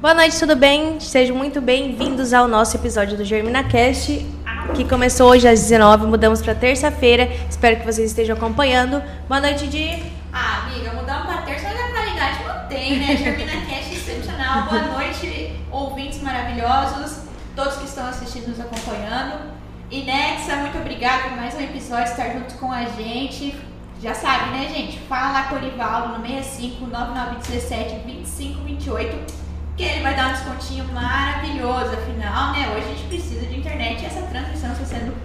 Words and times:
Boa 0.00 0.14
noite, 0.14 0.38
tudo 0.38 0.56
bem? 0.56 0.98
Sejam 0.98 1.36
muito 1.36 1.60
bem-vindos 1.60 2.32
ao 2.32 2.48
nosso 2.48 2.74
episódio 2.74 3.18
do 3.18 3.24
GerminaCast, 3.24 4.26
que 4.74 4.82
começou 4.82 5.28
hoje 5.28 5.46
às 5.46 5.60
19 5.60 6.06
mudamos 6.06 6.40
para 6.40 6.54
terça-feira. 6.54 7.30
Espero 7.50 7.76
que 7.76 7.84
vocês 7.84 8.08
estejam 8.08 8.34
acompanhando. 8.34 9.02
Boa 9.28 9.42
noite, 9.42 9.66
Di. 9.66 10.02
Ah, 10.32 10.62
amiga, 10.64 10.94
mudamos 10.94 11.26
para 11.26 11.42
terça, 11.42 11.68
mas 11.68 11.78
a 11.78 11.88
qualidade 11.90 12.44
mantém, 12.44 12.98
né? 12.98 13.14
GerminaCast 13.14 13.94
excepcional. 13.94 14.70
Boa 14.70 14.82
noite, 14.84 15.54
ouvintes 15.70 16.22
maravilhosos, 16.22 17.18
todos 17.54 17.76
que 17.76 17.84
estão 17.84 18.06
assistindo, 18.06 18.48
nos 18.48 18.58
acompanhando. 18.58 19.50
E 19.90 20.02
Nexa, 20.04 20.56
muito 20.56 20.78
obrigada 20.78 21.24
por 21.24 21.36
mais 21.36 21.54
um 21.54 21.60
episódio, 21.60 22.10
estar 22.10 22.30
junto 22.30 22.54
com 22.54 22.72
a 22.72 22.86
gente. 22.86 23.54
Já 24.02 24.14
sabe, 24.14 24.48
né, 24.52 24.66
gente? 24.74 24.98
Fala 25.00 25.32
lá 25.32 25.42
com 25.42 25.56
o 25.56 25.58
Orivaldo 25.58 26.18
no 26.18 26.26
65 26.26 26.86
9917 26.86 27.96
2528 28.06 29.49
que 29.80 29.86
ele 29.86 30.02
vai 30.02 30.14
dar 30.14 30.28
um 30.28 30.32
descontinho 30.32 30.84
maravilhoso. 30.92 31.94
Afinal, 31.94 32.52
né, 32.52 32.68
hoje 32.68 32.84
a 32.84 32.94
gente 32.94 33.08
precisa 33.08 33.46
de 33.46 33.58
internet 33.58 34.02
e 34.02 34.04
essa 34.04 34.20
transmissão 34.20 34.72
está 34.72 34.84
sendo 34.84 35.16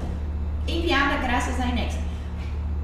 enviada 0.66 1.18
graças 1.18 1.59
à 1.59 1.66
Inex. 1.66 2.05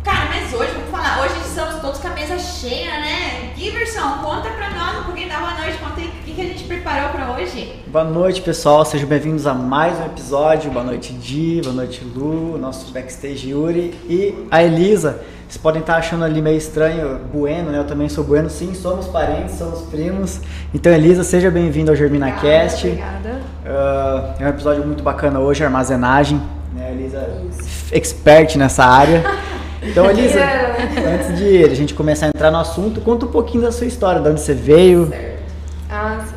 Cara, 0.04 0.26
mas 0.30 0.52
hoje, 0.52 0.72
vamos 0.74 0.90
falar, 0.90 1.22
hoje 1.22 1.36
estamos 1.46 1.80
todos 1.80 2.00
com 2.00 2.08
a 2.08 2.12
mesa 2.12 2.40
cheia, 2.40 2.90
né? 3.00 3.54
Giverson, 3.56 4.18
conta 4.24 4.50
pra 4.50 4.72
nós 4.72 5.00
um 5.02 5.04
pouquinho 5.04 5.30
da 5.30 5.38
boa 5.38 5.54
noite, 5.54 5.78
conta 5.78 6.02
aí 6.02 6.08
o 6.08 6.12
que, 6.26 6.34
que 6.34 6.42
a 6.42 6.46
gente 6.46 6.64
preparou 6.64 7.10
pra 7.10 7.32
hoje. 7.34 7.72
Boa 7.86 8.04
noite, 8.04 8.42
pessoal, 8.42 8.84
sejam 8.84 9.08
bem-vindos 9.08 9.46
a 9.46 9.54
mais 9.54 10.00
um 10.00 10.06
episódio. 10.08 10.72
Boa 10.72 10.84
noite, 10.84 11.14
Di, 11.14 11.62
boa 11.64 11.76
noite, 11.76 12.04
Lu, 12.04 12.58
nosso 12.58 12.92
backstage 12.92 13.50
Yuri 13.52 13.94
e 14.10 14.34
a 14.50 14.64
Elisa. 14.64 15.22
Vocês 15.48 15.62
podem 15.62 15.82
estar 15.82 15.98
achando 15.98 16.24
ali 16.26 16.42
meio 16.42 16.58
estranho, 16.58 17.20
Bueno, 17.32 17.70
né? 17.72 17.78
Eu 17.78 17.86
também 17.86 18.10
sou 18.10 18.24
Bueno, 18.24 18.50
sim, 18.50 18.74
somos 18.74 19.06
parentes, 19.08 19.56
somos 19.56 19.82
primos. 19.82 20.40
Então, 20.74 20.92
Elisa, 20.92 21.24
seja 21.24 21.52
bem-vinda 21.52 21.92
ao 21.92 21.96
GerminaCast. 21.96 22.88
Obrigada. 22.88 23.42
Uh, 23.64 24.42
é 24.42 24.46
um 24.46 24.50
episódio 24.50 24.84
muito 24.84 25.04
bacana 25.04 25.40
hoje, 25.40 25.64
armazenagem. 25.64 26.42
Né, 26.74 26.92
Elisa, 26.92 27.30
Isso. 27.50 27.94
expert 27.94 28.56
nessa 28.58 28.84
área. 28.84 29.22
Então, 29.82 30.10
Elisa, 30.10 30.40
antes 31.14 31.38
de 31.38 31.64
a 31.64 31.76
gente 31.76 31.94
começar 31.94 32.28
a 32.28 32.30
entrar 32.30 32.52
no 32.52 32.58
assunto, 32.58 33.02
conta 33.02 33.26
um 33.26 33.32
pouquinho 33.32 33.64
da 33.64 33.72
sua 33.72 33.88
história, 33.88 34.22
de 34.22 34.30
onde 34.30 34.42
você 34.42 34.54
veio. 34.54 35.08
Certo. 35.08 35.44
Ah, 35.90 36.26
sim. 36.28 36.36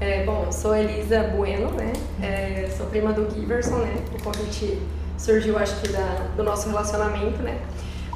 É, 0.00 0.24
bom, 0.24 0.44
eu 0.46 0.52
sou 0.52 0.74
Elisa 0.74 1.22
Bueno, 1.36 1.70
né? 1.72 1.92
É, 2.22 2.68
sou 2.76 2.86
prima 2.86 3.12
do 3.12 3.28
Giverson, 3.34 3.76
né? 3.76 3.94
O 4.18 4.22
convite 4.22 4.78
surgiu, 5.16 5.58
acho 5.58 5.80
que, 5.80 5.88
da, 5.88 6.26
do 6.36 6.42
nosso 6.42 6.68
relacionamento, 6.68 7.42
né? 7.42 7.58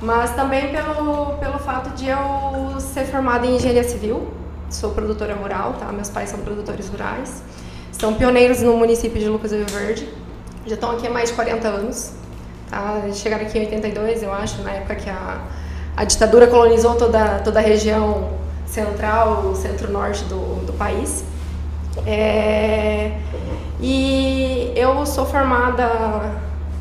mas 0.00 0.34
também 0.34 0.70
pelo, 0.70 1.34
pelo 1.34 1.58
fato 1.58 1.90
de 1.94 2.08
eu 2.08 2.80
ser 2.80 3.04
formada 3.04 3.46
em 3.46 3.56
engenharia 3.56 3.84
civil, 3.84 4.28
sou 4.70 4.90
produtora 4.90 5.34
rural, 5.34 5.74
tá? 5.78 5.92
Meus 5.92 6.08
pais 6.08 6.30
são 6.30 6.40
produtores 6.40 6.88
rurais, 6.88 7.42
são 7.92 8.14
pioneiros 8.14 8.62
no 8.62 8.76
município 8.76 9.20
de 9.20 9.28
Lucas 9.28 9.50
do 9.50 9.58
Rio 9.58 9.66
Verde, 9.66 10.08
já 10.66 10.74
estão 10.74 10.92
aqui 10.92 11.06
há 11.06 11.10
mais 11.10 11.28
de 11.28 11.34
40 11.34 11.68
anos, 11.68 12.12
tá? 12.70 13.02
Chegaram 13.12 13.44
aqui 13.44 13.58
em 13.58 13.62
82, 13.62 14.22
eu 14.22 14.32
acho, 14.32 14.62
na 14.62 14.72
época 14.72 14.94
que 14.94 15.10
a, 15.10 15.40
a 15.96 16.04
ditadura 16.04 16.46
colonizou 16.46 16.94
toda, 16.94 17.40
toda 17.40 17.58
a 17.58 17.62
região 17.62 18.30
central, 18.66 19.54
centro-norte 19.54 20.24
do, 20.24 20.64
do 20.64 20.72
país. 20.72 21.24
É, 22.06 23.12
e 23.80 24.72
eu 24.76 25.04
sou 25.04 25.26
formada 25.26 25.84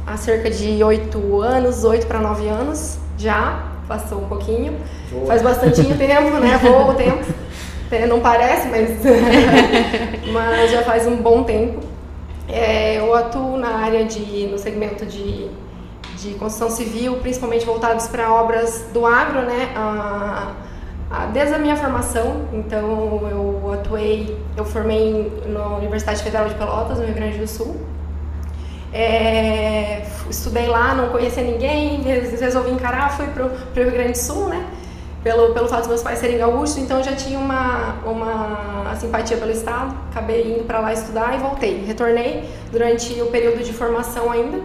há 0.05 0.17
cerca 0.17 0.49
de 0.49 0.83
8 0.83 1.41
anos, 1.41 1.83
8 1.83 2.05
para 2.07 2.19
9 2.19 2.47
anos, 2.47 2.99
já, 3.17 3.63
passou 3.87 4.19
um 4.19 4.27
pouquinho. 4.27 4.77
Boa. 5.11 5.25
Faz 5.25 5.41
bastante 5.41 5.83
tempo, 5.97 6.39
né? 6.39 6.57
Voa 6.61 6.91
o 6.91 6.93
tempo. 6.95 7.25
É, 7.91 8.05
não 8.05 8.19
parece, 8.19 8.67
mas, 8.67 8.89
mas 10.31 10.71
já 10.71 10.83
faz 10.83 11.07
um 11.07 11.17
bom 11.17 11.43
tempo. 11.43 11.79
É, 12.47 12.99
eu 12.99 13.13
atuo 13.15 13.57
na 13.57 13.77
área 13.77 14.05
de, 14.05 14.47
no 14.47 14.57
segmento 14.57 15.05
de, 15.05 15.49
de 16.21 16.33
construção 16.35 16.69
civil, 16.69 17.17
principalmente 17.17 17.65
voltados 17.65 18.07
para 18.07 18.31
obras 18.31 18.85
do 18.93 19.05
agro, 19.05 19.41
né? 19.41 19.71
A, 19.75 20.53
a, 21.09 21.25
desde 21.27 21.55
a 21.55 21.57
minha 21.57 21.75
formação, 21.75 22.47
então 22.53 23.27
eu 23.31 23.71
atuei, 23.73 24.37
eu 24.55 24.65
formei 24.65 25.31
na 25.47 25.77
Universidade 25.77 26.21
Federal 26.21 26.47
de 26.47 26.55
Pelotas, 26.55 26.99
no 26.99 27.05
Rio 27.05 27.15
Grande 27.15 27.37
do 27.37 27.47
Sul, 27.47 27.77
é, 28.93 30.03
estudei 30.29 30.67
lá, 30.67 30.93
não 30.95 31.09
conhecia 31.09 31.43
ninguém, 31.43 32.01
resolvi 32.01 32.71
encarar, 32.71 33.11
fui 33.11 33.27
para 33.27 33.45
o 33.45 33.49
Rio 33.73 33.91
Grande 33.91 34.11
do 34.13 34.17
Sul, 34.17 34.47
né? 34.47 34.65
Pelo, 35.23 35.53
pelo 35.53 35.67
fato 35.67 35.79
dos 35.79 35.89
meus 35.89 36.01
pais 36.01 36.19
serem 36.19 36.37
gaúchos, 36.37 36.77
então 36.77 37.03
já 37.03 37.13
tinha 37.13 37.37
uma, 37.37 37.95
uma 38.05 38.95
simpatia 38.95 39.35
pelo 39.35 39.51
estado, 39.51 39.93
acabei 40.09 40.53
indo 40.53 40.63
para 40.63 40.79
lá 40.79 40.93
estudar 40.93 41.35
e 41.35 41.39
voltei. 41.39 41.83
Retornei 41.85 42.49
durante 42.71 43.21
o 43.21 43.25
período 43.25 43.61
de 43.61 43.73
formação 43.73 44.31
ainda, 44.31 44.59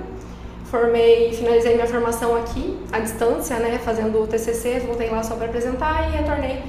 formei, 0.75 1.33
finalizei 1.33 1.75
minha 1.75 1.87
formação 1.87 2.37
aqui, 2.37 2.77
à 2.91 2.99
distância, 2.99 3.57
né, 3.61 3.79
fazendo 3.79 4.21
o 4.21 4.27
TCC, 4.27 4.81
voltei 4.81 5.09
lá 5.09 5.23
só 5.23 5.37
para 5.37 5.47
apresentar 5.47 6.09
e 6.09 6.17
retornei 6.17 6.65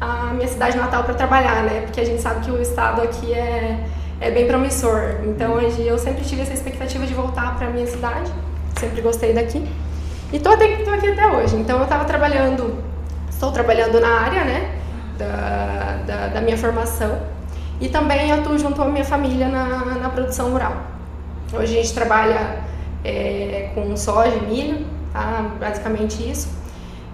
à 0.00 0.32
minha 0.32 0.46
cidade 0.46 0.76
natal 0.76 1.02
para 1.02 1.14
trabalhar, 1.14 1.64
né, 1.64 1.80
porque 1.80 2.00
a 2.00 2.04
gente 2.04 2.22
sabe 2.22 2.44
que 2.44 2.52
o 2.52 2.62
estado 2.62 3.02
aqui 3.02 3.34
é 3.34 3.84
é 4.20 4.30
bem 4.30 4.46
promissor. 4.46 5.16
Então 5.24 5.60
eu 5.60 5.98
sempre 5.98 6.24
tive 6.24 6.42
essa 6.42 6.52
expectativa 6.52 7.04
de 7.06 7.14
voltar 7.14 7.56
para 7.56 7.68
minha 7.68 7.86
cidade, 7.86 8.30
sempre 8.78 9.00
gostei 9.00 9.32
daqui. 9.32 9.66
E 10.32 10.38
tô, 10.38 10.50
até, 10.50 10.76
tô 10.76 10.90
aqui 10.90 11.08
até 11.08 11.26
hoje. 11.26 11.56
Então 11.56 11.78
eu 11.78 11.84
estava 11.84 12.04
trabalhando, 12.04 12.78
estou 13.28 13.50
trabalhando 13.50 14.00
na 14.00 14.20
área, 14.20 14.44
né, 14.44 14.74
da, 15.16 15.98
da, 16.06 16.26
da, 16.28 16.40
minha 16.40 16.56
formação. 16.56 17.18
E 17.80 17.88
também 17.88 18.32
atuo 18.32 18.58
junto 18.58 18.82
à 18.82 18.86
minha 18.86 19.04
família 19.04 19.48
na, 19.48 19.84
na 19.96 20.08
produção 20.10 20.50
rural. 20.50 20.76
Hoje 21.52 21.78
a 21.78 21.82
gente 21.82 21.94
trabalha 21.94 22.67
é, 23.04 23.70
com 23.74 23.96
soja 23.96 24.34
e 24.36 24.46
milho, 24.46 24.86
tá? 25.12 25.50
basicamente 25.58 26.28
isso. 26.28 26.48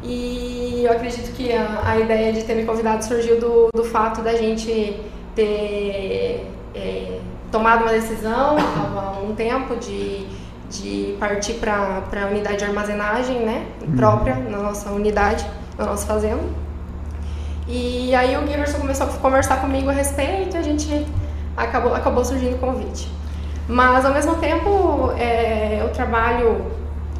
E 0.02 0.82
eu 0.84 0.92
acredito 0.92 1.34
que 1.34 1.52
a, 1.52 1.82
a 1.84 1.98
ideia 1.98 2.32
de 2.32 2.42
ter 2.44 2.54
me 2.54 2.64
convidado 2.64 3.04
surgiu 3.04 3.40
do, 3.40 3.68
do 3.74 3.84
fato 3.84 4.20
da 4.20 4.34
gente 4.34 5.00
ter 5.34 6.46
é, 6.74 7.18
tomado 7.50 7.82
uma 7.82 7.92
decisão 7.92 8.56
há 8.58 9.18
um 9.22 9.34
tempo 9.34 9.76
de, 9.76 10.26
de 10.68 11.16
partir 11.18 11.54
para 11.54 12.02
a 12.22 12.26
unidade 12.26 12.58
de 12.58 12.64
armazenagem 12.64 13.40
né, 13.40 13.66
uhum. 13.80 13.96
própria, 13.96 14.34
na 14.34 14.58
nossa 14.58 14.90
unidade, 14.90 15.46
na 15.78 15.86
nossa 15.86 16.06
fazenda. 16.06 16.42
E 17.66 18.14
aí 18.14 18.36
o 18.36 18.46
Giverson 18.46 18.78
começou 18.78 19.06
a 19.06 19.10
conversar 19.10 19.60
comigo 19.60 19.88
a 19.88 19.92
respeito 19.92 20.54
e 20.54 20.58
a 20.58 20.62
gente 20.62 21.06
acabou, 21.56 21.94
acabou 21.94 22.24
surgindo 22.24 22.56
o 22.56 22.58
convite. 22.58 23.08
Mas 23.68 24.04
ao 24.04 24.12
mesmo 24.12 24.36
tempo 24.36 25.10
é, 25.18 25.80
eu 25.80 25.88
trabalho 25.90 26.64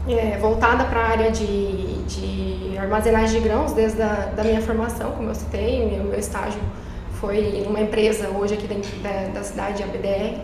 é, 0.09 0.37
voltada 0.39 0.85
para 0.85 1.01
a 1.01 1.09
área 1.09 1.31
de, 1.31 2.03
de 2.05 2.79
armazenagem 2.79 3.41
de 3.41 3.49
grãos 3.49 3.73
desde 3.73 4.03
a 4.03 4.31
da 4.37 4.45
minha 4.45 4.61
formação, 4.61 5.13
como 5.13 5.31
eu 5.31 5.35
citei, 5.35 5.87
meu, 5.87 6.05
meu 6.05 6.19
estágio 6.19 6.61
foi 7.25 7.63
numa 7.65 7.81
empresa 7.81 8.29
hoje 8.29 8.55
aqui 8.55 8.67
dentro 8.67 8.95
da, 8.99 9.31
da 9.33 9.43
cidade, 9.43 9.83
a 9.83 9.87
BDR. 9.87 10.41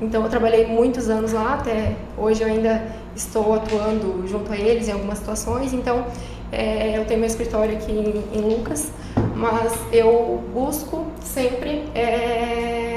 Então 0.00 0.24
eu 0.24 0.28
trabalhei 0.28 0.66
muitos 0.66 1.08
anos 1.08 1.32
lá, 1.32 1.54
até 1.54 1.94
hoje 2.18 2.42
eu 2.42 2.48
ainda 2.48 2.82
estou 3.14 3.54
atuando 3.54 4.26
junto 4.26 4.52
a 4.52 4.56
eles 4.56 4.88
em 4.88 4.92
algumas 4.92 5.18
situações. 5.18 5.72
Então 5.72 6.04
é, 6.50 6.98
eu 6.98 7.04
tenho 7.04 7.20
meu 7.20 7.28
escritório 7.28 7.76
aqui 7.76 7.92
em, 7.92 8.38
em, 8.38 8.42
Lucas, 8.42 8.90
mas 9.36 9.72
eu 9.92 10.42
busco 10.52 11.06
sempre 11.20 11.84
é, 11.94 12.93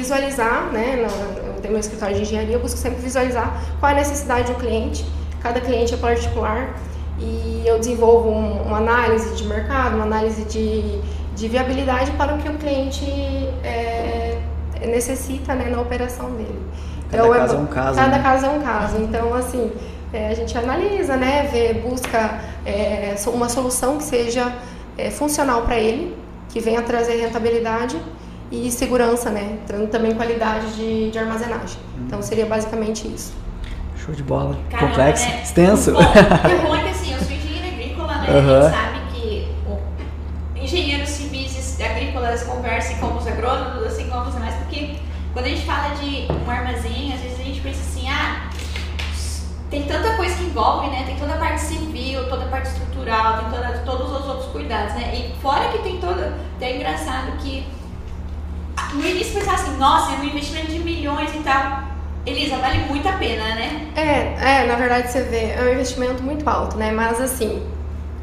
visualizar, 0.00 0.70
né? 0.72 0.96
Na, 0.96 1.44
eu 1.48 1.60
tenho 1.60 1.72
meu 1.72 1.80
escritório 1.80 2.14
de 2.16 2.22
engenharia, 2.22 2.54
eu 2.54 2.60
busco 2.60 2.78
sempre 2.78 3.00
visualizar 3.00 3.60
qual 3.80 3.90
é 3.90 3.94
a 3.94 3.98
necessidade 3.98 4.52
do 4.52 4.58
cliente. 4.58 5.04
Cada 5.42 5.60
cliente 5.60 5.94
é 5.94 5.96
particular 5.96 6.76
e 7.18 7.62
eu 7.66 7.78
desenvolvo 7.78 8.28
um, 8.28 8.62
uma 8.62 8.78
análise 8.78 9.34
de 9.34 9.44
mercado, 9.46 9.96
uma 9.96 10.04
análise 10.04 10.44
de 10.44 11.00
de 11.36 11.48
viabilidade 11.48 12.10
para 12.12 12.34
o 12.34 12.38
que 12.38 12.48
o 12.48 12.54
cliente 12.54 13.04
é, 13.62 14.38
necessita 14.86 15.54
né, 15.54 15.68
na 15.68 15.80
operação 15.82 16.30
dele. 16.30 16.58
Cada 17.10 17.24
então, 17.24 17.38
caso 17.38 17.54
é 17.54 17.58
um 17.58 17.66
caso. 17.66 17.98
Cada 17.98 18.16
né? 18.16 18.22
caso 18.22 18.46
é 18.46 18.48
um 18.48 18.60
caso. 18.62 18.96
Então, 19.02 19.34
assim, 19.34 19.70
é, 20.14 20.28
a 20.28 20.34
gente 20.34 20.56
analisa, 20.56 21.14
né, 21.14 21.46
vê, 21.52 21.74
busca 21.74 22.40
é, 22.64 23.14
uma 23.26 23.50
solução 23.50 23.98
que 23.98 24.04
seja 24.04 24.50
é, 24.96 25.10
funcional 25.10 25.62
para 25.62 25.78
ele, 25.78 26.16
que 26.48 26.58
venha 26.58 26.80
trazer 26.80 27.20
rentabilidade 27.20 28.00
e 28.50 28.70
segurança, 28.70 29.30
né, 29.30 29.58
trazendo 29.66 29.88
também 29.88 30.14
qualidade 30.14 30.74
de, 30.76 31.10
de 31.10 31.18
armazenagem. 31.18 31.78
Hum. 31.98 32.04
Então, 32.06 32.22
seria 32.22 32.46
basicamente 32.46 33.08
isso. 33.08 33.34
Show 33.96 34.14
de 34.14 34.22
bola. 34.22 34.56
Caramba, 34.70 34.88
Complexo, 34.88 35.28
né? 35.28 35.42
extenso. 35.42 35.92
Bom, 35.92 36.00
é 36.00 36.66
bom 36.66 36.82
que 36.82 36.88
assim, 36.90 37.12
eu 37.12 37.18
sou 37.18 37.32
engenheira 37.32 37.66
agrícola, 37.66 38.14
né? 38.18 38.30
Uhum. 38.30 38.58
A 38.58 38.62
gente 38.62 38.74
sabe 38.74 38.98
que 39.12 39.48
o 40.54 40.62
engenheiro 40.62 41.06
agrícolas 41.84 42.42
conversem 42.44 42.96
com 42.98 43.16
os 43.16 43.26
agrônomos, 43.26 43.84
assim 43.84 44.08
como 44.08 44.28
os 44.28 44.34
demais, 44.34 44.54
porque 44.56 44.96
quando 45.32 45.46
a 45.46 45.48
gente 45.48 45.64
fala 45.66 45.94
de 45.96 46.26
um 46.30 46.50
armazém, 46.50 47.12
às 47.12 47.20
vezes 47.20 47.40
a 47.40 47.42
gente 47.42 47.60
pensa 47.60 47.80
assim, 47.80 48.08
ah, 48.08 48.50
tem 49.70 49.82
tanta 49.82 50.16
coisa 50.16 50.34
que 50.36 50.44
envolve, 50.44 50.88
né? 50.88 51.04
Tem 51.04 51.16
toda 51.16 51.34
a 51.34 51.38
parte 51.38 51.60
civil, 51.60 52.28
toda 52.28 52.44
a 52.44 52.48
parte 52.48 52.68
estrutural, 52.68 53.38
tem 53.38 53.50
toda, 53.50 53.78
todos 53.84 54.12
os 54.12 54.26
outros 54.26 54.46
cuidados, 54.52 54.94
né? 54.94 55.14
E 55.14 55.40
fora 55.40 55.68
que 55.68 55.78
tem 55.78 55.98
toda. 56.00 56.34
É 56.60 56.76
engraçado 56.76 57.36
que 57.38 57.66
no 58.94 59.06
início 59.06 59.34
pensava 59.34 59.56
assim, 59.56 59.76
nossa, 59.76 60.12
é 60.12 60.18
um 60.18 60.24
investimento 60.24 60.68
de 60.68 60.78
milhões 60.78 61.34
e 61.34 61.38
tal. 61.38 61.84
Elisa, 62.26 62.56
vale 62.56 62.80
muito 62.88 63.08
a 63.08 63.12
pena, 63.12 63.44
né? 63.54 63.88
É, 63.94 64.62
é, 64.62 64.66
na 64.66 64.74
verdade 64.74 65.12
você 65.12 65.22
vê, 65.22 65.52
é 65.52 65.62
um 65.62 65.72
investimento 65.72 66.22
muito 66.22 66.48
alto, 66.48 66.76
né? 66.76 66.90
Mas 66.90 67.20
assim, 67.20 67.62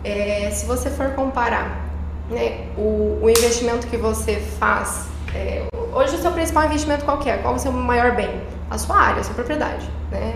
é, 0.03 0.49
se 0.51 0.65
você 0.65 0.89
for 0.89 1.11
comparar 1.11 1.83
né, 2.29 2.67
o, 2.77 3.19
o 3.21 3.29
investimento 3.29 3.87
que 3.87 3.95
você 3.95 4.35
faz, 4.59 5.07
é, 5.33 5.63
hoje 5.93 6.15
o 6.15 6.19
seu 6.19 6.31
principal 6.31 6.65
investimento 6.65 7.05
qual 7.05 7.21
é? 7.25 7.37
Qual 7.37 7.53
é 7.53 7.57
o 7.57 7.59
seu 7.59 7.71
maior 7.71 8.13
bem? 8.13 8.29
A 8.69 8.77
sua 8.77 8.97
área, 8.97 9.21
a 9.21 9.23
sua 9.23 9.35
propriedade. 9.35 9.87
Né? 10.11 10.33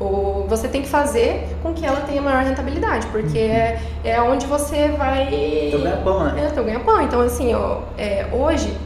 O, 0.00 0.04
o, 0.04 0.46
você 0.46 0.68
tem 0.68 0.82
que 0.82 0.88
fazer 0.88 1.48
com 1.62 1.72
que 1.72 1.86
ela 1.86 2.00
tenha 2.02 2.20
maior 2.20 2.42
rentabilidade, 2.42 3.06
porque 3.08 3.38
uhum. 3.38 3.44
é, 3.44 3.80
é 4.04 4.20
onde 4.20 4.46
você 4.46 4.88
vai. 4.88 5.68
Teu 5.70 5.80
ganha-pão, 5.80 6.24
né? 6.24 6.44
É, 6.44 6.50
teu 6.50 6.64
ganha-pão. 6.64 7.02
Então, 7.02 7.20
assim, 7.20 7.54
ó, 7.54 7.80
é, 7.96 8.26
hoje, 8.32 8.76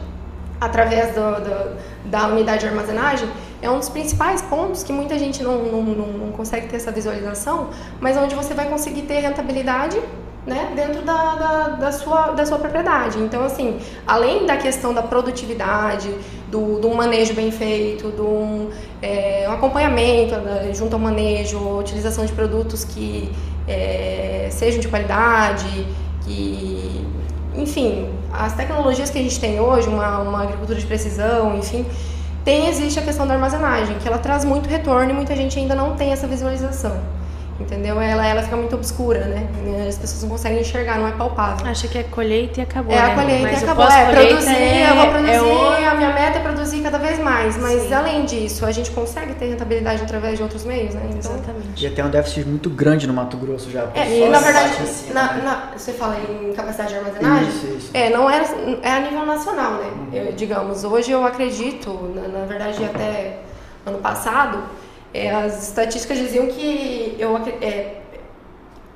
através 0.65 1.13
do, 1.13 1.41
do, 1.41 1.77
da 2.05 2.27
unidade 2.27 2.61
de 2.61 2.67
armazenagem, 2.67 3.29
é 3.61 3.69
um 3.69 3.79
dos 3.79 3.89
principais 3.89 4.41
pontos 4.41 4.83
que 4.83 4.91
muita 4.91 5.17
gente 5.17 5.41
não, 5.43 5.57
não, 5.63 5.83
não, 5.83 6.31
consegue 6.31 6.67
ter 6.67 6.77
essa 6.77 6.91
visualização, 6.91 7.69
mas 7.99 8.17
onde 8.17 8.35
você 8.35 8.53
vai 8.53 8.67
conseguir 8.67 9.03
ter 9.03 9.19
rentabilidade 9.19 9.99
né, 10.45 10.73
dentro 10.75 11.01
da, 11.03 11.35
da, 11.35 11.67
da, 11.69 11.91
sua, 11.91 12.31
da 12.31 12.45
sua 12.45 12.57
propriedade. 12.57 13.17
Então, 13.19 13.43
assim, 13.45 13.79
além 14.05 14.45
da 14.45 14.57
questão 14.57 14.93
da 14.93 15.01
produtividade, 15.01 16.13
do, 16.49 16.79
do 16.79 16.89
manejo 16.89 17.33
bem 17.33 17.49
feito, 17.49 18.09
do 18.09 18.69
é, 19.01 19.45
um 19.47 19.53
acompanhamento 19.53 20.35
né, 20.35 20.71
junto 20.73 20.93
ao 20.93 20.99
manejo, 20.99 21.57
utilização 21.79 22.25
de 22.25 22.33
produtos 22.33 22.83
que 22.83 23.31
é, 23.67 24.49
sejam 24.51 24.79
de 24.81 24.87
qualidade, 24.87 25.87
que, 26.25 27.05
enfim, 27.55 28.09
as 28.31 28.53
tecnologias 28.53 29.09
que 29.09 29.19
a 29.19 29.21
gente 29.21 29.39
tem 29.39 29.59
hoje, 29.59 29.87
uma, 29.87 30.19
uma 30.19 30.43
agricultura 30.43 30.79
de 30.79 30.85
precisão, 30.85 31.57
enfim, 31.57 31.85
tem, 32.43 32.67
existe 32.67 32.99
a 32.99 33.01
questão 33.01 33.25
da 33.25 33.33
armazenagem, 33.35 33.97
que 33.99 34.07
ela 34.07 34.17
traz 34.17 34.43
muito 34.43 34.67
retorno 34.67 35.11
e 35.11 35.13
muita 35.13 35.35
gente 35.35 35.57
ainda 35.57 35.75
não 35.75 35.95
tem 35.95 36.11
essa 36.11 36.27
visualização. 36.27 36.99
Entendeu? 37.59 38.01
Ela, 38.01 38.25
ela 38.25 38.41
fica 38.41 38.57
muito 38.57 38.75
obscura, 38.75 39.25
né? 39.25 39.47
As 39.87 39.97
pessoas 39.97 40.23
não 40.23 40.29
conseguem 40.29 40.59
enxergar, 40.59 40.97
não 40.97 41.07
é 41.07 41.11
palpável. 41.11 41.67
Acha 41.67 41.87
que 41.87 41.97
é 41.97 42.03
colheita 42.03 42.59
e 42.59 42.63
acabou. 42.63 42.93
É 42.93 42.99
né? 42.99 43.11
a 43.11 43.15
colheita 43.15 43.43
mas 43.43 43.61
e 43.61 43.63
acabou. 43.63 43.85
É, 43.85 44.11
produzir, 44.11 44.49
é, 44.49 44.89
eu 44.89 44.95
vou 44.95 45.07
produzir, 45.07 45.83
é 45.83 45.87
a 45.87 45.95
minha 45.95 46.13
meta 46.13 46.39
é 46.39 46.41
produzir 46.41 46.81
cada 46.81 46.97
vez 46.97 47.19
mais. 47.19 47.55
Mas 47.57 47.83
Sim. 47.83 47.93
além 47.93 48.25
disso, 48.25 48.65
a 48.65 48.71
gente 48.71 48.89
consegue 48.91 49.35
ter 49.35 49.47
rentabilidade 49.47 50.01
através 50.01 50.37
de 50.37 50.43
outros 50.43 50.65
meios, 50.65 50.95
né? 50.95 51.03
Então, 51.09 51.31
Exatamente. 51.31 51.83
E 51.83 51.87
até 51.87 52.03
um 52.03 52.09
déficit 52.09 52.47
muito 52.47 52.69
grande 52.69 53.05
no 53.05 53.13
Mato 53.13 53.37
Grosso 53.37 53.69
já. 53.69 53.87
É, 53.93 54.17
e 54.17 54.29
na 54.29 54.39
verdade, 54.39 54.73
assim, 54.81 55.13
na, 55.13 55.33
né? 55.33 55.41
na, 55.43 55.77
você 55.77 55.93
fala 55.93 56.17
em 56.17 56.53
capacidade 56.53 56.89
de 56.89 56.95
armazenagem? 56.97 57.49
Isso, 57.49 57.67
isso. 57.67 57.89
É, 57.93 58.09
não 58.09 58.29
é, 58.29 58.43
é 58.81 58.91
a 58.91 58.99
nível 58.99 59.25
nacional, 59.25 59.73
né? 59.73 59.91
Uhum. 59.95 60.09
Eu, 60.11 60.31
digamos, 60.31 60.83
hoje 60.83 61.11
eu 61.11 61.23
acredito, 61.23 62.11
na, 62.15 62.39
na 62.39 62.45
verdade 62.45 62.83
até 62.83 63.39
ano 63.85 63.99
passado, 63.99 64.63
é, 65.13 65.31
as 65.31 65.69
estatísticas 65.69 66.17
diziam 66.17 66.47
que 66.47 67.15
eu, 67.19 67.37
é, 67.61 67.97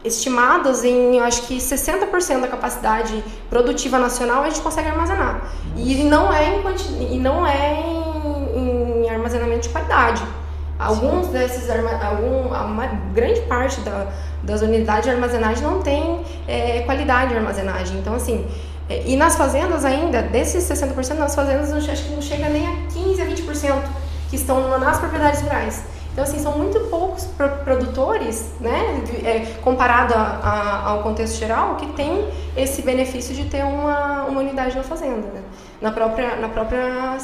estimadas 0.04 0.84
em, 0.84 1.20
acho 1.20 1.44
que 1.44 1.58
60% 1.58 2.42
da 2.42 2.48
capacidade 2.48 3.24
produtiva 3.50 4.00
nacional 4.00 4.44
a 4.44 4.50
gente 4.50 4.62
consegue 4.62 4.88
armazenar. 4.88 5.42
E 5.76 6.04
não 6.04 6.34
é 6.34 6.56
em, 6.56 7.16
e 7.16 7.20
não 7.20 7.46
é 7.46 7.82
em, 8.56 9.06
em 9.06 9.10
armazenamento 9.10 9.62
de 9.62 9.70
qualidade. 9.70 10.24
Alguns 10.80 11.28
Sim. 11.28 11.32
desses, 11.32 11.70
algum, 11.70 12.50
uma 12.50 12.86
grande 13.14 13.42
parte 13.42 13.82
da, 13.82 14.08
das 14.44 14.62
unidades 14.62 15.04
de 15.04 15.10
armazenagem 15.10 15.64
não 15.64 15.82
tem 15.82 16.22
é, 16.48 16.82
qualidade 16.82 17.32
de 17.32 17.38
armazenagem. 17.38 17.98
Então, 17.98 18.14
assim, 18.14 18.48
é, 18.90 19.04
e 19.06 19.16
nas 19.16 19.36
fazendas 19.36 19.84
ainda, 19.84 20.22
desses 20.22 20.64
60%, 20.64 21.16
nas 21.16 21.36
fazendas 21.36 21.74
acho 21.74 22.04
que 22.04 22.14
não 22.14 22.22
chega 22.22 22.48
nem 22.50 22.66
a 22.66 22.72
15% 22.94 23.22
a 23.22 23.26
20% 23.26 23.84
que 24.30 24.36
estão 24.36 24.80
nas 24.80 25.00
propriedades 25.00 25.42
rurais. 25.42 25.84
Então, 26.18 26.26
assim, 26.26 26.40
são 26.40 26.58
muito 26.58 26.80
poucos 26.90 27.26
produtores, 27.64 28.52
né, 28.60 29.04
é, 29.24 29.54
comparado 29.62 30.16
a, 30.16 30.18
a, 30.18 30.90
ao 30.90 31.04
contexto 31.04 31.38
geral, 31.38 31.76
que 31.76 31.86
tem 31.94 32.28
esse 32.56 32.82
benefício 32.82 33.36
de 33.36 33.46
ter 33.46 33.64
uma, 33.64 34.24
uma 34.24 34.42
unidade 34.42 34.76
na 34.76 34.82
fazenda, 34.82 35.28
né, 35.28 35.44
na, 35.80 35.92
própria, 35.92 36.36
na, 36.38 36.50
própria, 36.50 37.18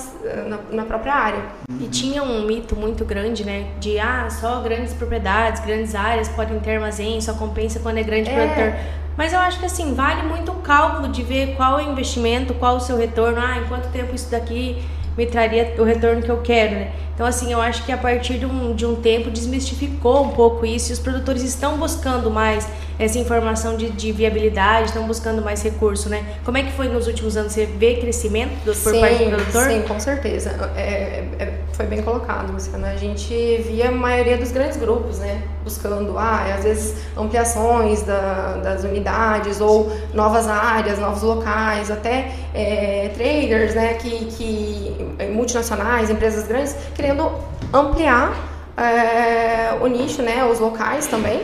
na, 0.47 0.59
na, 0.69 0.85
própria 0.85 1.11
área. 1.11 1.41
E 1.79 1.87
tinha 1.87 2.21
um 2.21 2.45
mito 2.45 2.75
muito 2.75 3.03
grande, 3.03 3.43
né, 3.43 3.65
de, 3.79 3.97
ah, 3.97 4.27
só 4.29 4.61
grandes 4.61 4.93
propriedades, 4.93 5.65
grandes 5.65 5.95
áreas 5.95 6.29
podem 6.29 6.59
ter 6.59 6.75
armazém, 6.75 7.19
só 7.19 7.33
compensa 7.33 7.79
quando 7.79 7.97
é 7.97 8.03
grande 8.03 8.29
é. 8.29 8.35
produtor. 8.35 8.73
Mas 9.17 9.33
eu 9.33 9.39
acho 9.39 9.57
que 9.59 9.65
assim, 9.65 9.95
vale 9.95 10.21
muito 10.21 10.51
o 10.51 10.55
cálculo 10.61 11.07
de 11.07 11.23
ver 11.23 11.55
qual 11.55 11.79
é 11.79 11.83
o 11.83 11.91
investimento, 11.91 12.53
qual 12.53 12.75
o 12.75 12.79
seu 12.79 12.95
retorno, 12.95 13.41
ah, 13.41 13.57
em 13.57 13.65
quanto 13.67 13.87
tempo 13.87 14.13
isso 14.13 14.29
daqui 14.29 14.85
me 15.17 15.25
traria 15.25 15.75
o 15.77 15.83
retorno 15.83 16.21
que 16.21 16.29
eu 16.29 16.41
quero, 16.41 16.75
né? 16.75 16.91
Então, 17.13 17.25
assim, 17.25 17.51
eu 17.51 17.61
acho 17.61 17.85
que 17.85 17.91
a 17.91 17.97
partir 17.97 18.39
de 18.39 18.45
um, 18.45 18.73
de 18.73 18.85
um 18.85 18.95
tempo 18.95 19.29
desmistificou 19.29 20.23
um 20.23 20.29
pouco 20.29 20.65
isso 20.65 20.91
e 20.91 20.93
os 20.93 20.99
produtores 20.99 21.43
estão 21.43 21.77
buscando 21.77 22.31
mais 22.31 22.67
essa 22.99 23.17
informação 23.17 23.75
de, 23.75 23.89
de 23.89 24.11
viabilidade, 24.11 24.87
estão 24.87 25.05
buscando 25.07 25.41
mais 25.41 25.63
recurso, 25.63 26.09
né? 26.09 26.37
Como 26.43 26.57
é 26.57 26.63
que 26.63 26.71
foi 26.71 26.87
nos 26.87 27.07
últimos 27.07 27.35
anos? 27.35 27.53
Você 27.53 27.65
vê 27.65 27.95
crescimento 27.95 28.53
do, 28.63 28.73
por 28.73 28.93
sim, 28.93 29.01
parte 29.01 29.23
do 29.23 29.29
produtor? 29.31 29.63
Sim, 29.63 29.81
com 29.87 29.99
certeza. 29.99 30.71
É, 30.75 31.23
é, 31.39 31.53
foi 31.73 31.85
bem 31.87 32.01
colocado, 32.03 32.51
Luciana. 32.51 32.89
A 32.89 32.95
gente 32.95 33.33
via 33.67 33.89
a 33.89 33.91
maioria 33.91 34.37
dos 34.37 34.51
grandes 34.51 34.77
grupos, 34.77 35.19
né? 35.19 35.41
Buscando, 35.63 36.17
ah, 36.17 36.45
às 36.55 36.63
vezes, 36.63 36.95
ampliações 37.17 38.03
da, 38.03 38.57
das 38.57 38.83
unidades 38.83 39.59
ou 39.59 39.91
novas 40.13 40.47
áreas, 40.47 40.99
novos 40.99 41.23
locais, 41.23 41.89
até 41.89 42.31
é, 42.53 43.09
traders, 43.15 43.73
né? 43.73 43.95
Que, 43.95 44.25
que, 44.25 45.15
multinacionais, 45.31 46.09
empresas 46.09 46.47
grandes, 46.47 46.75
querendo 46.93 47.31
ampliar 47.73 48.33
é, 48.77 49.73
o 49.81 49.87
nicho, 49.87 50.21
né? 50.21 50.45
Os 50.45 50.59
locais 50.59 51.07
também 51.07 51.41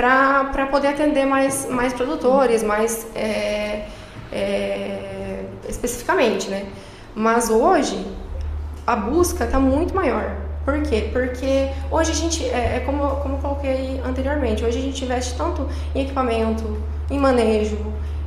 para 0.00 0.66
poder 0.70 0.88
atender 0.88 1.26
mais, 1.26 1.68
mais 1.68 1.92
produtores, 1.92 2.62
mais 2.62 3.06
é, 3.14 3.84
é, 4.32 5.44
especificamente, 5.68 6.48
né? 6.48 6.64
Mas 7.14 7.50
hoje 7.50 8.06
a 8.86 8.96
busca 8.96 9.44
está 9.44 9.60
muito 9.60 9.94
maior. 9.94 10.34
Por 10.64 10.80
quê? 10.82 11.10
Porque 11.12 11.68
hoje 11.90 12.12
a 12.12 12.14
gente, 12.14 12.44
é, 12.46 12.76
é, 12.76 12.82
como, 12.86 13.16
como 13.16 13.38
coloquei 13.38 14.00
anteriormente, 14.02 14.64
hoje 14.64 14.78
a 14.78 14.82
gente 14.82 15.04
investe 15.04 15.34
tanto 15.36 15.68
em 15.94 16.02
equipamento, 16.02 16.78
em 17.10 17.18
manejo, 17.18 17.76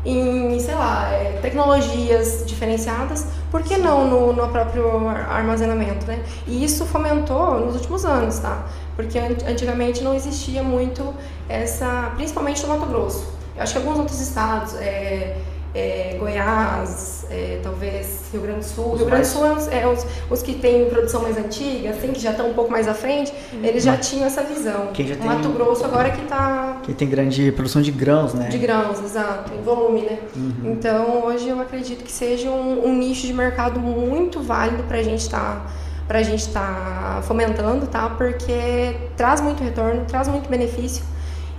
em, 0.06 0.60
sei 0.60 0.75
lá, 0.75 1.10
é, 1.12 1.40
tecnologias 1.42 2.44
diferenciadas, 2.46 3.25
por 3.50 3.64
que 3.64 3.78
não 3.78 4.08
no, 4.08 4.34
no 4.34 4.48
próprio 4.50 5.08
armazenamento, 5.08 6.06
né? 6.06 6.24
E 6.46 6.63
isso 6.63 6.86
fomentou 6.86 7.60
nos 7.62 7.75
últimos 7.75 8.06
anos, 8.06 8.38
tá? 8.39 8.63
Porque 8.96 9.18
antigamente 9.18 10.04
não 10.04 10.14
existia 10.14 10.62
muito 10.64 11.14
essa, 11.50 12.12
principalmente 12.16 12.62
no 12.64 12.70
Mato 12.70 12.86
Grosso. 12.86 13.34
Eu 13.56 13.64
acho 13.64 13.74
que 13.74 13.80
alguns 13.80 14.00
outros 14.00 14.20
estados, 14.20 14.76
é, 14.76 15.38
é, 15.74 16.16
Goiás, 16.20 17.26
é, 17.30 17.60
talvez 17.64 18.30
Rio 18.32 18.42
Grande 18.42 18.60
do 18.60 18.66
Sul. 18.66 18.94
Os 18.94 19.00
Rio 19.00 19.08
Grande 19.08 19.28
do 19.28 19.32
Sul 19.32 19.46
é, 19.72 19.82
é 19.82 19.88
os, 19.88 20.06
os, 20.30 20.42
que 20.44 20.54
têm 20.54 20.86
produção 20.90 21.22
mais 21.22 21.38
antiga, 21.38 21.90
assim, 21.90 22.12
que 22.12 22.20
já 22.20 22.32
estão 22.32 22.50
um 22.50 22.54
pouco 22.54 22.72
mais 22.72 22.88
à 22.88 22.94
frente, 22.94 23.34
uhum. 23.52 23.64
eles 23.64 23.84
já 23.84 23.98
tinham 23.98 24.26
essa 24.26 24.44
visão. 24.44 24.90
Quem 24.94 25.08
já 25.08 25.16
tem, 25.16 25.26
Mato 25.26 25.50
Grosso 25.50 25.84
agora 25.86 26.12
que 26.12 26.22
está... 26.22 26.80
Que 26.84 26.94
tem 26.94 27.08
grande 27.08 27.52
produção 27.52 27.82
de 27.82 27.92
grãos, 27.92 28.34
né? 28.34 28.50
De 28.50 28.58
grãos, 28.58 29.00
exato, 29.04 29.54
em 29.54 29.62
volume, 29.62 30.02
né? 30.02 30.20
Uhum. 30.36 30.72
Então, 30.72 31.26
hoje 31.26 31.50
eu 31.50 31.60
acredito 31.60 32.04
que 32.04 32.12
seja 32.12 32.50
um, 32.50 32.88
um 32.88 32.96
nicho 32.96 33.26
de 33.26 33.34
mercado 33.34 33.80
muito 33.80 34.40
válido 34.40 34.84
para 34.84 34.98
a 34.98 35.04
gente 35.04 35.22
estar... 35.22 35.66
Tá, 35.66 35.83
para 36.07 36.19
a 36.19 36.24
gente 36.24 36.41
estar 36.41 37.15
tá 37.15 37.22
fomentando, 37.24 37.88
tá? 37.88 38.10
Porque 38.10 38.95
traz 39.15 39.41
muito 39.41 39.63
retorno, 39.63 40.05
traz 40.05 40.27
muito 40.27 40.50
benefício 40.50 41.03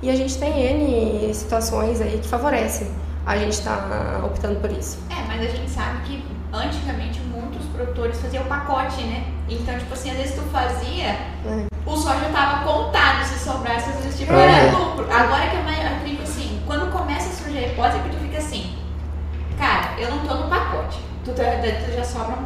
e 0.02 0.10
a 0.10 0.16
gente 0.16 0.36
tem 0.38 0.60
N 0.60 1.34
situações 1.34 2.00
aí 2.00 2.18
que 2.18 2.28
favorecem 2.28 2.88
a 3.26 3.36
gente 3.36 3.52
está 3.52 4.20
optando 4.24 4.60
por 4.60 4.70
isso. 4.70 4.98
É, 5.10 5.22
mas 5.26 5.40
a 5.40 5.56
gente 5.56 5.70
sabe 5.70 6.02
que 6.04 6.24
antigamente 6.52 7.20
muitos 7.20 7.64
produtores 7.66 8.20
faziam 8.20 8.44
pacote, 8.44 9.02
né? 9.02 9.24
Então, 9.48 9.76
tipo 9.78 9.92
assim, 9.94 10.10
às 10.10 10.16
vezes 10.16 10.34
tu 10.34 10.42
fazia, 10.42 11.06
é. 11.06 11.66
o 11.86 11.96
soja 11.96 12.28
tava 12.32 12.64
contado 12.64 13.24
se 13.24 13.38
sobrasse, 13.38 13.90
às 13.90 13.96
vezes 13.96 14.18
tipo, 14.18 14.32
é. 14.32 14.66
era 14.66 14.76
lucro. 14.76 15.04
Agora 15.10 15.48
que 15.48 15.56
eu 15.56 15.96
acredito 15.96 16.22
assim, 16.22 16.62
quando 16.66 16.92
começa 16.92 17.28
a 17.28 17.32
surgir 17.32 17.58
a 17.58 17.68
hipótese, 17.68 18.02
que 18.02 18.10
tu 18.10 18.16
fica 18.18 18.38
assim, 18.38 18.76
cara, 19.58 19.98
eu 19.98 20.10
não 20.10 20.18
tô 20.26 20.34
no 20.34 20.48
pacote. 20.48 20.63
Tu, 21.24 21.30
tu, 21.32 21.36
tu 21.36 21.96
já 21.96 22.04
sobra, 22.04 22.36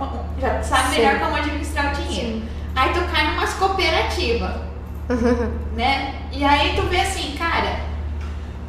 já 0.40 0.62
sabe 0.62 0.94
Sim. 0.94 1.00
melhor 1.00 1.20
como 1.20 1.36
administrar 1.36 1.92
o 1.92 1.96
dinheiro. 1.96 2.38
Sim. 2.38 2.48
Aí 2.76 2.92
tu 2.92 3.00
cai 3.12 3.32
numas 3.32 3.54
cooperativas, 3.54 4.52
né? 5.74 6.14
E 6.30 6.44
aí 6.44 6.76
tu 6.76 6.82
vê 6.82 7.00
assim, 7.00 7.36
cara, 7.36 7.80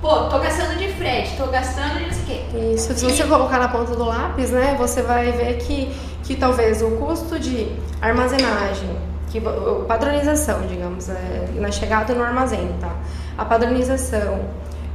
pô, 0.02 0.24
tô 0.30 0.40
gastando 0.40 0.78
de 0.80 0.88
frete, 0.94 1.38
tô 1.38 1.46
gastando 1.48 2.00
de 2.00 2.06
não 2.06 2.14
sei 2.14 2.24
o 2.24 2.26
quê. 2.26 2.74
Isso, 2.74 2.94
se 2.96 3.06
você 3.06 3.24
colocar 3.26 3.60
na 3.60 3.68
ponta 3.68 3.96
do 3.96 4.04
lápis, 4.04 4.50
né, 4.50 4.76
você 4.78 5.04
vai 5.04 5.32
ver 5.32 5.58
que, 5.58 5.94
que 6.24 6.36
talvez 6.36 6.82
o 6.82 6.92
custo 6.92 7.38
de 7.38 7.72
armazenagem, 8.02 8.90
que, 9.30 9.40
padronização, 9.88 10.62
digamos, 10.66 11.10
é, 11.10 11.48
na 11.56 11.72
chegada 11.72 12.14
no 12.16 12.24
armazém, 12.24 12.76
tá? 12.80 12.92
A 13.38 13.46
padronização, 13.46 14.40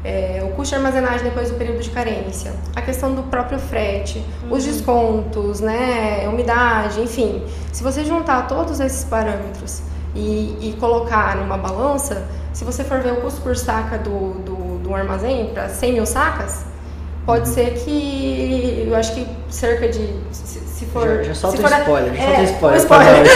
é, 0.04 0.42
o 0.44 0.54
custo 0.54 0.74
de 0.74 0.84
armazenagem 0.84 1.24
depois 1.24 1.50
do 1.50 1.56
período 1.56 1.80
de 1.80 1.90
carência, 1.90 2.52
a 2.76 2.82
questão 2.82 3.14
do 3.14 3.22
próprio 3.24 3.58
frete, 3.58 4.22
uhum. 4.42 4.52
os 4.52 4.64
descontos, 4.64 5.60
né, 5.60 6.28
umidade, 6.28 7.00
enfim. 7.00 7.42
Se 7.72 7.82
você 7.82 8.04
juntar 8.04 8.46
todos 8.46 8.78
esses 8.80 9.04
parâmetros 9.04 9.82
e, 10.14 10.58
e, 10.60 10.76
colocar 10.78 11.36
numa 11.36 11.56
balança, 11.56 12.28
se 12.52 12.64
você 12.64 12.84
for 12.84 13.00
ver 13.00 13.14
o 13.14 13.22
custo 13.22 13.40
por 13.40 13.56
saca 13.56 13.98
do, 13.98 14.34
do, 14.44 14.78
do 14.78 14.94
armazém 14.94 15.50
para 15.54 15.68
100 15.70 15.92
mil 15.94 16.06
sacas, 16.06 16.64
pode 17.26 17.48
ser 17.48 17.74
que, 17.74 18.84
eu 18.86 18.94
acho 18.94 19.14
que 19.14 19.26
cerca 19.48 19.88
de 19.88 20.08
se 20.32 20.86
for. 20.86 21.06
Já, 21.06 21.22
já 21.22 21.34
solta 21.34 21.56
se 21.56 21.62
for, 21.62 21.78
spoiler, 21.78 22.14
já 22.14 22.22
é, 22.22 22.46
solta 22.46 22.76
spoiler. 22.76 22.80
spoiler. 22.80 23.26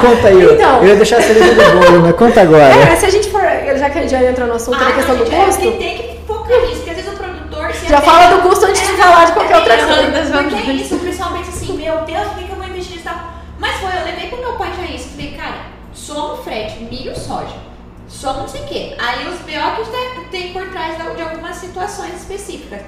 conta 0.00 0.28
aí. 0.28 0.54
Então, 0.54 0.82
eu 0.82 0.88
ia 0.88 0.96
deixar 0.96 1.18
a 1.18 1.22
cereja 1.22 1.54
do 1.54 1.80
bolo, 1.80 2.00
mas 2.02 2.16
conta 2.16 2.40
agora. 2.42 2.62
É, 2.62 2.96
se 2.96 3.06
a 3.06 3.10
gente 3.10 3.30
for. 3.30 3.40
Já 3.40 3.90
que 3.90 3.98
a 3.98 4.02
gente 4.02 4.10
já 4.10 4.22
entrou 4.22 4.46
no 4.48 4.54
assunto 4.54 4.78
ah, 4.80 4.84
da 4.84 4.92
questão 4.92 5.16
do 5.16 5.24
é, 5.24 5.44
custo. 5.44 5.60
tem 5.60 5.98
que 5.98 6.20
focar 6.26 6.60
nisso, 6.62 6.76
porque 6.76 6.90
às 6.90 6.96
vezes 6.96 7.12
o 7.12 7.16
produtor. 7.16 7.72
já 7.72 8.00
fala 8.00 8.36
do 8.36 8.48
custo 8.48 8.66
antes 8.66 8.80
de 8.80 8.94
falar 8.94 9.24
de 9.26 9.32
qualquer 9.32 9.56
outra 9.56 9.76
coisa. 9.76 10.32
Porque 10.32 10.70
é 10.70 10.72
isso, 10.74 10.94
o 10.96 11.00
pessoal 11.00 11.32
pensa 11.32 11.50
assim: 11.50 11.76
meu 11.76 11.98
Deus, 12.04 12.28
por 12.28 12.42
que 12.42 12.50
eu 12.50 12.56
vou 12.56 12.66
investir 12.66 12.96
nisso? 12.96 13.10
Mas 13.58 13.76
foi, 13.76 13.90
eu 13.90 14.04
levei 14.04 14.28
pro 14.28 14.38
meu 14.38 14.52
pai 14.52 14.70
já 14.76 14.94
isso. 14.94 15.10
Falei, 15.10 15.32
cara, 15.32 15.56
soma 15.92 16.36
frete, 16.38 16.84
milho 16.84 17.14
soja. 17.16 17.75
Soma 18.08 18.40
não 18.40 18.48
sei 18.48 18.62
o 18.62 18.66
quê. 18.66 18.94
Aí 18.98 19.28
os 19.28 19.38
BO 19.40 20.20
que 20.22 20.30
tem 20.30 20.52
por 20.52 20.68
trás 20.70 20.96
de 20.96 21.22
algumas 21.22 21.56
situações 21.56 22.14
específicas 22.14 22.80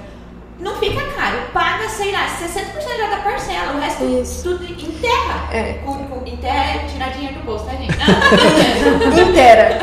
não 0.59 0.75
fica 0.75 1.01
caro. 1.15 1.37
Paga, 1.53 1.87
sei 1.87 2.11
lá, 2.11 2.27
60% 2.27 3.09
da 3.09 3.17
parcela, 3.17 3.73
o 3.73 3.79
resto 3.79 4.03
Isso. 4.03 4.43
tudo 4.43 4.63
enterra. 4.65 5.49
É. 5.51 5.73
Com, 5.85 5.95
com, 6.05 6.27
enterra 6.27 6.75
é 6.75 6.87
tirar 6.87 7.11
dinheiro 7.11 7.35
do 7.35 7.45
bolso, 7.45 7.65
tá, 7.65 7.71
gente? 7.71 7.89
Inteira. 9.29 9.79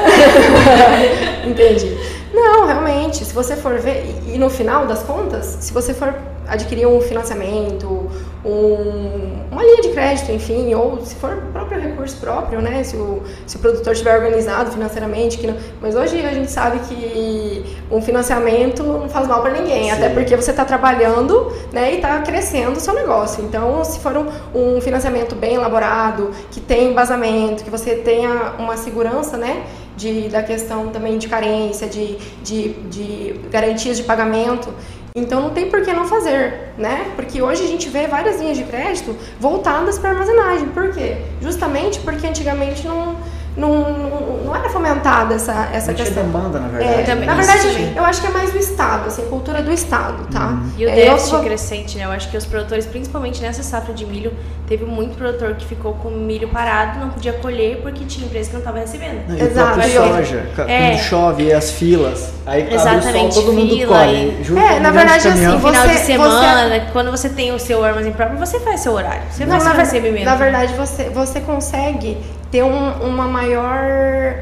Entendi. 1.47 1.97
Não, 2.33 2.67
realmente, 2.67 3.25
se 3.25 3.33
você 3.33 3.57
for 3.57 3.79
ver, 3.79 4.05
e 4.27 4.37
no 4.37 4.51
final 4.51 4.87
das 4.87 5.03
contas, 5.03 5.59
se 5.61 5.73
você 5.73 5.95
for 5.95 6.15
adquirir 6.47 6.87
um 6.87 7.01
financiamento, 7.01 8.11
um, 8.47 9.45
uma 9.51 9.63
linha 9.63 9.83
de 9.83 9.89
crédito, 9.89 10.31
enfim, 10.31 10.73
ou 10.75 11.05
se 11.05 11.17
for 11.17 11.37
próprio 11.53 11.81
recurso 11.81 12.17
próprio, 12.19 12.61
né? 12.61 12.85
Se 12.85 12.97
o, 12.97 13.23
se 13.45 13.57
o 13.57 13.59
produtor 13.59 13.93
estiver 13.93 14.17
organizado 14.17 14.71
financeiramente, 14.71 15.37
que 15.37 15.49
não, 15.49 15.57
mas 15.83 15.97
hoje 15.97 16.25
a 16.25 16.33
gente 16.33 16.51
sabe 16.51 16.79
que 16.81 17.77
um 17.91 18.01
financiamento 18.01 18.85
não 18.85 19.09
faz 19.09 19.27
mal 19.27 19.43
para 19.43 19.51
ninguém, 19.51 19.85
Sim. 19.85 19.91
até 19.91 20.09
porque 20.09 20.37
você 20.37 20.53
está 20.53 20.65
trabalhando, 20.65 21.53
né? 21.73 21.95
E 21.95 21.97
está 21.97 22.21
crescendo 22.23 22.77
o 22.77 22.81
seu 22.81 22.95
negócio. 22.95 23.45
Então, 23.45 23.83
se 23.85 23.99
for 23.99 24.17
um, 24.17 24.77
um 24.77 24.81
financiamento 24.81 25.35
bem 25.35 25.55
elaborado, 25.55 26.31
que 26.51 26.61
tem 26.61 26.91
embasamento, 26.91 27.65
que 27.65 27.71
você 27.71 27.97
tenha 27.97 28.55
uma 28.59 28.77
segurança, 28.77 29.37
né? 29.37 29.65
De, 29.97 30.29
da 30.29 30.43
questão 30.43 30.89
também 30.89 31.17
de 31.17 31.27
carência, 31.27 31.89
de, 31.89 32.17
de, 32.43 32.75
de 32.91 33.41
garantias 33.51 33.97
de 33.97 34.03
pagamento, 34.03 34.69
então 35.17 35.41
não 35.41 35.51
tem 35.51 35.71
por 35.71 35.83
que 35.83 35.91
não 35.95 36.07
fazer, 36.07 36.73
né? 36.77 37.11
Porque 37.17 37.41
hoje 37.41 37.65
a 37.65 37.67
gente 37.67 37.89
vê 37.89 38.07
várias 38.07 38.39
linhas 38.39 38.59
de 38.59 38.65
crédito 38.65 39.17
voltadas 39.41 39.99
para 39.99 40.11
armazenagem. 40.11 40.69
Por 40.69 40.93
quê? 40.93 41.17
Justamente 41.41 41.99
porque 42.01 42.27
antigamente 42.27 42.87
não 42.87 43.17
não, 43.57 44.45
não, 44.45 44.55
era 44.55 44.69
fomentada 44.69 45.35
essa, 45.35 45.69
essa 45.73 45.93
não 45.93 45.99
questão. 45.99 46.23
demanda, 46.23 46.61
na 46.61 46.69
verdade. 46.69 47.11
É, 47.11 47.15
na 47.15 47.35
verdade, 47.35 47.93
eu 47.97 48.05
acho 48.05 48.21
que 48.21 48.27
é 48.27 48.31
mais 48.31 48.53
do 48.53 48.59
Estado, 48.59 49.07
assim, 49.07 49.23
cultura 49.29 49.63
do 49.63 49.73
Estado, 49.73 50.27
tá? 50.31 50.49
Uhum. 50.49 50.71
E 50.77 50.85
o 50.85 50.89
é, 50.91 50.95
déficit 50.95 51.35
eu... 51.35 51.43
crescente, 51.43 51.99
né? 51.99 52.05
Eu 52.05 52.11
acho 52.11 52.31
que 52.31 52.37
os 52.37 52.45
produtores, 52.45 52.85
principalmente 52.85 53.41
nessa 53.41 53.63
safra 53.63 53.95
de 53.95 54.05
milho, 54.05 54.33
teve 54.67 54.85
muito 54.85 55.17
produtor 55.17 55.55
que 55.55 55.67
ficou 55.67 55.95
com 55.95 56.11
milho 56.11 56.49
parado, 56.49 57.01
não 57.01 57.09
podia 57.09 57.33
colher 57.33 57.81
porque 57.83 58.05
tinha 58.05 58.27
empresa 58.27 58.49
que 58.49 58.55
não 58.55 58.61
estava 58.61 58.79
recebendo. 58.79 59.27
Não, 59.27 59.39
Exato. 59.39 59.81
E 59.81 59.91
soja, 59.91 60.47
é. 60.69 60.91
quando 60.91 60.99
chove 61.01 61.53
as 61.53 61.71
filas, 61.71 62.35
aí 62.45 62.75
Exatamente, 62.75 63.09
abre 63.09 63.29
o 63.29 63.33
sol, 63.33 63.43
todo 63.43 63.53
mundo 63.55 63.87
colhe. 63.87 64.45
E... 64.49 64.59
É, 64.59 64.81
na 64.81 64.91
verdade, 64.91 65.29
assim, 65.29 65.47
você... 65.47 65.67
Final 65.67 65.89
de 65.89 65.99
semana, 65.99 66.69
você... 66.69 66.93
quando 66.93 67.11
você 67.11 67.29
tem 67.31 67.53
o 67.53 67.59
seu 67.59 67.83
armazém 67.83 68.13
próprio, 68.13 68.39
você 68.39 68.61
faz 68.61 68.81
seu 68.81 68.93
horário. 68.93 69.23
Você 69.31 69.47
não, 69.47 69.59
faz 69.59 69.77
recebimento. 69.79 70.27
Na 70.27 70.37
verdade, 70.37 70.75
você, 70.75 71.05
você 71.05 71.41
consegue 71.41 72.19
ter 72.57 72.63
um, 72.63 72.91
uma 73.07 73.29
maior 73.29 73.85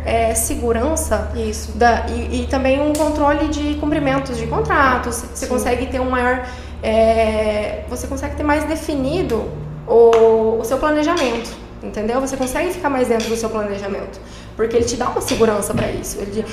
é, 0.06 0.32
segurança 0.36 1.32
Isso. 1.34 1.72
Da, 1.76 2.06
e, 2.08 2.42
e, 2.42 2.46
também 2.46 2.80
um 2.80 2.92
controle 2.92 3.48
de 3.48 3.74
cumprimentos 3.74 4.36
de 4.36 4.46
contratos. 4.46 5.16
Você 5.16 5.46
Sim. 5.46 5.52
consegue 5.52 5.86
ter 5.86 6.00
um 6.00 6.10
maior. 6.10 6.46
É, 6.80 7.82
você 7.88 8.06
consegue 8.06 8.36
ter 8.36 8.44
mais 8.44 8.62
definido 8.64 9.50
o, 9.88 10.58
o 10.60 10.64
seu 10.64 10.78
planejamento, 10.78 11.50
entendeu? 11.82 12.20
Você 12.20 12.36
consegue 12.36 12.72
ficar 12.72 12.88
mais 12.88 13.08
dentro 13.08 13.28
do 13.28 13.36
seu 13.36 13.50
planejamento 13.50 14.20
porque 14.56 14.76
ele 14.76 14.84
te 14.84 14.96
dá 14.96 15.08
uma 15.08 15.20
segurança 15.20 15.74
para 15.74 15.90
isso. 15.90 16.18
Ele, 16.20 16.44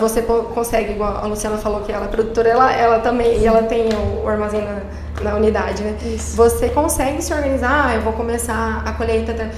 você 0.00 0.22
consegue, 0.22 0.92
igual 0.92 1.18
a 1.18 1.26
Luciana 1.26 1.58
falou 1.58 1.80
que 1.82 1.92
ela 1.92 2.06
é 2.06 2.08
produtora, 2.08 2.48
ela, 2.48 2.72
ela 2.72 2.98
também, 3.00 3.38
e 3.38 3.46
ela 3.46 3.62
tem 3.64 3.88
o, 3.92 4.24
o 4.24 4.28
armazém 4.28 4.62
na, 4.62 4.80
na, 5.22 5.36
unidade, 5.36 5.82
né? 5.82 5.94
Isso. 6.14 6.34
Você 6.36 6.70
consegue 6.70 7.20
se 7.20 7.32
organizar, 7.34 7.88
ah, 7.88 7.94
eu 7.94 8.00
vou 8.00 8.14
começar 8.14 8.82
a 8.86 8.92
colheita 8.92 9.32
eh, 9.32 9.50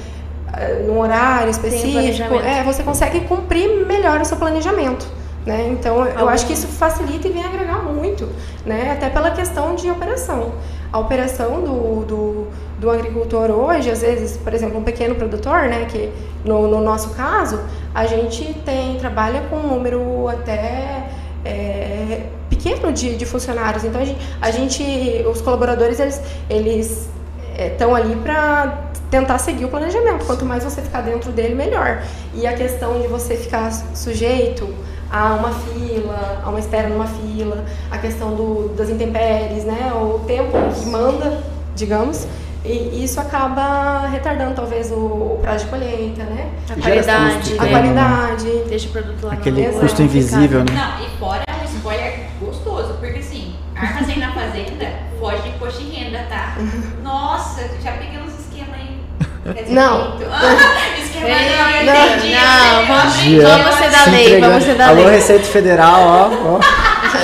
num 0.86 0.98
horário 0.98 1.50
específico, 1.50 2.34
é, 2.34 2.62
você 2.62 2.82
consegue 2.82 3.20
cumprir 3.20 3.86
melhor 3.86 4.20
o 4.20 4.24
seu 4.24 4.36
planejamento. 4.36 5.06
Né? 5.44 5.68
Então, 5.68 6.06
eu 6.06 6.28
acho 6.28 6.46
que 6.46 6.54
isso 6.54 6.66
facilita 6.66 7.28
e 7.28 7.30
vem 7.30 7.44
agregar 7.44 7.82
muito, 7.82 8.28
né? 8.64 8.92
até 8.92 9.10
pela 9.10 9.30
questão 9.30 9.74
de 9.74 9.90
operação. 9.90 10.52
A 10.90 10.98
operação 10.98 11.60
do, 11.60 12.04
do, 12.04 12.46
do 12.78 12.90
agricultor 12.90 13.50
hoje, 13.50 13.90
às 13.90 14.00
vezes, 14.00 14.36
por 14.36 14.54
exemplo, 14.54 14.78
um 14.78 14.82
pequeno 14.84 15.14
produtor, 15.16 15.62
né, 15.62 15.86
que 15.86 16.08
no, 16.44 16.68
no 16.68 16.80
nosso 16.80 17.10
caso, 17.10 17.60
a 17.92 18.06
gente 18.06 18.54
tem 18.64 18.96
trabalha 18.98 19.42
com 19.50 19.56
um 19.56 19.66
número 19.74 20.28
até 20.28 21.08
é, 21.44 22.26
pequeno 22.48 22.92
de, 22.92 23.16
de 23.16 23.26
funcionários. 23.26 23.84
Então, 23.84 24.00
a 24.00 24.04
gente, 24.04 24.20
a 24.40 24.50
gente, 24.50 24.84
os 25.28 25.40
colaboradores, 25.40 25.98
eles, 25.98 26.22
eles 26.48 27.08
estão 27.56 27.96
é, 27.96 28.00
ali 28.00 28.16
para 28.16 28.84
tentar 29.10 29.38
seguir 29.38 29.64
o 29.64 29.68
planejamento. 29.68 30.24
Quanto 30.24 30.44
mais 30.44 30.64
você 30.64 30.82
ficar 30.82 31.02
dentro 31.02 31.30
dele, 31.30 31.54
melhor. 31.54 32.02
E 32.34 32.46
a 32.46 32.52
questão 32.54 33.00
de 33.00 33.06
você 33.06 33.36
ficar 33.36 33.70
sujeito 33.72 34.68
a 35.10 35.34
uma 35.34 35.52
fila, 35.52 36.42
a 36.44 36.48
uma 36.48 36.58
espera 36.58 36.88
numa 36.88 37.06
fila, 37.06 37.64
a 37.90 37.98
questão 37.98 38.34
do, 38.34 38.74
das 38.76 38.90
intempéries, 38.90 39.64
né? 39.64 39.92
O 39.94 40.20
tempo 40.26 40.58
que 40.74 40.86
manda, 40.86 41.40
digamos. 41.76 42.26
E 42.64 43.04
isso 43.04 43.20
acaba 43.20 44.06
retardando 44.08 44.54
talvez 44.54 44.90
o, 44.90 44.96
o 44.96 45.38
prazo 45.42 45.66
de 45.66 45.70
colheita, 45.70 46.24
né? 46.24 46.50
A 46.70 46.80
qualidade. 46.80 47.58
A 47.58 47.66
qualidade. 47.68 48.62
Deixa 48.68 48.88
o 48.88 48.92
produto 48.92 49.26
lá 49.26 49.34
Aquele 49.34 49.66
custo 49.66 50.02
invisível, 50.02 50.64
né? 50.64 50.72
Não, 50.72 51.06
e 51.06 51.18
fora 51.18 51.44
um 51.60 51.64
spoiler 51.64 52.20
gostoso, 52.40 52.94
porque 52.94 53.18
assim, 53.18 53.54
armazém 53.76 54.18
na 54.18 54.32
fazenda 54.32 54.86
foge 55.24 55.42
de 55.42 55.48
imposto 55.48 55.82
de 55.82 55.90
renda, 55.90 56.26
tá? 56.28 56.54
Nossa, 57.02 57.62
já 57.82 57.92
peguei 57.92 58.18
uns 58.18 58.38
esquemas 58.38 58.78
aí. 58.78 59.72
Não. 59.72 60.18
Esquema 61.00 61.28
não, 61.28 61.84
não, 61.84 62.06
entendi. 62.06 62.34
Não, 62.34 62.86
vamos, 62.86 63.64
vamos 63.64 63.74
ser 63.76 63.90
da 63.90 64.04
lei, 64.10 64.40
vamos 64.40 64.64
ser 64.64 64.74
da 64.74 64.88
Alô, 64.88 65.04
lei. 65.04 65.10
Receita 65.14 65.44
Federal, 65.44 66.02
ó. 66.02 66.56
ó. 66.56 66.60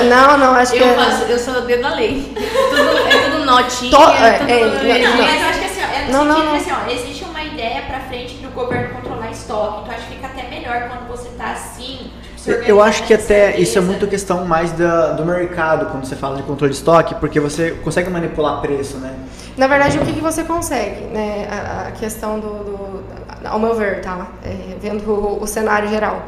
Não, 0.08 0.38
não, 0.38 0.54
acho 0.54 0.76
eu 0.76 0.88
que. 0.88 0.94
Faço, 0.94 1.24
eu 1.24 1.38
sou 1.38 1.62
dedo 1.62 1.82
da 1.82 1.94
lei. 1.94 2.32
Tudo, 2.32 3.08
é 3.08 3.30
tudo 3.30 3.44
notinha. 3.44 3.90
To, 3.90 4.10
é, 4.12 4.38
tudo, 4.38 4.50
é, 4.50 4.98
não, 4.98 5.16
mas 5.16 5.42
eu 5.42 5.48
acho 5.48 5.58
que 5.58 5.64
assim, 5.66 5.80
ó, 5.82 5.94
é 5.94 6.06
no 6.06 6.24
não, 6.24 6.34
sentido 6.36 6.44
não, 6.44 6.56
assim, 6.56 6.70
ó, 6.70 6.90
existe 6.90 7.24
uma 7.24 7.42
ideia 7.42 7.82
pra 7.82 8.00
frente 8.00 8.34
do 8.36 8.50
governo 8.50 8.94
controlar 8.94 9.30
estoque. 9.30 9.80
Então 9.82 9.94
acho 9.94 10.06
que 10.06 10.14
fica 10.14 10.26
até 10.28 10.48
melhor 10.48 10.88
quando 10.88 11.08
você 11.08 11.28
eu 12.46 12.80
acho 12.80 13.04
que 13.04 13.12
até 13.12 13.58
isso 13.58 13.76
é 13.76 13.80
muito 13.80 14.06
questão 14.06 14.46
mais 14.46 14.72
da, 14.72 15.12
do 15.12 15.24
mercado 15.24 15.86
quando 15.86 16.04
você 16.04 16.16
fala 16.16 16.36
de 16.36 16.42
controle 16.42 16.72
de 16.72 16.78
estoque, 16.78 17.14
porque 17.16 17.38
você 17.38 17.72
consegue 17.82 18.08
manipular 18.08 18.60
preço, 18.60 18.96
né? 18.98 19.14
Na 19.56 19.66
verdade, 19.66 19.98
o 19.98 20.04
que, 20.06 20.12
que 20.12 20.20
você 20.20 20.44
consegue, 20.44 21.04
né? 21.06 21.46
A, 21.50 21.88
a 21.88 21.90
questão 21.92 22.40
do, 22.40 22.48
do, 22.48 23.04
ao 23.44 23.58
meu 23.58 23.74
ver, 23.74 24.00
tá? 24.00 24.28
É, 24.42 24.76
vendo 24.80 25.02
o, 25.10 25.42
o, 25.42 25.46
cenário 25.46 25.88
geral. 25.88 26.26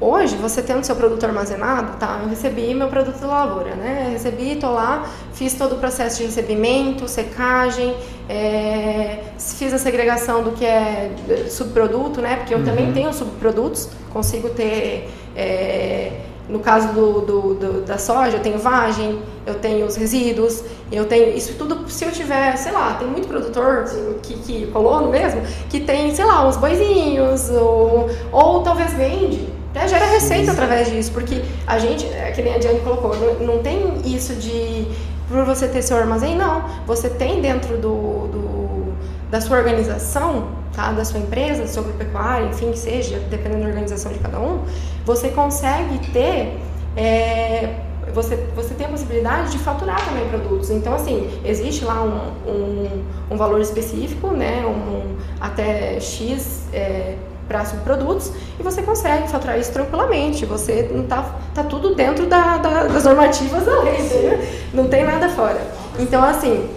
Hoje, 0.00 0.34
você 0.36 0.62
tendo 0.62 0.82
seu 0.82 0.96
produto 0.96 1.24
armazenado, 1.24 1.98
tá? 1.98 2.20
Eu 2.22 2.30
recebi 2.30 2.72
meu 2.72 2.88
produto 2.88 3.18
da 3.18 3.26
lavoura, 3.26 3.74
né? 3.74 4.08
recebi, 4.12 4.56
tô 4.56 4.70
lá, 4.70 5.04
fiz 5.34 5.52
todo 5.52 5.74
o 5.74 5.78
processo 5.78 6.18
de 6.18 6.24
recebimento, 6.24 7.06
secagem, 7.06 7.94
é, 8.26 9.24
fiz 9.38 9.74
a 9.74 9.78
segregação 9.78 10.42
do 10.42 10.52
que 10.52 10.64
é 10.64 11.10
subproduto, 11.50 12.22
né? 12.22 12.36
Porque 12.36 12.54
eu 12.54 12.58
uhum. 12.58 12.64
também 12.64 12.92
tenho 12.92 13.12
subprodutos, 13.12 13.90
consigo 14.10 14.48
ter 14.48 15.10
é, 15.36 16.12
no 16.48 16.58
caso 16.58 16.88
do, 16.92 17.20
do, 17.20 17.54
do, 17.54 17.80
da 17.82 17.96
soja, 17.96 18.36
eu 18.36 18.40
tenho 18.40 18.58
vagem, 18.58 19.20
eu 19.46 19.54
tenho 19.54 19.86
os 19.86 19.96
resíduos, 19.96 20.64
eu 20.90 21.04
tenho 21.06 21.36
isso 21.36 21.54
tudo. 21.54 21.88
Se 21.88 22.04
eu 22.04 22.10
tiver, 22.10 22.56
sei 22.56 22.72
lá, 22.72 22.94
tem 22.94 23.06
muito 23.06 23.28
produtor 23.28 23.84
que, 24.22 24.34
que 24.34 24.66
colono 24.68 25.08
mesmo, 25.08 25.42
que 25.68 25.80
tem, 25.80 26.12
sei 26.14 26.24
lá, 26.24 26.46
uns 26.46 26.56
boizinhos, 26.56 27.50
ou, 27.50 28.10
ou 28.32 28.62
talvez 28.62 28.92
vende, 28.94 29.48
até 29.70 29.86
gera 29.86 30.06
receita 30.06 30.46
sim, 30.46 30.50
através 30.50 30.90
disso, 30.90 31.12
porque 31.12 31.42
a 31.66 31.78
gente, 31.78 32.04
é, 32.06 32.32
que 32.32 32.42
nem 32.42 32.54
a 32.54 32.58
Diane 32.58 32.80
colocou, 32.80 33.14
não, 33.16 33.54
não 33.54 33.62
tem 33.62 34.00
isso 34.04 34.34
de 34.34 34.88
por 35.28 35.44
você 35.44 35.68
ter 35.68 35.80
seu 35.80 35.96
armazém, 35.96 36.36
não. 36.36 36.64
Você 36.86 37.08
tem 37.08 37.40
dentro 37.40 37.76
do, 37.76 38.26
do 38.26 38.92
da 39.30 39.40
sua 39.40 39.58
organização 39.58 40.59
tá? 40.74 40.92
da 40.92 41.04
sua 41.04 41.20
empresa, 41.20 41.66
sobre 41.66 41.92
pecuária, 41.92 42.46
enfim, 42.46 42.70
que 42.70 42.78
seja, 42.78 43.18
dependendo 43.30 43.62
da 43.62 43.68
organização 43.68 44.12
de 44.12 44.18
cada 44.18 44.38
um, 44.38 44.64
você 45.04 45.28
consegue 45.28 45.98
ter 46.12 46.58
é, 46.96 47.74
você, 48.12 48.36
você 48.54 48.74
tem 48.74 48.86
a 48.86 48.88
possibilidade 48.88 49.52
de 49.52 49.58
faturar 49.58 50.04
também 50.04 50.28
produtos. 50.28 50.70
Então, 50.70 50.94
assim, 50.94 51.30
existe 51.44 51.84
lá 51.84 52.02
um, 52.02 52.50
um, 52.50 53.04
um 53.30 53.36
valor 53.36 53.60
específico, 53.60 54.28
né? 54.28 54.64
Um, 54.66 55.16
até 55.40 56.00
X 56.00 56.66
é, 56.72 57.16
para 57.46 57.64
subprodutos 57.64 58.32
e 58.58 58.62
você 58.62 58.82
consegue 58.82 59.28
faturar 59.28 59.58
isso 59.58 59.72
tranquilamente. 59.72 60.44
Você 60.46 60.90
não 60.92 61.04
tá, 61.04 61.34
tá 61.54 61.64
tudo 61.64 61.94
dentro 61.94 62.26
da, 62.26 62.58
da, 62.58 62.84
das 62.84 63.04
normativas 63.04 63.64
da 63.64 63.82
lei, 63.82 64.02
né? 64.02 64.66
não 64.72 64.88
tem 64.88 65.04
nada 65.04 65.28
fora. 65.28 65.60
Então, 65.98 66.22
assim, 66.22 66.68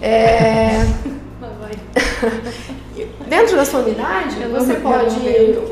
é... 0.00 0.86
dentro 3.30 3.56
da 3.56 3.64
sua 3.64 3.80
unidade, 3.80 4.44
você 4.50 4.74
pode 4.74 5.16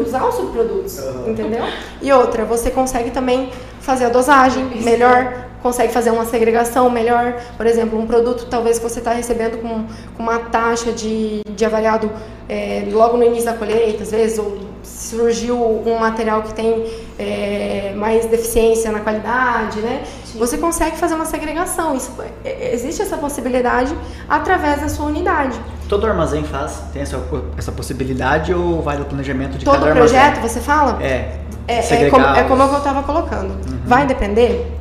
usar 0.01 0.25
os 0.25 0.37
subprodutos, 0.37 1.01
entendeu? 1.27 1.65
E 2.01 2.13
outra, 2.13 2.45
você 2.45 2.71
consegue 2.71 3.11
também 3.11 3.51
fazer 3.81 4.05
a 4.05 4.09
dosagem 4.09 4.65
melhor, 4.83 5.48
consegue 5.63 5.93
fazer 5.93 6.11
uma 6.11 6.25
segregação 6.25 6.89
melhor. 6.91 7.35
Por 7.57 7.67
exemplo, 7.67 7.99
um 7.99 8.07
produto 8.07 8.47
talvez 8.49 8.79
que 8.79 8.89
você 8.89 8.99
está 8.99 9.13
recebendo 9.13 9.61
com, 9.61 9.85
com, 10.17 10.23
uma 10.23 10.39
taxa 10.39 10.93
de, 10.93 11.43
de 11.49 11.65
avaliado 11.65 12.11
é, 12.49 12.85
logo 12.91 13.17
no 13.17 13.25
início 13.25 13.47
da 13.47 13.55
colheita, 13.55 14.03
às 14.03 14.11
vezes, 14.11 14.39
ou 14.39 14.59
surgiu 14.83 15.59
um 15.59 15.99
material 15.99 16.43
que 16.43 16.55
tem 16.55 16.87
é, 17.19 17.93
mais 17.97 18.27
deficiência 18.27 18.91
na 18.91 19.01
qualidade, 19.01 19.81
né? 19.81 20.03
Sim. 20.25 20.39
Você 20.39 20.57
consegue 20.57 20.97
fazer 20.97 21.15
uma 21.15 21.27
segregação. 21.27 21.95
Isso, 21.95 22.13
é, 22.45 22.73
existe 22.73 23.03
essa 23.03 23.17
possibilidade 23.17 23.95
através 24.29 24.81
da 24.81 24.89
sua 24.89 25.07
unidade. 25.07 25.59
Todo 25.89 26.07
armazém 26.07 26.45
faz, 26.45 26.83
tem 26.93 27.03
essa, 27.03 27.21
essa 27.57 27.73
possibilidade 27.73 28.53
ou 28.53 28.83
vai 28.83 28.97
do 28.97 29.05
planejamento 29.05 29.59
de 29.59 29.65
Todo 29.65 29.75
cada 29.75 29.89
armazém? 29.89 30.19
Todo 30.19 30.33
projeto, 30.33 30.43
você 30.43 30.61
fala? 30.61 31.03
É. 31.03 31.39
É, 31.67 32.07
é, 32.07 32.11
como, 32.11 32.25
é 32.25 32.45
como 32.45 32.63
eu 32.63 32.79
estava 32.79 33.03
colocando. 33.03 33.51
Uhum. 33.51 33.81
Vai 33.85 34.07
depender 34.07 34.78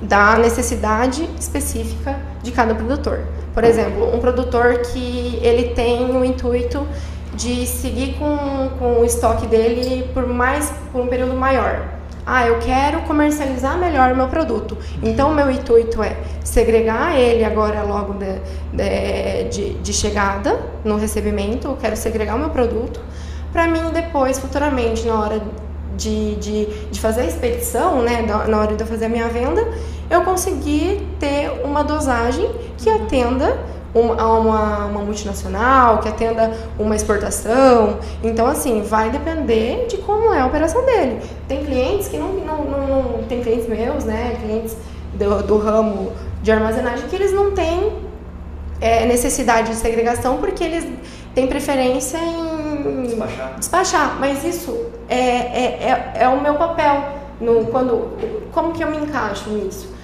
da 0.00 0.38
necessidade 0.38 1.28
específica 1.38 2.18
de 2.42 2.52
cada 2.52 2.74
produtor. 2.74 3.20
Por 3.52 3.64
exemplo, 3.64 4.14
um 4.14 4.20
produtor 4.20 4.78
que 4.78 5.38
ele 5.42 5.70
tem 5.70 6.10
o 6.16 6.24
intuito 6.24 6.86
de 7.34 7.66
seguir 7.66 8.14
com, 8.14 8.70
com 8.78 9.00
o 9.00 9.04
estoque 9.04 9.46
dele 9.46 10.08
por 10.14 10.26
mais 10.26 10.72
por 10.92 11.02
um 11.02 11.06
período 11.06 11.34
maior. 11.34 11.98
Ah, 12.30 12.46
eu 12.46 12.58
quero 12.58 13.00
comercializar 13.02 13.78
melhor 13.78 14.12
o 14.12 14.16
meu 14.16 14.28
produto. 14.28 14.76
Então, 15.02 15.32
meu 15.34 15.50
intuito 15.50 16.02
é 16.02 16.14
segregar 16.44 17.18
ele 17.18 17.42
agora 17.42 17.82
logo 17.82 18.14
de, 18.14 19.44
de, 19.48 19.74
de 19.78 19.92
chegada 19.94 20.60
no 20.84 20.98
recebimento. 20.98 21.68
Eu 21.68 21.76
quero 21.76 21.96
segregar 21.96 22.36
o 22.36 22.38
meu 22.38 22.50
produto 22.50 23.00
para 23.50 23.66
mim 23.66 23.80
depois, 23.94 24.38
futuramente, 24.38 25.06
na 25.06 25.18
hora 25.18 25.42
de, 25.98 26.36
de, 26.36 26.66
de 26.90 27.00
fazer 27.00 27.22
a 27.22 27.24
expedição, 27.26 28.00
né, 28.00 28.22
na 28.22 28.58
hora 28.58 28.74
de 28.74 28.82
eu 28.82 28.86
fazer 28.86 29.06
a 29.06 29.08
minha 29.08 29.28
venda, 29.28 29.66
eu 30.08 30.22
conseguir 30.22 31.06
ter 31.18 31.50
uma 31.64 31.82
dosagem 31.82 32.48
que 32.78 32.88
atenda 32.88 33.58
uma, 33.94 34.14
uma, 34.38 34.86
uma, 34.86 35.00
multinacional, 35.02 35.98
que 35.98 36.08
atenda 36.08 36.52
uma 36.78 36.94
exportação. 36.94 37.98
Então, 38.22 38.46
assim, 38.46 38.82
vai 38.82 39.10
depender 39.10 39.86
de 39.86 39.98
como 39.98 40.32
é 40.32 40.40
a 40.40 40.46
operação 40.46 40.84
dele. 40.84 41.20
Tem 41.46 41.64
clientes 41.64 42.08
que 42.08 42.16
não. 42.16 42.32
não, 42.34 42.64
não, 42.64 43.02
não 43.02 43.22
tem 43.24 43.42
clientes 43.42 43.68
meus, 43.68 44.04
né? 44.04 44.36
Clientes 44.40 44.76
do, 45.14 45.42
do 45.42 45.58
ramo 45.58 46.12
de 46.42 46.52
armazenagem 46.52 47.08
que 47.08 47.16
eles 47.16 47.32
não 47.32 47.52
têm 47.52 47.92
é, 48.80 49.06
necessidade 49.06 49.70
de 49.70 49.76
segregação 49.76 50.36
porque 50.36 50.62
eles 50.62 50.86
têm 51.34 51.46
preferência 51.46 52.18
em 52.18 53.02
despachar. 53.02 53.54
despachar. 53.58 54.16
Mas 54.20 54.44
isso 54.44 54.97
é, 55.08 55.18
é, 55.18 56.12
é, 56.16 56.22
é 56.24 56.28
o 56.28 56.40
meu 56.40 56.54
papel. 56.54 57.16
No, 57.40 57.66
quando, 57.66 58.10
como 58.52 58.72
que 58.72 58.82
eu 58.82 58.90
me 58.90 58.96
encaixo 58.96 59.48
nisso? 59.50 59.94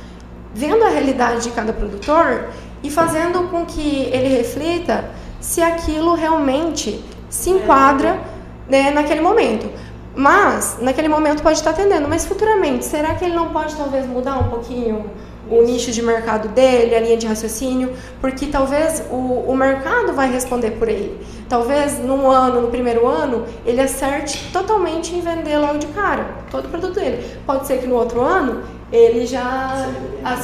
Vendo 0.55 0.85
a 0.85 0.89
realidade 0.89 1.43
de 1.43 1.51
cada 1.51 1.73
produtor 1.73 2.49
e 2.83 2.91
fazendo 2.91 3.51
com 3.51 3.67
que 3.67 4.09
ele 4.13 4.29
reflita 4.29 5.11
se 5.41 5.61
aquilo 5.61 6.15
realmente 6.15 7.05
se 7.29 7.51
enquadra 7.51 8.21
né, 8.69 8.91
naquele 8.91 9.21
momento. 9.21 9.69
Mas, 10.15 10.79
naquele 10.81 11.09
momento 11.09 11.43
pode 11.43 11.59
estar 11.59 11.71
atendendo, 11.71 12.09
mas 12.09 12.25
futuramente, 12.25 12.85
será 12.85 13.15
que 13.15 13.25
ele 13.25 13.35
não 13.35 13.49
pode 13.49 13.75
talvez 13.75 14.07
mudar 14.07 14.39
um 14.39 14.49
pouquinho 14.49 15.11
o 15.59 15.63
nicho 15.63 15.91
de 15.91 16.03
mercado 16.03 16.49
dele, 16.49 16.95
a 16.95 17.01
linha 17.01 17.17
de 17.17 17.27
raciocínio, 17.27 17.93
porque 18.21 18.47
talvez 18.47 19.03
o, 19.11 19.45
o 19.47 19.57
mercado 19.57 20.13
vai 20.13 20.31
responder 20.31 20.73
por 20.73 20.89
ele. 20.89 21.19
Talvez 21.49 21.99
num 21.99 22.31
ano, 22.31 22.63
no 22.63 22.69
primeiro 22.69 23.07
ano, 23.07 23.45
ele 23.65 23.81
acerte 23.81 24.51
totalmente 24.53 25.15
em 25.15 25.21
vender 25.21 25.59
logo 25.59 25.79
de 25.79 25.87
cara, 25.89 26.27
todo 26.51 26.67
o 26.67 26.69
produto 26.69 26.95
dele. 26.95 27.25
Pode 27.47 27.67
ser 27.67 27.79
que 27.79 27.87
no 27.87 27.95
outro 27.95 28.21
ano 28.21 28.63
ele 28.93 29.27
já. 29.27 29.89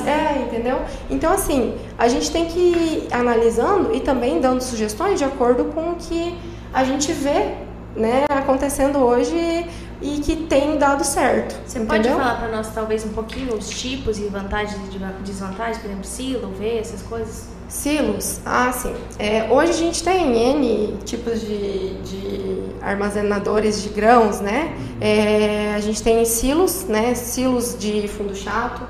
É, 0.07 0.42
entendeu? 0.42 0.79
Então, 1.09 1.33
assim, 1.33 1.75
a 1.99 2.09
gente 2.09 2.31
tem 2.31 2.46
que 2.46 2.59
ir 2.59 3.09
analisando 3.11 3.94
e 3.94 4.01
também 4.01 4.40
dando 4.40 4.61
sugestões 4.61 5.18
de 5.18 5.25
acordo 5.25 5.64
com 5.66 5.92
o 5.92 5.94
que 5.94 6.37
a 6.73 6.85
gente 6.85 7.12
vê 7.12 7.55
né, 7.96 8.25
acontecendo 8.29 8.99
hoje 8.99 9.66
e 10.00 10.20
que 10.20 10.36
tem 10.36 10.78
dado 10.78 11.04
certo. 11.04 11.54
Você 11.66 11.78
entendeu? 11.78 12.12
pode 12.12 12.22
falar 12.22 12.38
para 12.38 12.48
nós 12.48 12.72
talvez 12.74 13.04
um 13.04 13.10
pouquinho 13.10 13.54
os 13.54 13.68
tipos 13.68 14.18
e 14.18 14.22
vantagens 14.28 14.78
e 14.94 15.22
desvantagens, 15.22 15.78
por 15.78 15.86
exemplo, 15.86 16.04
silo, 16.04 16.48
V, 16.52 16.78
essas 16.78 17.02
coisas? 17.02 17.48
Silos? 17.68 18.40
Ah, 18.44 18.72
sim. 18.72 18.92
É, 19.18 19.46
hoje 19.48 19.70
a 19.70 19.76
gente 19.76 20.02
tem 20.02 20.36
N 20.36 20.96
tipos 21.04 21.40
de, 21.40 21.94
de 22.02 22.62
armazenadores 22.82 23.82
de 23.82 23.90
grãos, 23.90 24.40
né? 24.40 24.74
É, 25.00 25.74
a 25.76 25.80
gente 25.80 26.02
tem 26.02 26.24
silos, 26.24 26.84
né? 26.84 27.14
Silos 27.14 27.76
de 27.78 28.08
fundo 28.08 28.34
chato, 28.34 28.82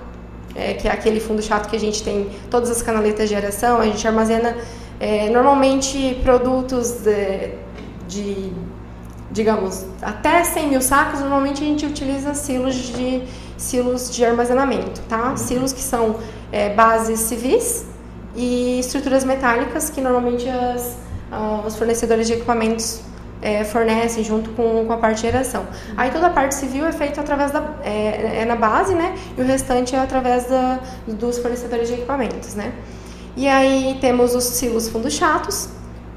é, 0.54 0.72
que 0.72 0.88
é 0.88 0.90
aquele 0.90 1.20
fundo 1.20 1.42
chato 1.42 1.68
que 1.68 1.76
a 1.76 1.80
gente 1.80 2.02
tem 2.02 2.30
todas 2.50 2.70
as 2.70 2.80
canaletas 2.80 3.28
de 3.28 3.34
aeração. 3.34 3.78
A 3.78 3.84
gente 3.84 4.06
armazena 4.06 4.56
é, 4.98 5.28
normalmente 5.28 6.18
produtos 6.22 7.02
de, 7.02 7.52
de 8.08 8.52
digamos, 9.30 9.86
até 10.02 10.42
100 10.42 10.68
mil 10.70 10.82
sacos, 10.82 11.20
normalmente 11.20 11.62
a 11.62 11.66
gente 11.66 11.86
utiliza 11.86 12.34
silos 12.34 12.74
de, 12.74 13.22
silos 13.56 14.10
de 14.10 14.24
armazenamento, 14.24 15.00
tá? 15.08 15.36
Silos 15.36 15.72
que 15.72 15.80
são 15.80 16.16
é, 16.50 16.70
bases 16.70 17.20
civis 17.20 17.86
e 18.34 18.80
estruturas 18.80 19.24
metálicas 19.24 19.90
que 19.90 20.00
normalmente 20.00 20.48
as, 20.48 20.96
uh, 21.30 21.66
os 21.66 21.76
fornecedores 21.76 22.26
de 22.26 22.34
equipamentos 22.34 23.02
é, 23.42 23.64
fornecem 23.64 24.22
junto 24.22 24.50
com, 24.50 24.84
com 24.84 24.92
a 24.92 24.98
parte 24.98 25.16
de 25.16 25.22
geração. 25.22 25.66
Aí 25.96 26.10
toda 26.10 26.26
a 26.26 26.30
parte 26.30 26.54
civil 26.54 26.86
é 26.86 26.92
feita 26.92 27.20
através 27.20 27.50
da 27.50 27.62
é, 27.82 28.42
é 28.42 28.44
na 28.44 28.56
base, 28.56 28.94
né? 28.94 29.16
E 29.36 29.40
o 29.40 29.44
restante 29.44 29.94
é 29.94 29.98
através 29.98 30.46
da, 30.46 30.80
dos 31.06 31.38
fornecedores 31.38 31.88
de 31.88 31.94
equipamentos, 31.94 32.54
né? 32.54 32.72
E 33.36 33.48
aí 33.48 33.96
temos 34.00 34.34
os 34.34 34.44
silos 34.44 34.88
fundos 34.88 35.14
chatos, 35.14 35.68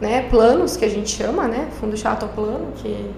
né, 0.04 0.28
planos, 0.30 0.76
que 0.76 0.84
a 0.84 0.90
gente 0.90 1.10
chama, 1.10 1.48
né, 1.48 1.70
fundo 1.80 1.96
chato 1.96 2.24
ou 2.24 2.30
plano, 2.30 2.74
que 2.76 3.10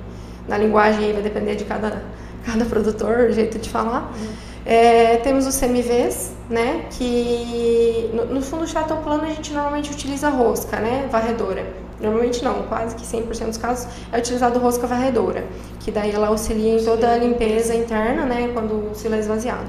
na 0.47 0.55
linguagem 0.57 1.11
vai 1.11 1.23
depender 1.23 1.55
de 1.55 1.65
cada, 1.65 2.03
cada 2.45 2.63
produtor, 2.65 3.27
o 3.29 3.33
jeito 3.33 3.57
de 3.57 3.69
falar. 3.69 4.13
Uhum. 4.15 4.27
É, 4.67 5.17
temos 5.17 5.45
os 5.47 5.59
CMVs, 5.59 6.31
né, 6.49 6.85
que 6.91 8.09
no, 8.13 8.25
no, 8.25 8.41
fundo 8.41 8.67
chato 8.67 8.91
ou 8.91 8.97
plano 8.97 9.23
a 9.23 9.29
gente 9.29 9.51
normalmente 9.51 9.91
utiliza 9.91 10.29
rosca, 10.29 10.79
né, 10.79 11.07
varredora. 11.11 11.65
Normalmente 11.99 12.43
não, 12.43 12.63
quase 12.63 12.95
que 12.95 13.03
100% 13.03 13.47
dos 13.47 13.57
casos 13.57 13.87
é 14.11 14.17
utilizado 14.19 14.59
rosca 14.59 14.85
varredora, 14.85 15.45
que 15.79 15.91
daí 15.91 16.11
ela 16.11 16.27
auxilia 16.27 16.79
em 16.79 16.83
toda 16.83 17.11
a 17.11 17.17
limpeza 17.17 17.73
interna, 17.73 18.25
né, 18.25 18.49
quando 18.53 18.91
o 18.91 18.95
silo 18.95 19.15
é 19.15 19.19
esvaziado. 19.19 19.67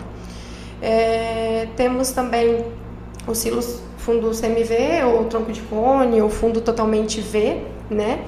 É, 0.83 1.68
temos 1.76 2.11
também 2.11 2.64
os 3.26 3.38
silos 3.38 3.81
fundo 4.06 4.30
CMV 4.30 5.02
ou 5.04 5.24
tronco 5.24 5.50
de 5.50 5.60
cone 5.62 6.22
ou 6.22 6.30
fundo 6.30 6.60
totalmente 6.60 7.20
V, 7.20 7.62
né? 7.90 8.20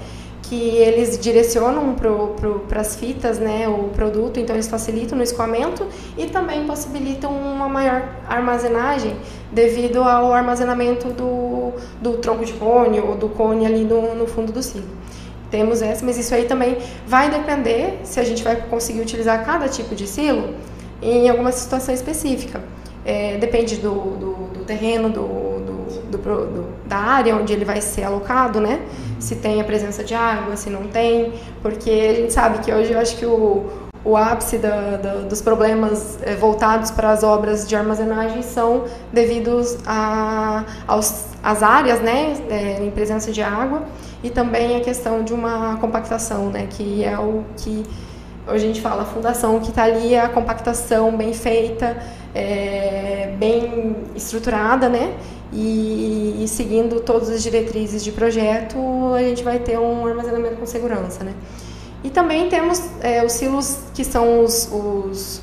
Que 0.42 0.76
eles 0.76 1.18
direcionam 1.18 1.94
para 1.94 2.80
as 2.80 2.96
fitas, 2.96 3.38
né, 3.38 3.68
o 3.68 3.90
produto, 3.90 4.40
então 4.40 4.56
eles 4.56 4.66
facilitam 4.66 5.16
no 5.16 5.22
escoamento 5.22 5.86
e 6.16 6.26
também 6.26 6.66
possibilitam 6.66 7.30
uma 7.30 7.68
maior 7.68 8.08
armazenagem 8.26 9.14
devido 9.52 10.02
ao 10.02 10.32
armazenamento 10.32 11.08
do, 11.10 11.72
do 12.00 12.16
tronco 12.16 12.46
de 12.46 12.54
cone 12.54 12.98
ou 12.98 13.14
do 13.14 13.28
cone 13.28 13.66
ali 13.66 13.84
no, 13.84 14.14
no 14.14 14.26
fundo 14.26 14.50
do 14.50 14.62
silo. 14.62 14.86
Temos 15.50 15.82
essa, 15.82 16.04
mas 16.04 16.18
isso 16.18 16.34
aí 16.34 16.46
também 16.46 16.78
vai 17.06 17.30
depender 17.30 18.00
se 18.04 18.18
a 18.18 18.24
gente 18.24 18.42
vai 18.42 18.56
conseguir 18.56 19.00
utilizar 19.00 19.44
cada 19.44 19.68
tipo 19.68 19.94
de 19.94 20.06
silo 20.06 20.54
em 21.02 21.28
alguma 21.28 21.52
situação 21.52 21.94
específica. 21.94 22.62
É, 23.04 23.36
depende 23.36 23.76
do, 23.76 23.92
do, 23.92 24.32
do 24.58 24.64
terreno, 24.64 25.08
do, 25.08 25.47
do, 26.11 26.18
do, 26.18 26.66
da 26.87 26.96
área 26.96 27.37
onde 27.37 27.53
ele 27.53 27.64
vai 27.64 27.81
ser 27.81 28.05
alocado, 28.05 28.61
né? 28.61 28.81
Se 29.18 29.37
tem 29.37 29.61
a 29.61 29.64
presença 29.64 30.05
de 30.05 30.14
água, 30.14 30.57
se 30.57 30.70
não 30.70 30.85
tem, 30.85 31.33
porque 31.62 31.90
a 31.90 32.14
gente 32.14 32.33
sabe 32.33 32.59
que 32.59 32.72
hoje 32.72 32.92
eu 32.92 32.98
acho 32.98 33.16
que 33.16 33.27
o, 33.27 33.66
o 34.05 34.16
ápice 34.16 34.59
da, 34.59 34.96
da, 34.96 35.14
dos 35.16 35.42
problemas 35.42 36.18
é, 36.22 36.35
voltados 36.35 36.90
para 36.90 37.11
as 37.11 37.22
obras 37.22 37.68
de 37.68 37.74
armazenagem 37.77 38.42
são 38.42 38.85
devidos 39.12 39.77
a, 39.87 40.64
aos, 40.87 41.27
às 41.42 41.62
áreas, 41.62 42.01
né, 42.01 42.35
é, 42.48 42.83
em 42.83 42.90
presença 42.90 43.33
de 43.33 43.42
água. 43.42 43.83
E 44.22 44.31
também 44.31 44.77
a 44.77 44.81
questão 44.81 45.22
de 45.22 45.33
uma 45.33 45.77
compactação, 45.77 46.51
né, 46.51 46.66
que 46.68 47.05
é 47.05 47.18
o 47.18 47.44
que 47.57 47.85
hoje 48.46 48.64
a 48.64 48.68
gente 48.68 48.81
fala 48.81 49.05
fundação 49.05 49.61
que 49.61 49.68
está 49.68 49.85
ali, 49.85 50.16
a 50.16 50.29
compactação 50.29 51.14
bem 51.16 51.33
feita, 51.35 51.98
é, 52.34 53.34
bem 53.38 53.96
estruturada, 54.14 54.88
né? 54.88 55.14
E, 55.52 56.42
e, 56.44 56.48
seguindo 56.48 57.00
todas 57.00 57.30
as 57.30 57.42
diretrizes 57.42 58.04
de 58.04 58.12
projeto, 58.12 58.78
a 59.14 59.22
gente 59.22 59.42
vai 59.42 59.58
ter 59.58 59.78
um 59.78 60.06
armazenamento 60.06 60.56
com 60.56 60.66
segurança, 60.66 61.24
né? 61.24 61.34
E 62.04 62.10
também 62.10 62.48
temos 62.48 62.82
é, 63.00 63.24
os 63.24 63.32
silos 63.32 63.78
que 63.94 64.04
são 64.04 64.44
os, 64.44 64.70
os, 64.70 65.42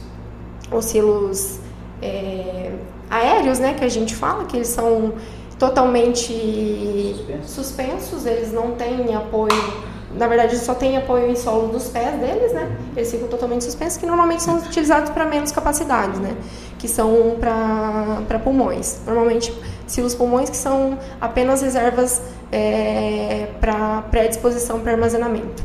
os 0.71 0.85
silos 0.85 1.59
é, 2.01 2.71
aéreos, 3.09 3.59
né? 3.59 3.73
Que 3.73 3.83
a 3.83 3.89
gente 3.89 4.15
fala, 4.15 4.45
que 4.45 4.57
eles 4.57 4.67
são 4.67 5.13
totalmente 5.57 7.15
suspensos, 7.45 8.25
eles 8.25 8.51
não 8.51 8.71
têm 8.73 9.15
apoio 9.15 9.84
na 10.17 10.27
verdade 10.27 10.57
só 10.57 10.73
tem 10.73 10.97
apoio 10.97 11.29
em 11.29 11.35
solo 11.35 11.67
dos 11.67 11.89
pés 11.89 12.19
deles, 12.19 12.53
né? 12.53 12.69
Eles 12.95 13.11
ficam 13.11 13.27
totalmente 13.27 13.63
suspensos, 13.63 13.97
que 13.97 14.05
normalmente 14.05 14.41
são 14.41 14.57
utilizados 14.57 15.09
para 15.09 15.25
menos 15.25 15.51
capacidades, 15.51 16.19
né? 16.19 16.35
Que 16.79 16.87
são 16.87 17.35
para 17.39 18.39
pulmões. 18.39 19.01
Normalmente 19.05 19.53
silos 19.85 20.15
pulmões 20.15 20.49
que 20.49 20.57
são 20.57 20.97
apenas 21.19 21.61
reservas 21.61 22.21
é, 22.51 23.47
para 23.59 24.03
pré-disposição 24.09 24.79
para 24.79 24.93
armazenamento. 24.93 25.63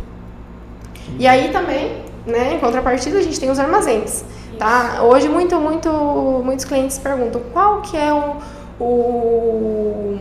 E 1.18 1.26
aí 1.26 1.50
também, 1.50 2.02
né, 2.26 2.54
em 2.54 2.58
contrapartida, 2.58 3.18
a 3.18 3.22
gente 3.22 3.38
tem 3.38 3.50
os 3.50 3.58
armazéns. 3.58 4.24
Tá? 4.58 5.02
Hoje 5.02 5.28
muito, 5.28 5.56
muito, 5.56 5.90
muitos 6.44 6.64
clientes 6.64 6.98
perguntam 6.98 7.40
qual 7.52 7.80
que 7.80 7.96
é 7.96 8.12
o, 8.12 8.36
o 8.78 10.18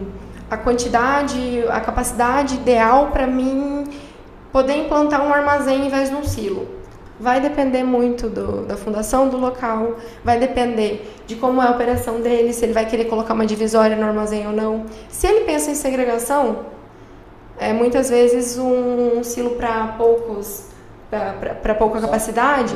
a 0.50 0.58
quantidade, 0.58 1.64
a 1.70 1.80
capacidade 1.80 2.56
ideal 2.56 3.08
para 3.08 3.28
mim 3.28 3.79
poder 4.52 4.78
implantar 4.78 5.22
um 5.26 5.34
armazém 5.34 5.86
em 5.86 5.90
vez 5.90 6.10
de 6.10 6.16
um 6.16 6.24
silo. 6.24 6.68
Vai 7.20 7.42
depender 7.42 7.84
muito 7.84 8.30
do, 8.30 8.66
da 8.66 8.78
fundação 8.78 9.28
do 9.28 9.38
local, 9.38 9.98
vai 10.24 10.40
depender 10.40 11.22
de 11.28 11.36
como 11.36 11.62
é 11.62 11.68
a 11.68 11.72
operação 11.72 12.22
dele, 12.22 12.54
se 12.54 12.64
ele 12.64 12.72
vai 12.74 12.86
querer 12.86 13.06
colocar 13.06 13.34
uma 13.34 13.46
divisória 13.46 13.96
no 13.96 14.06
armazém 14.06 14.48
ou 14.48 14.54
não. 14.54 14.86
Se 15.10 15.28
ele 15.28 15.42
pensa 15.42 15.70
em 15.70 15.76
segregação, 15.76 16.66
é 17.60 17.74
muitas 17.74 18.10
vezes 18.10 18.58
um, 18.58 19.20
um 19.20 19.24
silo 19.24 19.52
para 19.52 19.96
poucos, 19.98 20.68
para 21.62 21.76
pouca 21.76 22.00
capacidade, 22.00 22.74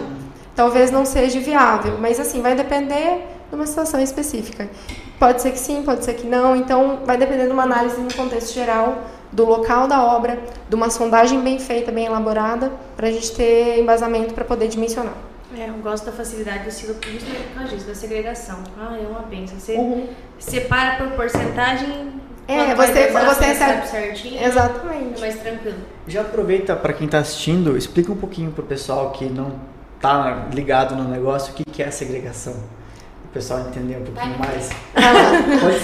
talvez 0.53 0.91
não 0.91 1.05
seja 1.05 1.39
viável, 1.39 1.97
mas 1.99 2.19
assim 2.19 2.41
vai 2.41 2.53
depender 2.53 3.21
de 3.49 3.55
uma 3.55 3.65
situação 3.65 4.01
específica. 4.01 4.69
Pode 5.17 5.41
ser 5.41 5.51
que 5.51 5.59
sim, 5.59 5.83
pode 5.83 6.03
ser 6.03 6.15
que 6.15 6.27
não, 6.27 6.53
então 6.53 6.99
vai 7.05 7.15
depender 7.15 7.45
de 7.45 7.53
uma 7.53 7.63
análise 7.63 7.99
no 8.01 8.13
contexto 8.13 8.53
geral 8.53 8.97
do 9.33 9.45
local 9.45 9.87
da 9.87 10.03
obra, 10.03 10.39
de 10.69 10.75
uma 10.75 10.89
sondagem 10.89 11.41
bem 11.41 11.59
feita, 11.59 11.91
bem 11.91 12.05
elaborada, 12.05 12.71
para 12.95 13.07
a 13.07 13.11
gente 13.11 13.33
ter 13.33 13.79
embasamento 13.79 14.33
para 14.33 14.45
poder 14.45 14.67
dimensionar. 14.67 15.15
É, 15.57 15.69
eu 15.69 15.73
gosto 15.75 16.05
da 16.05 16.11
facilidade 16.11 16.63
do 16.63 16.71
silo 16.71 16.93
justamente 16.93 17.43
por 17.47 17.55
causa 17.55 17.75
disso, 17.75 17.87
da 17.87 17.95
segregação. 17.95 18.63
Ah, 18.79 18.97
é 18.97 19.05
uma 19.05 19.21
benção. 19.21 19.59
Você 19.59 19.75
uhum. 19.75 20.07
separa 20.39 20.97
por 20.97 21.11
porcentagem. 21.11 22.11
É, 22.47 22.73
você, 22.75 23.07
você 23.11 23.45
recebe 23.45 23.87
certinho. 23.87 24.43
Exatamente. 24.43 25.17
É 25.17 25.19
mais 25.19 25.39
tranquilo. 25.39 25.77
Já 26.07 26.21
aproveita 26.21 26.75
para 26.75 26.93
quem 26.93 27.05
está 27.05 27.19
assistindo, 27.19 27.77
explica 27.77 28.11
um 28.11 28.17
pouquinho 28.17 28.51
para 28.51 28.63
o 28.63 28.67
pessoal 28.67 29.11
que 29.11 29.25
não 29.25 29.53
está 29.95 30.47
ligado 30.51 30.95
no 30.95 31.07
negócio 31.07 31.53
o 31.53 31.55
que, 31.55 31.63
que 31.63 31.83
é 31.83 31.87
a 31.87 31.91
segregação 31.91 32.55
pessoal 33.33 33.61
entender 33.61 33.97
um 33.97 34.03
pouquinho 34.03 34.37
mais. 34.37 34.69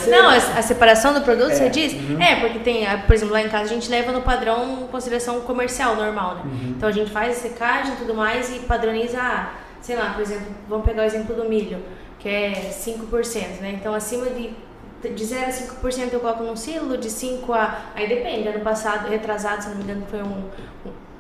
Não, 0.08 0.30
a, 0.30 0.62
separação 0.62 1.14
do 1.14 1.22
produto, 1.22 1.52
é. 1.52 1.56
você 1.56 1.70
diz? 1.70 1.94
Uhum. 1.94 2.22
É, 2.22 2.36
porque 2.40 2.60
tem, 2.60 2.86
por 3.08 3.14
exemplo, 3.14 3.34
lá 3.34 3.42
em 3.42 3.50
casa 3.50 3.66
a 3.66 3.68
gente 3.68 3.90
leva 3.90 4.12
no 4.12 4.22
padrão 4.22 4.88
consideração 4.92 5.42
comercial 5.42 5.96
normal, 5.96 6.36
né? 6.36 6.42
Uhum. 6.46 6.74
Então 6.78 6.88
a 6.88 6.92
gente 6.92 7.12
faz 7.12 7.38
a 7.38 7.42
secagem 7.42 7.94
e 7.94 7.98
tudo 7.98 8.14
mais 8.14 8.56
e 8.56 8.60
padroniza, 8.60 9.18
ah, 9.20 9.54
sei 9.82 9.96
lá, 9.96 10.14
por 10.14 10.22
exemplo, 10.22 10.48
vamos 10.68 10.86
pegar 10.86 11.02
o 11.02 11.06
exemplo 11.06 11.36
do 11.36 11.46
milho, 11.46 11.80
que 12.20 12.30
é 12.30 12.72
5%, 12.72 13.62
né? 13.62 13.76
Então 13.80 13.94
acima 13.94 14.28
de 14.28 14.54
de 15.02 15.26
0 15.26 15.46
a 15.46 15.50
5% 15.50 16.12
eu 16.12 16.20
coloco 16.20 16.44
num 16.44 16.58
silo, 16.58 16.98
de 16.98 17.10
5 17.10 17.54
a. 17.54 17.80
Aí 17.96 18.08
depende, 18.08 18.50
ano 18.50 18.60
passado, 18.60 19.08
retrasado, 19.08 19.64
se 19.64 19.70
não 19.70 19.78
me 19.78 19.84
engano, 19.84 20.06
foi 20.10 20.22
um. 20.22 20.44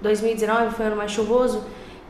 2019 0.02 0.76
foi 0.76 0.86
um 0.86 0.88
ano 0.89 0.98
mais 0.98 1.12
chuvoso 1.12 1.63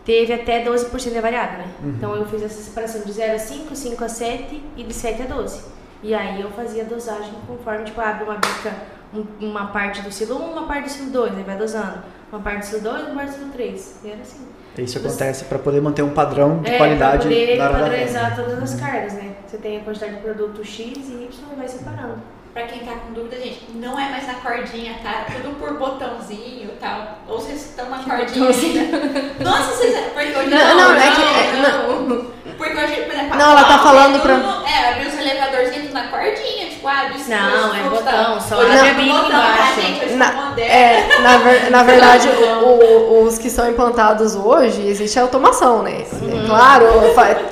teve 0.10 0.34
até 0.34 0.66
12% 0.66 1.14
de 1.14 1.22
variável, 1.22 1.60
né? 1.60 1.68
Uhum. 1.84 1.90
Então 1.90 2.16
eu 2.16 2.26
fiz 2.26 2.42
essa 2.42 2.64
separação 2.64 3.02
de 3.02 3.12
0 3.12 3.36
a 3.36 3.38
5, 3.38 3.76
5 3.76 4.04
a 4.04 4.10
7 4.10 4.64
e 4.76 4.84
de 4.84 4.92
7 4.92 5.22
a 5.22 5.26
12. 5.28 5.62
E 6.02 6.16
aí 6.16 6.42
eu 6.42 6.50
fazia 6.50 6.82
a 6.82 6.86
dosagem 6.88 7.32
conforme, 7.46 7.84
tipo, 7.84 8.02
abre 8.02 8.24
uma 8.24 8.34
bica, 8.34 8.74
um, 9.14 9.24
uma 9.40 9.68
parte 9.68 10.02
do 10.02 10.12
silo 10.12 10.42
1, 10.42 10.52
uma 10.52 10.66
parte 10.66 10.86
do 10.86 10.90
silo 10.90 11.12
2, 11.12 11.38
aí 11.38 11.44
vai 11.44 11.56
dosando. 11.56 12.00
Uma 12.32 12.42
parte 12.42 12.62
do 12.62 12.66
silo 12.66 12.82
2, 12.82 13.04
uma 13.04 13.16
parte 13.18 13.30
do 13.30 13.36
silo 13.36 13.52
3. 13.52 14.00
E 14.04 14.08
era 14.08 14.22
assim. 14.22 14.48
Isso 14.80 14.98
acontece 14.98 15.46
para 15.46 15.60
poder 15.60 15.80
manter 15.80 16.02
um 16.02 16.10
padrão 16.10 16.60
de 16.60 16.72
é, 16.72 16.78
qualidade 16.78 17.28
pra 17.28 17.30
poder 17.30 17.58
padronizar 17.60 18.36
todas 18.36 18.64
as 18.64 18.80
cargas, 18.80 19.14
né? 19.14 19.36
Você 19.46 19.58
tem 19.58 19.78
a 19.78 19.82
quantidade 19.82 20.16
de 20.16 20.22
produto 20.22 20.66
X 20.66 20.98
e 21.08 21.12
Y 21.12 21.30
e 21.54 21.56
vai 21.56 21.68
separando. 21.68 22.18
Pra 22.54 22.64
quem 22.64 22.80
tá 22.80 22.94
com 22.94 23.14
dúvida, 23.14 23.38
gente, 23.38 23.66
não 23.76 24.00
é 24.00 24.10
mais 24.10 24.28
na 24.28 24.34
cordinha, 24.36 24.96
tá? 25.04 25.26
Tudo 25.32 25.56
por 25.60 25.78
botãozinho 25.78 26.70
e 26.70 26.78
tal. 26.80 27.20
Ou 27.28 27.40
vocês 27.40 27.68
estão 27.68 27.90
na 27.90 28.00
cordinha 28.00 28.50
ainda. 28.50 29.44
Nossa, 29.44 29.72
vocês. 29.76 29.96
Porque 30.14 30.36
hoje 30.36 30.50
não. 30.50 30.58
Não, 30.58 30.76
não, 30.76 30.96
é 30.96 31.12
que. 31.12 31.22
É, 31.22 31.62
não. 31.62 32.40
Porque 32.58 32.76
hoje, 32.76 33.02
por 33.04 33.14
exemplo, 33.14 33.38
não, 33.38 33.52
ela 33.52 33.64
tá 33.64 33.80
falando 33.80 34.20
pra. 34.22 34.34
É, 34.70 34.90
abrir 34.90 35.08
os 35.08 35.18
elevadorzinhos 35.18 35.94
na 35.94 36.08
cordinha, 36.08 36.66
tipo, 36.70 36.86
ah, 36.88 37.06
abre 37.06 37.18
Não, 37.28 37.76
é 37.76 37.90
botão, 37.90 38.42
só 38.42 38.62
abre 38.62 38.80
a 38.80 38.94
bica 38.94 39.28
embaixo. 39.28 39.82
Gente, 39.82 40.14
na, 40.16 40.54
é, 40.58 41.20
na, 41.22 41.38
ver, 41.38 41.72
na 41.72 41.84
verdade, 41.84 42.28
o, 42.28 43.24
os 43.24 43.38
que 43.38 43.50
são 43.50 43.70
implantados 43.70 44.36
hoje, 44.36 44.86
existe 44.86 45.18
a 45.18 45.22
automação, 45.22 45.84
né? 45.84 46.04
Uhum. 46.12 46.44
É 46.44 46.48
claro, 46.48 46.86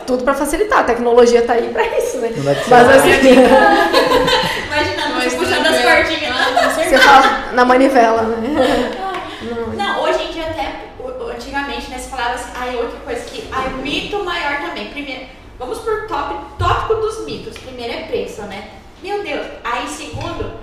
tudo 0.06 0.26
pra 0.26 0.34
facilitar. 0.34 0.80
A 0.80 0.84
tecnologia 0.84 1.42
tá 1.44 1.54
aí 1.54 1.70
pra 1.70 1.86
isso, 1.98 2.18
né? 2.18 2.32
Mas 2.44 2.90
assim. 2.90 3.10
Imagina, 4.68 5.24
você 5.24 5.38
puxando 5.38 5.68
as 5.68 5.82
cordinhas 5.82 6.36
lá. 6.36 6.70
Você 6.90 6.98
fala 6.98 7.52
na 7.54 7.66
manivela, 7.66 8.22
né? 8.24 9.04
Não, 9.40 9.68
não, 9.68 10.02
hoje 10.02 10.24
em 10.24 10.32
dia 10.32 10.48
até, 10.48 10.88
antigamente, 11.32 11.92
né, 11.92 12.00
se 12.00 12.10
falava 12.10 12.34
assim, 12.34 12.52
é 12.58 12.76
outra 12.76 13.00
coisa 13.02 13.22
que, 13.22 13.48
ah, 13.52 13.68
o 13.68 13.82
mito 13.84 14.24
maior 14.24 14.62
também. 14.62 14.90
Primeiro, 14.90 15.28
vamos 15.60 15.78
por 15.78 16.08
top, 16.08 16.36
tópico 16.58 16.96
dos 16.96 17.24
mitos. 17.24 17.56
Primeiro 17.58 17.94
é 17.94 18.02
preço, 18.08 18.42
né? 18.42 18.72
Meu 19.02 19.24
Deus. 19.24 19.46
Aí, 19.64 19.88
segundo, 19.88 20.60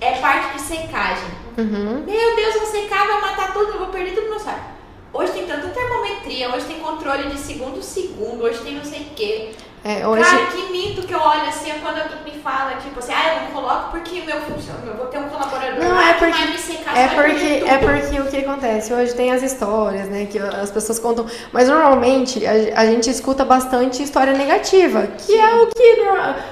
é 0.00 0.12
parte 0.12 0.54
de 0.56 0.62
secagem. 0.62 1.28
Uhum. 1.58 2.04
Meu 2.06 2.36
Deus, 2.36 2.54
vou 2.54 2.66
secar, 2.66 3.06
vai 3.06 3.20
matar 3.20 3.52
tudo, 3.52 3.72
eu 3.72 3.78
vou 3.78 3.88
perder 3.88 4.12
tudo 4.12 4.24
no 4.24 4.30
meu 4.30 4.40
saco. 4.40 4.72
Hoje 5.12 5.32
tem 5.32 5.46
tanta 5.46 5.68
termometria, 5.68 6.54
hoje 6.54 6.66
tem 6.66 6.78
controle 6.78 7.28
de 7.28 7.38
segundo 7.38 7.82
segundo, 7.82 8.44
hoje 8.44 8.60
tem 8.60 8.74
não 8.74 8.84
sei 8.84 9.00
o 9.00 9.14
quê. 9.14 9.52
É, 9.84 10.06
hoje... 10.06 10.22
Cara, 10.22 10.46
que 10.46 10.70
mito 10.70 11.02
que 11.02 11.12
eu 11.12 11.20
olho 11.20 11.48
assim 11.48 11.70
é 11.70 11.74
quando 11.82 11.98
alguém 11.98 12.34
me 12.34 12.40
fala, 12.40 12.76
tipo 12.76 13.00
assim, 13.00 13.12
ah, 13.12 13.34
eu 13.34 13.42
não 13.42 13.50
coloco 13.50 13.90
porque 13.90 14.20
meu 14.20 14.40
funciona, 14.42 14.78
eu 14.86 14.94
vou 14.94 15.06
ter 15.06 15.18
um 15.18 15.28
colaborador 15.28 15.82
não, 15.84 16.00
é 16.00 16.12
porque, 16.14 16.32
que 16.32 16.38
vai 16.38 16.52
me 16.52 16.58
secar 16.58 16.96
é 16.96 17.08
porque 17.08 17.64
É 17.66 17.78
porque 17.78 18.20
o 18.20 18.26
que 18.26 18.36
acontece? 18.36 18.92
Hoje 18.92 19.12
tem 19.14 19.32
as 19.32 19.42
histórias, 19.42 20.08
né, 20.08 20.26
que 20.30 20.38
as 20.38 20.70
pessoas 20.70 21.00
contam, 21.00 21.26
mas 21.52 21.68
normalmente 21.68 22.46
a, 22.46 22.80
a 22.80 22.86
gente 22.86 23.10
escuta 23.10 23.44
bastante 23.44 24.04
história 24.04 24.32
negativa, 24.34 25.08
que 25.18 25.34
é 25.34 25.54
o 25.56 25.66
que, 25.66 25.96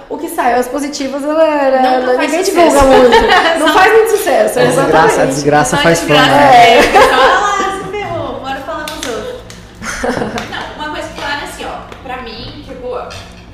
o 0.09 0.19
que 0.19 0.29
sai. 0.29 0.55
As 0.55 0.67
positivas, 0.67 1.23
ela, 1.23 1.45
ela, 1.45 2.01
não 2.01 2.19
ninguém 2.19 2.43
divulga 2.43 2.83
muito. 2.83 3.11
não 3.61 3.69
faz 3.73 3.93
muito 3.93 4.11
sucesso, 4.11 4.59
a 4.59 4.65
desgraça, 4.65 5.23
a 5.23 5.27
desgraça 5.27 5.77
faz 5.77 6.01
fama. 6.01 6.21
Né? 6.21 6.79
É, 6.79 6.83
fala 6.83 7.41
lá, 7.41 7.79
se 7.79 7.91
ferrou, 7.91 8.41
bora 8.41 8.61
falar 8.61 8.87
com 8.87 8.99
os 8.99 9.17
outros. 9.17 10.41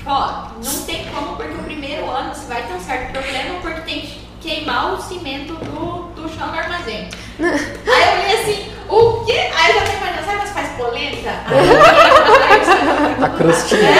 ó, 0.06 0.48
não 0.64 0.82
tem 0.84 1.04
como 1.06 1.36
porque 1.36 1.52
o 1.52 1.62
primeiro 1.64 2.08
ano 2.08 2.34
você 2.34 2.46
vai 2.46 2.62
ter 2.62 2.74
um 2.74 2.80
certo 2.80 3.12
problema 3.12 3.60
porque 3.60 3.80
tem 3.80 4.00
que 4.00 4.20
queimar 4.66 4.94
o 4.94 5.00
cimento 5.00 5.54
do, 5.54 6.20
do 6.20 6.28
chão 6.28 6.48
do 6.48 6.58
armazém. 6.58 7.08
Aí 7.38 7.46
eu 7.46 8.12
olhei 8.18 8.42
assim, 8.42 8.68
o 8.88 9.24
quê? 9.24 9.48
Aí 9.54 9.70
eu 9.70 9.86
já 9.86 9.94
imaginando, 9.94 10.24
sabe 10.24 10.38
mas 10.38 10.50
faz 10.50 10.68
polenta? 10.76 11.30
Aí 11.46 13.24
A 13.24 13.28
crostinha. 13.28 13.80
É, 13.80 13.94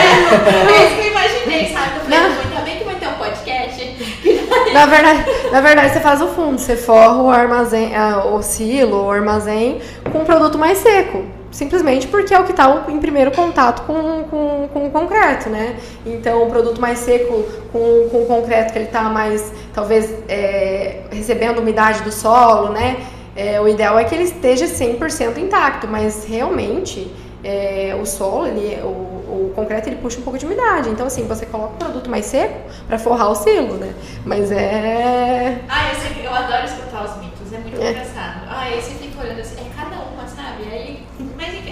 é 0.69 0.85
isso 0.85 0.95
que 0.95 1.01
eu 1.01 1.11
imaginei, 1.11 1.73
sabe? 1.73 1.95
Eu 1.95 2.01
falei, 2.01 2.19
ainda 2.19 2.61
bem 2.65 2.77
que 2.77 2.83
vai 2.83 2.95
ter 2.95 3.07
um 3.07 3.13
podcast. 3.13 3.95
Na 4.73 4.85
verdade, 4.85 5.25
na 5.51 5.61
verdade, 5.61 5.93
você 5.93 6.01
faz 6.01 6.21
o 6.21 6.27
fundo, 6.27 6.59
você 6.59 6.75
forra 6.75 7.21
o 7.21 7.29
armazém, 7.29 7.93
o 8.33 8.41
silo, 8.41 9.05
o 9.05 9.11
armazém 9.11 9.79
com 10.11 10.19
um 10.19 10.25
produto 10.25 10.57
mais 10.57 10.79
seco 10.79 11.36
simplesmente 11.57 12.07
porque 12.07 12.35
é 12.35 12.39
o 12.39 12.43
que 12.43 12.51
está 12.51 12.85
em 12.87 12.99
primeiro 12.99 13.31
contato 13.31 13.81
com, 13.87 14.23
com, 14.29 14.69
com 14.71 14.85
o 14.85 14.91
concreto, 14.91 15.49
né? 15.49 15.75
Então, 16.05 16.43
o 16.43 16.49
produto 16.51 16.79
mais 16.79 16.99
seco 16.99 17.43
com, 17.71 18.07
com 18.09 18.21
o 18.21 18.25
concreto, 18.27 18.71
que 18.71 18.77
ele 18.77 18.85
está 18.85 19.09
mais, 19.09 19.51
talvez, 19.73 20.13
é, 20.29 21.01
recebendo 21.11 21.57
umidade 21.57 22.03
do 22.03 22.11
solo, 22.11 22.69
né? 22.69 22.97
É, 23.35 23.59
o 23.59 23.67
ideal 23.67 23.97
é 23.97 24.03
que 24.03 24.13
ele 24.13 24.25
esteja 24.25 24.67
100% 24.67 25.39
intacto, 25.39 25.87
mas 25.87 26.25
realmente 26.25 27.11
é, 27.43 27.97
o 27.99 28.05
solo, 28.05 28.45
ele, 28.45 28.79
o, 28.83 28.87
o, 28.87 29.53
concreto, 29.55 29.89
ele 29.89 29.95
puxa 29.95 30.19
um 30.19 30.21
pouco 30.21 30.37
de 30.37 30.45
umidade. 30.45 30.89
Então, 30.89 31.07
assim, 31.07 31.27
você 31.27 31.47
coloca 31.47 31.73
o 31.73 31.77
produto 31.77 32.07
mais 32.07 32.25
seco 32.27 32.69
para 32.87 32.99
forrar 32.99 33.31
o 33.31 33.35
silo, 33.35 33.77
né? 33.77 33.95
Mas 34.23 34.51
é... 34.51 35.59
Ah, 35.67 35.89
eu, 35.89 35.95
sei, 35.95 36.23
eu 36.23 36.35
adoro 36.35 36.65
escutar 36.65 37.03
os 37.03 37.17
mitos, 37.17 37.51
é 37.51 37.57
muito 37.57 37.81
é. 37.81 37.89
engraçado. 37.89 38.45
Ah, 38.47 38.61
aí 38.61 38.79
você 38.79 38.91
fica 38.91 39.23
olhando 39.23 39.39
assim, 39.39 39.55
é 39.59 39.81
cada 39.81 39.95
uma, 40.03 40.27
sabe? 40.27 40.67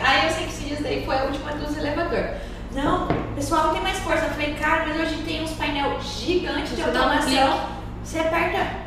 Aí 0.06 0.28
eu 0.28 0.32
sei 0.32 0.44
que 0.46 0.52
esses 0.52 0.66
dias 0.66 0.80
daí 0.82 1.04
foi 1.06 1.18
a 1.18 1.24
última 1.24 1.52
dos 1.54 1.76
elevador. 1.78 2.30
Não, 2.74 3.08
pessoal 3.36 3.72
tem 3.72 3.82
mais 3.82 3.98
força. 4.00 4.26
Eu 4.26 4.32
falei, 4.32 4.54
cara, 4.54 4.86
mas 4.88 5.00
hoje 5.00 5.22
tem 5.24 5.44
uns 5.44 5.52
painel 5.52 6.00
gigantes 6.02 6.76
de 6.76 6.82
automação. 6.82 7.70
Você 8.04 8.20
aperta. 8.20 8.86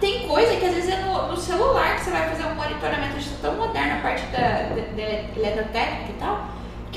Tem 0.00 0.26
coisa 0.28 0.56
que 0.56 0.64
às 0.64 0.74
vezes 0.74 0.90
é 0.90 1.02
no, 1.02 1.28
no 1.28 1.36
celular 1.36 1.96
que 1.96 2.04
você 2.04 2.10
vai 2.10 2.28
fazer 2.28 2.46
um 2.46 2.54
monitoramento. 2.54 3.16
Hoje 3.16 3.30
tá 3.30 3.48
tão 3.48 3.56
moderno 3.56 3.98
a 3.98 4.00
parte 4.00 4.24
da, 4.26 4.38
da, 4.38 4.74
da 4.96 5.02
eletrotécnica 5.36 6.10
e 6.10 6.16
tal. 6.18 6.48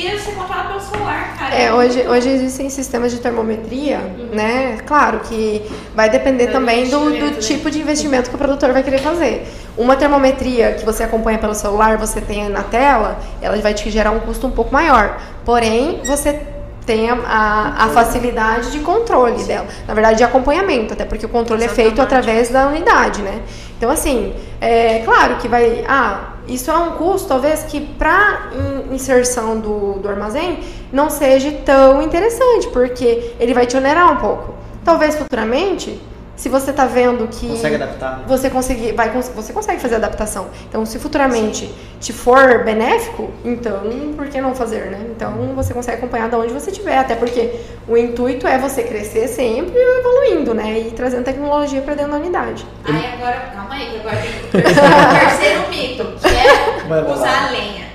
Você 0.09 0.31
controla 0.31 0.63
pelo 0.65 0.79
celular, 0.79 1.37
cara. 1.37 1.55
É, 1.55 1.73
hoje, 1.73 2.07
hoje 2.07 2.29
existem 2.29 2.69
sistemas 2.69 3.11
de 3.11 3.19
termometria, 3.19 3.99
né? 4.33 4.77
Claro 4.85 5.19
que 5.19 5.61
vai 5.93 6.09
depender 6.09 6.47
Do 6.47 6.53
também 6.53 6.89
do, 6.89 6.99
do 6.99 7.09
né? 7.09 7.31
tipo 7.39 7.69
de 7.69 7.79
investimento 7.79 8.29
que 8.29 8.35
o 8.35 8.37
produtor 8.39 8.71
vai 8.73 8.83
querer 8.83 8.99
fazer. 8.99 9.47
Uma 9.77 9.95
termometria 9.95 10.73
que 10.73 10.83
você 10.83 11.03
acompanha 11.03 11.37
pelo 11.37 11.53
celular, 11.53 11.97
você 11.97 12.19
tem 12.19 12.49
na 12.49 12.63
tela, 12.63 13.19
ela 13.41 13.57
vai 13.57 13.73
te 13.73 13.89
gerar 13.91 14.11
um 14.11 14.19
custo 14.21 14.47
um 14.47 14.51
pouco 14.51 14.73
maior. 14.73 15.19
Porém, 15.45 16.01
você 16.03 16.41
tem 16.85 17.09
a, 17.09 17.75
a, 17.77 17.89
facilidade 17.89 18.71
de 18.71 18.79
controle 18.79 19.43
dela. 19.43 19.67
Na 19.87 19.93
verdade, 19.93 20.17
de 20.17 20.23
acompanhamento, 20.23 20.93
até 20.93 21.05
porque 21.05 21.25
o 21.25 21.29
controle 21.29 21.63
é 21.63 21.67
feito 21.67 21.93
Exatamente. 21.93 22.29
através 22.29 22.49
da 22.49 22.67
unidade, 22.67 23.21
né? 23.21 23.41
Então, 23.77 23.89
assim, 23.89 24.33
é 24.59 24.99
claro 24.99 25.37
que 25.37 25.47
vai. 25.47 25.83
Ah, 25.87 26.30
isso 26.47 26.69
é 26.69 26.77
um 26.77 26.91
custo, 26.91 27.27
talvez, 27.27 27.63
que 27.63 27.79
para 27.81 28.51
inserção 28.91 29.59
do, 29.59 29.93
do 29.99 30.09
armazém 30.09 30.59
não 30.91 31.09
seja 31.09 31.51
tão 31.65 32.01
interessante, 32.01 32.67
porque 32.69 33.33
ele 33.39 33.53
vai 33.53 33.65
te 33.65 33.77
onerar 33.77 34.11
um 34.13 34.17
pouco. 34.17 34.53
Talvez 34.83 35.15
futuramente, 35.15 36.01
se 36.41 36.49
você 36.49 36.71
está 36.71 36.85
vendo 36.87 37.27
que 37.27 37.47
Consegue 37.49 37.75
adaptar? 37.75 38.23
você 38.25 38.49
conseguir, 38.49 38.93
vai, 38.93 39.11
você 39.11 39.53
consegue 39.53 39.79
fazer 39.79 39.97
adaptação. 39.97 40.47
Então, 40.67 40.83
se 40.87 40.97
futuramente 40.97 41.71
te 41.99 42.11
for 42.11 42.63
benéfico, 42.63 43.29
então 43.45 43.81
por 44.17 44.27
que 44.27 44.41
não 44.41 44.55
fazer, 44.55 44.89
né? 44.89 45.05
Então 45.15 45.53
você 45.55 45.71
consegue 45.71 45.99
acompanhar 45.99 46.29
de 46.29 46.35
onde 46.35 46.51
você 46.51 46.71
estiver, 46.71 46.97
até 46.97 47.13
porque 47.13 47.59
o 47.87 47.95
intuito 47.95 48.47
é 48.47 48.57
você 48.57 48.81
crescer 48.81 49.27
sempre 49.27 49.77
evoluindo, 49.77 50.55
né? 50.55 50.79
E 50.79 50.89
trazendo 50.89 51.23
tecnologia 51.23 51.79
para 51.83 51.93
dentro 51.93 52.13
da 52.13 52.17
unidade. 52.17 52.65
Aí 52.85 53.13
agora, 53.13 53.39
calma 53.53 53.75
aí, 53.75 53.91
que 53.91 53.99
agora 53.99 54.17
tem 54.17 54.31
o 54.31 54.49
terceiro 55.19 55.69
mito, 55.69 56.05
que 56.19 56.27
é 56.27 57.13
usar 57.13 57.51
lenha. 57.51 57.85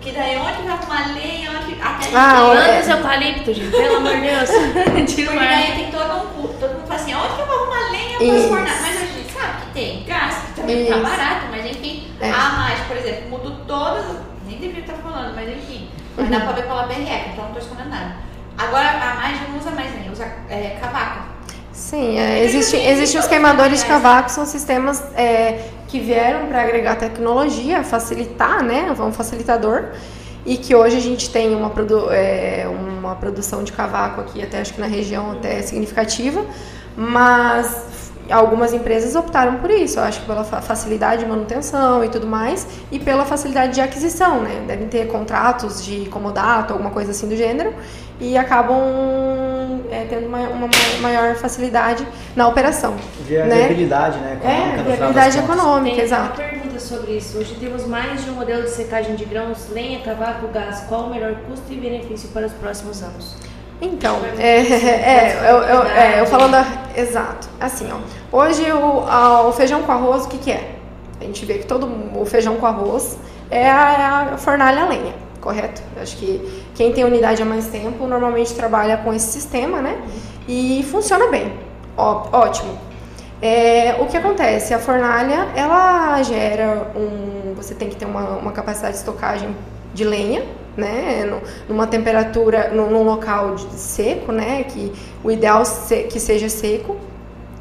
Que 0.00 0.10
daí 0.12 0.36
onde 0.36 0.62
vai 0.62 0.72
arrumar 0.72 1.14
lenha, 1.14 1.50
onde 1.50 1.74
até 1.80 2.08
Ah, 2.14 2.54
é. 2.54 2.56
Plantas 2.56 2.88
eucalipto, 2.88 3.54
gente, 3.54 3.70
pelo 3.70 3.96
amor 3.98 4.14
de 4.14 4.20
Deus. 4.22 4.50
Tira 5.14 5.30
Porque 5.30 5.46
daí 5.46 5.72
tem 5.76 5.90
todo 5.92 6.16
um 6.16 6.26
culto, 6.28 6.54
todo 6.58 6.70
mundo 6.72 6.86
fala 6.88 7.00
assim, 7.00 7.14
onde 7.14 7.34
que 7.34 7.40
eu 7.40 7.46
vou 7.46 7.61
Mas 8.26 8.96
a 8.96 9.00
gente 9.00 9.32
sabe 9.32 9.62
que 9.62 9.72
tem 9.72 10.04
gás, 10.04 10.34
que 10.46 10.60
também 10.60 10.86
tá 10.86 10.96
Isso. 10.96 11.02
barato, 11.02 11.46
mas 11.50 11.66
enfim, 11.66 12.10
É. 12.20 12.30
a 12.30 12.48
mais, 12.50 12.80
por 12.80 12.96
exemplo, 12.96 13.30
mudou 13.30 13.56
todas, 13.66 14.04
nem 14.46 14.58
deveria 14.58 14.80
estar 14.82 14.94
falando, 14.94 15.34
mas 15.34 15.48
enfim, 15.48 15.88
mas 16.16 16.26
Uhum. 16.26 16.32
dá 16.32 16.40
pra 16.40 16.52
ver 16.52 16.62
pela 16.62 16.88
então 16.92 17.44
não 17.44 17.52
tô 17.52 17.58
escondendo 17.58 17.88
nada. 17.90 18.16
Agora 18.58 18.88
a 18.90 19.14
mais 19.14 19.40
não 19.48 19.58
usa 19.58 19.70
mais 19.70 19.92
lenha, 19.94 20.12
usa 20.12 20.24
é, 20.48 20.76
cavaco. 20.80 21.32
Sim, 21.72 22.18
é, 22.18 22.44
existe, 22.44 22.76
que 22.76 22.86
existem 22.86 23.20
os 23.20 23.26
queimadores 23.26 23.80
de 23.80 23.86
cavaco, 23.86 24.30
são 24.30 24.44
sistemas 24.44 25.02
é, 25.16 25.68
que 25.88 25.98
vieram 25.98 26.46
para 26.46 26.62
agregar 26.62 26.96
tecnologia, 26.96 27.82
facilitar, 27.82 28.62
né? 28.62 28.94
Um 28.98 29.12
facilitador. 29.12 29.86
E 30.44 30.56
que 30.56 30.74
hoje 30.74 30.96
a 30.96 31.00
gente 31.00 31.30
tem 31.30 31.54
uma, 31.54 31.70
produ 31.70 32.08
é, 32.10 32.66
uma 32.68 33.14
produção 33.14 33.62
de 33.62 33.72
cavaco 33.72 34.20
aqui, 34.20 34.42
até 34.42 34.60
acho 34.60 34.74
que 34.74 34.80
na 34.80 34.86
região 34.88 35.32
até 35.32 35.62
significativa, 35.62 36.44
mas 36.96 38.01
algumas 38.30 38.72
empresas 38.72 39.14
optaram 39.16 39.56
por 39.56 39.70
isso, 39.70 39.98
eu 39.98 40.04
acho 40.04 40.20
que 40.20 40.26
pela 40.26 40.44
fa- 40.44 40.60
facilidade 40.62 41.24
de 41.24 41.28
manutenção 41.28 42.04
e 42.04 42.08
tudo 42.08 42.26
mais, 42.26 42.66
e 42.90 42.98
pela 42.98 43.24
facilidade 43.24 43.74
de 43.74 43.80
aquisição, 43.80 44.40
né? 44.42 44.62
Devem 44.66 44.88
ter 44.88 45.06
contratos 45.08 45.84
de 45.84 46.06
comodato, 46.06 46.72
alguma 46.72 46.90
coisa 46.90 47.10
assim 47.10 47.28
do 47.28 47.36
gênero, 47.36 47.74
e 48.20 48.36
acabam 48.38 48.78
é, 49.90 50.06
tendo 50.08 50.26
uma, 50.26 50.38
uma 50.48 50.68
maior 51.00 51.34
facilidade 51.34 52.06
na 52.36 52.46
operação. 52.48 52.94
Via 53.26 53.44
né? 53.44 53.56
viabilidade, 53.56 54.18
né? 54.18 54.38
É, 54.42 54.46
econômica, 54.46 54.76
das 54.84 54.96
viabilidade 54.98 55.38
econômica, 55.38 55.96
Tem 55.96 56.04
exato. 56.04 56.40
uma 56.40 56.48
pergunta 56.48 56.80
sobre 56.80 57.12
isso. 57.16 57.38
Hoje 57.38 57.56
temos 57.58 57.86
mais 57.86 58.24
de 58.24 58.30
um 58.30 58.34
modelo 58.34 58.62
de 58.62 58.70
secagem 58.70 59.16
de 59.16 59.24
grãos, 59.24 59.68
lenha, 59.72 60.00
cavaco, 60.00 60.46
gás. 60.48 60.84
Qual 60.88 61.02
o 61.06 61.10
melhor 61.10 61.34
custo 61.48 61.64
e 61.72 61.76
benefício 61.76 62.28
para 62.30 62.46
os 62.46 62.52
próximos 62.52 63.02
anos? 63.02 63.34
Então, 63.80 64.18
é, 64.38 64.60
assim, 64.60 64.72
é, 64.86 65.38
eu, 65.50 65.56
eu, 65.56 65.82
é, 65.82 66.20
eu 66.20 66.26
falando. 66.26 66.54
a- 66.54 66.81
exato. 66.96 67.48
Assim, 67.60 67.88
ó. 67.92 67.96
Hoje 68.36 68.70
o, 68.72 69.00
a- 69.08 69.46
o 69.48 69.52
feijão 69.52 69.82
com 69.82 69.92
arroz, 69.92 70.24
o 70.24 70.28
que, 70.28 70.38
que 70.38 70.52
é? 70.52 70.76
A 71.20 71.24
gente 71.24 71.44
vê 71.46 71.54
que 71.58 71.66
todo 71.66 71.86
o 72.18 72.24
feijão 72.26 72.56
com 72.56 72.66
arroz 72.66 73.16
é 73.50 73.70
a, 73.70 73.92
é 73.92 74.04
a 74.34 74.38
fornalha 74.38 74.82
a 74.84 74.88
lenha, 74.88 75.14
correto? 75.40 75.80
Eu 75.96 76.02
acho 76.02 76.16
que 76.16 76.64
quem 76.74 76.92
tem 76.92 77.04
unidade 77.04 77.40
há 77.42 77.44
mais 77.44 77.66
tempo 77.68 78.06
normalmente 78.06 78.54
trabalha 78.54 78.96
com 78.96 79.12
esse 79.14 79.30
sistema, 79.30 79.80
né? 79.80 80.00
E 80.48 80.84
funciona 80.90 81.28
bem. 81.28 81.52
Ó, 81.96 82.26
ótimo. 82.32 82.76
É, 83.40 83.96
o 84.00 84.06
que 84.06 84.16
acontece? 84.16 84.72
A 84.74 84.78
fornalha, 84.78 85.48
ela 85.54 86.22
gera 86.22 86.90
um. 86.96 87.54
Você 87.54 87.74
tem 87.74 87.88
que 87.88 87.96
ter 87.96 88.04
uma, 88.06 88.30
uma 88.38 88.52
capacidade 88.52 88.94
de 88.94 88.98
estocagem 89.00 89.54
de 89.92 90.04
lenha, 90.04 90.44
né? 90.76 91.24
Numa 91.68 91.86
temperatura, 91.86 92.70
num, 92.70 93.02
local 93.02 93.54
de 93.54 93.74
seco, 93.74 94.32
né? 94.32 94.64
Que 94.64 94.92
o 95.22 95.30
ideal 95.30 95.64
se, 95.64 96.04
que 96.04 96.18
seja 96.18 96.48
seco, 96.48 96.96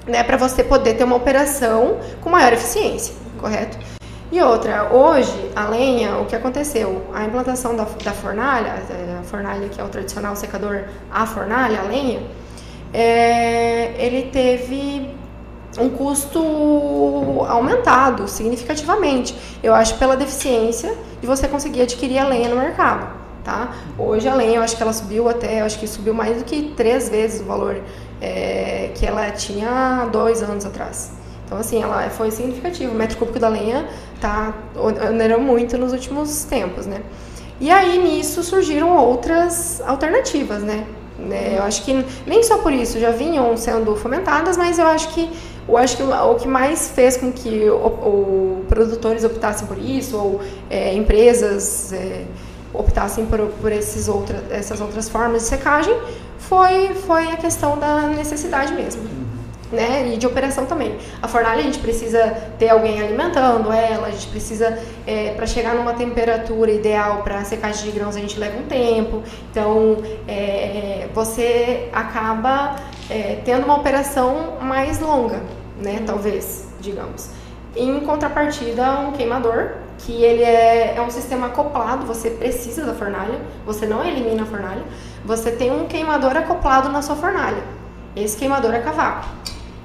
né? 0.07 0.23
Para 0.23 0.37
você 0.37 0.63
poder 0.63 0.95
ter 0.95 1.03
uma 1.03 1.15
operação 1.15 1.97
com 2.21 2.29
maior 2.29 2.53
eficiência, 2.53 3.13
correto? 3.39 3.77
E 4.31 4.41
outra, 4.41 4.93
hoje, 4.93 5.51
a 5.53 5.67
lenha, 5.67 6.17
o 6.19 6.25
que 6.25 6.35
aconteceu? 6.35 7.03
A 7.13 7.25
implantação 7.25 7.75
da, 7.75 7.85
da 8.01 8.13
fornalha, 8.13 8.75
a 9.19 9.23
fornalha 9.23 9.67
que 9.67 9.81
é 9.81 9.83
o 9.83 9.89
tradicional 9.89 10.37
secador 10.37 10.85
a 11.11 11.25
fornalha, 11.25 11.81
a 11.81 11.83
lenha, 11.83 12.21
é, 12.93 13.93
ele 13.97 14.29
teve 14.31 15.20
um 15.79 15.89
custo 15.89 16.39
aumentado 17.47 18.27
significativamente. 18.27 19.35
Eu 19.63 19.73
acho 19.73 19.97
pela 19.97 20.15
deficiência 20.15 20.93
de 21.19 21.27
você 21.27 21.47
conseguir 21.47 21.83
adquirir 21.83 22.19
a 22.19 22.27
lenha 22.27 22.49
no 22.49 22.55
mercado, 22.55 23.07
tá? 23.43 23.73
Hoje 23.97 24.27
a 24.27 24.35
lenha, 24.35 24.57
eu 24.57 24.61
acho 24.61 24.75
que 24.75 24.83
ela 24.83 24.93
subiu 24.93 25.29
até, 25.29 25.61
eu 25.61 25.65
acho 25.65 25.79
que 25.79 25.87
subiu 25.87 26.13
mais 26.13 26.37
do 26.37 26.43
que 26.43 26.73
três 26.75 27.09
vezes 27.09 27.41
o 27.41 27.45
valor 27.45 27.81
é, 28.19 28.91
que 28.95 29.05
ela 29.05 29.31
tinha 29.31 30.07
dois 30.11 30.43
anos 30.43 30.65
atrás. 30.65 31.11
Então, 31.45 31.59
assim, 31.59 31.83
ela 31.83 32.09
foi 32.09 32.31
significativo. 32.31 32.93
O 32.93 32.95
metro 32.95 33.17
cúbico 33.17 33.37
da 33.37 33.49
lenha 33.49 33.85
tá 34.21 34.53
onerou 34.73 35.41
muito 35.41 35.77
nos 35.77 35.91
últimos 35.91 36.45
tempos, 36.45 36.85
né? 36.85 37.01
E 37.59 37.69
aí, 37.69 37.97
nisso, 37.97 38.41
surgiram 38.41 38.95
outras 38.95 39.81
alternativas, 39.85 40.63
né? 40.63 40.85
Né, 41.19 41.55
Eu 41.57 41.63
acho 41.63 41.83
que 41.83 42.05
nem 42.25 42.41
só 42.41 42.57
por 42.57 42.73
isso 42.73 42.99
já 42.99 43.11
vinham 43.11 43.55
sendo 43.55 43.95
fomentadas, 43.95 44.57
mas 44.57 44.79
eu 44.79 44.87
acho 44.87 45.09
que 45.09 45.29
eu 45.67 45.77
acho 45.77 45.97
que 45.97 46.03
o 46.03 46.35
que 46.35 46.47
mais 46.47 46.89
fez 46.89 47.17
com 47.17 47.31
que 47.31 47.69
o, 47.69 47.87
o 47.87 48.65
produtores 48.67 49.23
optassem 49.23 49.67
por 49.67 49.77
isso 49.77 50.17
ou 50.17 50.41
é, 50.69 50.93
empresas 50.93 51.93
é, 51.93 52.25
optassem 52.73 53.25
por, 53.25 53.39
por 53.61 53.71
esses 53.71 54.07
outra, 54.07 54.43
essas 54.49 54.81
outras 54.81 55.07
formas 55.09 55.43
de 55.43 55.47
secagem 55.49 55.95
foi 56.39 56.93
foi 56.95 57.27
a 57.27 57.37
questão 57.37 57.77
da 57.77 58.01
necessidade 58.07 58.73
mesmo. 58.73 59.03
Né? 59.71 60.13
E 60.13 60.17
de 60.17 60.27
operação 60.27 60.65
também. 60.65 60.97
A 61.21 61.29
fornalha 61.29 61.61
a 61.61 61.63
gente 61.63 61.79
precisa 61.79 62.27
ter 62.59 62.67
alguém 62.67 63.01
alimentando 63.01 63.71
ela, 63.71 64.07
a 64.07 64.11
gente 64.11 64.27
precisa, 64.27 64.77
para 65.37 65.47
chegar 65.47 65.75
numa 65.75 65.93
temperatura 65.93 66.69
ideal 66.69 67.23
para 67.23 67.45
secagem 67.45 67.89
de 67.89 67.97
grãos, 67.97 68.17
a 68.17 68.19
gente 68.19 68.37
leva 68.37 68.57
um 68.59 68.63
tempo. 68.63 69.23
Então, 69.49 70.03
é, 70.27 71.07
você 71.13 71.87
acaba 71.93 72.75
é, 73.11 73.41
tendo 73.43 73.65
uma 73.65 73.75
operação 73.75 74.57
mais 74.61 74.99
longa, 74.99 75.41
né? 75.77 76.01
Talvez, 76.05 76.67
digamos. 76.79 77.29
Em 77.75 77.99
contrapartida, 77.99 78.99
um 78.99 79.11
queimador, 79.11 79.71
que 79.97 80.23
ele 80.23 80.43
é, 80.43 80.95
é 80.95 81.01
um 81.01 81.09
sistema 81.09 81.47
acoplado, 81.47 82.05
você 82.05 82.29
precisa 82.29 82.85
da 82.85 82.93
fornalha, 82.93 83.39
você 83.65 83.85
não 83.85 84.03
elimina 84.03 84.43
a 84.43 84.45
fornalha, 84.45 84.83
você 85.25 85.51
tem 85.51 85.71
um 85.71 85.87
queimador 85.87 86.35
acoplado 86.37 86.89
na 86.89 87.01
sua 87.01 87.15
fornalha. 87.15 87.63
Esse 88.15 88.37
queimador 88.37 88.73
é 88.73 88.79
cavaco. 88.79 89.27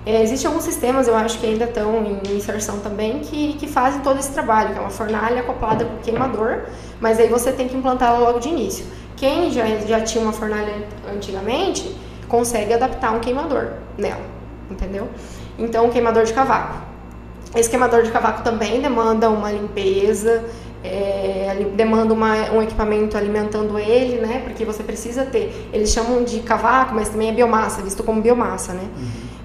É, 0.05 0.23
Existem 0.23 0.47
alguns 0.47 0.63
sistemas, 0.63 1.09
eu 1.09 1.17
acho 1.17 1.39
que 1.41 1.47
ainda 1.47 1.65
estão 1.65 2.05
em 2.05 2.37
inserção 2.37 2.79
também, 2.79 3.19
que, 3.19 3.55
que 3.55 3.67
fazem 3.67 4.01
todo 4.03 4.21
esse 4.21 4.33
trabalho, 4.33 4.73
que 4.73 4.79
é 4.79 4.81
uma 4.81 4.91
fornalha 4.91 5.41
acoplada 5.41 5.85
com 5.85 5.97
queimador, 5.97 6.63
mas 7.01 7.19
aí 7.19 7.29
você 7.29 7.51
tem 7.51 7.67
que 7.67 7.77
implantá-la 7.77 8.19
logo 8.19 8.39
de 8.39 8.49
início. 8.49 8.87
Quem 9.17 9.51
já, 9.51 9.67
já 9.79 10.01
tinha 10.01 10.23
uma 10.23 10.33
fornalha 10.33 10.87
antigamente, 11.13 11.97
consegue 12.29 12.73
adaptar 12.75 13.13
um 13.13 13.21
queimador 13.21 13.69
nela, 13.97 14.21
entendeu? 14.71 15.09
Então, 15.59 15.87
um 15.87 15.91
queimador 15.91 16.25
de 16.25 16.33
cavaco. 16.33 16.75
Esse 17.55 17.71
queimador 17.71 18.03
de 18.03 18.11
cavaco 18.11 18.43
também 18.43 18.81
demanda 18.81 19.31
uma 19.31 19.51
limpeza, 19.51 20.45
é, 20.85 21.67
demanda 21.75 22.13
uma- 22.13 22.51
um 22.53 22.63
equipamento 22.63 23.17
alimentando 23.17 23.79
ele, 23.79 24.21
né? 24.21 24.43
Porque 24.45 24.65
você 24.65 24.83
precisa 24.83 25.25
ter. 25.25 25.69
Eles 25.73 25.91
chamam 25.91 26.23
de 26.23 26.41
cavaco, 26.41 26.95
mas 26.95 27.09
também 27.09 27.31
é 27.31 27.33
biomassa, 27.33 27.83
visto 27.83 28.03
como 28.03 28.21
biomassa, 28.21 28.73
né? 28.73 28.89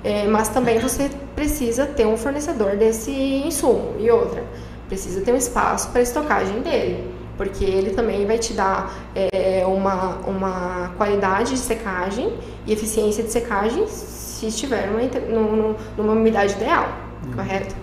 É, 0.04 0.28
mas 0.28 0.50
também 0.50 0.80
você 0.80 1.10
precisa 1.36 1.86
ter 1.86 2.06
um 2.06 2.18
fornecedor 2.18 2.76
desse 2.76 3.12
insumo. 3.12 3.96
E 4.00 4.10
outra, 4.12 4.44
precisa 4.90 5.22
ter 5.22 5.32
um 5.32 5.38
espaço 5.38 5.90
para 5.90 6.02
estocagem 6.02 6.60
dele. 6.62 7.11
Porque 7.42 7.66
ele 7.66 7.90
também 7.90 8.24
vai 8.24 8.38
te 8.38 8.54
dar 8.54 8.94
é, 9.16 9.64
uma, 9.66 10.18
uma 10.28 10.92
qualidade 10.96 11.54
de 11.54 11.58
secagem 11.58 12.32
e 12.68 12.72
eficiência 12.72 13.24
de 13.24 13.32
secagem 13.32 13.88
se 13.88 14.46
estiver 14.46 14.88
numa, 15.28 15.76
numa 15.98 16.14
umidade 16.14 16.54
ideal, 16.54 16.88
uhum. 17.26 17.34
correto? 17.34 17.76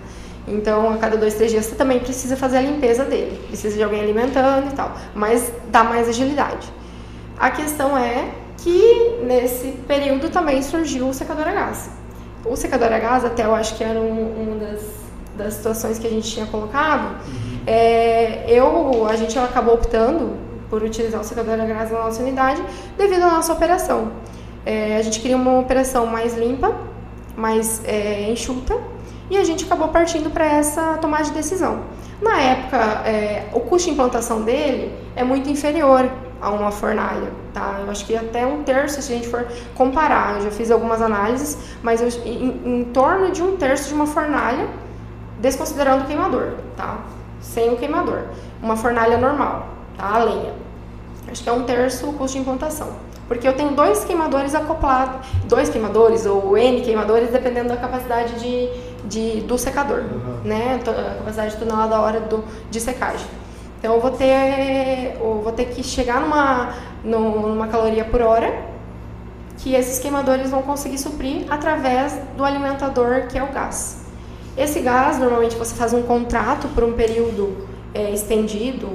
Então, 0.47 0.93
a 0.93 0.99
cada 0.99 1.17
dois, 1.17 1.35
três 1.35 1.51
dias 1.51 1.67
você 1.67 1.75
também 1.75 1.99
precisa 1.99 2.37
fazer 2.37 2.59
a 2.59 2.61
limpeza 2.61 3.05
dele. 3.05 3.37
Precisa 3.49 3.77
de 3.77 3.83
alguém 3.83 4.01
alimentando 4.01 4.69
e 4.71 4.77
tal. 4.77 4.97
Mas 5.13 5.53
dá 5.73 5.83
mais 5.83 6.09
agilidade. 6.09 6.73
A 7.37 7.51
questão 7.51 7.99
é 7.99 8.31
que 8.59 9.19
nesse 9.25 9.73
período 9.89 10.31
também 10.31 10.63
surgiu 10.63 11.09
o 11.09 11.13
secador 11.13 11.49
a 11.49 11.53
gás. 11.53 11.91
O 12.45 12.55
secador 12.55 12.93
a 12.93 12.99
gás, 13.01 13.25
até 13.25 13.45
eu 13.45 13.57
acho 13.57 13.77
que 13.77 13.83
era 13.83 13.99
um, 13.99 14.41
uma 14.41 14.57
das, 14.57 14.83
das 15.37 15.55
situações 15.55 15.99
que 15.99 16.07
a 16.07 16.11
gente 16.11 16.31
tinha 16.31 16.47
colocado. 16.47 17.17
Uhum. 17.27 17.48
É, 17.71 18.47
eu, 18.49 19.07
a 19.07 19.15
gente 19.15 19.39
acabou 19.39 19.75
optando 19.75 20.31
por 20.71 20.83
utilizar 20.83 21.21
o 21.21 21.25
secador 21.25 21.61
a 21.61 21.67
gás 21.67 21.91
na 21.91 22.05
nossa 22.05 22.23
unidade 22.23 22.65
devido 22.97 23.25
à 23.25 23.31
nossa 23.33 23.53
operação. 23.53 24.11
É, 24.65 24.97
a 24.97 25.03
gente 25.03 25.21
queria 25.21 25.37
uma 25.37 25.59
operação 25.59 26.07
mais 26.07 26.35
limpa, 26.35 26.75
mais 27.37 27.83
é, 27.85 28.31
enxuta 28.31 28.75
e 29.29 29.37
a 29.37 29.45
gente 29.45 29.67
acabou 29.67 29.89
partindo 29.89 30.31
para 30.31 30.47
essa 30.47 30.97
tomada 30.97 31.25
de 31.25 31.33
decisão. 31.33 31.81
Na 32.23 32.41
época, 32.41 32.79
é, 33.07 33.45
o 33.53 33.61
custo 33.61 33.89
de 33.89 33.93
implantação 33.93 34.41
dele 34.41 34.91
é 35.15 35.23
muito 35.23 35.51
inferior 35.51 36.11
a 36.41 36.49
uma 36.49 36.71
fornalha, 36.71 37.31
tá? 37.53 37.81
Eu 37.85 37.91
acho 37.91 38.07
que 38.07 38.17
até 38.17 38.47
um 38.47 38.63
terço, 38.63 39.03
se 39.03 39.13
a 39.13 39.15
gente 39.15 39.29
for 39.29 39.47
comparar. 39.75 40.37
Eu 40.37 40.45
já 40.45 40.51
fiz 40.51 40.71
algumas 40.71 41.03
análises, 41.03 41.59
mas 41.83 42.01
eu, 42.01 42.09
em, 42.25 42.81
em, 42.81 42.85
torno 42.85 43.31
de 43.31 43.43
um 43.43 43.59
terço 43.59 43.89
de 43.89 43.95
uma 43.95 44.07
fornalha, 44.07 44.67
desconsiderando 45.39 46.05
o 46.05 46.07
queimador, 46.07 46.55
tá? 46.75 46.99
Sem 47.49 47.73
o 47.73 47.77
queimador. 47.77 48.25
Uma 48.63 48.77
fornalha 48.77 49.17
normal, 49.17 49.69
tá? 49.97 50.15
A 50.15 50.19
lenha. 50.19 50.53
Acho 51.31 51.43
que 51.43 51.49
é 51.49 51.53
um 51.53 51.65
terço 51.65 52.09
o 52.09 52.13
custo 52.13 52.37
de 52.37 52.43
implantação. 52.43 52.89
Porque 53.27 53.47
eu 53.47 53.53
tenho 53.53 53.71
dois 53.73 54.05
queimadores 54.05 54.55
acoplados, 54.55 55.27
dois 55.45 55.69
queimadores 55.69 56.25
ou 56.25 56.57
N 56.57 56.81
queimadores, 56.81 57.31
dependendo 57.31 57.69
da 57.69 57.77
capacidade 57.77 58.35
de, 58.41 58.69
de, 59.05 59.41
do 59.43 59.59
secador, 59.59 59.99
uhum. 59.99 60.41
né? 60.45 60.81
A 60.81 61.15
capacidade 61.19 61.53
de 61.53 61.57
tonelada 61.59 62.01
hora 62.01 62.21
do, 62.21 62.45
de 62.71 62.81
secagem. 62.81 63.27
Então 63.79 63.95
eu 63.95 64.01
vou 64.01 64.11
ter, 64.11 65.17
eu 65.21 65.41
vou 65.43 65.53
ter 65.53 65.67
que 65.67 65.83
chegar 65.83 66.21
numa, 66.21 66.75
numa 67.05 67.69
caloria 67.69 68.05
por 68.05 68.21
hora 68.23 68.67
que 69.59 69.75
esses 69.75 69.99
queimadores 69.99 70.51
vão 70.51 70.63
conseguir 70.63 70.99
suprir 70.99 71.47
através 71.51 72.19
do 72.37 72.45
alimentador 72.45 73.27
que 73.29 73.39
é 73.39 73.43
o 73.43 73.53
gás. 73.53 73.98
Esse 74.59 74.81
gás, 74.81 75.19
normalmente 75.19 75.55
você 75.55 75.75
faz 75.77 75.95
um 75.95 76.03
contrato 76.03 76.67
por 76.75 76.83
um 76.83 76.93
período 76.93 77.69
é, 77.95 78.11
estendido, 78.11 78.89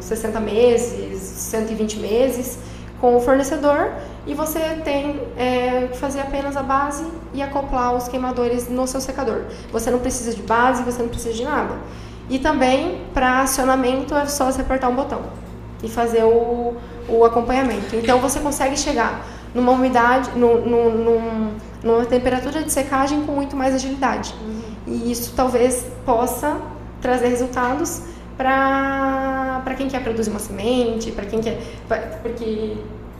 60 0.00 0.38
meses, 0.38 1.18
120 1.18 1.98
meses, 1.98 2.58
com 3.00 3.16
o 3.16 3.20
fornecedor 3.20 3.92
e 4.26 4.34
você 4.34 4.58
tem 4.84 5.22
é, 5.36 5.88
que 5.90 5.96
fazer 5.96 6.20
apenas 6.20 6.56
a 6.56 6.62
base 6.62 7.06
e 7.32 7.40
acoplar 7.40 7.94
os 7.94 8.06
queimadores 8.08 8.68
no 8.68 8.86
seu 8.86 9.00
secador. 9.00 9.44
Você 9.72 9.90
não 9.90 9.98
precisa 9.98 10.34
de 10.34 10.42
base, 10.42 10.82
você 10.82 11.00
não 11.00 11.08
precisa 11.08 11.34
de 11.34 11.44
nada. 11.44 11.76
E 12.28 12.38
também 12.38 13.00
para 13.14 13.40
acionamento 13.40 14.14
é 14.14 14.26
só 14.26 14.44
você 14.50 14.60
apertar 14.60 14.88
um 14.88 14.94
botão 14.94 15.22
e 15.82 15.88
fazer 15.88 16.24
o, 16.24 16.76
o 17.08 17.24
acompanhamento. 17.24 17.96
Então 17.96 18.18
você 18.18 18.40
consegue 18.40 18.76
chegar 18.76 19.24
numa 19.54 19.72
umidade, 19.72 20.30
no, 20.36 20.60
no, 20.60 20.90
num, 20.90 21.50
numa 21.82 22.04
temperatura 22.04 22.62
de 22.62 22.70
secagem 22.70 23.22
com 23.22 23.32
muito 23.32 23.56
mais 23.56 23.74
agilidade. 23.74 24.34
Uhum. 24.42 24.67
E 24.88 25.12
isso 25.12 25.32
talvez 25.36 25.86
possa 26.04 26.56
trazer 27.00 27.28
resultados 27.28 28.02
para 28.36 29.74
quem 29.76 29.88
quer 29.88 30.02
produzir 30.02 30.30
uma 30.30 30.38
semente, 30.38 31.12
para 31.12 31.26
quem 31.26 31.40
quer. 31.40 31.58
Porque 32.22 32.76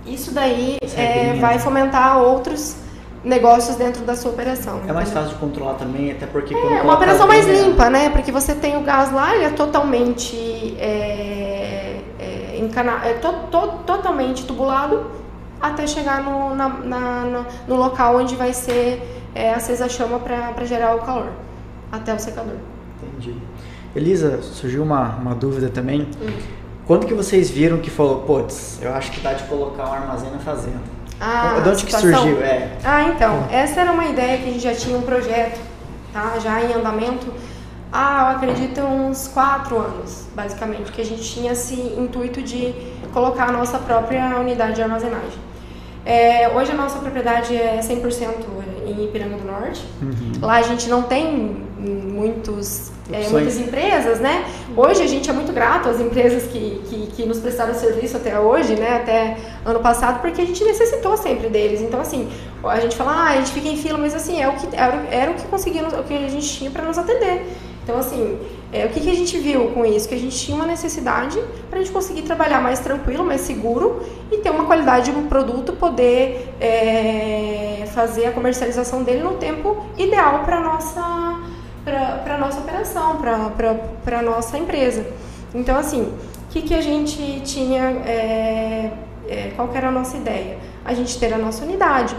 isso 0.06 0.32
daí 0.32 0.78
é, 0.96 1.34
vai 1.34 1.58
fomentar 1.58 2.18
outros 2.18 2.76
negócios 3.22 3.76
dentro 3.76 4.04
da 4.04 4.14
sua 4.16 4.30
operação. 4.30 4.80
É 4.86 4.92
mais 4.92 5.10
fácil 5.10 5.30
de 5.30 5.34
controlar 5.36 5.74
também, 5.74 6.12
até 6.12 6.26
porque... 6.26 6.54
É, 6.54 6.82
uma 6.82 6.94
operação 6.94 7.26
mais 7.26 7.46
limpa, 7.46 7.90
né? 7.90 8.10
Porque 8.10 8.30
você 8.30 8.54
tem 8.54 8.76
o 8.76 8.82
gás 8.82 9.12
lá, 9.12 9.34
ele 9.34 9.44
é 9.44 9.50
totalmente... 9.50 10.76
É, 10.78 12.00
é, 12.18 12.58
encana, 12.58 13.00
é 13.04 13.14
to, 13.14 13.32
to, 13.50 13.68
totalmente 13.86 14.44
tubulado 14.44 15.10
até 15.60 15.86
chegar 15.86 16.22
no, 16.22 16.54
na, 16.54 16.68
na, 16.68 17.24
no, 17.24 17.46
no 17.66 17.76
local 17.76 18.16
onde 18.16 18.36
vai 18.36 18.52
ser 18.52 19.02
é, 19.34 19.52
acesa 19.52 19.86
a 19.86 19.88
chama 19.88 20.18
para 20.18 20.64
gerar 20.64 20.94
o 20.96 21.00
calor, 21.00 21.30
até 21.90 22.14
o 22.14 22.18
secador. 22.18 22.56
Entendi. 23.02 23.34
Elisa, 23.94 24.42
surgiu 24.42 24.82
uma, 24.82 25.16
uma 25.16 25.34
dúvida 25.34 25.68
também. 25.68 26.02
Hum. 26.20 26.32
Quando 26.86 27.06
que 27.06 27.14
vocês 27.14 27.50
viram 27.50 27.78
que 27.78 27.90
falou, 27.90 28.20
putz, 28.22 28.78
eu 28.80 28.94
acho 28.94 29.10
que 29.12 29.20
dá 29.20 29.34
de 29.34 29.44
colocar 29.44 29.88
um 29.88 29.92
armazém 29.92 30.30
na 30.30 30.38
fazenda? 30.38 30.80
Ah, 31.20 31.60
de 31.62 31.68
onde 31.68 31.84
que 31.84 31.92
surgiu? 31.92 32.40
É. 32.40 32.78
Ah, 32.84 33.04
então, 33.04 33.46
essa 33.50 33.80
era 33.80 33.92
uma 33.92 34.06
ideia 34.06 34.38
que 34.38 34.48
a 34.48 34.52
gente 34.52 34.62
já 34.62 34.74
tinha 34.74 34.96
um 34.96 35.02
projeto, 35.02 35.60
tá? 36.12 36.38
Já 36.38 36.62
em 36.62 36.72
andamento. 36.72 37.26
Ah, 37.92 38.30
eu 38.30 38.36
acredito 38.36 38.80
uns 38.80 39.28
quatro 39.28 39.78
anos, 39.78 40.28
basicamente, 40.34 40.92
que 40.92 41.00
a 41.00 41.04
gente 41.04 41.22
tinha 41.22 41.52
esse 41.52 41.74
intuito 41.74 42.42
de 42.42 42.74
colocar 43.12 43.48
a 43.48 43.52
nossa 43.52 43.78
própria 43.78 44.38
unidade 44.38 44.76
de 44.76 44.82
armazenagem. 44.82 45.48
É, 46.06 46.48
hoje 46.48 46.72
a 46.72 46.74
nossa 46.74 46.98
propriedade 47.00 47.54
é 47.54 47.80
100% 47.80 48.28
em 48.86 49.04
Ipiranga 49.04 49.36
do 49.36 49.44
Norte. 49.44 49.84
Uhum. 50.00 50.32
Lá 50.40 50.56
a 50.56 50.62
gente 50.62 50.88
não 50.88 51.02
tem 51.02 51.67
muitos, 51.78 52.90
é, 53.10 53.28
muitas 53.28 53.58
empresas, 53.58 54.18
né? 54.18 54.44
Hoje 54.76 55.02
a 55.02 55.06
gente 55.06 55.30
é 55.30 55.32
muito 55.32 55.52
grato 55.52 55.88
às 55.88 56.00
empresas 56.00 56.44
que, 56.44 56.82
que, 56.88 57.06
que, 57.14 57.26
nos 57.26 57.38
prestaram 57.38 57.74
serviço 57.74 58.16
até 58.16 58.38
hoje, 58.38 58.74
né? 58.74 58.96
Até 58.96 59.36
ano 59.64 59.80
passado, 59.80 60.20
porque 60.20 60.40
a 60.40 60.44
gente 60.44 60.62
necessitou 60.64 61.16
sempre 61.16 61.48
deles. 61.48 61.80
Então, 61.80 62.00
assim, 62.00 62.28
a 62.64 62.80
gente 62.80 62.96
fala, 62.96 63.12
ah, 63.12 63.28
a 63.30 63.36
gente 63.36 63.52
fica 63.52 63.68
em 63.68 63.76
fila, 63.76 63.98
mas 63.98 64.14
assim, 64.14 64.40
é 64.40 64.48
o 64.48 64.52
que, 64.54 64.68
era, 64.74 65.06
era 65.10 65.30
o 65.30 65.34
que 65.34 65.46
conseguimos, 65.46 65.92
o 65.92 66.02
que 66.02 66.14
a 66.14 66.28
gente 66.28 66.48
tinha 66.48 66.70
para 66.70 66.84
nos 66.84 66.98
atender. 66.98 67.46
Então, 67.84 67.98
assim, 67.98 68.38
é, 68.70 68.84
o 68.84 68.90
que, 68.90 69.00
que 69.00 69.10
a 69.10 69.14
gente 69.14 69.38
viu 69.38 69.68
com 69.68 69.86
isso? 69.86 70.06
Que 70.06 70.14
a 70.14 70.18
gente 70.18 70.36
tinha 70.36 70.54
uma 70.54 70.66
necessidade 70.66 71.42
para 71.70 71.78
a 71.78 71.82
gente 71.82 71.90
conseguir 71.90 72.20
trabalhar 72.20 72.60
mais 72.60 72.80
tranquilo, 72.80 73.24
mais 73.24 73.40
seguro 73.40 74.02
e 74.30 74.36
ter 74.38 74.50
uma 74.50 74.66
qualidade 74.66 75.10
de 75.10 75.16
um 75.16 75.26
produto, 75.26 75.72
poder 75.72 76.52
é, 76.60 77.88
fazer 77.94 78.26
a 78.26 78.32
comercialização 78.32 79.02
dele 79.02 79.22
no 79.22 79.34
tempo 79.34 79.86
ideal 79.96 80.42
para 80.44 80.58
a 80.58 80.60
nossa, 81.92 82.18
pra, 82.18 82.38
nossa 82.38 82.60
operação, 82.60 83.16
para 84.04 84.18
a 84.18 84.22
nossa 84.22 84.58
empresa. 84.58 85.06
Então, 85.54 85.76
assim, 85.76 86.02
o 86.02 86.50
que, 86.50 86.62
que 86.62 86.74
a 86.74 86.80
gente 86.80 87.40
tinha, 87.40 87.84
é, 88.06 88.92
é, 89.28 89.52
qual 89.56 89.70
era 89.74 89.88
a 89.88 89.92
nossa 89.92 90.16
ideia? 90.16 90.58
A 90.84 90.94
gente 90.94 91.18
ter 91.18 91.32
a 91.32 91.38
nossa 91.38 91.64
unidade, 91.64 92.16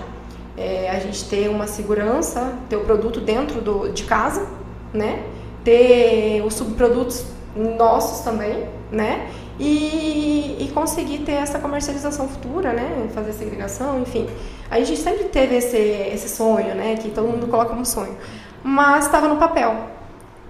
é, 0.57 0.89
a 0.89 0.99
gente 0.99 1.27
ter 1.29 1.49
uma 1.49 1.67
segurança, 1.67 2.53
ter 2.69 2.75
o 2.75 2.81
produto 2.81 3.19
dentro 3.19 3.61
do, 3.61 3.89
de 3.89 4.03
casa, 4.03 4.47
né? 4.93 5.23
ter 5.63 6.41
os 6.45 6.53
subprodutos 6.53 7.25
nossos 7.55 8.23
também, 8.23 8.65
né? 8.91 9.29
E, 9.59 10.55
e, 10.57 10.71
conseguir 10.73 11.19
ter 11.19 11.33
essa 11.33 11.59
comercialização 11.59 12.29
futura, 12.29 12.71
né? 12.71 13.09
Fazer 13.13 13.33
segregação, 13.33 14.01
enfim. 14.01 14.27
A 14.71 14.79
gente 14.79 14.97
sempre 14.97 15.25
teve 15.25 15.57
esse, 15.57 15.77
esse 15.77 16.29
sonho, 16.29 16.73
né? 16.75 16.95
Que 16.95 17.09
todo 17.09 17.27
mundo 17.27 17.47
coloca 17.47 17.71
como 17.71 17.85
sonho. 17.85 18.15
Mas 18.63 19.05
estava 19.05 19.27
no 19.27 19.37
papel. 19.37 19.71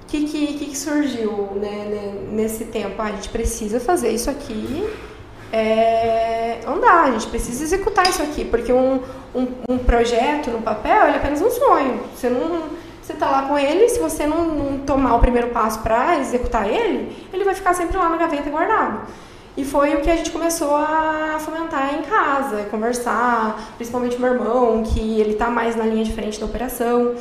O 0.04 0.06
que, 0.08 0.26
que, 0.26 0.66
que, 0.66 0.78
surgiu 0.78 1.50
né, 1.56 2.16
nesse 2.32 2.66
tempo? 2.66 2.96
Ah, 3.00 3.06
a 3.06 3.12
gente 3.12 3.30
precisa 3.30 3.80
fazer 3.80 4.10
isso 4.10 4.30
aqui 4.30 4.90
é, 5.52 6.60
andar, 6.68 7.06
a 7.06 7.12
gente 7.12 7.28
precisa 7.28 7.64
executar 7.64 8.08
isso 8.10 8.22
aqui, 8.22 8.44
porque 8.46 8.74
um, 8.74 9.02
um, 9.36 9.48
um 9.70 9.78
projeto 9.78 10.50
no 10.50 10.62
papel 10.62 11.06
é 11.06 11.16
apenas 11.16 11.42
um 11.42 11.50
sonho. 11.50 12.02
Você 12.16 12.30
não 12.30 12.80
você 13.10 13.14
está 13.14 13.28
lá 13.28 13.42
com 13.48 13.58
ele, 13.58 13.90
se 13.90 14.00
você 14.00 14.28
não, 14.28 14.46
não 14.46 14.78
tomar 14.80 15.16
o 15.16 15.20
primeiro 15.20 15.48
passo 15.48 15.80
para 15.80 16.20
executar 16.20 16.70
ele, 16.70 17.18
ele 17.34 17.44
vai 17.44 17.56
ficar 17.56 17.74
sempre 17.74 17.98
lá 17.98 18.08
na 18.08 18.18
gaveta 18.18 18.52
guardado. 18.52 19.08
E 19.58 19.66
foi 19.66 19.96
o 19.96 20.02
que 20.02 20.12
a 20.12 20.16
gente 20.16 20.30
começou 20.30 20.76
a 20.76 21.38
fomentar 21.40 21.96
em 21.96 22.04
casa, 22.04 22.68
conversar, 22.70 23.74
principalmente 23.78 24.20
meu 24.20 24.34
irmão, 24.34 24.84
que 24.84 25.20
ele 25.20 25.32
está 25.32 25.50
mais 25.50 25.76
na 25.76 25.86
linha 25.86 26.04
de 26.04 26.14
frente 26.14 26.40
da 26.40 26.46
operação. 26.46 27.16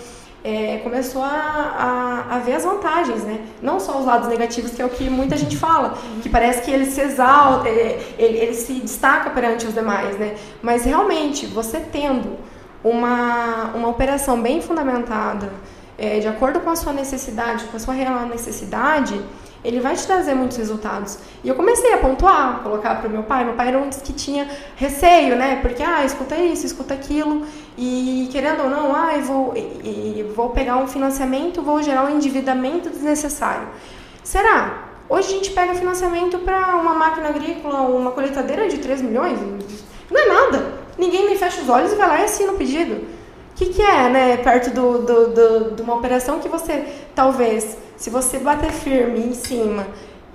É, 0.51 0.79
começou 0.79 1.23
a, 1.23 2.25
a, 2.31 2.37
a, 2.37 2.39
ver 2.39 2.55
as 2.55 2.65
vantagens, 2.65 3.23
né? 3.23 3.39
Não 3.61 3.79
só 3.79 3.99
os 3.99 4.07
lados 4.07 4.29
negativos, 4.29 4.71
que 4.71 4.81
é 4.81 4.87
o 4.87 4.89
que 4.89 5.11
muita 5.11 5.37
gente 5.37 5.59
fala, 5.59 5.99
que 6.23 6.29
parece 6.31 6.63
que 6.63 6.71
ele 6.71 6.87
se 6.87 7.03
exalta, 7.03 7.69
ele, 7.69 8.03
ele, 8.19 8.39
ele 8.39 8.55
se 8.55 8.73
destaca 8.81 9.29
perante 9.29 9.67
os 9.67 9.75
demais, 9.75 10.17
né? 10.19 10.37
Mas 10.63 10.87
realmente, 10.87 11.45
você 11.45 11.81
tendo 11.81 12.39
uma, 12.83 13.73
uma 13.75 13.89
operação 13.89 14.41
bem 14.41 14.63
fundamentada, 14.63 15.53
é, 15.99 16.19
de 16.19 16.29
acordo 16.29 16.61
com 16.61 16.71
a 16.71 16.77
sua 16.77 16.95
necessidade, 16.95 17.65
com 17.65 17.77
a 17.77 17.81
sua 17.81 17.93
real 17.93 18.25
necessidade, 18.25 19.21
ele 19.69 19.81
vai 19.81 19.95
te 19.95 20.07
trazer 20.07 20.35
muitos 20.35 20.57
resultados. 20.57 21.19
E 21.45 21.49
eu 21.49 21.55
comecei 21.55 21.93
a 21.93 21.99
pontuar, 21.99 22.63
colocar 22.63 22.95
para 22.97 23.07
o 23.07 23.11
meu 23.11 23.23
pai. 23.23 23.45
Meu 23.45 23.53
pai 23.53 23.69
era 23.69 23.79
um 23.79 23.91
que 23.91 24.15
tinha 24.15 24.49
receio, 24.77 25.37
né? 25.37 25.59
Porque, 25.61 25.83
ah, 25.83 26.07
escuta 26.07 26.37
isso, 26.37 26.65
escuta 26.65 26.95
aquilo. 26.95 27.47
E 27.77 28.29
querendo 28.33 28.63
ou 28.63 28.71
não, 28.71 28.97
ah, 28.97 29.17
vou, 29.19 29.53
e, 29.55 30.25
vou 30.35 30.49
pegar 30.51 30.79
um 30.79 30.87
financiamento, 30.87 31.61
vou 31.61 31.83
gerar 31.83 32.05
um 32.07 32.17
endividamento 32.17 32.89
desnecessário. 32.89 33.69
Será 34.25 34.89
Hoje 35.11 35.29
a 35.29 35.31
gente 35.37 35.51
pega 35.53 35.75
financiamento 35.75 36.39
para 36.41 36.77
uma 36.77 36.93
máquina 36.93 37.31
agrícola, 37.31 37.81
uma 37.81 38.11
colheitadeira 38.11 38.69
de 38.69 38.77
3 38.77 39.01
milhões. 39.01 39.39
Não 40.11 40.21
é 40.21 40.27
nada. 40.27 40.73
Ninguém 40.99 41.31
me 41.31 41.37
fecha 41.37 41.63
os 41.63 41.69
olhos 41.69 41.93
e 41.93 41.97
vai 41.97 42.07
lá 42.07 42.21
e 42.21 42.25
assina 42.25 42.53
o 42.53 42.57
pedido. 42.57 43.07
Que, 43.59 43.71
que 43.71 43.83
é, 43.83 44.09
né, 44.09 44.37
perto 44.37 44.71
do, 44.71 44.99
do, 44.99 45.29
do, 45.35 45.75
de 45.75 45.83
uma 45.83 45.97
operação 45.97 46.39
que 46.39 46.49
você, 46.49 46.87
talvez, 47.13 47.77
se 47.97 48.09
você 48.09 48.39
bater 48.39 48.71
firme 48.71 49.19
em 49.19 49.35
cima 49.35 49.85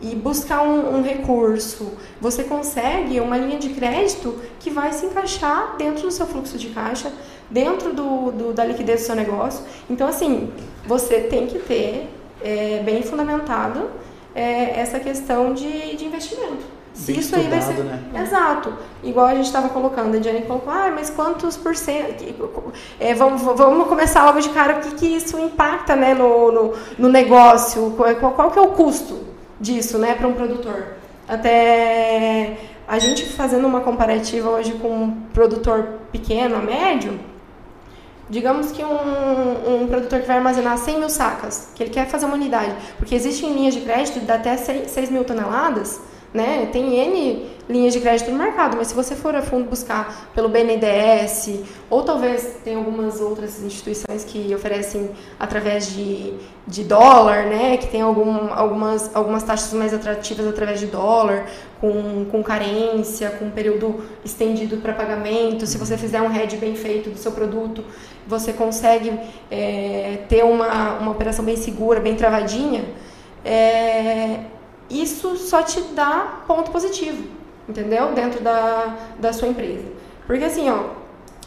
e 0.01 0.13
buscar 0.13 0.61
um, 0.61 0.97
um, 0.97 1.01
recurso, 1.01 1.93
você 2.19 2.43
consegue 2.43 3.21
uma 3.21 3.37
linha 3.37 3.57
de 3.57 3.69
crédito 3.69 4.37
que 4.59 4.69
vai 4.69 4.91
se 4.91 5.05
encaixar 5.05 5.77
dentro 5.77 6.03
do 6.03 6.11
seu 6.11 6.27
fluxo 6.27 6.57
de 6.57 6.67
caixa, 6.71 7.13
dentro 7.49 7.93
do, 7.93 8.29
do 8.31 8.53
da 8.53 8.65
liquidez 8.65 9.03
do 9.03 9.05
seu 9.05 9.15
negócio. 9.15 9.63
Então, 9.89 10.05
assim, 10.05 10.51
você 10.85 11.21
tem 11.21 11.47
que 11.47 11.59
ter 11.59 12.09
é, 12.43 12.81
bem 12.83 13.03
fundamentado 13.03 13.89
é, 14.35 14.81
essa 14.81 14.99
questão 14.99 15.53
de, 15.53 15.95
de 15.95 16.03
investimento. 16.03 16.72
Bem 16.95 17.19
isso 17.19 17.35
aí 17.35 17.47
vai 17.47 17.61
ser. 17.61 17.83
Né? 17.83 17.99
Exato. 18.21 18.73
Igual 19.03 19.25
a 19.25 19.35
gente 19.35 19.45
estava 19.45 19.69
colocando, 19.69 20.15
a 20.15 20.21
Jenny 20.21 20.41
colocou, 20.41 20.71
ah, 20.71 20.91
mas 20.93 21.09
quantos 21.09 21.57
por 21.57 21.75
cento. 21.75 22.23
É, 22.99 23.13
vamos, 23.13 23.41
vamos 23.41 23.87
começar 23.87 24.23
logo 24.25 24.39
de 24.39 24.49
cara, 24.49 24.77
o 24.77 24.81
que, 24.81 24.91
que 24.95 25.07
isso 25.07 25.37
impacta 25.39 25.95
né, 25.95 26.13
no, 26.13 26.51
no, 26.51 26.73
no 26.97 27.09
negócio? 27.09 27.95
Qual, 28.19 28.33
qual 28.33 28.51
que 28.51 28.59
é 28.59 28.61
o 28.61 28.69
custo? 28.69 29.33
disso, 29.63 29.97
né, 29.97 30.13
para 30.13 30.27
um 30.27 30.33
produtor. 30.33 30.95
Até 31.27 32.57
a 32.85 32.99
gente 32.99 33.25
fazendo 33.25 33.65
uma 33.65 33.79
comparativa 33.79 34.49
hoje 34.49 34.73
com 34.73 34.89
um 34.89 35.21
produtor 35.33 35.99
pequeno 36.11 36.57
a 36.57 36.59
médio, 36.59 37.17
digamos 38.29 38.71
que 38.71 38.83
um, 38.83 39.83
um 39.83 39.87
produtor 39.87 40.19
que 40.19 40.27
vai 40.27 40.37
armazenar 40.37 40.77
100 40.77 40.99
mil 40.99 41.09
sacas, 41.09 41.71
que 41.73 41.83
ele 41.83 41.91
quer 41.91 42.07
fazer 42.07 42.25
uma 42.25 42.35
unidade, 42.35 42.75
porque 42.97 43.15
existem 43.15 43.53
linhas 43.53 43.73
de 43.73 43.81
crédito 43.81 44.19
de 44.19 44.31
até 44.31 44.57
6, 44.57 44.91
6 44.91 45.09
mil 45.09 45.23
toneladas, 45.23 46.01
né? 46.33 46.69
Tem 46.71 46.95
N 46.95 47.53
linhas 47.69 47.93
de 47.93 48.01
crédito 48.01 48.29
no 48.29 48.37
mercado, 48.37 48.75
mas 48.75 48.87
se 48.87 48.93
você 48.93 49.15
for 49.15 49.35
a 49.35 49.41
fundo 49.41 49.69
buscar 49.69 50.29
pelo 50.35 50.49
BNDES, 50.49 51.61
ou 51.89 52.03
talvez 52.03 52.57
tem 52.63 52.75
algumas 52.75 53.21
outras 53.21 53.61
instituições 53.61 54.25
que 54.25 54.53
oferecem 54.53 55.11
através 55.39 55.93
de, 55.93 56.33
de 56.67 56.83
dólar, 56.83 57.45
né? 57.45 57.77
Que 57.77 57.87
tem 57.87 58.01
algum, 58.01 58.53
algumas, 58.53 59.15
algumas 59.15 59.43
taxas 59.43 59.71
mais 59.73 59.93
atrativas 59.93 60.45
através 60.45 60.79
de 60.79 60.87
dólar, 60.87 61.45
com, 61.79 62.25
com 62.25 62.43
carência, 62.43 63.29
com 63.29 63.49
período 63.49 64.03
estendido 64.25 64.77
para 64.77 64.93
pagamento. 64.93 65.65
Se 65.65 65.77
você 65.77 65.97
fizer 65.97 66.21
um 66.21 66.35
hedge 66.35 66.57
bem 66.57 66.75
feito 66.75 67.09
do 67.09 67.17
seu 67.17 67.31
produto, 67.31 67.83
você 68.27 68.51
consegue 68.51 69.17
é, 69.49 70.19
ter 70.27 70.43
uma, 70.43 70.97
uma 70.99 71.11
operação 71.11 71.45
bem 71.45 71.55
segura, 71.55 71.99
bem 72.01 72.15
travadinha. 72.15 72.83
É, 73.45 74.39
isso 75.01 75.35
só 75.37 75.61
te 75.61 75.81
dá 75.93 76.41
ponto 76.47 76.71
positivo, 76.71 77.23
entendeu? 77.67 78.11
Dentro 78.13 78.41
da, 78.41 78.95
da 79.19 79.33
sua 79.33 79.47
empresa. 79.47 79.85
Porque 80.27 80.43
assim, 80.43 80.69
ó, 80.69 80.89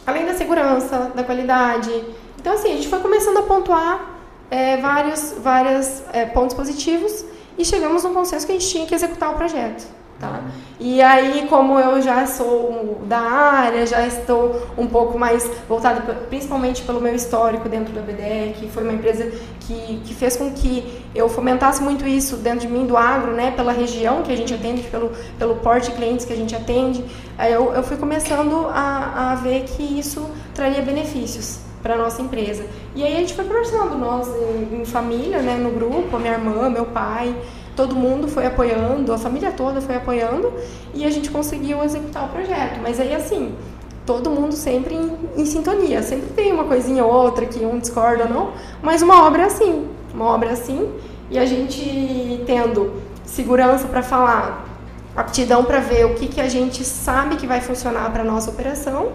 além 0.05 0.25
da 0.25 0.33
segurança, 0.33 1.11
da 1.15 1.23
qualidade, 1.23 1.91
então 2.39 2.53
assim, 2.53 2.71
a 2.71 2.75
gente 2.75 2.87
foi 2.87 2.99
começando 2.99 3.37
a 3.37 3.43
pontuar 3.43 4.17
é, 4.49 4.77
vários, 4.77 5.33
vários 5.39 6.03
é, 6.13 6.25
pontos 6.25 6.55
positivos 6.55 7.25
e 7.57 7.65
chegamos 7.65 8.03
num 8.03 8.13
consenso 8.13 8.45
que 8.45 8.51
a 8.51 8.55
gente 8.55 8.69
tinha 8.69 8.85
que 8.85 8.95
executar 8.95 9.31
o 9.31 9.35
projeto. 9.35 9.85
Tá? 10.19 10.41
E 10.79 10.99
aí, 10.99 11.45
como 11.47 11.79
eu 11.79 12.01
já 12.01 12.25
sou 12.25 13.01
da 13.05 13.19
área, 13.19 13.85
já 13.85 14.05
estou 14.07 14.67
um 14.75 14.87
pouco 14.87 15.17
mais 15.17 15.47
voltada, 15.69 16.01
principalmente 16.27 16.81
pelo 16.81 16.99
meu 16.99 17.13
histórico 17.13 17.69
dentro 17.69 17.93
da 17.93 18.01
BDE, 18.01 18.55
que 18.55 18.67
foi 18.67 18.81
uma 18.81 18.93
empresa 18.93 19.31
que, 19.59 20.01
que 20.03 20.15
fez 20.15 20.35
com 20.35 20.51
que 20.51 21.03
eu 21.13 21.29
fomentasse 21.29 21.83
muito 21.83 22.07
isso 22.07 22.37
dentro 22.37 22.61
de 22.61 22.67
mim, 22.67 22.87
do 22.87 22.97
agro, 22.97 23.33
né, 23.33 23.51
pela 23.51 23.71
região 23.71 24.23
que 24.23 24.31
a 24.31 24.35
gente 24.35 24.53
atende, 24.53 24.81
pelo, 24.83 25.11
pelo 25.37 25.55
porte 25.57 25.91
de 25.91 25.95
clientes 25.95 26.25
que 26.25 26.33
a 26.33 26.37
gente 26.37 26.55
atende, 26.55 27.05
eu, 27.51 27.73
eu 27.73 27.83
fui 27.83 27.97
começando 27.97 28.67
a, 28.69 29.33
a 29.33 29.35
ver 29.35 29.65
que 29.65 29.83
isso 29.83 30.27
traria 30.55 30.81
benefícios 30.81 31.59
para 31.83 31.95
nossa 31.95 32.21
empresa. 32.21 32.65
E 32.95 33.03
aí 33.03 33.15
a 33.15 33.19
gente 33.19 33.33
foi 33.35 33.45
conversando, 33.45 33.95
nós 33.97 34.27
em, 34.27 34.81
em 34.81 34.85
família, 34.85 35.43
né, 35.43 35.55
no 35.55 35.69
grupo, 35.69 36.17
minha 36.17 36.33
irmã, 36.33 36.69
meu 36.69 36.85
pai, 36.85 37.35
todo 37.77 37.95
mundo 37.95 38.27
foi 38.27 38.47
apoiando, 38.47 39.13
a 39.13 39.17
família 39.19 39.51
toda 39.51 39.79
foi 39.79 39.95
apoiando 39.95 40.51
e 40.95 41.05
a 41.05 41.11
gente 41.11 41.29
conseguiu 41.29 41.83
executar 41.83 42.25
o 42.25 42.29
projeto. 42.29 42.79
Mas 42.81 42.99
aí, 42.99 43.13
assim, 43.13 43.55
todo 44.03 44.31
mundo 44.31 44.53
sempre 44.53 44.95
em, 44.95 45.11
em 45.37 45.45
sintonia. 45.45 46.01
Sempre 46.01 46.29
tem 46.33 46.51
uma 46.51 46.63
coisinha 46.63 47.05
ou 47.05 47.13
outra 47.13 47.45
que 47.45 47.63
um 47.63 47.77
discorda 47.77 48.23
ou 48.23 48.29
não, 48.29 48.51
mas 48.81 49.03
uma 49.03 49.25
obra 49.27 49.43
é 49.43 49.45
assim. 49.45 49.87
Uma 50.13 50.25
obra 50.25 50.49
é 50.49 50.53
assim 50.53 50.91
e 51.29 51.37
a 51.37 51.45
gente 51.45 52.41
tendo 52.47 52.93
segurança 53.23 53.87
para 53.87 54.01
falar, 54.01 54.65
aptidão 55.15 55.63
para 55.63 55.79
ver 55.79 56.05
o 56.05 56.15
que, 56.15 56.27
que 56.27 56.41
a 56.41 56.49
gente 56.49 56.83
sabe 56.83 57.35
que 57.35 57.45
vai 57.45 57.61
funcionar 57.61 58.11
para 58.11 58.23
nossa 58.23 58.49
operação, 58.49 59.11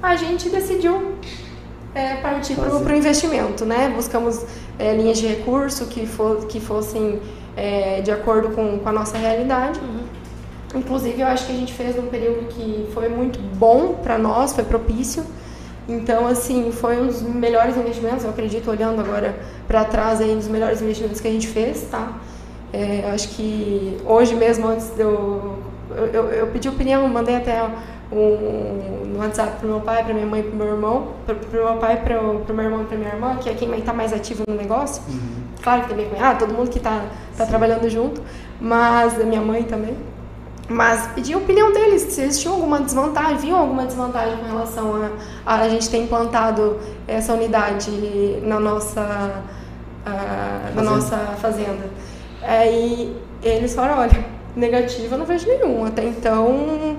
a 0.00 0.14
gente 0.14 0.48
decidiu 0.50 1.14
é, 1.94 2.16
partir 2.16 2.54
para 2.54 2.72
o 2.72 2.96
investimento, 2.96 3.64
né? 3.64 3.92
Buscamos 3.96 4.44
é, 4.78 4.94
linhas 4.94 5.18
de 5.18 5.26
recurso 5.26 5.86
que, 5.86 6.06
for, 6.06 6.46
que 6.46 6.60
fossem 6.60 7.20
é, 7.58 8.00
de 8.00 8.12
acordo 8.12 8.50
com, 8.50 8.78
com, 8.78 8.88
a 8.88 8.92
nossa 8.92 9.18
realidade. 9.18 9.80
Uhum. 9.80 10.78
Inclusive, 10.78 11.20
eu 11.20 11.26
acho 11.26 11.46
que 11.46 11.52
a 11.52 11.56
gente 11.56 11.72
fez 11.72 11.96
num 11.96 12.06
período 12.06 12.46
que 12.48 12.88
foi 12.94 13.08
muito 13.08 13.40
bom 13.56 13.94
para 13.94 14.16
nós, 14.16 14.52
foi 14.52 14.64
propício. 14.64 15.24
Então, 15.88 16.26
assim, 16.26 16.70
foi 16.70 17.00
um 17.00 17.06
dos 17.06 17.22
melhores 17.22 17.76
investimentos, 17.76 18.22
eu 18.22 18.30
acredito, 18.30 18.70
olhando 18.70 19.00
agora 19.00 19.34
para 19.66 19.84
trás, 19.84 20.20
aí, 20.20 20.30
um 20.30 20.36
dos 20.36 20.48
melhores 20.48 20.80
investimentos 20.82 21.20
que 21.20 21.26
a 21.26 21.30
gente 21.30 21.48
fez, 21.48 21.82
tá? 21.90 22.12
É, 22.72 23.04
eu 23.04 23.08
acho 23.08 23.30
que 23.30 23.96
hoje 24.04 24.34
mesmo, 24.34 24.68
antes 24.68 24.90
de 24.90 25.00
eu, 25.00 25.58
eu, 26.12 26.24
eu, 26.28 26.46
pedi 26.48 26.68
opinião, 26.68 27.08
mandei 27.08 27.36
até 27.36 27.62
um, 28.12 29.06
no 29.06 29.18
WhatsApp 29.18 29.58
pro 29.58 29.68
meu 29.68 29.80
pai, 29.80 30.04
pra 30.04 30.12
minha 30.12 30.26
mãe, 30.26 30.42
pro 30.42 30.54
meu 30.54 30.66
irmão, 30.66 31.08
pro, 31.24 31.34
pro 31.34 31.64
meu 31.64 31.76
pai, 31.78 32.02
pro, 32.02 32.40
pro 32.40 32.54
meu 32.54 32.66
irmão 32.66 32.82
e 32.82 32.84
pra 32.84 32.98
minha 32.98 33.10
irmã, 33.10 33.36
que 33.36 33.48
é 33.48 33.54
quem 33.54 33.74
está 33.78 33.94
mais 33.94 34.12
ativo 34.12 34.44
no 34.46 34.54
negócio. 34.54 35.02
Uhum. 35.08 35.37
Claro 35.62 35.82
que 35.82 35.88
tem 35.88 35.96
minha 35.96 36.08
cunhada, 36.08 36.38
todo 36.38 36.54
mundo 36.54 36.70
que 36.70 36.78
está 36.78 37.04
tá 37.36 37.46
trabalhando 37.46 37.88
junto, 37.88 38.22
mas 38.60 39.20
a 39.20 39.24
minha 39.24 39.40
mãe 39.40 39.64
também. 39.64 39.96
Mas 40.68 41.06
pedi 41.14 41.32
a 41.32 41.38
opinião 41.38 41.72
deles, 41.72 42.02
se 42.02 42.20
eles 42.20 42.38
tinham 42.38 42.54
alguma 42.54 42.80
desvantagem, 42.80 43.38
viam 43.38 43.58
alguma 43.58 43.86
desvantagem 43.86 44.36
com 44.36 44.46
relação 44.46 45.02
a, 45.02 45.10
a, 45.54 45.60
a 45.60 45.68
gente 45.68 45.88
ter 45.88 45.98
implantado 45.98 46.78
essa 47.06 47.32
unidade 47.32 47.90
na 48.42 48.60
nossa, 48.60 49.42
a, 50.04 50.70
na 50.74 50.82
nossa 50.82 51.16
fazenda. 51.40 51.88
Aí 52.42 53.16
eles 53.42 53.74
falaram, 53.74 54.02
olha, 54.02 54.24
negativa 54.54 55.14
eu 55.14 55.18
não 55.18 55.26
vejo 55.26 55.46
nenhum. 55.46 55.86
Até 55.86 56.04
então 56.04 56.98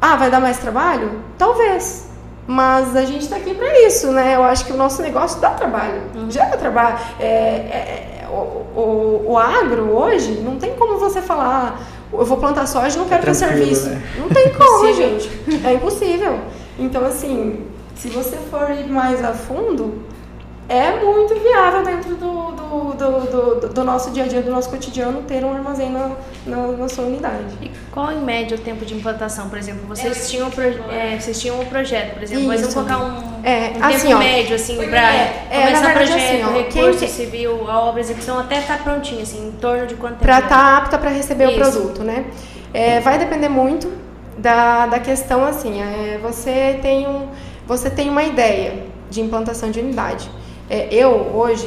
ah, 0.00 0.16
vai 0.16 0.30
dar 0.30 0.40
mais 0.40 0.58
trabalho? 0.58 1.20
Talvez. 1.36 2.09
Mas 2.50 2.96
a 2.96 3.04
gente 3.04 3.22
está 3.22 3.36
aqui 3.36 3.54
para 3.54 3.86
isso, 3.86 4.10
né? 4.10 4.34
Eu 4.34 4.42
acho 4.42 4.64
que 4.64 4.72
o 4.72 4.76
nosso 4.76 5.00
negócio 5.02 5.40
dá 5.40 5.50
trabalho, 5.50 6.02
uhum. 6.16 6.28
gera 6.28 6.56
trabalho. 6.56 6.98
É, 7.20 7.24
é, 7.24 8.24
é, 8.24 8.28
o, 8.28 8.34
o, 8.34 9.24
o, 9.28 9.38
agro 9.38 9.96
hoje, 9.96 10.32
não 10.40 10.56
tem 10.56 10.74
como 10.74 10.98
você 10.98 11.22
falar, 11.22 11.80
eu 12.12 12.24
vou 12.24 12.38
plantar 12.38 12.66
soja 12.66 12.96
e 12.96 12.98
não 12.98 13.06
quero 13.06 13.22
é 13.22 13.26
ter 13.26 13.34
serviço. 13.34 13.90
Né? 13.90 14.02
Não 14.18 14.28
tem 14.28 14.50
como, 14.52 14.92
gente. 14.92 15.30
É 15.64 15.74
impossível. 15.74 16.40
Então, 16.76 17.06
assim, 17.06 17.66
se 17.94 18.08
você 18.08 18.36
for 18.50 18.68
ir 18.72 18.88
mais 18.88 19.24
a 19.24 19.32
fundo, 19.32 20.02
é 20.70 21.04
muito 21.04 21.34
viável 21.34 21.82
dentro 21.82 22.14
do, 22.14 22.52
do, 22.52 22.94
do, 22.94 23.60
do, 23.60 23.68
do 23.70 23.84
nosso 23.84 24.12
dia 24.12 24.22
a 24.22 24.28
dia, 24.28 24.40
do 24.40 24.52
nosso 24.52 24.70
cotidiano, 24.70 25.22
ter 25.22 25.44
um 25.44 25.52
armazém 25.52 25.90
na, 25.90 26.12
na, 26.46 26.68
na, 26.68 26.88
sua 26.88 27.06
unidade. 27.06 27.58
E 27.60 27.72
qual, 27.90 28.12
em 28.12 28.20
média, 28.20 28.56
o 28.56 28.60
tempo 28.60 28.86
de 28.86 28.94
implantação, 28.94 29.48
por 29.48 29.58
exemplo? 29.58 29.80
Vocês, 29.88 30.16
é, 30.16 30.28
tinham, 30.28 30.48
pro, 30.48 30.62
é, 30.62 31.18
vocês 31.18 31.40
tinham 31.40 31.60
um 31.60 31.64
projeto, 31.64 32.14
por 32.14 32.22
exemplo, 32.22 32.46
mas 32.46 32.60
vamos 32.60 32.74
colocar 32.74 32.98
um, 32.98 33.44
é, 33.44 33.72
um 33.76 33.84
assim, 33.84 34.06
tempo 34.06 34.14
ó, 34.14 34.18
médio, 34.20 34.54
assim, 34.54 34.76
para 34.76 35.12
é, 35.12 35.46
é, 35.50 35.60
começar 35.60 35.92
projeto, 35.92 36.16
assim, 36.16 36.44
ó, 36.44 36.52
recurso 36.52 36.98
quem, 37.00 37.08
civil, 37.08 37.68
a 37.68 37.80
obra, 37.80 38.00
execução, 38.00 38.38
até 38.38 38.60
estar 38.60 38.78
tá 38.78 38.84
prontinho, 38.84 39.22
assim, 39.22 39.48
em 39.48 39.52
torno 39.52 39.88
de 39.88 39.96
quanto 39.96 40.12
tempo? 40.12 40.24
Para 40.24 40.38
estar 40.38 40.48
tá 40.50 40.76
apta 40.76 40.98
para 40.98 41.10
receber 41.10 41.50
Isso. 41.50 41.56
o 41.56 41.58
produto, 41.58 42.04
né? 42.04 42.26
É, 42.72 43.00
vai 43.00 43.18
depender 43.18 43.48
muito 43.48 43.92
da, 44.38 44.86
da 44.86 45.00
questão, 45.00 45.44
assim, 45.44 45.82
é, 45.82 46.20
você, 46.22 46.78
tem 46.80 47.08
um, 47.08 47.26
você 47.66 47.90
tem 47.90 48.08
uma 48.08 48.22
ideia 48.22 48.84
de 49.10 49.20
implantação 49.20 49.72
de 49.72 49.80
unidade. 49.80 50.30
É, 50.70 50.88
eu, 50.94 51.10
hoje, 51.34 51.66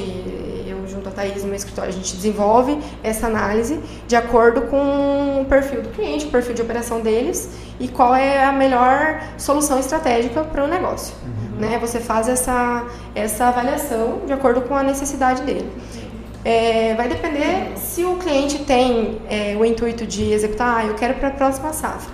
eu 0.66 0.88
junto 0.88 1.10
a 1.10 1.12
Thaís 1.12 1.42
no 1.42 1.48
meu 1.50 1.58
escritório, 1.58 1.90
a 1.90 1.94
gente 1.94 2.16
desenvolve 2.16 2.80
essa 3.04 3.28
análise 3.28 3.78
de 4.08 4.16
acordo 4.16 4.62
com 4.62 5.42
o 5.42 5.46
perfil 5.46 5.82
do 5.82 5.90
cliente, 5.90 6.26
o 6.26 6.30
perfil 6.30 6.54
de 6.54 6.62
operação 6.62 7.02
deles 7.02 7.50
e 7.82 7.90
qual 7.90 8.16
é 8.16 8.46
a 8.46 8.54
melhor 8.54 9.22
solução 9.38 9.78
estratégica 9.78 10.42
para 10.46 10.64
o 10.64 10.68
negócio. 10.70 11.14
Uhum. 11.22 11.60
Né? 11.60 11.78
Você 11.80 12.00
faz 12.00 12.30
essa, 12.30 12.86
essa 13.14 13.48
avaliação 13.48 14.22
de 14.26 14.32
acordo 14.32 14.62
com 14.62 14.74
a 14.74 14.82
necessidade 14.84 15.42
dele. 15.42 15.70
É, 16.46 16.94
vai 16.96 17.10
depender 17.10 17.74
se 17.78 18.06
o 18.06 18.16
cliente 18.16 18.60
tem 18.60 19.22
é, 19.30 19.56
o 19.60 19.66
intuito 19.66 20.08
de 20.08 20.32
executar, 20.32 20.78
ah, 20.78 20.86
eu 20.86 20.94
quero 20.96 21.16
para 21.16 21.28
a 21.28 21.32
próxima 21.32 21.74
safra. 21.74 22.14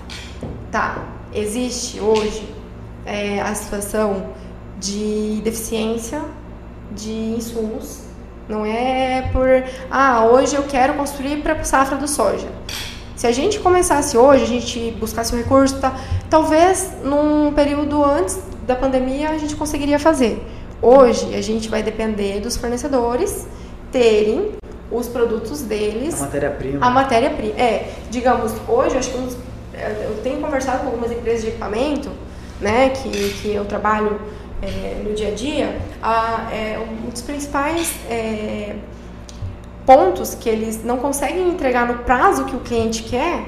Tá, 0.71 1.03
existe 1.33 1.99
hoje 1.99 2.47
é, 3.05 3.41
a 3.41 3.53
situação 3.53 4.27
de 4.79 5.41
deficiência 5.43 6.21
de 6.91 7.11
insumos 7.11 8.01
Não 8.47 8.65
é 8.65 9.29
por, 9.31 9.47
ah, 9.91 10.25
hoje 10.25 10.55
eu 10.55 10.63
quero 10.63 10.93
construir 10.95 11.41
para 11.41 11.63
safra 11.63 11.97
do 11.97 12.07
soja. 12.07 12.47
Se 13.15 13.27
a 13.27 13.31
gente 13.31 13.59
começasse 13.59 14.17
hoje, 14.17 14.43
a 14.43 14.47
gente 14.47 14.91
buscasse 14.99 15.33
o 15.33 15.35
um 15.35 15.39
recurso, 15.39 15.77
tá, 15.79 15.95
talvez 16.29 16.93
num 17.03 17.51
período 17.53 18.03
antes 18.03 18.39
da 18.65 18.75
pandemia 18.75 19.29
a 19.29 19.37
gente 19.37 19.55
conseguiria 19.55 19.99
fazer. 19.99 20.41
Hoje 20.81 21.35
a 21.35 21.41
gente 21.41 21.67
vai 21.67 21.83
depender 21.83 22.39
dos 22.39 22.55
fornecedores 22.55 23.45
terem 23.91 24.53
os 24.91 25.07
produtos 25.07 25.61
deles. 25.61 26.19
A 26.21 26.25
matéria-prima. 26.25 26.85
A 26.85 26.89
matéria-prima. 26.89 27.59
É, 27.59 27.93
digamos, 28.09 28.53
hoje 28.67 28.97
acho 28.97 29.11
que 29.11 29.17
eu 29.17 30.21
tenho 30.23 30.39
conversado 30.39 30.79
com 30.79 30.85
algumas 30.87 31.11
empresas 31.11 31.41
de 31.41 31.49
equipamento, 31.49 32.09
né, 32.59 32.89
que, 32.89 33.09
que 33.41 33.53
eu 33.53 33.65
trabalho 33.65 34.19
é, 34.61 35.01
no 35.03 35.13
dia 35.13 35.29
a 35.29 35.31
dia, 35.31 35.81
a, 36.01 36.49
é, 36.51 36.79
um 36.79 37.09
dos 37.09 37.21
principais 37.21 37.93
é, 38.09 38.75
pontos 39.85 40.35
que 40.35 40.49
eles 40.49 40.83
não 40.83 40.97
conseguem 40.97 41.49
entregar 41.49 41.87
no 41.87 41.99
prazo 41.99 42.45
que 42.45 42.55
o 42.55 42.59
cliente 42.59 43.03
quer 43.03 43.43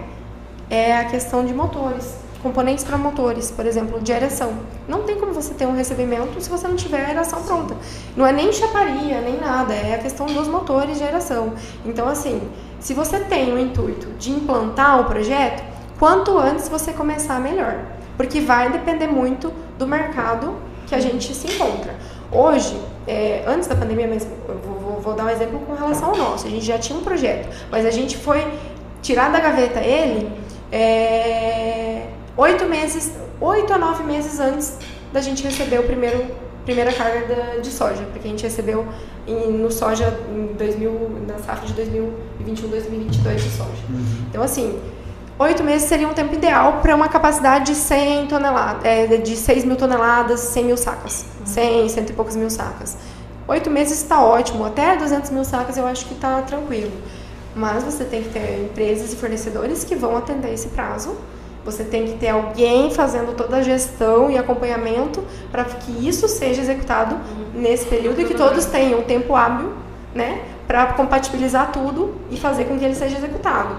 é 0.70 0.98
a 0.98 1.06
questão 1.06 1.46
de 1.46 1.54
motores, 1.54 2.16
componentes 2.42 2.84
para 2.84 2.98
motores, 2.98 3.52
por 3.52 3.66
exemplo, 3.66 4.00
de 4.00 4.12
aeração. 4.14 4.54
Não 4.88 5.04
tem 5.04 5.20
como 5.20 5.34
você 5.34 5.54
ter 5.54 5.66
um 5.66 5.76
recebimento 5.76 6.42
se 6.42 6.50
você 6.50 6.68
não 6.68 6.76
tiver 6.76 7.04
a 7.04 7.08
aeração 7.10 7.44
pronta. 7.44 7.76
Não 8.16 8.26
é 8.26 8.32
nem 8.32 8.52
chaparia, 8.54 9.20
nem 9.22 9.40
nada, 9.40 9.74
é 9.74 9.96
a 9.96 9.98
questão 9.98 10.26
dos 10.26 10.48
motores 10.48 10.98
de 10.98 11.04
aeração. 11.04 11.54
Então, 11.86 12.08
assim, 12.08 12.42
se 12.80 12.94
você 12.94 13.20
tem 13.20 13.54
o 13.54 13.60
intuito 13.60 14.08
de 14.18 14.32
implantar 14.32 15.02
o 15.02 15.06
projeto, 15.06 15.62
quanto 16.00 16.38
antes 16.38 16.70
você 16.70 16.94
começar, 16.94 17.40
melhor. 17.40 17.80
Porque 18.18 18.40
vai 18.40 18.72
depender 18.72 19.08
muito 19.08 19.54
do 19.82 19.88
mercado 19.88 20.54
que 20.88 20.94
a 20.94 21.00
gente 21.00 21.34
se 21.34 21.48
encontra. 21.48 21.96
Hoje, 22.32 22.80
é, 23.08 23.44
antes 23.48 23.68
da 23.68 23.76
pandemia 23.76 24.06
eu 24.06 24.56
vou, 24.64 24.76
vou, 24.80 25.02
vou, 25.02 25.14
dar 25.14 25.26
um 25.26 25.30
exemplo 25.30 25.60
com 25.60 25.74
relação 25.74 26.12
ao 26.12 26.18
nosso. 26.18 26.46
A 26.46 26.50
gente 26.50 26.66
já 26.66 26.78
tinha 26.78 26.98
um 26.98 27.04
projeto, 27.04 27.50
mas 27.72 27.86
a 27.86 27.92
gente 27.92 28.16
foi 28.16 28.46
tirar 29.02 29.32
da 29.32 29.40
gaveta 29.40 29.80
ele 29.80 30.32
é, 30.72 32.08
oito 32.38 32.66
meses, 32.66 33.14
oito 33.42 33.74
a 33.74 33.78
nove 33.78 34.04
meses 34.04 34.40
antes 34.40 34.78
da 35.12 35.20
gente 35.20 35.44
receber 35.44 35.80
o 35.80 35.84
primeiro 35.84 36.26
primeira 36.64 36.94
carga 36.94 37.60
de 37.60 37.72
soja, 37.72 38.04
porque 38.12 38.28
a 38.28 38.32
gente 38.32 38.44
recebeu 38.44 38.86
em, 39.28 39.52
no 39.52 39.72
soja 39.72 40.16
em 40.32 40.54
2000, 40.56 41.26
na 41.28 41.40
safra 41.40 41.66
de 41.66 41.74
2021, 41.74 42.70
2022 42.70 43.44
de 43.44 43.50
soja. 43.50 43.84
Uhum. 43.90 44.26
Então 44.30 44.44
assim, 44.44 44.80
Oito 45.40 45.64
meses 45.64 45.88
seria 45.88 46.08
um 46.08 46.14
tempo 46.14 46.36
ideal 46.36 46.80
para 46.82 46.96
uma 46.96 47.08
capacidade 47.08 47.66
de 47.66 47.76
100 47.76 48.28
toneladas, 48.28 48.86
é, 48.86 49.08
de 49.18 49.36
6 49.36 49.66
mil 49.66 49.76
toneladas, 49.76 50.40
100 50.40 50.64
mil 50.66 50.78
sacas. 50.78 51.26
100, 51.46 51.90
cento 51.90 52.10
e 52.12 52.14
poucos 52.14 52.36
mil 52.36 52.50
sacas. 52.50 52.96
Oito 53.48 53.70
meses 53.70 53.98
está 53.98 54.24
ótimo, 54.24 54.64
até 54.66 54.96
200 54.96 55.32
mil 55.32 55.44
sacas 55.44 55.78
eu 55.78 55.88
acho 55.88 56.06
que 56.06 56.14
está 56.14 56.42
tranquilo. 56.42 56.92
Mas 57.56 57.84
você 57.84 58.06
tem 58.06 58.24
que 58.24 58.30
ter 58.30 58.64
empresas 58.64 59.14
e 59.14 59.16
fornecedores 59.16 59.84
que 59.84 59.96
vão 59.96 60.16
atender 60.16 60.54
esse 60.54 60.70
prazo. 60.70 61.18
Você 61.66 61.84
tem 61.84 62.06
que 62.06 62.14
ter 62.18 62.30
alguém 62.30 62.92
fazendo 62.92 63.36
toda 63.36 63.58
a 63.58 63.62
gestão 63.62 64.32
e 64.32 64.38
acompanhamento 64.38 65.24
para 65.52 65.64
que 65.66 66.08
isso 66.08 66.28
seja 66.28 66.62
executado 66.62 67.18
nesse 67.54 67.86
período 67.86 68.22
e 68.22 68.26
que 68.26 68.34
todos 68.34 68.66
tenham 68.66 69.02
tempo 69.04 69.36
hábil, 69.36 69.74
né, 70.14 70.42
para 70.68 70.94
compatibilizar 70.94 71.72
tudo 71.72 72.16
e 72.32 72.38
fazer 72.38 72.66
com 72.66 72.80
que 72.80 72.86
ele 72.86 72.96
seja 72.96 73.18
executado. 73.18 73.76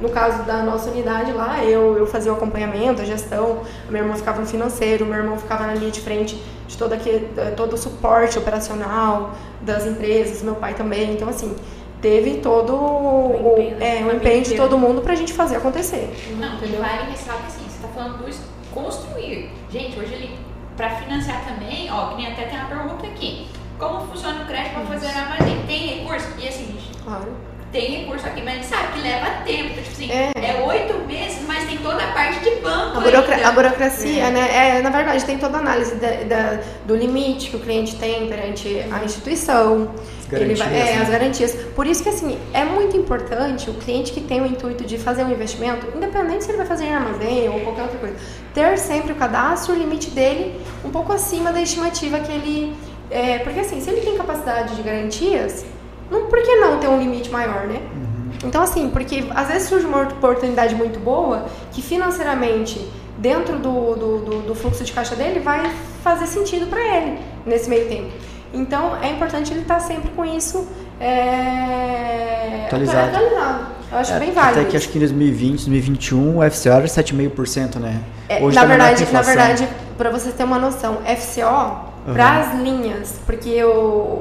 No 0.00 0.08
caso 0.08 0.42
da 0.42 0.62
nossa 0.62 0.90
unidade 0.90 1.32
lá, 1.32 1.64
eu, 1.64 1.96
eu 1.96 2.06
fazia 2.06 2.32
o 2.32 2.34
acompanhamento, 2.34 3.00
a 3.00 3.04
gestão, 3.04 3.62
a 3.86 3.90
minha 3.90 4.02
irmã 4.02 4.16
ficava 4.16 4.40
no 4.40 4.46
financeiro, 4.46 5.06
meu 5.06 5.16
irmão 5.16 5.38
ficava 5.38 5.66
na 5.66 5.74
linha 5.74 5.90
de 5.90 6.00
frente 6.00 6.40
de 6.66 6.76
todo, 6.76 6.92
aquele, 6.92 7.30
eh, 7.36 7.52
todo 7.52 7.74
o 7.74 7.76
suporte 7.76 8.36
operacional 8.36 9.34
das 9.60 9.86
empresas, 9.86 10.42
meu 10.42 10.56
pai 10.56 10.74
também. 10.74 11.12
Então, 11.12 11.28
assim, 11.28 11.54
teve 12.02 12.38
todo 12.38 12.74
o, 12.74 13.52
empenho, 13.52 13.76
né? 13.76 14.00
é, 14.00 14.04
o 14.04 14.16
empenho 14.16 14.42
de 14.42 14.56
todo 14.56 14.76
mundo 14.76 15.00
pra 15.00 15.14
gente 15.14 15.32
fazer 15.32 15.56
acontecer. 15.56 16.12
Não, 16.40 16.54
entendeu? 16.54 16.80
vale 16.80 17.10
ressaltar 17.10 17.46
assim, 17.46 17.64
você 17.68 17.86
tá 17.86 17.88
falando 17.94 18.18
do 18.18 18.54
construir. 18.72 19.50
Gente, 19.70 19.98
hoje 19.98 20.12
ele, 20.12 20.38
pra 20.76 20.90
financiar 20.90 21.44
também, 21.44 21.88
ó, 21.92 22.08
que 22.08 22.16
nem 22.16 22.32
até 22.32 22.46
tem 22.46 22.58
uma 22.58 22.68
pergunta 22.68 23.06
aqui. 23.06 23.46
Como 23.78 24.06
funciona 24.08 24.42
o 24.42 24.46
crédito 24.46 24.72
para 24.72 24.86
fazer 24.86 25.06
armazém? 25.06 25.62
Tem 25.66 25.98
recurso? 25.98 26.28
E 26.38 26.48
assim, 26.48 26.76
claro 27.04 27.53
tem 27.74 27.90
recurso 27.90 28.24
aqui, 28.24 28.40
mas 28.40 28.52
a 28.52 28.56
gente 28.58 28.66
sabe 28.66 28.92
que 28.92 29.00
leva 29.00 29.26
tempo. 29.44 29.70
Então, 29.72 29.82
tipo 29.82 29.90
assim, 29.90 30.08
é 30.12 30.62
oito 30.64 30.92
é 30.92 31.06
meses, 31.12 31.40
mas 31.44 31.64
tem 31.64 31.76
toda 31.78 32.04
a 32.04 32.12
parte 32.12 32.38
de 32.38 32.50
banco. 32.60 32.98
A, 32.98 33.00
burocra 33.00 33.48
a 33.48 33.50
burocracia, 33.50 34.22
é. 34.22 34.30
né? 34.30 34.78
É, 34.78 34.80
na 34.80 34.90
verdade, 34.90 35.24
tem 35.24 35.36
toda 35.38 35.58
a 35.58 35.60
análise 35.60 35.96
da, 35.96 36.08
da, 36.22 36.60
do 36.86 36.94
limite 36.94 37.50
que 37.50 37.56
o 37.56 37.58
cliente 37.58 37.96
tem 37.96 38.28
perante 38.28 38.78
a 38.92 39.04
instituição. 39.04 39.92
As 40.20 40.26
garantias. 40.26 40.58
Vai, 40.60 40.68
é, 40.68 40.84
né? 40.94 41.02
as 41.02 41.08
garantias. 41.10 41.52
Por 41.74 41.84
isso 41.84 42.00
que, 42.04 42.08
assim, 42.10 42.38
é 42.52 42.64
muito 42.64 42.96
importante 42.96 43.68
o 43.68 43.74
cliente 43.74 44.12
que 44.12 44.20
tem 44.20 44.40
o 44.40 44.46
intuito 44.46 44.84
de 44.84 44.96
fazer 44.96 45.24
um 45.24 45.32
investimento, 45.32 45.84
independente 45.96 46.44
se 46.44 46.50
ele 46.52 46.58
vai 46.58 46.66
fazer 46.66 46.84
em 46.84 46.94
armazém 46.94 47.48
ou 47.48 47.58
qualquer 47.60 47.82
outra 47.82 47.98
coisa, 47.98 48.14
ter 48.54 48.78
sempre 48.78 49.12
o 49.12 49.16
cadastro, 49.16 49.74
o 49.74 49.76
limite 49.76 50.10
dele 50.10 50.60
um 50.84 50.90
pouco 50.90 51.12
acima 51.12 51.52
da 51.52 51.60
estimativa 51.60 52.20
que 52.20 52.30
ele. 52.30 52.76
É, 53.10 53.38
porque, 53.40 53.58
assim, 53.58 53.80
se 53.80 53.90
ele 53.90 54.00
tem 54.00 54.16
capacidade 54.16 54.76
de 54.76 54.82
garantias 54.82 55.64
não, 56.10 56.26
por 56.26 56.42
que 56.42 56.56
não 56.56 56.78
ter 56.78 56.88
um 56.88 56.98
limite 56.98 57.30
maior, 57.30 57.66
né? 57.66 57.80
Uhum. 57.94 58.30
Então, 58.44 58.62
assim, 58.62 58.90
porque 58.90 59.24
às 59.34 59.48
vezes 59.48 59.68
surge 59.68 59.86
uma 59.86 60.02
oportunidade 60.02 60.74
muito 60.74 60.98
boa 60.98 61.46
que 61.72 61.80
financeiramente, 61.82 62.86
dentro 63.18 63.58
do, 63.58 63.94
do, 63.94 64.18
do, 64.18 64.42
do 64.42 64.54
fluxo 64.54 64.84
de 64.84 64.92
caixa 64.92 65.14
dele, 65.14 65.40
vai 65.40 65.70
fazer 66.02 66.26
sentido 66.26 66.66
para 66.66 66.80
ele 66.80 67.18
nesse 67.46 67.68
meio 67.68 67.88
tempo. 67.88 68.12
Então, 68.52 68.96
é 69.02 69.10
importante 69.10 69.52
ele 69.52 69.62
estar 69.62 69.74
tá 69.74 69.80
sempre 69.80 70.10
com 70.10 70.24
isso 70.24 70.68
é... 71.00 72.66
atualizado. 72.66 73.16
atualizado. 73.16 73.74
Eu 73.90 73.98
acho 73.98 74.12
é, 74.12 74.18
bem 74.18 74.32
válido. 74.32 74.60
Até 74.60 74.70
que 74.70 74.76
acho 74.76 74.88
que 74.88 74.98
em 74.98 75.00
2020, 75.00 75.50
2021, 75.50 76.38
o 76.38 76.50
FCO 76.50 76.68
era 76.68 76.84
7,5%, 76.84 77.76
né? 77.76 78.00
É, 78.28 78.42
Hoje 78.42 78.56
na, 78.56 78.62
tá 78.62 78.66
verdade, 78.66 79.12
na 79.12 79.22
verdade, 79.22 79.68
para 79.96 80.10
você 80.10 80.30
ter 80.30 80.44
uma 80.44 80.58
noção, 80.58 80.98
FCO 81.04 81.93
uhum. 82.06 82.14
para 82.14 82.40
as 82.40 82.60
linhas, 82.60 83.20
porque 83.26 83.50
eu, 83.50 83.70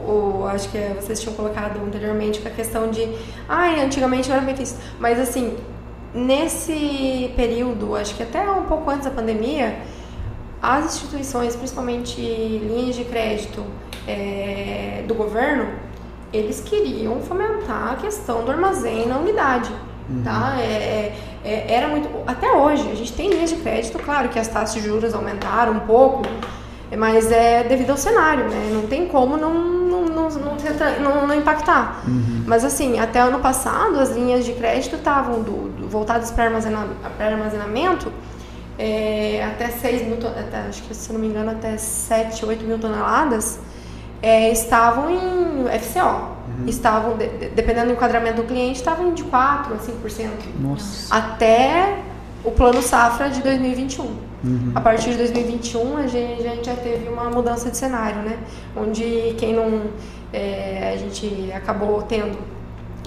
eu, 0.07 0.47
acho 0.47 0.69
que 0.69 0.77
vocês 0.99 1.19
tinham 1.21 1.35
colocado 1.35 1.79
anteriormente 1.85 2.39
com 2.39 2.47
a 2.47 2.51
questão 2.51 2.89
de, 2.89 3.03
ai, 3.47 3.79
ah, 3.79 3.85
antigamente 3.85 4.29
não 4.29 4.35
era 4.37 4.45
bem 4.45 4.55
visto, 4.55 4.79
mas 4.99 5.19
assim, 5.19 5.57
nesse 6.13 7.31
período, 7.35 7.95
acho 7.95 8.15
que 8.15 8.23
até 8.23 8.41
um 8.49 8.63
pouco 8.63 8.89
antes 8.89 9.05
da 9.05 9.11
pandemia, 9.11 9.79
as 10.61 10.85
instituições, 10.85 11.55
principalmente 11.55 12.21
linhas 12.21 12.95
de 12.95 13.03
crédito 13.03 13.63
é, 14.07 15.03
do 15.07 15.13
governo, 15.13 15.73
eles 16.31 16.61
queriam 16.61 17.19
fomentar 17.21 17.93
a 17.93 17.95
questão 17.95 18.43
do 18.43 18.51
armazém 18.51 19.07
na 19.07 19.17
unidade. 19.17 19.71
Uhum. 20.09 20.23
Tá? 20.23 20.55
É, 20.59 20.63
é, 20.63 21.15
é 21.43 21.73
era 21.73 21.87
muito. 21.87 22.09
Até 22.25 22.51
hoje, 22.51 22.89
a 22.91 22.95
gente 22.95 23.13
tem 23.13 23.29
linhas 23.29 23.49
de 23.49 23.57
crédito, 23.57 23.99
claro 23.99 24.29
que 24.29 24.39
as 24.39 24.47
taxas 24.47 24.81
de 24.81 24.87
juros 24.87 25.13
aumentaram 25.13 25.73
um 25.73 25.79
pouco, 25.81 26.23
mas 26.97 27.31
é 27.31 27.63
devido 27.63 27.91
ao 27.91 27.97
cenário, 27.97 28.49
né? 28.49 28.69
Não 28.73 28.87
tem 28.87 29.07
como 29.07 29.37
não, 29.37 29.53
não, 29.53 30.05
não, 30.05 30.29
não, 30.29 31.27
não 31.27 31.35
impactar. 31.35 32.03
Uhum. 32.07 32.43
Mas 32.45 32.63
assim, 32.63 32.99
até 32.99 33.19
ano 33.19 33.39
passado 33.39 33.99
as 33.99 34.11
linhas 34.11 34.45
de 34.45 34.53
crédito 34.53 34.95
estavam 34.95 35.41
do, 35.41 35.69
do, 35.69 35.89
voltadas 35.89 36.31
para 36.31 36.45
armazenamento, 36.45 36.95
armazenamento 37.19 38.11
é, 38.77 39.43
até 39.43 39.67
6 39.67 40.07
mil, 40.07 40.17
até, 40.27 40.57
acho 40.67 40.83
que 40.83 40.95
se 40.95 41.11
não 41.13 41.19
me 41.19 41.27
engano, 41.27 41.51
até 41.51 41.77
7, 41.77 42.45
8 42.45 42.63
mil 42.63 42.79
toneladas, 42.79 43.59
é, 44.21 44.51
estavam 44.51 45.09
em 45.09 45.79
FCO. 45.79 46.33
Uhum. 46.59 46.67
Estavam, 46.67 47.17
de, 47.17 47.27
dependendo 47.49 47.87
do 47.87 47.93
enquadramento 47.93 48.41
do 48.41 48.47
cliente, 48.47 48.79
estavam 48.79 49.13
de 49.13 49.23
4 49.23 49.73
a 49.73 49.77
5%. 49.77 50.29
Nossa. 50.59 51.15
Até 51.15 51.99
o 52.43 52.51
plano 52.51 52.81
safra 52.81 53.29
de 53.29 53.41
2021. 53.41 54.32
Uhum. 54.43 54.71
A 54.75 54.81
partir 54.81 55.11
de 55.11 55.17
2021 55.17 55.97
a 55.97 56.07
gente, 56.07 56.45
a 56.45 56.55
gente, 56.55 56.65
já 56.65 56.75
teve 56.75 57.07
uma 57.07 57.29
mudança 57.29 57.71
de 57.71 57.77
cenário, 57.77 58.21
né? 58.21 58.37
Onde 58.75 59.35
quem 59.37 59.53
não. 59.53 59.83
É, 60.33 60.91
a 60.93 60.97
gente 60.97 61.51
acabou 61.53 62.01
tendo 62.01 62.37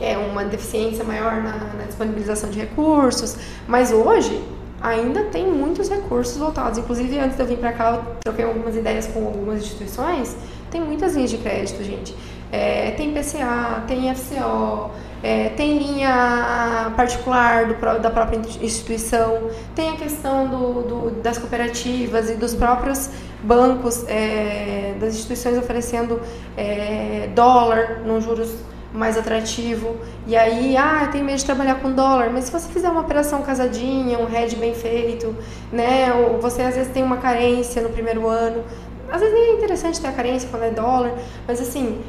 é, 0.01 0.16
uma 0.16 0.45
deficiência 0.45 1.05
maior 1.05 1.43
na, 1.43 1.74
na, 1.74 1.84
disponibilização 1.87 2.51
de 2.51 2.59
recursos, 2.59 3.37
mas 3.66 3.93
hoje 3.93 4.43
ainda 4.80 5.24
tem 5.24 5.51
muitos 5.51 5.89
recursos 5.89 6.37
voltados. 6.37 6.78
Inclusive, 6.78 7.18
antes 7.18 7.37
de 7.37 7.43
eu 7.43 7.47
vir 7.47 7.59
para 7.59 7.72
cá, 7.72 7.95
eu 7.95 8.16
troquei 8.24 8.45
algumas 8.45 8.76
ideias 8.76 9.07
com 9.09 9.26
algumas 9.26 9.61
instituições. 9.61 10.37
Tem 10.70 10.80
muitas 10.80 11.14
linhas 11.14 11.30
de 11.30 11.39
crédito, 11.39 11.82
gente. 11.82 12.14
É, 12.53 12.93
tem 12.93 13.12
PCA, 13.12 13.82
tem 13.89 14.14
FCO, 14.14 14.91
é, 15.23 15.49
tem 15.51 15.79
linha 15.79 16.93
particular 16.97 17.67
do, 17.67 17.99
da 18.01 18.11
própria 18.11 18.39
instituição, 18.61 19.51
tem 19.75 19.91
a 19.91 19.97
questão 19.97 20.47
do, 20.49 20.83
do, 20.83 21.11
das 21.23 21.39
cooperativas 21.39 22.31
e 22.31 22.35
dos 22.35 22.55
próprios 22.55 23.11
bancos, 23.43 24.05
é, 24.09 24.95
das 25.01 25.14
instituições 25.14 25.59
oferecendo 25.59 26.21
é, 26.57 27.29
dólar 27.35 28.03
num 28.05 28.21
juros 28.21 28.53
mais 28.93 29.19
atrativo. 29.19 29.97
E 30.27 30.37
aí, 30.37 30.77
ah, 30.77 31.09
tem 31.12 31.23
medo 31.23 31.39
de 31.39 31.45
trabalhar 31.45 31.77
com 31.77 31.93
dólar, 31.93 32.31
mas 32.33 32.45
se 32.45 32.53
você 32.53 32.69
fizer 32.69 32.89
uma 32.89 33.03
operação 33.03 33.43
casadinha, 33.43 34.19
um 34.19 34.35
hedge 34.35 34.57
bem 34.57 34.75
feito, 34.75 35.35
né, 35.71 36.12
ou 36.12 36.41
você 36.41 36.62
às 36.62 36.75
vezes 36.75 36.93
tem 36.93 37.03
uma 37.03 37.19
carência 37.19 37.83
no 37.83 37.91
primeiro 37.91 38.27
ano, 38.27 38.64
às 39.11 39.21
vezes 39.21 39.35
nem 39.35 39.51
é 39.51 39.53
interessante 39.55 40.01
ter 40.01 40.09
a 40.09 40.12
carência 40.12 40.49
quando 40.51 40.64
é 40.64 40.71
dólar, 40.71 41.12
mas 41.47 41.61
assim, 41.61 42.01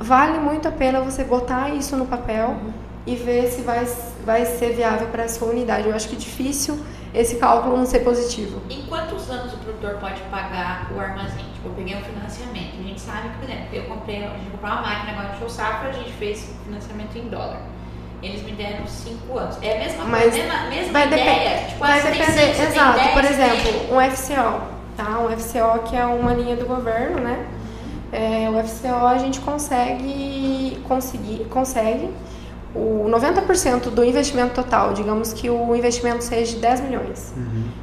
vale 0.00 0.38
muito 0.38 0.66
a 0.66 0.72
pena 0.72 1.00
você 1.00 1.22
botar 1.22 1.68
isso 1.70 1.96
no 1.96 2.06
papel 2.06 2.56
e 3.06 3.14
ver 3.14 3.48
se 3.48 3.62
vai, 3.62 3.86
vai 4.24 4.44
ser 4.46 4.74
viável 4.74 5.08
para 5.08 5.24
a 5.24 5.28
sua 5.28 5.48
unidade. 5.48 5.88
Eu 5.88 5.94
acho 5.94 6.08
que 6.08 6.16
é 6.16 6.18
difícil 6.18 6.78
esse 7.12 7.36
cálculo 7.36 7.76
não 7.76 7.84
ser 7.86 8.00
positivo. 8.00 8.62
Em 8.70 8.82
quantos 8.86 9.28
anos 9.30 9.52
o 9.52 9.58
produtor 9.58 9.96
pode 10.00 10.20
pagar 10.30 10.90
o 10.94 11.00
armazém? 11.00 11.44
Tipo, 11.54 11.68
eu 11.68 11.72
peguei 11.74 11.96
um 11.96 12.02
financiamento. 12.02 12.78
A 12.78 12.82
gente 12.82 13.00
sabe 13.00 13.28
que, 13.28 13.38
por 13.38 13.44
exemplo, 13.50 13.66
eu 13.72 13.84
comprei, 13.84 14.24
a 14.24 14.28
gente 14.36 14.50
comprou 14.50 14.72
uma 14.72 14.82
máquina 14.82 15.12
agora 15.12 15.28
no 15.32 15.38
Show 15.38 15.50
Safra, 15.50 15.90
a 15.90 15.92
gente 15.92 16.12
fez 16.12 16.50
financiamento 16.64 17.16
em 17.16 17.28
dólar. 17.28 17.60
Eles 18.22 18.42
me 18.42 18.52
deram 18.52 18.86
5 18.86 19.38
anos. 19.38 19.58
É 19.62 19.76
a 19.76 19.78
mesma 19.78 20.04
Mas 20.04 20.22
coisa, 20.22 20.36
mesma, 20.38 20.62
mesma 20.68 20.92
vai 20.92 21.06
ideia. 21.06 21.66
tipo, 21.68 21.78
vai 21.78 21.98
ah, 21.98 22.02
depender, 22.02 22.54
cinco, 22.54 22.68
exato. 22.70 22.98
10, 22.98 23.12
Por 23.12 23.24
exemplo, 23.24 23.96
um 23.96 24.10
FCO, 24.10 24.60
tá? 24.96 25.18
Um 25.20 25.38
FCO 25.38 25.88
que 25.88 25.96
é 25.96 26.04
uma 26.04 26.34
linha 26.34 26.54
do 26.56 26.66
governo, 26.66 27.18
né? 27.20 27.46
É, 28.12 28.50
o 28.50 28.66
FCO 28.66 29.06
a 29.06 29.18
gente 29.18 29.40
consegue 29.40 30.82
conseguir 30.86 31.46
consegue 31.48 32.10
o 32.74 33.06
90% 33.08 33.90
do 33.90 34.04
investimento 34.04 34.54
total, 34.54 34.92
digamos 34.92 35.32
que 35.32 35.50
o 35.50 35.74
investimento 35.74 36.22
seja 36.22 36.54
de 36.54 36.60
10 36.60 36.80
milhões. 36.82 37.34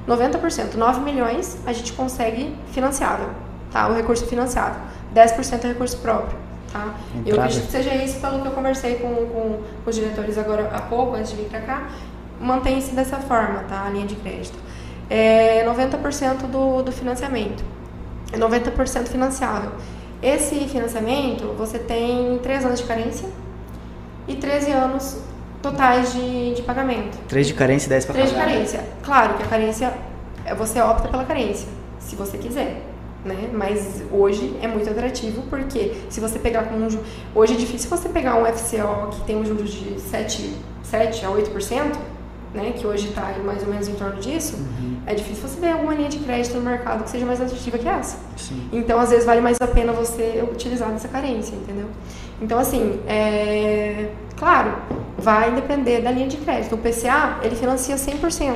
90%, 0.08 0.76
9 0.76 1.02
milhões 1.02 1.58
a 1.66 1.74
gente 1.74 1.92
consegue 1.94 2.56
financiável, 2.72 3.30
tá? 3.72 3.88
O 3.88 3.94
recurso 3.94 4.26
financiável. 4.26 4.82
10% 5.14 5.66
é 5.66 5.68
recurso 5.68 5.98
próprio, 5.98 6.38
tá? 6.72 6.94
Eu 7.14 7.20
Entrada. 7.20 7.42
acredito 7.44 7.66
que 7.66 7.72
seja 7.72 7.96
isso 7.96 8.20
pelo 8.22 8.42
que 8.42 8.48
eu 8.48 8.52
conversei 8.52 8.96
com, 8.96 9.14
com 9.14 9.60
os 9.86 9.96
diretores 9.96 10.38
agora 10.38 10.70
há 10.74 10.82
pouco, 10.82 11.16
antes 11.16 11.32
de 11.32 11.38
vir 11.38 11.50
pra 11.50 11.62
cá. 11.62 11.90
Mantém-se 12.40 12.94
dessa 12.94 13.18
forma, 13.18 13.64
tá? 13.68 13.86
A 13.86 13.90
linha 13.90 14.06
de 14.06 14.16
crédito. 14.16 14.58
É 15.10 15.66
90% 15.68 16.48
do, 16.48 16.84
do 16.84 16.92
financiamento. 16.92 17.64
É 18.32 18.38
90% 18.38 19.08
financiável. 19.08 19.72
Esse 20.22 20.56
financiamento, 20.68 21.54
você 21.58 21.78
tem 21.78 22.40
3 22.40 22.66
anos 22.66 22.80
de 22.80 22.86
carência 22.86 23.30
e 24.28 24.36
13 24.36 24.72
anos 24.72 25.18
totais 25.62 26.14
de, 26.14 26.56
de 26.56 26.62
pagamento. 26.64 27.18
3 27.28 27.48
de 27.48 27.54
carência 27.54 27.88
e 27.88 27.90
10 27.90 28.06
para 28.06 28.14
3 28.14 28.30
de 28.30 28.36
pagar. 28.36 28.48
carência. 28.48 28.84
Claro 29.04 29.34
que 29.36 29.44
a 29.44 29.48
carência, 29.48 29.94
você 30.58 30.82
opta 30.82 31.08
pela 31.08 31.24
carência, 31.24 31.68
se 32.00 32.16
você 32.16 32.38
quiser. 32.38 32.82
Né? 33.24 33.50
Mas 33.52 34.04
hoje 34.12 34.56
é 34.62 34.68
muito 34.68 34.90
atrativo 34.90 35.42
porque 35.50 35.94
se 36.10 36.20
você 36.20 36.40
pegar 36.40 36.64
com 36.64 36.76
um 36.76 36.88
Hoje 37.36 37.54
é 37.54 37.58
difícil 37.58 37.90
você 37.90 38.08
pegar 38.08 38.36
um 38.36 38.46
FCO 38.46 39.10
que 39.12 39.22
tem 39.22 39.36
um 39.36 39.46
juros 39.46 39.72
de 39.72 40.00
7, 40.00 40.54
7 40.84 41.26
a 41.26 41.30
8%, 41.30 41.98
né? 42.54 42.74
que 42.76 42.86
hoje 42.86 43.10
está 43.10 43.34
mais 43.44 43.64
ou 43.64 43.70
menos 43.70 43.88
em 43.88 43.96
torno 43.96 44.20
disso. 44.20 44.58
Uhum. 44.58 44.98
É 45.06 45.14
difícil 45.14 45.48
você 45.48 45.60
ver 45.60 45.72
alguma 45.72 45.94
linha 45.94 46.10
de 46.10 46.20
crédito 46.20 46.56
no 46.56 46.62
mercado 46.62 47.04
que 47.04 47.10
seja 47.10 47.26
mais 47.26 47.42
atrativa 47.42 47.78
que 47.78 47.88
essa. 47.88 48.18
Sim. 48.36 48.70
Então, 48.72 49.00
às 49.00 49.10
vezes, 49.10 49.26
vale 49.26 49.42
mais 49.42 49.60
a 49.62 49.68
pena 49.68 49.94
você 49.94 50.46
utilizar 50.52 50.92
dessa 50.92 51.08
carência, 51.08 51.56
entendeu? 51.56 51.88
Então, 52.42 52.60
assim, 52.60 53.00
é... 53.08 54.10
claro, 54.36 54.74
vai 55.18 55.52
depender 55.54 56.02
da 56.02 56.12
linha 56.12 56.28
de 56.28 56.38
crédito. 56.38 56.76
O 56.76 56.78
PCA, 56.78 57.40
ele 57.42 57.56
financia 57.56 57.96
100%. 57.96 58.56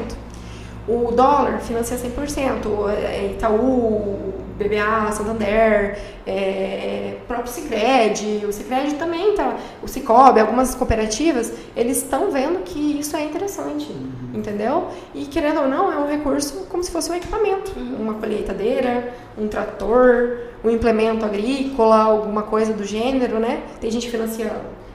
O 0.87 1.11
dólar 1.11 1.59
financia 1.59 1.97
100%. 1.97 2.65
O, 2.65 2.89
é, 2.89 3.31
Itaú, 3.33 4.33
BBA, 4.63 5.11
Santander, 5.11 5.97
é, 6.27 7.15
próprio 7.27 7.51
Sicredi, 7.51 8.45
o 8.45 8.51
Sicredi 8.53 8.95
também 8.95 9.33
tá, 9.35 9.55
o 9.81 9.87
Cicobi, 9.87 10.39
algumas 10.39 10.75
cooperativas, 10.75 11.51
eles 11.75 11.97
estão 11.97 12.29
vendo 12.31 12.59
que 12.63 12.99
isso 12.99 13.15
é 13.15 13.23
interessante, 13.23 13.91
entendeu? 14.33 14.87
E 15.15 15.25
querendo 15.25 15.61
ou 15.61 15.67
não, 15.67 15.91
é 15.91 15.97
um 15.97 16.07
recurso 16.07 16.65
como 16.69 16.83
se 16.83 16.91
fosse 16.91 17.11
um 17.11 17.15
equipamento, 17.15 17.71
uma 17.77 18.13
colheitadeira, 18.15 19.13
um 19.37 19.47
trator, 19.47 20.37
um 20.63 20.69
implemento 20.69 21.25
agrícola, 21.25 21.97
alguma 22.03 22.43
coisa 22.43 22.73
do 22.73 22.83
gênero, 22.83 23.39
né? 23.39 23.61
Tem 23.79 23.89
gente 23.89 24.05
que 24.05 24.11
financia 24.11 24.51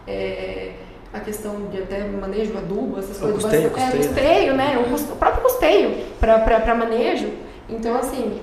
é, 0.07 0.73
a 1.13 1.21
questão 1.21 1.67
de 1.73 1.79
até 1.79 2.01
manejo, 2.07 2.57
adubo, 2.57 2.99
essas 2.99 3.17
O 3.17 3.21
coisas. 3.21 3.43
custeio, 3.43 3.71
bastante- 3.71 3.97
custeio, 3.97 4.03
É, 4.05 4.07
custeio, 4.07 4.55
né? 4.55 4.85
O, 4.87 4.91
cus- 4.91 5.11
o 5.11 5.17
próprio 5.17 5.43
custeio 5.43 5.97
para 6.21 6.75
manejo. 6.75 7.29
Então, 7.69 7.97
assim, 7.97 8.39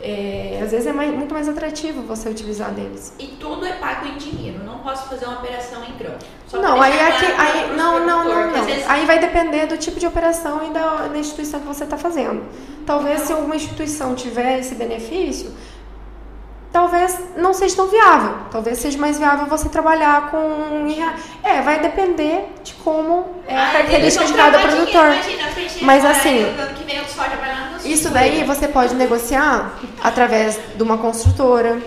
é, 0.00 0.60
às 0.62 0.70
vezes 0.70 0.86
é 0.86 0.92
mais- 0.92 1.12
muito 1.14 1.32
mais 1.32 1.48
atrativo 1.48 2.02
você 2.02 2.28
utilizar 2.28 2.70
deles. 2.70 3.12
E 3.18 3.28
tudo 3.40 3.64
é 3.66 3.72
pago 3.72 4.06
em 4.06 4.16
dinheiro. 4.16 4.62
Não 4.64 4.78
posso 4.80 5.08
fazer 5.08 5.24
uma 5.26 5.38
operação 5.38 5.82
em 5.84 5.96
grão. 5.96 6.14
Não, 6.52 6.80
aí 6.80 7.00
aqui, 7.00 7.26
aí, 7.26 7.76
não, 7.76 8.06
não, 8.06 8.24
não, 8.24 8.50
não. 8.52 8.64
vezes- 8.64 8.84
Aí 8.88 9.04
vai 9.06 9.18
depender 9.18 9.66
do 9.66 9.76
tipo 9.76 9.98
de 9.98 10.06
operação 10.06 10.66
e 10.68 10.72
da, 10.72 11.08
da 11.08 11.18
instituição 11.18 11.60
que 11.60 11.66
você 11.66 11.84
está 11.84 11.96
fazendo. 11.96 12.42
Talvez 12.84 13.22
se 13.22 13.32
uma 13.32 13.56
instituição 13.56 14.14
tiver 14.14 14.60
esse 14.60 14.74
benefício, 14.74 15.50
talvez 16.76 17.18
não 17.38 17.54
seja 17.54 17.74
tão 17.74 17.86
viável. 17.86 18.34
Talvez 18.50 18.78
seja 18.78 18.98
mais 18.98 19.18
viável 19.18 19.46
você 19.46 19.66
trabalhar 19.66 20.30
com. 20.30 20.86
É, 21.42 21.62
vai 21.62 21.80
depender 21.80 22.52
de 22.62 22.74
como 22.74 23.24
é 23.48 23.56
a 23.56 23.68
Ah, 23.68 23.72
característica 23.72 24.24
vão 24.26 24.32
de 24.34 24.38
cada 24.38 24.58
produtor. 24.58 25.06
Imagina, 25.06 25.44
Mas 25.80 26.04
assim, 26.04 26.44
Isso 27.82 28.10
daí 28.10 28.44
você 28.44 28.68
pode 28.68 28.94
negociar 28.94 29.78
através 30.04 30.60
de 30.76 30.82
uma 30.82 30.98
construtora, 30.98 31.80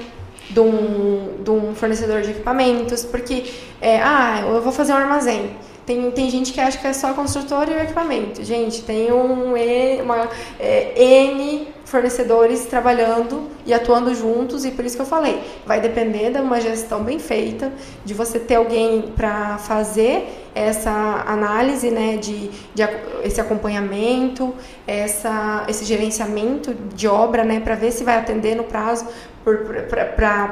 de 0.49 0.59
um, 0.59 1.43
de 1.43 1.51
um 1.51 1.75
fornecedor 1.75 2.21
de 2.21 2.31
equipamentos, 2.31 3.05
porque, 3.05 3.53
é, 3.79 4.01
ah, 4.01 4.41
eu 4.41 4.59
vou 4.63 4.73
fazer 4.73 4.93
um 4.93 4.97
armazém. 4.97 5.55
Tem, 5.89 6.11
tem 6.11 6.29
gente 6.29 6.53
que 6.53 6.61
acha 6.61 6.77
que 6.77 6.85
é 6.85 6.93
só 6.93 7.07
a 7.09 7.13
construtora 7.15 7.71
e 7.71 7.73
o 7.73 7.79
equipamento. 7.81 8.43
Gente, 8.43 8.83
tem 8.83 9.11
um, 9.11 9.57
E- 9.57 9.99
uma, 10.03 10.29
é, 10.59 10.93
N 10.95 11.67
fornecedores 11.83 12.65
trabalhando 12.67 13.47
e 13.65 13.73
atuando 13.73 14.13
juntos, 14.13 14.65
e 14.65 14.69
por 14.69 14.85
isso 14.85 14.95
que 14.95 15.01
eu 15.01 15.05
falei, 15.07 15.41
vai 15.65 15.81
depender 15.81 16.29
de 16.29 16.37
uma 16.39 16.61
gestão 16.61 17.03
bem 17.03 17.17
feita, 17.17 17.73
de 18.05 18.13
você 18.13 18.37
ter 18.37 18.53
alguém 18.57 19.11
para 19.15 19.57
fazer 19.57 20.47
essa 20.53 21.23
análise, 21.25 21.89
né, 21.89 22.17
de, 22.17 22.49
de 22.75 22.83
esse 23.23 23.41
acompanhamento, 23.41 24.53
essa, 24.85 25.65
esse 25.67 25.85
gerenciamento 25.85 26.71
de 26.93 27.07
obra, 27.07 27.43
né, 27.43 27.59
para 27.59 27.73
ver 27.73 27.91
se 27.91 28.03
vai 28.03 28.15
atender 28.19 28.53
no 28.55 28.63
prazo, 28.65 29.07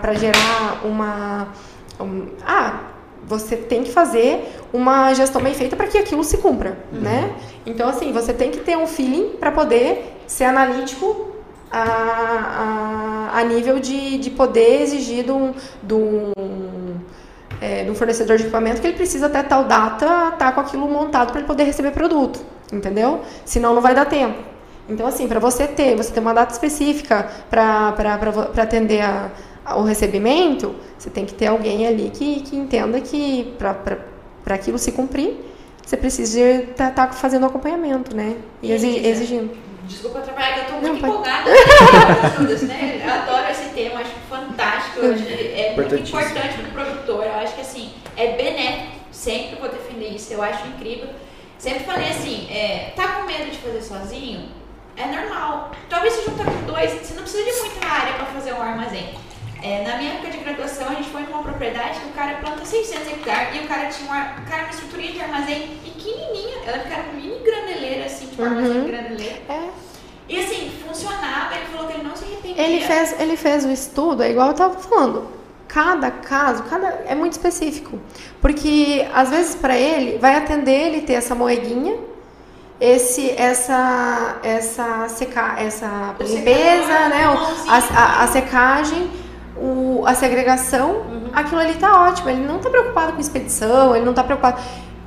para 0.02 0.14
gerar 0.16 0.82
uma. 0.84 1.50
um- 2.00 2.30
ah, 2.44 2.97
você 3.28 3.58
tem 3.58 3.84
que 3.84 3.92
fazer 3.92 4.56
uma 4.74 5.14
gestão 5.14 5.42
bem 5.42 5.54
feita 5.54 5.76
para 5.76 5.88
que 5.88 5.98
aquilo 5.98 6.24
se 6.24 6.38
cumpra, 6.38 6.78
né? 6.92 7.32
Então, 7.66 7.90
assim, 7.90 8.12
você 8.14 8.34
tem 8.34 8.50
que 8.52 8.60
ter 8.60 8.78
um 8.78 8.88
feeling 8.88 9.32
para 9.40 9.52
poder 9.52 10.18
ser 10.26 10.46
analítico 10.46 11.28
a, 11.70 13.30
a, 13.34 13.40
a 13.40 13.44
nível 13.44 13.80
de, 13.80 14.18
de 14.18 14.30
poder 14.30 14.82
exigir 14.82 15.26
de 15.26 15.32
um, 15.32 15.54
de 15.84 15.94
um, 15.94 16.32
é, 17.60 17.84
de 17.84 17.92
um 17.92 17.96
fornecedor 17.96 18.38
de 18.38 18.44
equipamento 18.44 18.80
que 18.82 18.88
ele 18.88 18.96
precisa 18.96 19.26
até 19.26 19.44
tal 19.44 19.66
data 19.66 20.30
estar 20.34 20.54
com 20.54 20.62
aquilo 20.62 20.88
montado 20.88 21.30
para 21.32 21.40
ele 21.40 21.48
poder 21.48 21.64
receber 21.64 21.92
produto, 21.92 22.40
entendeu? 22.72 23.22
Senão 23.44 23.74
não 23.74 23.82
vai 23.82 23.94
dar 23.94 24.06
tempo. 24.06 24.38
Então, 24.90 25.06
assim, 25.06 25.28
para 25.28 25.40
você 25.40 25.68
ter, 25.68 25.98
você 25.98 26.14
ter 26.14 26.22
uma 26.22 26.34
data 26.34 26.54
específica 26.54 27.28
para 27.50 27.94
atender 28.62 29.02
a- 29.02 29.30
o 29.76 29.84
recebimento, 29.84 30.76
você 30.98 31.10
tem 31.10 31.26
que 31.26 31.34
ter 31.34 31.48
alguém 31.48 31.86
ali 31.88 32.10
que, 32.14 32.42
que 32.42 32.56
entenda 32.56 33.00
que 33.02 33.54
para 33.58 34.56
aquilo 34.56 34.78
se 34.78 34.92
cumprir, 34.92 35.36
você 35.86 35.96
precisa 35.98 36.40
estar 36.40 37.14
fazendo 37.14 37.46
acompanhamento, 37.46 38.16
né? 38.16 38.36
E 38.62 38.72
exi- 38.72 38.88
Elisa, 38.88 39.08
exigindo. 39.10 39.58
Desculpa 39.84 40.20
atrapalhar, 40.20 40.54
que 40.54 40.60
eu 40.60 40.66
tô 40.66 40.72
Não, 40.74 40.82
muito 40.82 41.00
pode. 41.00 41.14
empolgada 41.14 41.50
com 41.50 42.26
as 42.26 42.34
ajudas, 42.34 42.62
né? 42.64 43.02
Eu 43.06 43.14
adoro 43.14 43.52
esse 43.52 43.70
tema, 43.70 44.02
acho 44.02 44.12
fantástico, 44.30 45.00
acho 45.00 45.24
é 45.24 45.74
muito 45.76 45.96
importante 45.96 46.58
para 46.58 46.68
o 46.68 46.72
produtor. 46.86 47.24
Eu 47.26 47.36
acho 47.36 47.56
que 47.56 47.62
assim, 47.62 47.92
é 48.18 48.34
benéfico, 48.34 48.92
sempre 49.12 49.56
vou 49.60 49.70
defender 49.70 50.10
isso, 50.10 50.34
eu 50.34 50.42
acho 50.44 50.68
incrível. 50.68 51.08
Sempre 51.58 51.86
falei 51.86 52.10
assim, 52.10 52.48
é, 52.52 52.92
tá 52.96 53.08
com 53.14 53.26
medo 53.26 53.50
de 53.50 53.58
fazer 53.58 53.82
sozinho? 53.82 54.50
É 54.98 55.06
normal. 55.06 55.72
Talvez 55.90 56.14
se 56.16 56.26
junta 56.26 56.44
com 56.44 56.66
dois, 56.66 56.92
você 56.92 57.14
não 57.14 57.22
precisa 57.24 57.44
de 57.50 57.58
muita 57.60 57.88
área 57.88 58.14
para 58.14 58.26
fazer 58.26 58.54
um 58.54 58.62
armazém. 58.62 59.10
É, 59.64 59.84
na 59.88 59.98
minha 59.98 60.14
época 60.14 60.30
de 60.32 60.38
graduação, 60.38 60.88
a 60.90 60.94
gente 60.96 61.10
foi 61.10 61.22
numa 61.24 61.42
propriedade 61.42 62.00
que 62.00 62.08
o 62.08 62.12
cara 62.12 62.36
planta 62.36 62.64
600 62.64 63.08
hectares 63.08 63.56
e 63.56 63.66
o 63.66 63.68
cara 63.68 63.88
tinha 63.88 64.10
uma, 64.10 64.24
cara, 64.50 64.64
uma 64.64 64.70
estruturinha 64.72 65.12
de 65.14 65.22
armazém 65.22 65.78
pequenininha. 65.84 66.58
Ela 66.66 66.80
ficava 66.80 67.02
uma 67.04 67.14
mini 67.14 67.40
graneleira, 67.44 68.06
assim, 68.06 68.28
tipo 68.28 68.42
Uhum. 68.42 68.48
armazém 68.50 68.82
de 68.84 68.88
graneleira. 68.92 69.36
É. 69.50 69.70
E 70.30 70.40
assim, 70.40 70.72
funcionava, 70.86 71.56
ele 71.56 71.66
falou 71.72 71.88
que 71.88 71.94
ele 71.94 72.04
não 72.04 72.16
se 72.16 72.26
arrependia. 72.26 72.64
Ele 72.64 72.82
fez, 72.82 73.20
ele 73.20 73.38
fez 73.38 73.66
o 73.66 73.72
estudo, 73.72 74.22
é 74.24 74.30
igual 74.32 74.48
eu 74.48 74.52
estava 74.52 74.78
falando. 74.78 75.28
Cada 75.68 76.12
caso, 76.12 76.64
cada 76.64 76.88
é 77.08 77.14
muito 77.16 77.34
específico, 77.34 78.00
porque 78.42 79.06
às 79.14 79.30
vezes 79.30 79.56
para 79.56 79.78
ele 79.78 80.18
vai 80.18 80.36
atender 80.36 80.72
ele 80.72 81.02
ter 81.02 81.14
essa 81.14 81.36
moedinha, 81.36 81.96
esse, 82.80 83.32
essa, 83.32 84.38
essa 84.44 85.08
seca, 85.10 85.56
essa 85.58 86.16
O 86.20 86.24
limpeza, 86.24 86.86
secador, 86.86 87.10
né, 87.10 87.24
a, 87.68 87.78
a, 87.78 88.24
a 88.24 88.28
secagem, 88.28 89.10
o, 89.60 90.04
a 90.06 90.14
segregação, 90.14 91.04
aquilo 91.34 91.60
ali 91.60 91.74
tá 91.76 92.08
ótimo. 92.08 92.30
Ele 92.30 92.46
não 92.46 92.60
tá 92.60 92.70
preocupado 92.70 93.14
com 93.14 93.20
expedição, 93.20 93.96
ele 93.96 94.06
não 94.06 94.14
tá 94.14 94.24
preocupado. 94.24 94.62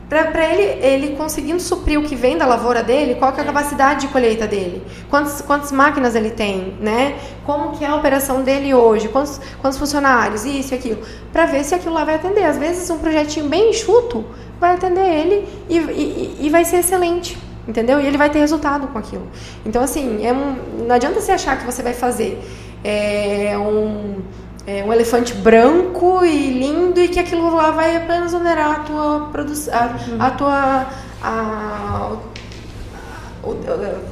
para 0.09 0.45
ele, 0.45 0.85
ele 0.85 1.17
conseguindo 1.17 1.61
suprir 1.61 1.99
o 1.99 2.03
que 2.03 2.17
vem 2.17 2.37
da 2.37 2.47
lavoura 2.47 2.83
dele, 2.83 3.15
qual 3.15 3.33
que 3.33 3.41
é 3.41 3.43
a 3.43 3.47
capacidade 3.47 4.03
de 4.03 4.09
colheita 4.09 4.47
dele, 4.47 4.83
quantas, 5.09 5.41
quantas 5.41 5.71
máquinas 5.73 6.15
ele 6.15 6.31
tem, 6.31 6.77
né? 6.81 7.17
Como 7.45 7.73
que 7.77 7.85
é 7.85 7.89
a 7.89 7.95
operação 7.95 8.43
dele 8.43 8.75
hoje, 8.75 9.09
quantos, 9.09 9.41
quantos 9.61 9.79
funcionários, 9.79 10.45
isso 10.45 10.75
e 10.75 10.77
aquilo, 10.77 11.03
para 11.33 11.47
ver 11.47 11.65
se 11.65 11.75
aquilo 11.75 11.95
lá 11.95 12.05
vai 12.05 12.17
atender. 12.17 12.45
Às 12.45 12.59
vezes 12.59 12.91
um 12.91 12.99
projetinho 12.99 13.49
bem 13.49 13.71
enxuto 13.71 14.25
vai 14.59 14.75
atender 14.75 15.07
ele 15.07 15.49
e, 15.69 15.79
e, 15.79 16.37
e 16.41 16.51
vai 16.51 16.65
ser 16.65 16.79
excelente. 16.79 17.39
Entendeu? 17.69 18.01
E 18.01 18.07
ele 18.07 18.17
vai 18.17 18.31
ter 18.31 18.41
resultado 18.41 18.89
com 18.89 18.99
aquilo. 18.99 19.29
Então, 19.65 19.83
assim, 19.83 20.27
é 20.27 20.33
um, 20.33 20.87
não 20.87 20.95
adianta 20.95 21.21
você 21.21 21.31
achar 21.31 21.57
que 21.59 21.65
você 21.65 21.83
vai 21.83 21.93
fazer 21.93 22.41
é, 22.83 23.57
um, 23.57 24.17
é, 24.67 24.85
um 24.85 24.93
elefante 24.93 25.35
branco 25.35 26.25
e 26.25 26.51
lindo 26.51 27.01
e 27.01 27.09
que 27.09 27.19
aquilo 27.19 27.55
lá 27.55 27.71
vai 27.71 27.97
apenas 27.97 28.35
onerar 28.35 28.71
a 28.71 28.81
tua 28.81 29.29
produção, 29.33 29.75
a, 29.75 29.87
uhum. 29.87 30.17
a 30.19 30.31
tua. 30.31 30.87
A, 31.23 32.13
o, 33.43 33.57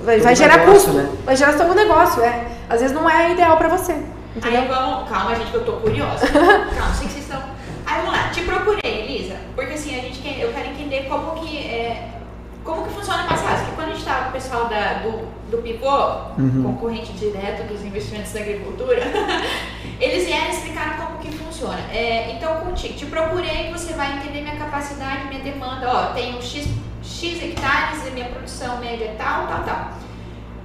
vai, 0.05 0.21
vai 0.21 0.35
gerar 0.35 0.59
negócio, 0.59 0.93
custo, 0.93 0.93
né? 0.93 1.11
vai 1.25 1.37
gerar 1.37 1.53
seu 1.53 1.75
negócio, 1.75 2.23
é. 2.23 2.47
Às 2.69 2.81
vezes 2.81 2.95
não 2.95 3.09
é 3.09 3.33
ideal 3.33 3.57
pra 3.57 3.69
você. 3.69 3.93
Entendeu? 4.35 4.63
Aí 4.63 4.69
vamos, 4.69 5.09
calma, 5.09 5.35
gente, 5.35 5.51
que 5.51 5.57
eu 5.57 5.65
tô 5.65 5.73
curiosa. 5.75 6.27
calma, 6.29 6.95
sei 6.95 7.07
que 7.07 7.13
vocês 7.13 7.25
estão. 7.25 7.43
Aí 7.87 8.01
vamos 8.03 8.13
lá, 8.13 8.29
te 8.31 8.43
procurei, 8.43 8.81
Elisa, 8.85 9.37
porque 9.55 9.75
assim, 9.75 9.99
a 9.99 10.03
gente 10.03 10.21
quer, 10.21 10.43
eu 10.43 10.53
quero 10.53 10.69
entender 10.69 11.09
como 11.09 11.41
que 11.41 11.59
é, 11.59 12.09
como 12.69 12.87
que 12.87 12.93
funciona 12.93 13.23
mais 13.25 13.41
fácil. 13.41 13.65
Porque 13.65 13.77
quando 13.77 13.89
a 13.89 13.93
gente 13.93 14.01
estava 14.01 14.25
com 14.25 14.29
o 14.29 14.33
pessoal 14.33 14.69
da, 14.69 14.93
do, 14.95 15.27
do 15.51 15.57
uhum. 16.39 16.63
concorrente 16.65 17.13
direto 17.13 17.67
dos 17.67 17.83
investimentos 17.83 18.31
da 18.33 18.41
agricultura, 18.41 19.01
eles 19.99 20.27
vieram 20.27 20.51
explicar 20.51 20.99
como 20.99 21.19
que 21.19 21.33
funciona. 21.33 21.81
É, 21.91 22.33
então, 22.33 22.61
contigo, 22.61 22.95
te 22.95 23.07
procurei, 23.07 23.73
você 23.73 23.95
vai 23.95 24.19
entender 24.19 24.43
minha 24.43 24.57
capacidade, 24.57 25.29
minha 25.29 25.41
demanda. 25.41 25.89
Ó, 25.91 26.13
tenho 26.13 26.43
X, 26.43 26.69
X 27.03 27.43
hectares 27.43 28.07
e 28.07 28.11
minha 28.11 28.27
produção 28.27 28.77
média 28.79 29.07
é 29.07 29.15
tal, 29.17 29.47
tal, 29.47 29.65
tal. 29.65 29.93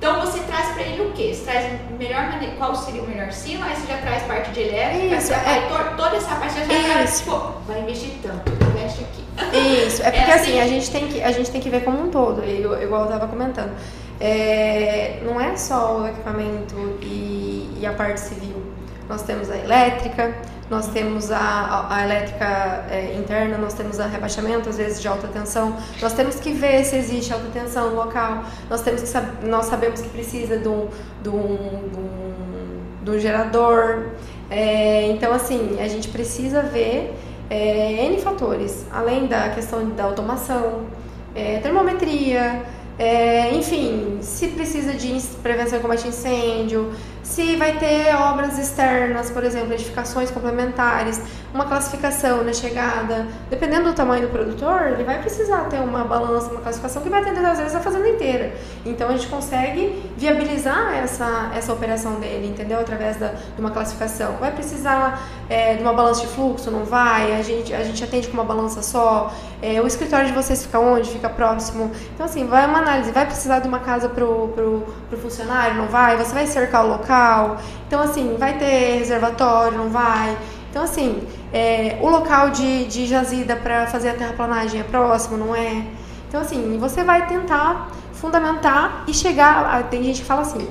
Então 0.03 0.19
você 0.19 0.39
traz 0.39 0.73
para 0.73 0.83
ele 0.83 1.01
o 1.01 1.13
quê? 1.13 1.33
Você 1.33 1.49
traz 1.49 1.79
melhor 1.97 2.29
maneira, 2.29 2.53
qual 2.57 2.75
seria 2.75 3.01
o 3.01 3.07
melhor 3.07 3.31
silo, 3.31 3.63
aí 3.63 3.73
você 3.73 3.87
já 3.87 3.99
traz 3.99 4.21
parte 4.23 4.51
de 4.51 4.59
elétrica, 4.59 5.15
Isso, 5.15 5.31
é, 5.31 5.95
toda 5.95 6.17
essa 6.17 6.35
parte 6.35 6.55
já, 6.55 6.65
já 6.65 7.07
tipo, 7.07 7.53
vai 7.65 7.79
investir 7.79 8.09
tanto, 8.21 8.51
investe 8.51 9.05
aqui. 9.05 9.87
Isso, 9.87 10.03
é 10.03 10.11
porque 10.11 10.29
é 10.29 10.33
assim, 10.33 10.59
assim, 10.59 10.59
a 10.59 10.67
gente 10.67 10.91
tem 10.91 11.07
que 11.07 11.23
a 11.23 11.31
gente 11.31 11.49
tem 11.49 11.61
que 11.61 11.69
ver 11.69 11.85
como 11.85 12.03
um 12.03 12.09
todo, 12.09 12.43
igual 12.43 12.81
eu 12.81 13.05
estava 13.05 13.27
comentando. 13.27 13.71
É, 14.19 15.21
não 15.23 15.39
é 15.39 15.55
só 15.55 16.01
o 16.01 16.05
equipamento 16.05 16.99
e, 17.01 17.69
e 17.79 17.85
a 17.85 17.93
parte 17.93 18.19
civil. 18.19 18.61
Nós 19.09 19.21
temos 19.23 19.49
a 19.49 19.57
elétrica, 19.57 20.33
nós 20.69 20.87
temos 20.87 21.31
a, 21.31 21.87
a, 21.89 22.03
elétrica 22.03 22.85
é, 22.89 23.15
interna, 23.17 23.57
nós 23.57 23.73
temos 23.73 23.99
a 23.99 24.07
rebaixamento, 24.07 24.69
às 24.69 24.77
vezes 24.77 25.01
de 25.01 25.07
alta 25.07 25.27
tensão. 25.27 25.75
Nós 26.01 26.13
temos 26.13 26.35
que 26.35 26.51
ver 26.51 26.83
se 26.85 26.95
existe 26.95 27.33
alta 27.33 27.47
tensão 27.53 27.89
no 27.89 27.95
local. 27.95 28.43
Nós, 28.69 28.81
temos 28.81 29.03
que, 29.03 29.45
nós 29.45 29.65
sabemos 29.65 30.01
que 30.01 30.09
precisa 30.09 30.57
de 30.57 30.67
um, 30.67 30.87
de 31.21 31.29
um, 31.29 31.57
de 31.91 31.99
um, 31.99 33.03
de 33.03 33.11
um 33.11 33.19
gerador. 33.19 34.11
É, 34.49 35.07
então, 35.07 35.33
assim, 35.33 35.77
a 35.79 35.87
gente 35.87 36.07
precisa 36.07 36.61
ver 36.61 37.13
é, 37.49 38.05
N 38.05 38.19
fatores, 38.19 38.85
além 38.91 39.27
da 39.27 39.49
questão 39.49 39.89
da 39.89 40.05
automação, 40.05 40.87
é, 41.35 41.59
termometria, 41.59 42.63
é, 42.97 43.53
enfim, 43.53 44.19
se 44.21 44.49
precisa 44.49 44.93
de 44.93 45.19
prevenção 45.41 45.79
e 45.79 45.81
combate 45.81 46.05
a 46.05 46.09
incêndio, 46.09 46.91
se 47.23 47.55
vai 47.55 47.77
ter 47.77 48.13
obras 48.15 48.59
externas, 48.59 49.31
por 49.31 49.43
exemplo, 49.43 49.73
edificações 49.73 50.29
complementares, 50.29 51.21
uma 51.53 51.65
classificação 51.65 52.43
na 52.43 52.51
chegada, 52.51 53.27
dependendo 53.49 53.89
do 53.89 53.93
tamanho 53.93 54.23
do 54.23 54.31
produtor, 54.31 54.87
ele 54.87 55.03
vai 55.03 55.19
precisar 55.19 55.65
ter 55.65 55.79
uma 55.79 56.03
balança, 56.03 56.49
uma 56.49 56.61
classificação 56.61 57.01
que 57.03 57.09
vai 57.09 57.21
atender 57.21 57.45
às 57.45 57.59
vezes 57.59 57.75
a 57.75 57.79
fazenda 57.79 58.09
inteira. 58.09 58.53
Então 58.83 59.09
a 59.09 59.11
gente 59.11 59.27
consegue 59.27 60.11
viabilizar 60.17 60.95
essa, 60.95 61.51
essa 61.55 61.71
operação 61.71 62.19
dele, 62.19 62.47
entendeu? 62.47 62.79
Através 62.79 63.17
da, 63.17 63.27
de 63.27 63.59
uma 63.59 63.69
classificação. 63.69 64.37
Vai 64.37 64.51
precisar 64.51 65.21
é, 65.47 65.75
de 65.75 65.83
uma 65.83 65.93
balança 65.93 66.21
de 66.21 66.27
fluxo? 66.27 66.71
Não 66.71 66.83
vai? 66.85 67.35
A 67.35 67.43
gente, 67.43 67.73
a 67.73 67.83
gente 67.83 68.03
atende 68.03 68.27
com 68.27 68.33
uma 68.33 68.45
balança 68.45 68.81
só? 68.81 69.31
É, 69.61 69.79
o 69.79 69.85
escritório 69.85 70.25
de 70.25 70.33
vocês 70.33 70.63
fica 70.63 70.79
onde? 70.79 71.11
Fica 71.11 71.29
próximo? 71.29 71.91
Então 72.15 72.25
assim, 72.25 72.47
vai 72.47 72.65
uma 72.65 72.79
análise. 72.79 73.11
Vai 73.11 73.27
precisar 73.27 73.59
de 73.59 73.67
uma 73.67 73.79
casa 73.79 74.09
para 74.09 74.25
o 74.25 74.83
funcionário? 75.21 75.77
Não 75.77 75.85
vai? 75.85 76.17
Você 76.17 76.33
vai 76.33 76.47
cercar 76.47 76.83
o 76.83 76.87
local? 76.87 77.57
Então 77.87 78.01
assim, 78.01 78.37
vai 78.39 78.57
ter 78.57 78.97
reservatório? 78.97 79.77
Não 79.77 79.89
vai? 79.89 80.35
Então, 80.73 80.81
assim, 80.81 81.21
é, 81.53 81.99
o 82.01 82.09
local 82.09 82.49
de, 82.49 82.85
de 82.85 83.05
jazida 83.05 83.55
para 83.55 83.85
fazer 83.85 84.09
a 84.09 84.13
terraplanagem 84.15 84.79
é 84.79 84.83
próximo, 84.83 85.37
não 85.37 85.55
é? 85.55 85.85
Então, 86.27 86.41
assim, 86.41 86.79
você 86.79 87.03
vai 87.03 87.27
tentar 87.27 87.91
fundamentar 88.11 89.03
e 89.07 89.13
chegar. 89.13 89.67
A, 89.67 89.83
tem 89.83 90.01
gente 90.01 90.21
que 90.21 90.25
fala 90.25 90.41
assim, 90.41 90.67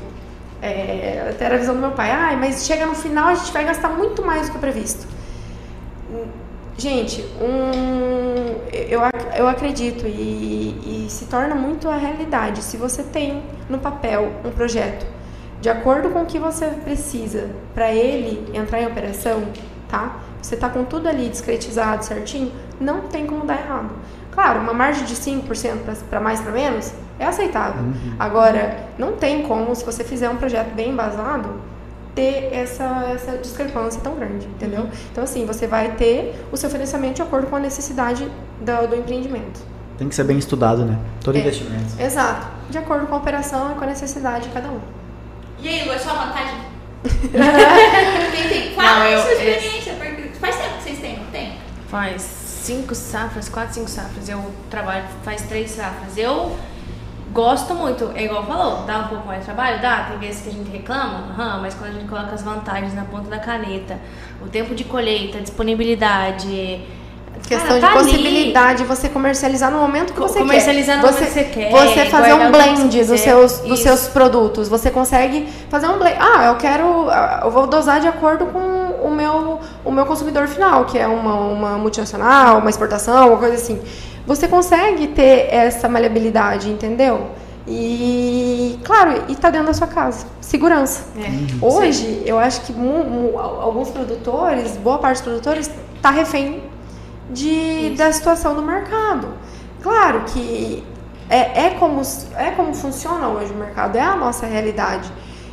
é, 0.61 1.29
até 1.31 1.45
era 1.45 1.55
a 1.55 1.59
visão 1.59 1.77
do 1.77 1.81
meu 1.81 1.93
pai, 1.93 2.11
ah, 2.11 2.37
mas 2.37 2.67
chega 2.67 2.85
no 2.85 2.97
final 2.97 3.29
a 3.29 3.37
gente 3.37 3.53
vai 3.53 3.65
gastar 3.65 3.91
muito 3.91 4.25
mais 4.25 4.49
do 4.49 4.55
que 4.55 4.59
previsto. 4.59 5.07
Gente, 6.77 7.25
um, 7.41 8.57
eu, 8.73 9.03
eu 9.37 9.47
acredito 9.47 10.05
e, 10.05 11.05
e 11.05 11.11
se 11.11 11.27
torna 11.27 11.55
muito 11.55 11.89
a 11.89 11.95
realidade. 11.97 12.61
Se 12.65 12.77
você 12.77 13.05
tem 13.05 13.41
no 13.69 13.79
papel 13.79 14.33
um 14.45 14.51
projeto 14.51 15.07
de 15.61 15.69
acordo 15.71 16.11
com 16.11 16.23
o 16.23 16.27
que 16.27 16.41
você 16.41 16.67
precisa 16.67 17.51
para 17.73 17.93
ele 17.93 18.51
entrar 18.53 18.83
em 18.83 18.87
operação, 18.89 19.45
tá? 19.93 20.17
Você 20.41 20.57
tá 20.57 20.71
com 20.71 20.85
tudo 20.85 21.07
ali 21.07 21.29
discretizado 21.29 22.03
certinho, 22.03 22.51
não 22.81 23.03
tem 23.03 23.27
como 23.27 23.45
dar 23.45 23.61
errado. 23.61 23.91
Claro, 24.33 24.61
uma 24.61 24.73
margem 24.73 25.05
de 25.05 25.15
5% 25.15 25.77
para 26.09 26.19
mais 26.19 26.41
para 26.41 26.51
menos 26.51 26.93
é 27.19 27.27
aceitável. 27.27 27.83
Uhum. 27.83 28.15
Agora, 28.19 28.87
não 28.99 29.13
tem 29.13 29.43
como, 29.43 29.77
se 29.77 29.85
você 29.85 30.03
fizer 30.03 30.31
um 30.31 30.37
projeto 30.37 30.75
bem 30.75 30.91
embasado, 30.91 31.61
ter 32.15 32.49
essa, 32.53 33.11
essa 33.15 33.37
discrepância 33.37 34.01
tão 34.01 34.15
grande, 34.15 34.47
entendeu? 34.47 34.81
Uhum. 34.81 34.91
Então, 35.13 35.25
assim, 35.25 35.45
você 35.45 35.67
vai 35.67 35.93
ter 35.93 36.35
o 36.51 36.57
seu 36.57 36.71
financiamento 36.71 37.17
de 37.17 37.23
acordo 37.23 37.49
com 37.49 37.57
a 37.57 37.61
necessidade 37.61 38.27
do, 38.61 38.89
do 38.89 38.97
empreendimento. 38.97 39.61
Tem 39.99 40.09
que 40.09 40.15
ser 40.15 40.25
bem 40.25 40.39
estudado, 40.39 40.87
né? 40.87 40.99
Todo 41.23 41.37
é, 41.37 41.41
investimento. 41.41 42.01
Exato. 42.01 42.47
De 42.71 42.79
acordo 42.79 43.07
com 43.07 43.15
a 43.15 43.19
operação 43.19 43.73
e 43.73 43.75
com 43.75 43.85
a 43.85 43.87
necessidade 43.87 44.49
de 44.49 44.55
cada 44.55 44.69
um. 44.69 44.81
E 45.59 45.69
aí, 45.69 45.87
Lu, 45.87 45.93
é 45.93 45.99
só 45.99 46.15
vantagem 46.15 46.73
tem, 48.33 48.49
tem. 48.49 48.75
Fala 48.75 49.01
não, 49.01 49.07
eu, 49.07 49.82
faz 50.43 50.57
tempo 50.57 50.77
que 50.77 50.83
vocês 50.83 50.99
têm, 50.99 51.17
não 51.19 51.27
tem? 51.27 51.53
Faz 51.89 52.23
cinco 52.23 52.95
safras, 52.95 53.49
quatro, 53.49 53.75
cinco 53.75 53.89
safras. 53.89 54.29
Eu 54.29 54.45
trabalho 54.69 55.05
faz 55.25 55.43
três 55.43 55.71
safras. 55.71 56.19
Eu 56.19 56.57
gosto 57.33 57.75
muito, 57.75 58.11
é 58.15 58.25
igual 58.25 58.45
falou, 58.45 58.83
dá 58.85 58.99
um 58.99 59.09
pouco 59.09 59.27
mais 59.27 59.41
de 59.41 59.47
trabalho? 59.47 59.81
Dá, 59.81 60.09
tem 60.11 60.19
vezes 60.19 60.43
que 60.43 60.51
a 60.51 60.53
gente 60.53 60.71
reclama, 60.71 61.29
uhum, 61.29 61.63
mas 61.63 61.75
quando 61.75 61.91
a 61.91 61.95
gente 61.95 62.09
coloca 62.09 62.35
as 62.35 62.43
vantagens 62.43 62.93
na 62.93 63.05
ponta 63.05 63.31
da 63.31 63.39
caneta, 63.39 63.99
o 64.45 64.49
tempo 64.49 64.75
de 64.75 64.85
colheita, 64.85 65.41
disponibilidade 65.41 66.83
Questão 67.49 67.81
Cara, 67.81 67.81
tá 67.81 67.89
de 67.89 68.05
possibilidade 68.05 68.79
de 68.79 68.85
você 68.85 69.09
comercializar 69.09 69.71
no 69.71 69.79
momento 69.79 70.13
que 70.13 70.21
você 70.21 70.39
comercializar 70.39 71.01
quer. 71.01 71.03
Comercializar 71.03 71.03
no 71.03 71.03
momento 71.03 71.27
que 71.27 71.33
você 71.33 71.45
quer. 71.45 71.71
Você 71.71 72.11
fazer 72.11 72.33
um 72.35 72.53
blend 72.53 73.05
dos 73.05 73.21
seus, 73.21 73.59
dos 73.61 73.81
seus 73.81 74.09
produtos. 74.09 74.69
Você 74.69 74.91
consegue 74.91 75.49
fazer 75.69 75.89
um 75.89 75.99
blend. 75.99 76.17
Ah, 76.21 76.45
eu 76.45 76.57
quero. 76.57 77.09
Eu 77.43 77.51
vou 77.51 77.67
dosar 77.67 78.01
de 78.01 78.07
acordo 78.07 78.47
com 78.47 78.59
o 79.05 79.11
meu, 79.11 79.61
o 79.85 79.91
meu 79.91 80.07
consumidor 80.07 80.47
final, 80.49 80.85
que 80.85 80.99
é 80.99 81.07
uma, 81.07 81.35
uma 81.35 81.79
multinacional, 81.79 82.59
uma 82.59 82.71
exportação, 82.71 83.29
uma 83.29 83.39
coisa 83.39 83.55
assim. 83.55 83.81
Você 84.27 84.47
consegue 84.47 85.09
ter 85.09 85.49
essa 85.53 85.89
maleabilidade, 85.89 86.71
entendeu? 86.71 87.31
E, 87.67 88.79
claro, 88.85 89.25
e 89.29 89.37
tá 89.37 89.51
dentro 89.51 89.69
da 89.69 89.75
sua 89.75 89.87
casa. 89.87 90.27
Segurança. 90.41 91.05
É. 91.17 91.29
Uhum. 91.29 91.59
Hoje, 91.61 92.05
Sim. 92.05 92.23
eu 92.27 92.39
acho 92.39 92.63
que 92.63 92.75
alguns 93.37 93.91
produtores, 93.91 94.77
boa 94.77 94.99
parte 94.99 95.19
dos 95.19 95.23
produtores, 95.23 95.71
tá 96.01 96.11
refém 96.11 96.63
de, 97.31 97.95
da 97.97 98.13
situação 98.13 98.55
do 98.55 98.63
mercado. 98.63 99.29
Claro 99.83 100.23
que 100.27 100.85
é, 101.29 101.67
é, 101.67 101.71
como, 101.79 102.03
é 102.37 102.51
como 102.51 102.75
funciona 102.75 103.29
hoje 103.29 103.53
o 103.53 103.57
mercado, 103.57 103.97
é 103.97 104.03
a 104.03 104.17
nossa 104.17 104.47
realidade. 104.47 105.11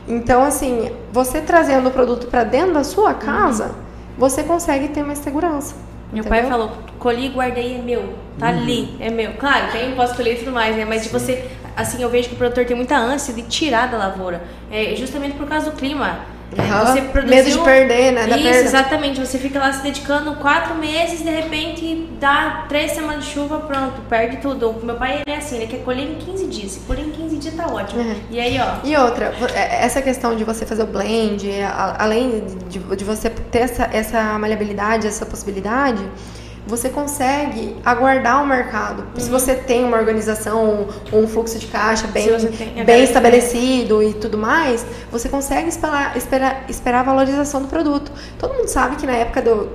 Então, 0.09 0.43
assim, 0.43 0.91
você 1.13 1.39
trazendo 1.39 1.89
o 1.89 1.91
produto 1.91 2.25
para 2.27 2.43
dentro 2.43 2.73
da 2.73 2.83
sua 2.83 3.13
casa, 3.13 3.65
uhum. 3.65 3.71
você 4.17 4.41
consegue 4.41 4.87
ter 4.87 5.03
mais 5.03 5.19
segurança. 5.19 5.75
Meu 6.11 6.21
entendeu? 6.21 6.41
pai 6.41 6.49
falou, 6.49 6.71
colhi 6.97 7.27
e 7.27 7.29
guardei, 7.29 7.75
é 7.75 7.77
meu. 7.77 8.15
Tá 8.39 8.49
uhum. 8.49 8.57
ali, 8.57 8.97
é 8.99 9.11
meu. 9.11 9.33
Claro, 9.33 9.71
tem 9.71 9.93
posso 9.93 10.15
colher 10.15 10.33
e 10.33 10.39
tudo 10.39 10.51
mais, 10.51 10.75
né? 10.75 10.83
Mas 10.83 11.03
Sim. 11.03 11.07
de 11.07 11.13
você, 11.13 11.45
assim, 11.77 12.01
eu 12.01 12.09
vejo 12.09 12.29
que 12.29 12.33
o 12.33 12.37
produtor 12.37 12.65
tem 12.65 12.75
muita 12.75 12.97
ânsia 12.97 13.31
de 13.33 13.43
tirar 13.43 13.87
da 13.87 13.97
lavoura. 13.97 14.41
É, 14.71 14.95
justamente 14.95 15.37
por 15.37 15.47
causa 15.47 15.69
do 15.69 15.77
clima. 15.77 16.21
Uhum. 16.57 16.85
Você 16.85 17.01
produziu... 17.01 17.35
Medo 17.35 17.51
de 17.51 17.59
perder, 17.59 18.11
né? 18.11 18.25
Da 18.25 18.35
Isso, 18.35 18.49
perda. 18.49 18.59
exatamente. 18.61 19.19
Você 19.19 19.37
fica 19.37 19.59
lá 19.59 19.71
se 19.71 19.83
dedicando 19.83 20.33
quatro 20.37 20.73
meses, 20.75 21.21
de 21.21 21.29
repente 21.29 22.09
dá 22.19 22.65
três 22.67 22.93
semanas 22.93 23.25
de 23.25 23.31
chuva, 23.31 23.59
pronto, 23.59 24.01
perde 24.09 24.37
tudo. 24.37 24.73
Meu 24.83 24.95
pai, 24.95 25.21
ele 25.21 25.35
é 25.35 25.37
assim, 25.37 25.57
ele 25.57 25.67
quer 25.67 25.83
colher 25.83 26.09
em 26.09 26.15
15 26.15 26.47
dias. 26.47 26.71
Se 26.71 26.79
colher 26.79 27.05
em 27.05 27.11
15 27.11 27.18
dias, 27.39 27.55
tá 27.55 27.67
ótimo. 27.67 28.01
Uhum. 28.01 28.15
E 28.29 28.39
aí, 28.39 28.59
ó... 28.59 28.85
E 28.85 28.95
outra, 28.97 29.33
é, 29.55 29.85
essa 29.85 30.01
questão 30.01 30.35
de 30.35 30.43
você 30.43 30.65
fazer 30.65 30.83
o 30.83 30.87
blend, 30.87 31.49
além 31.97 32.43
de, 32.67 32.79
de 32.79 33.03
você 33.03 33.29
ter 33.29 33.59
essa, 33.59 33.89
essa 33.91 34.37
maleabilidade, 34.37 35.07
essa 35.07 35.25
possibilidade 35.25 36.03
você 36.69 36.89
consegue 36.89 37.75
aguardar 37.83 38.43
o 38.43 38.47
mercado. 38.47 38.99
Uhum. 38.99 39.19
Se 39.19 39.29
você 39.29 39.55
tem 39.55 39.83
uma 39.83 39.97
organização, 39.97 40.87
um 41.11 41.27
fluxo 41.27 41.57
de 41.57 41.65
caixa 41.67 42.07
bem, 42.07 42.29
bem 42.85 43.03
estabelecido 43.03 44.03
e 44.03 44.13
tudo 44.13 44.37
mais, 44.37 44.85
você 45.11 45.27
consegue 45.27 45.69
esperar, 45.69 46.15
esperar, 46.15 46.65
esperar 46.69 46.99
a 46.99 47.03
valorização 47.03 47.61
do 47.63 47.67
produto. 47.67 48.11
Todo 48.37 48.53
mundo 48.53 48.67
sabe 48.67 48.97
que 48.97 49.07
na 49.07 49.13
época 49.13 49.41
do. 49.41 49.69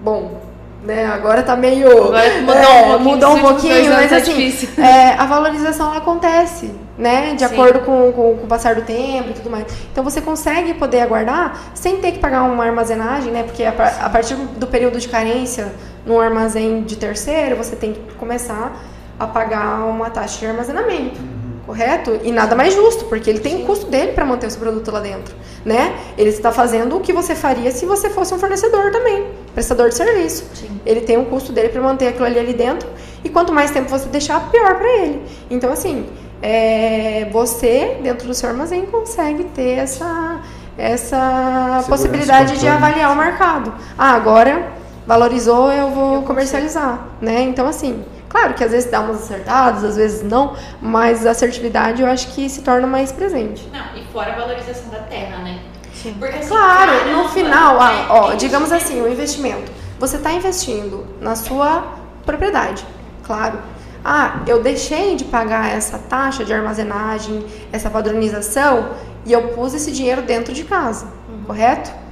Bom, 0.00 0.40
né? 0.84 1.06
Agora 1.06 1.42
tá 1.42 1.56
meio. 1.56 1.88
Agora 1.88 2.40
mudou 2.40 2.54
é, 2.54 2.82
um 2.82 2.88
pouquinho, 2.88 3.10
mudou 3.10 3.30
um 3.34 3.40
pouquinho 3.40 3.92
mas 3.92 4.10
tá 4.10 4.16
assim, 4.16 4.68
é, 4.78 5.14
a 5.14 5.26
valorização 5.26 5.92
acontece, 5.92 6.70
né? 6.96 7.34
De 7.34 7.40
Sim. 7.40 7.54
acordo 7.54 7.80
com, 7.80 8.12
com, 8.12 8.36
com, 8.36 8.44
o 8.44 8.46
passar 8.46 8.74
do 8.74 8.82
tempo 8.82 9.30
e 9.30 9.32
tudo 9.32 9.50
mais. 9.50 9.66
Então 9.90 10.04
você 10.04 10.20
consegue 10.20 10.74
poder 10.74 11.00
aguardar 11.00 11.72
sem 11.74 11.98
ter 11.98 12.12
que 12.12 12.18
pagar 12.18 12.42
uma 12.44 12.64
armazenagem, 12.64 13.32
né? 13.32 13.42
Porque 13.42 13.64
a, 13.64 13.70
a 13.70 14.10
partir 14.10 14.34
do 14.34 14.66
período 14.66 14.98
de 14.98 15.08
carência 15.08 15.72
num 16.04 16.20
armazém 16.20 16.82
de 16.82 16.96
terceiro, 16.96 17.56
você 17.56 17.76
tem 17.76 17.92
que 17.92 18.14
começar 18.14 18.76
a 19.18 19.26
pagar 19.26 19.84
uma 19.84 20.10
taxa 20.10 20.38
de 20.38 20.46
armazenamento. 20.46 21.20
Correto? 21.64 22.18
E 22.24 22.32
nada 22.32 22.56
mais 22.56 22.74
justo, 22.74 23.04
porque 23.04 23.30
ele 23.30 23.38
tem 23.38 23.62
o 23.62 23.66
custo 23.66 23.86
dele 23.86 24.12
para 24.12 24.24
manter 24.24 24.48
o 24.48 24.50
seu 24.50 24.60
produto 24.60 24.90
lá 24.90 24.98
dentro, 24.98 25.32
né? 25.64 25.96
Ele 26.18 26.28
está 26.28 26.50
fazendo 26.50 26.96
o 26.96 27.00
que 27.00 27.12
você 27.12 27.36
faria 27.36 27.70
se 27.70 27.86
você 27.86 28.10
fosse 28.10 28.34
um 28.34 28.38
fornecedor 28.38 28.90
também, 28.90 29.28
prestador 29.54 29.88
de 29.88 29.94
serviço. 29.94 30.44
Sim. 30.54 30.80
Ele 30.84 31.02
tem 31.02 31.18
o 31.18 31.24
custo 31.26 31.52
dele 31.52 31.68
para 31.68 31.80
manter 31.80 32.08
aquilo 32.08 32.26
ali, 32.26 32.36
ali 32.36 32.52
dentro, 32.52 32.88
e 33.22 33.28
quanto 33.28 33.52
mais 33.52 33.70
tempo 33.70 33.88
você 33.88 34.08
deixar, 34.08 34.50
pior 34.50 34.74
para 34.74 34.88
ele. 34.88 35.22
Então, 35.48 35.72
assim, 35.72 36.04
é, 36.42 37.28
você, 37.30 37.98
dentro 38.02 38.26
do 38.26 38.34
seu 38.34 38.48
armazém, 38.48 38.84
consegue 38.86 39.44
ter 39.44 39.78
essa, 39.78 40.40
essa 40.76 41.84
possibilidade 41.88 42.58
de 42.58 42.66
avaliar 42.66 43.12
o 43.12 43.16
mercado. 43.16 43.72
Ah, 43.96 44.14
agora 44.14 44.72
valorizou, 45.06 45.72
eu 45.72 45.90
vou 45.90 46.14
eu 46.16 46.22
comercializar, 46.22 47.06
né? 47.20 47.42
Então, 47.42 47.66
assim, 47.66 48.04
claro 48.28 48.54
que 48.54 48.64
às 48.64 48.72
vezes 48.72 48.90
dá 48.90 49.00
umas 49.00 49.22
acertadas, 49.22 49.84
às 49.84 49.96
vezes 49.96 50.22
não, 50.22 50.56
mas 50.80 51.24
a 51.24 51.30
assertividade 51.30 52.02
eu 52.02 52.08
acho 52.08 52.28
que 52.28 52.48
se 52.48 52.62
torna 52.62 52.86
mais 52.86 53.12
presente. 53.12 53.68
Não, 53.72 54.00
e 54.00 54.04
fora 54.12 54.32
a 54.32 54.36
valorização 54.36 54.90
da 54.90 54.98
terra, 54.98 55.38
né? 55.38 55.60
Sim. 55.94 56.14
Porque, 56.18 56.36
assim, 56.38 56.48
claro, 56.48 56.92
no 57.12 57.28
final, 57.28 57.80
ah, 57.80 58.06
ó, 58.10 58.34
digamos 58.34 58.72
assim, 58.72 59.00
o 59.00 59.08
investimento. 59.08 59.70
Você 60.00 60.16
está 60.16 60.32
investindo 60.32 61.06
na 61.20 61.36
sua 61.36 61.84
propriedade, 62.26 62.84
claro. 63.22 63.58
Ah, 64.04 64.42
eu 64.46 64.62
deixei 64.62 65.16
de 65.16 65.24
pagar 65.24 65.70
essa 65.70 65.98
taxa 65.98 66.44
de 66.44 66.52
armazenagem, 66.52 67.44
essa 67.72 67.88
padronização, 67.88 68.90
e 69.24 69.32
eu 69.32 69.48
pus 69.48 69.74
esse 69.74 69.92
dinheiro 69.92 70.22
dentro 70.22 70.52
de 70.52 70.64
casa, 70.64 71.06
uhum. 71.28 71.44
correto? 71.44 72.02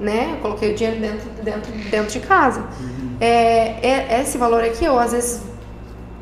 né? 0.00 0.32
Eu 0.32 0.36
coloquei 0.38 0.72
o 0.72 0.74
dinheiro 0.74 0.98
dentro, 0.98 1.28
dentro, 1.42 1.72
dentro 1.90 2.10
de 2.10 2.20
casa. 2.20 2.60
Uhum. 2.60 3.16
É, 3.20 3.86
é, 3.86 4.20
esse 4.22 4.38
valor 4.38 4.64
aqui, 4.64 4.84
eu 4.84 4.98
às 4.98 5.12
vezes 5.12 5.42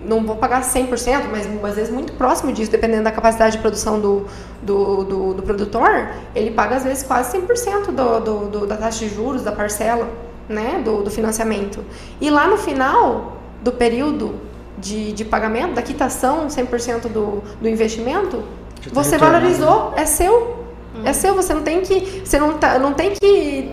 não 0.05 0.25
vou 0.25 0.37
pagar 0.37 0.63
100%, 0.63 1.25
mas 1.31 1.47
às 1.65 1.77
vezes 1.77 1.93
muito 1.93 2.13
próximo 2.15 2.53
disso, 2.53 2.71
dependendo 2.71 3.05
da 3.05 3.13
capacidade 3.13 3.57
de 3.57 3.63
produção 3.63 4.01
do, 4.01 4.27
do, 4.63 5.05
do, 5.05 5.35
do 5.35 5.43
produtor, 5.43 6.11
ele 6.35 6.51
paga 6.51 6.77
às 6.77 6.85
vezes 6.85 7.03
quase 7.03 7.37
100% 7.39 7.87
do, 7.87 8.21
do, 8.21 8.49
do, 8.49 8.67
da 8.67 8.77
taxa 8.77 9.07
de 9.07 9.15
juros, 9.15 9.43
da 9.43 9.53
parcela, 9.53 10.09
né? 10.49 10.83
Do, 10.85 11.03
do 11.03 11.11
financiamento. 11.11 11.85
E 12.21 12.31
lá 12.31 12.49
no 12.49 12.57
final 12.57 13.37
do 13.63 13.73
período 13.73 14.35
de, 14.81 15.13
de 15.13 15.25
pagamento, 15.25 15.75
da 15.75 15.83
quitação 15.83 16.47
100% 16.47 17.09
do, 17.09 17.43
do 17.61 17.69
investimento, 17.69 18.45
você 18.93 19.19
valorizou, 19.19 19.93
é 19.97 20.05
seu, 20.05 20.65
é 21.05 21.13
seu, 21.13 21.35
você 21.35 21.53
não 21.53 21.63
tem 21.63 21.81
que. 21.81 22.23
Você 22.25 22.39
não, 22.39 22.59
tá, 22.59 22.79
não 22.79 22.93
tem 22.93 23.13
que 23.13 23.71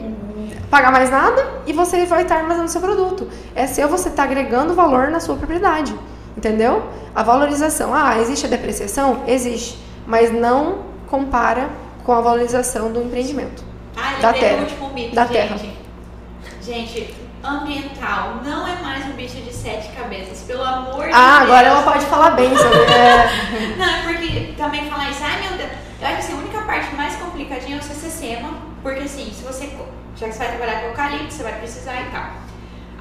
pagar 0.70 0.91
mais 0.91 1.10
nada 1.10 1.62
e 1.66 1.74
você 1.74 2.06
vai 2.06 2.24
estar 2.24 2.38
armazenando 2.38 2.70
seu 2.70 2.82
produto. 2.82 3.28
É 3.56 3.68
seu, 3.68 3.88
você 3.88 4.10
está 4.10 4.24
agregando 4.24 4.74
valor 4.74 5.10
na 5.10 5.20
sua 5.20 5.36
propriedade. 5.36 5.95
Entendeu? 6.36 6.84
A 7.14 7.24
valorização. 7.24 7.93
Ah, 7.93 8.20
existe 8.20 8.45
a 8.45 8.49
depreciação? 8.49 9.24
Existe. 9.28 9.78
Mas 10.06 10.34
não 10.34 10.80
compara 11.08 11.70
com 12.03 12.12
a 12.12 12.20
valorização 12.20 12.91
do 12.91 13.01
empreendimento. 13.01 13.64
Ah, 13.95 14.20
da 14.22 14.34
terra. 14.34 14.68
da 15.14 15.26
gente. 15.26 15.34
terra. 15.34 15.58
Gente, 16.62 17.16
ambiental 17.45 18.41
não 18.43 18.67
é 18.67 18.75
mais 18.81 19.05
um 19.05 19.11
bicho 19.11 19.37
de 19.37 19.53
sete 19.53 19.89
cabeças, 19.89 20.43
pelo 20.47 20.63
amor 20.63 21.05
de 21.05 21.13
ah, 21.13 21.15
Deus. 21.15 21.15
Ah, 21.15 21.41
agora 21.41 21.67
ela 21.67 21.81
pode 21.83 22.05
falar 22.05 22.31
bem 22.31 22.55
sobre. 22.57 22.79
É... 22.79 23.75
não, 23.77 23.85
é 23.85 24.03
porque 24.03 24.53
também 24.57 24.89
falar 24.89 25.09
isso, 25.09 25.21
ai 25.23 25.41
meu 25.41 25.57
Deus 25.57 25.85
eu 25.99 26.07
acho 26.07 26.17
que 26.17 26.23
assim, 26.23 26.33
a 26.33 26.37
única 26.37 26.61
parte 26.61 26.95
mais 26.95 27.15
complicadinha 27.15 27.77
é 27.77 27.81
ser 27.81 28.09
SEMA, 28.09 28.49
porque 28.83 29.01
assim, 29.01 29.31
se 29.31 29.43
você. 29.43 29.69
Já 30.15 30.27
que 30.27 30.33
você 30.33 30.39
vai 30.39 30.49
trabalhar 30.49 30.81
com 30.81 30.87
eucalipto, 30.87 31.33
você 31.33 31.43
vai 31.43 31.53
precisar 31.59 32.01
e 32.01 32.05
tal. 32.11 32.27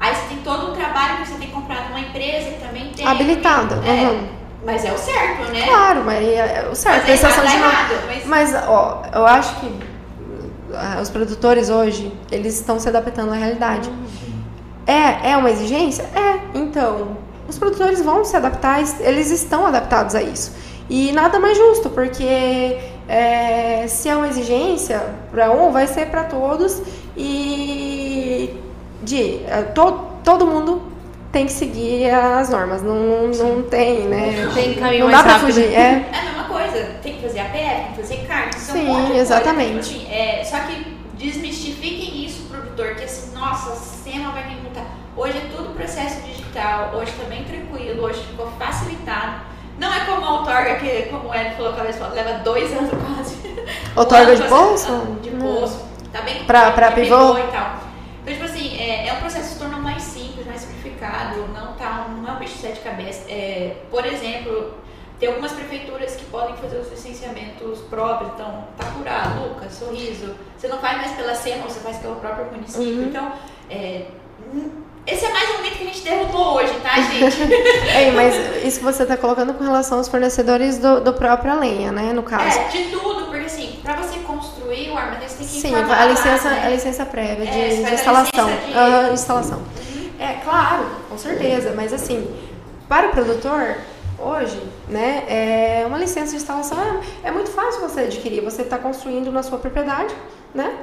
Aí 0.01 0.14
você 0.14 0.28
tem 0.28 0.38
todo 0.38 0.70
um 0.70 0.74
trabalho 0.74 1.18
que 1.18 1.28
você 1.28 1.38
tem 1.38 1.51
comprado 1.51 1.88
uma 1.90 2.01
empresa 2.01 2.51
que 2.51 2.61
também 2.61 2.92
tem. 2.92 3.07
Habilitada. 3.07 3.76
É, 3.86 4.09
uhum. 4.09 4.28
Mas 4.64 4.84
é 4.84 4.92
o 4.92 4.99
certo, 4.99 5.53
né? 5.53 5.66
Claro, 5.66 6.05
mas 6.05 6.26
é 6.26 6.68
o 6.70 6.74
certo. 6.74 7.07
Mas, 7.07 7.22
é 7.22 7.26
errado, 7.26 7.47
de 7.47 7.55
errado, 7.55 8.05
mas... 8.07 8.26
mas, 8.26 8.55
ó, 8.66 9.03
eu 9.12 9.26
acho 9.26 9.61
que 9.61 9.80
ah, 10.74 10.99
os 11.01 11.11
produtores 11.11 11.68
hoje, 11.68 12.12
eles 12.32 12.59
estão 12.59 12.80
se 12.80 12.88
adaptando 12.88 13.32
à 13.32 13.36
realidade. 13.36 13.90
É, 14.87 15.30
é 15.30 15.37
uma 15.37 15.51
exigência? 15.51 16.03
É. 16.14 16.41
Então, 16.55 17.16
os 17.49 17.59
produtores 17.59 18.01
vão 18.03 18.24
se 18.24 18.37
adaptar, 18.37 18.80
eles 19.01 19.30
estão 19.30 19.66
adaptados 19.66 20.14
a 20.14 20.22
isso. 20.22 20.53
E 20.89 21.12
nada 21.12 21.39
mais 21.39 21.57
justo, 21.57 21.89
porque 21.91 22.78
é, 23.09 23.87
se 23.89 24.09
é 24.09 24.16
uma 24.16 24.28
exigência 24.28 25.03
para 25.30 25.51
um, 25.51 25.70
vai 25.70 25.87
ser 25.87 26.07
para 26.07 26.24
todos 26.24 26.82
e 27.16 28.55
de 29.03 29.41
é, 29.47 29.62
to, 29.74 30.01
todo 30.22 30.47
mundo 30.47 30.82
tem 31.32 31.47
que 31.47 31.53
seguir 31.53 32.11
as 32.11 32.51
normas. 32.51 32.82
Não, 32.82 33.28
não 33.28 33.62
tem, 33.62 34.03
né? 34.03 34.45
Não 34.47 34.55
tem 34.55 34.74
caminho 34.74 35.05
Não 35.05 35.11
dá 35.11 35.22
para 35.22 35.39
fugir. 35.39 35.72
É. 35.72 36.07
é 36.12 36.18
a 36.18 36.22
mesma 36.22 36.45
coisa. 36.45 36.85
Tem 37.03 37.16
que 37.16 37.22
fazer 37.22 37.41
a 37.41 37.45
PF, 37.47 37.57
tem 37.57 37.93
que 37.93 38.01
fazer 38.03 38.16
carne. 38.26 38.53
Sim, 38.55 38.89
um 38.89 39.14
exatamente. 39.14 39.72
Coisa, 39.72 39.89
tipo 39.91 40.07
assim, 40.07 40.14
é, 40.14 40.45
só 40.45 40.59
que 40.61 40.97
desmistifiquem 41.16 42.14
produtor, 42.75 42.95
que 42.97 43.05
assim, 43.05 43.33
nossa, 43.35 43.72
a 43.72 43.77
SEMA 43.77 44.31
vai 44.33 44.49
me 44.49 44.61
multar. 44.61 44.87
Hoje 45.16 45.39
é 45.39 45.57
tudo 45.57 45.75
processo 45.75 46.20
digital, 46.22 46.93
hoje 46.95 47.12
tá 47.12 47.25
bem 47.29 47.45
tranquilo, 47.45 48.03
hoje 48.03 48.20
ficou 48.25 48.51
facilitado. 48.59 49.43
Não 49.79 49.93
é 49.93 50.05
como 50.05 50.25
a 50.25 50.41
outorga, 50.41 50.77
que, 50.77 51.05
como 51.05 51.29
o 51.29 51.33
falou 51.33 51.72
aquela 51.72 51.85
vez, 51.85 51.99
leva 51.99 52.39
dois 52.45 52.72
anos 52.77 52.91
quase. 53.16 53.37
Outorga 53.97 54.37
de 54.37 54.43
bolso? 54.49 55.18
De 55.22 55.31
bolso. 55.31 55.85
Tá 56.12 56.20
bem 56.22 56.45
pra, 56.45 56.72
pra 56.72 56.93
pivô? 56.93 57.39
e 57.39 57.43
tal. 57.45 57.81
Então, 58.22 58.33
tipo 58.33 58.45
assim, 58.45 58.77
é, 58.79 59.09
é 59.09 59.12
um 59.12 59.20
processo 59.20 59.49
que 59.49 59.55
se 59.55 59.59
torna 59.59 59.79
mais 59.79 60.03
simples, 60.03 60.47
mais 60.47 60.61
simplificado, 60.61 61.47
não, 61.49 61.75
tá, 61.75 62.07
não 62.09 62.29
é 62.29 62.37
um 62.37 62.39
bicho 62.39 62.55
de 62.55 62.61
sete 62.61 62.81
cabeças. 62.81 63.25
É, 63.29 63.77
por 63.91 64.05
exemplo, 64.05 64.75
tem 65.25 65.29
algumas 65.33 65.53
prefeituras 65.53 66.16
que 66.16 66.25
podem 66.27 66.55
fazer 66.57 66.77
os 66.77 66.91
licenciamentos 66.91 67.79
próprios, 67.89 68.33
então, 68.35 68.68
Tacurá, 68.77 69.35
Lucas, 69.41 69.72
Sorriso. 69.72 70.35
Você 70.55 70.68
não 70.68 70.79
faz 70.79 70.99
mais 70.99 71.12
pela 71.12 71.35
SEMA, 71.35 71.62
você 71.62 71.81
faz 71.81 71.97
pelo 71.97 72.16
próprio 72.16 72.45
município. 72.53 72.85
Uhum. 72.85 73.09
Então, 73.09 73.33
é, 73.70 74.05
esse 75.07 75.25
é 75.25 75.33
mais 75.33 75.49
um 75.49 75.62
mito 75.62 75.79
que 75.79 75.85
a 75.85 75.87
gente 75.87 76.03
derrubou 76.03 76.57
hoje, 76.57 76.75
tá, 76.83 77.01
gente? 77.01 77.41
Ei, 77.97 78.11
mas 78.12 78.35
isso 78.66 78.81
que 78.81 78.85
você 78.85 79.05
está 79.05 79.16
colocando 79.16 79.55
com 79.55 79.64
relação 79.64 79.97
aos 79.97 80.09
fornecedores 80.09 80.77
do, 80.77 81.01
do 81.01 81.14
próprio 81.14 81.59
lenha, 81.59 81.91
né, 81.91 82.12
no 82.12 82.22
caso. 82.22 82.59
É, 82.59 82.68
de 82.68 82.91
tudo, 82.91 83.25
porque 83.25 83.47
assim, 83.47 83.81
para 83.83 83.97
você 83.97 84.18
construir 84.18 84.91
o 84.91 84.99
armazém, 84.99 85.27
você 85.27 85.37
tem 85.39 85.47
que 85.47 85.53
Sim, 85.55 85.75
a 85.75 86.05
licença, 86.05 86.51
né? 86.51 86.66
a 86.66 86.68
licença 86.68 87.07
prévia 87.07 87.47
de, 87.47 87.59
é, 87.59 87.68
de 87.68 87.95
instalação. 87.95 88.47
De... 88.47 88.53
Uh, 88.53 89.14
instalação. 89.14 89.59
Uhum. 89.59 90.11
É, 90.20 90.35
claro, 90.45 90.85
com 91.09 91.16
certeza, 91.16 91.72
mas 91.75 91.95
assim, 91.95 92.31
para 92.87 93.09
o 93.09 93.11
produtor, 93.11 93.79
hoje, 94.19 94.62
né, 94.89 95.25
é 95.29 95.85
uma 95.87 95.99
licença 95.99 96.31
de 96.31 96.37
instalação 96.37 96.79
é, 96.79 97.29
é 97.29 97.31
muito 97.31 97.51
fácil 97.51 97.81
você 97.81 98.01
adquirir. 98.01 98.43
Você 98.43 98.62
está 98.62 98.79
construindo 98.79 99.31
na 99.31 99.43
sua 99.43 99.59
propriedade, 99.59 100.15
né? 100.55 100.77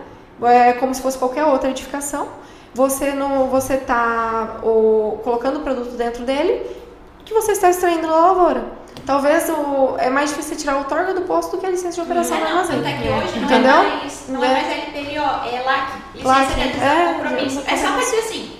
É 0.44 0.74
como 0.74 0.94
se 0.94 1.02
fosse 1.02 1.18
qualquer 1.18 1.46
outra 1.46 1.70
edificação 1.70 2.28
você 2.74 3.12
não 3.12 3.48
você 3.48 3.76
está 3.76 4.60
colocando 5.24 5.58
o 5.58 5.60
produto 5.60 5.92
dentro 5.98 6.24
dele 6.24 6.66
que 7.26 7.34
você 7.34 7.52
está 7.52 7.70
extraindo 7.70 8.08
da 8.08 8.16
lavoura. 8.16 8.64
Talvez 9.06 9.50
o, 9.50 9.96
é 9.98 10.10
mais 10.10 10.30
difícil 10.30 10.58
tirar 10.58 10.80
o 10.80 10.84
torga 10.86 11.14
do 11.14 11.22
posto 11.22 11.52
do 11.52 11.58
que 11.60 11.66
a 11.66 11.70
licença 11.70 11.96
de 11.96 12.02
operação 12.02 12.38
do 12.38 12.46
armazém. 12.46 12.82
Não, 12.82 13.02
que 13.02 13.10
hoje 13.10 13.40
Entendeu? 13.40 13.72
não 13.72 13.84
é 13.84 13.96
mais, 13.98 14.26
não 14.30 14.44
é, 14.44 14.48
é 14.48 14.54
mais 14.54 14.68
LPO, 14.68 15.56
é 15.56 15.62
LAC, 15.62 15.92
licença 16.16 16.28
LAC, 16.28 16.56
de 16.56 16.80
é, 16.80 17.14
compromisso. 17.14 17.64
É, 17.68 17.74
é 17.74 17.78
só 17.78 17.88
para 17.92 18.02
dizer 18.02 18.20
assim, 18.20 18.52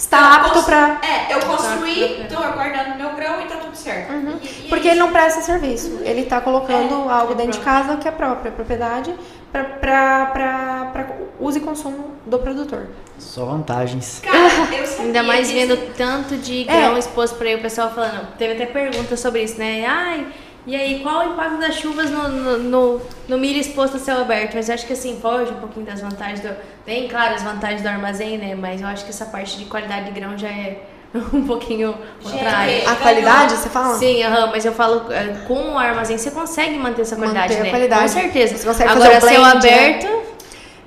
está 0.00 0.34
apto 0.36 0.62
para. 0.62 1.00
É, 1.02 1.34
eu 1.34 1.40
construí, 1.40 2.22
estou 2.22 2.42
aguardando 2.42 2.96
meu 2.96 3.14
grão 3.14 3.40
e 3.40 3.44
está 3.44 3.56
tudo 3.56 3.76
certo. 3.76 4.12
Uhum. 4.12 4.38
E, 4.42 4.66
e 4.66 4.68
Porque 4.68 4.88
é 4.88 4.92
ele 4.92 5.00
não 5.00 5.12
presta 5.12 5.42
serviço. 5.42 5.90
Uhum. 5.90 6.00
Ele 6.02 6.22
está 6.22 6.40
colocando 6.40 7.08
é, 7.08 7.12
algo 7.12 7.34
dentro 7.34 7.52
de 7.52 7.60
casa 7.60 7.96
que 7.96 8.08
é 8.08 8.10
própria 8.10 8.50
propriedade 8.50 9.14
para 9.52 11.06
uso 11.38 11.58
e 11.58 11.60
consumo 11.60 12.12
do 12.24 12.38
produtor. 12.38 12.88
Só 13.18 13.44
vantagens. 13.44 14.20
Cara, 14.22 14.38
eu 14.72 14.84
Ainda 15.04 15.22
mais 15.22 15.50
vendo 15.50 15.76
tanto 15.94 16.36
de 16.36 16.64
grão 16.64 16.96
é. 16.96 16.98
exposto 16.98 17.36
por 17.36 17.46
aí, 17.46 17.54
o 17.54 17.60
pessoal 17.60 17.90
falando. 17.90 18.34
Teve 18.38 18.54
até 18.54 18.66
pergunta 18.66 19.16
sobre 19.16 19.42
isso, 19.42 19.58
né? 19.58 19.84
Ai, 19.86 20.26
E 20.66 20.76
aí, 20.76 21.00
qual 21.00 21.20
o 21.26 21.32
impacto 21.32 21.58
das 21.58 21.76
chuvas 21.76 22.10
no, 22.10 22.28
no, 22.28 22.58
no, 22.58 23.02
no 23.28 23.38
milho 23.38 23.58
exposto 23.58 23.96
a 23.96 24.00
céu 24.00 24.20
aberto? 24.20 24.54
Mas 24.54 24.68
eu 24.68 24.74
acho 24.74 24.86
que 24.86 24.92
assim, 24.92 25.18
foge 25.20 25.50
um 25.52 25.56
pouquinho 25.56 25.86
das 25.86 26.00
vantagens 26.00 26.40
do. 26.40 26.50
Tem, 26.84 27.08
claro, 27.08 27.34
as 27.34 27.42
vantagens 27.42 27.82
do 27.82 27.88
armazém, 27.88 28.36
né? 28.38 28.54
Mas 28.54 28.80
eu 28.80 28.86
acho 28.86 29.04
que 29.04 29.10
essa 29.10 29.24
parte 29.26 29.56
de 29.56 29.64
qualidade 29.64 30.06
de 30.06 30.12
grão 30.12 30.36
já 30.36 30.48
é 30.48 30.82
um 31.32 31.44
pouquinho 31.44 31.94
outra 32.22 32.50
área. 32.50 32.90
A 32.90 32.94
qualidade, 32.96 33.54
você 33.54 33.68
fala? 33.70 33.96
Sim, 33.96 34.22
aham, 34.22 34.50
mas 34.52 34.64
eu 34.64 34.72
falo, 34.72 35.10
é, 35.10 35.28
com 35.46 35.72
o 35.72 35.78
armazém 35.78 36.18
você 36.18 36.30
consegue 36.30 36.78
manter 36.78 37.02
essa 37.02 37.16
qualidade, 37.16 37.48
Manter 37.54 37.60
a 37.60 37.64
né? 37.64 37.70
qualidade. 37.70 38.02
Com 38.02 38.08
certeza. 38.08 38.56
Você 38.58 38.66
consegue 38.66 38.90
Agora, 38.90 39.20
fazer 39.20 39.26
o 39.26 39.28
céu 39.28 39.40
blend, 39.40 39.66
né? 39.66 39.86
aberto, 39.88 40.06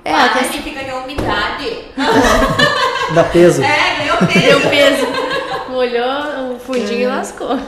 É, 0.04 0.12
ah, 0.14 0.30
a 0.34 0.38
a 0.38 0.42
gente 0.44 0.70
ganhou 0.70 1.00
umidade. 1.02 1.84
Dá 3.12 3.24
peso. 3.24 3.60
é, 3.64 3.96
ganhou 3.98 4.18
deu 4.18 4.60
peso. 4.60 4.70
peso. 4.70 5.23
Molhou 5.74 6.54
o 6.54 6.58
fundinho 6.60 7.00
e 7.00 7.06
lascou. 7.06 7.58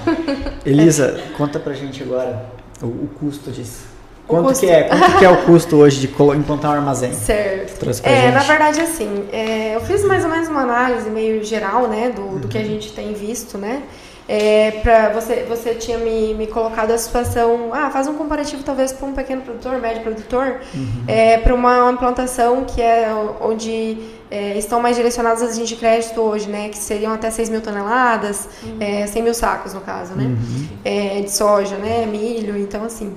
Elisa, 0.64 1.20
conta 1.36 1.59
pra 1.59 1.74
gente 1.74 2.02
agora 2.04 2.46
o, 2.80 2.86
o 2.86 3.11
custo 3.18 3.50
disso. 3.50 3.84
Quanto 4.28 4.46
custo. 4.48 4.64
que 4.64 4.70
é? 4.72 4.84
Quanto 4.84 5.18
que 5.18 5.24
é 5.24 5.30
o 5.30 5.36
custo 5.44 5.76
hoje 5.76 6.00
de 6.00 6.07
implantar 6.07 6.70
um 6.72 6.74
armazém? 6.74 7.12
Certo. 7.12 7.88
É, 7.88 7.92
gente. 8.22 8.32
na 8.34 8.40
verdade, 8.40 8.80
assim, 8.80 9.24
é, 9.32 9.74
eu 9.76 9.80
fiz 9.80 10.04
mais 10.04 10.24
ou 10.24 10.30
menos 10.30 10.48
uma 10.48 10.62
análise 10.62 11.09
meio 11.11 11.42
geral, 11.44 11.88
né, 11.88 12.11
do, 12.11 12.38
do 12.40 12.48
que 12.48 12.57
a 12.59 12.61
Uhum. 12.61 12.66
gente 12.66 12.92
tem 12.92 13.12
visto, 13.12 13.59
né. 13.59 13.82
É, 14.29 14.72
pra 14.83 15.11
você, 15.11 15.45
você 15.49 15.72
tinha 15.74 15.99
me, 15.99 16.35
me 16.35 16.49
colocado 16.49 16.91
a 16.91 16.99
situação, 16.99 17.70
ah, 17.72 17.91
faz 17.91 18.09
um 18.09 18.14
comparativo 18.14 18.64
talvez 18.64 18.93
para 18.93 19.07
um 19.07 19.12
pequeno 19.12 19.43
produtor, 19.43 19.81
médio 19.81 20.03
produtor, 20.03 20.61
Uhum. 20.74 21.05
é, 21.07 21.39
para 21.39 21.55
uma 21.55 21.91
implantação 21.93 22.64
que 22.64 22.83
é 22.83 23.07
onde 23.41 23.99
é, 24.29 24.59
estão 24.59 24.81
mais 24.81 24.97
direcionadas 24.97 25.43
as 25.43 25.55
linhas 25.55 25.68
de 25.68 25.77
crédito 25.77 26.20
hoje, 26.20 26.49
né, 26.49 26.68
que 26.70 26.77
seriam 26.79 27.12
até 27.12 27.31
6 27.31 27.49
mil 27.49 27.61
toneladas, 27.61 28.49
é, 28.81 29.07
100 29.07 29.22
mil 29.22 29.33
sacos 29.35 29.72
no 29.72 29.81
caso, 29.81 30.14
né, 30.14 30.24
Uhum. 30.24 30.68
é, 30.85 31.20
de 31.20 31.31
soja, 31.31 31.77
né, 31.77 32.05
milho, 32.05 32.57
então 32.59 32.83
assim, 32.83 33.14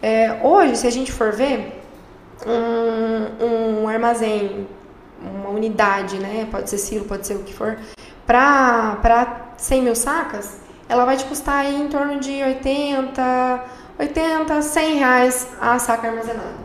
é, 0.00 0.38
hoje 0.44 0.76
se 0.76 0.86
a 0.86 0.90
gente 0.92 1.10
for 1.10 1.32
ver 1.32 1.80
um, 2.46 3.82
um 3.84 3.88
armazém, 3.88 4.66
uma 5.20 5.50
unidade, 5.50 6.18
né, 6.18 6.46
pode 6.52 6.70
ser 6.70 6.78
silo, 6.78 7.04
pode 7.04 7.26
ser 7.26 7.34
o 7.34 7.40
que 7.40 7.52
for, 7.52 7.76
para 8.26 8.96
100 9.62 9.82
mil 9.82 9.94
sacas, 9.94 10.58
ela 10.88 11.04
vai 11.04 11.16
te 11.16 11.24
custar 11.24 11.64
em 11.64 11.88
torno 11.88 12.18
de 12.18 12.42
80, 12.42 13.64
80, 13.98 14.60
100 14.60 14.94
reais 14.96 15.48
a 15.60 15.78
saca 15.78 16.08
armazenada, 16.08 16.56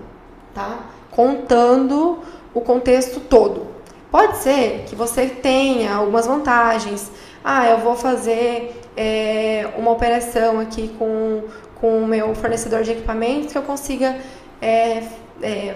tá? 0.53 0.79
Contando 1.11 2.19
o 2.53 2.61
contexto 2.61 3.19
todo. 3.19 3.67
Pode 4.09 4.37
ser 4.37 4.85
que 4.87 4.95
você 4.95 5.27
tenha 5.27 5.93
algumas 5.93 6.25
vantagens. 6.25 7.11
Ah, 7.43 7.67
eu 7.67 7.77
vou 7.77 7.95
fazer 7.95 8.81
é, 8.95 9.69
uma 9.77 9.91
operação 9.91 10.59
aqui 10.59 10.87
com, 10.97 11.43
com 11.79 11.99
o 11.99 12.07
meu 12.07 12.33
fornecedor 12.33 12.81
de 12.81 12.93
equipamentos 12.93 13.51
que 13.51 13.57
eu 13.57 13.61
consiga 13.61 14.17
é, 14.59 15.03
é, 15.41 15.75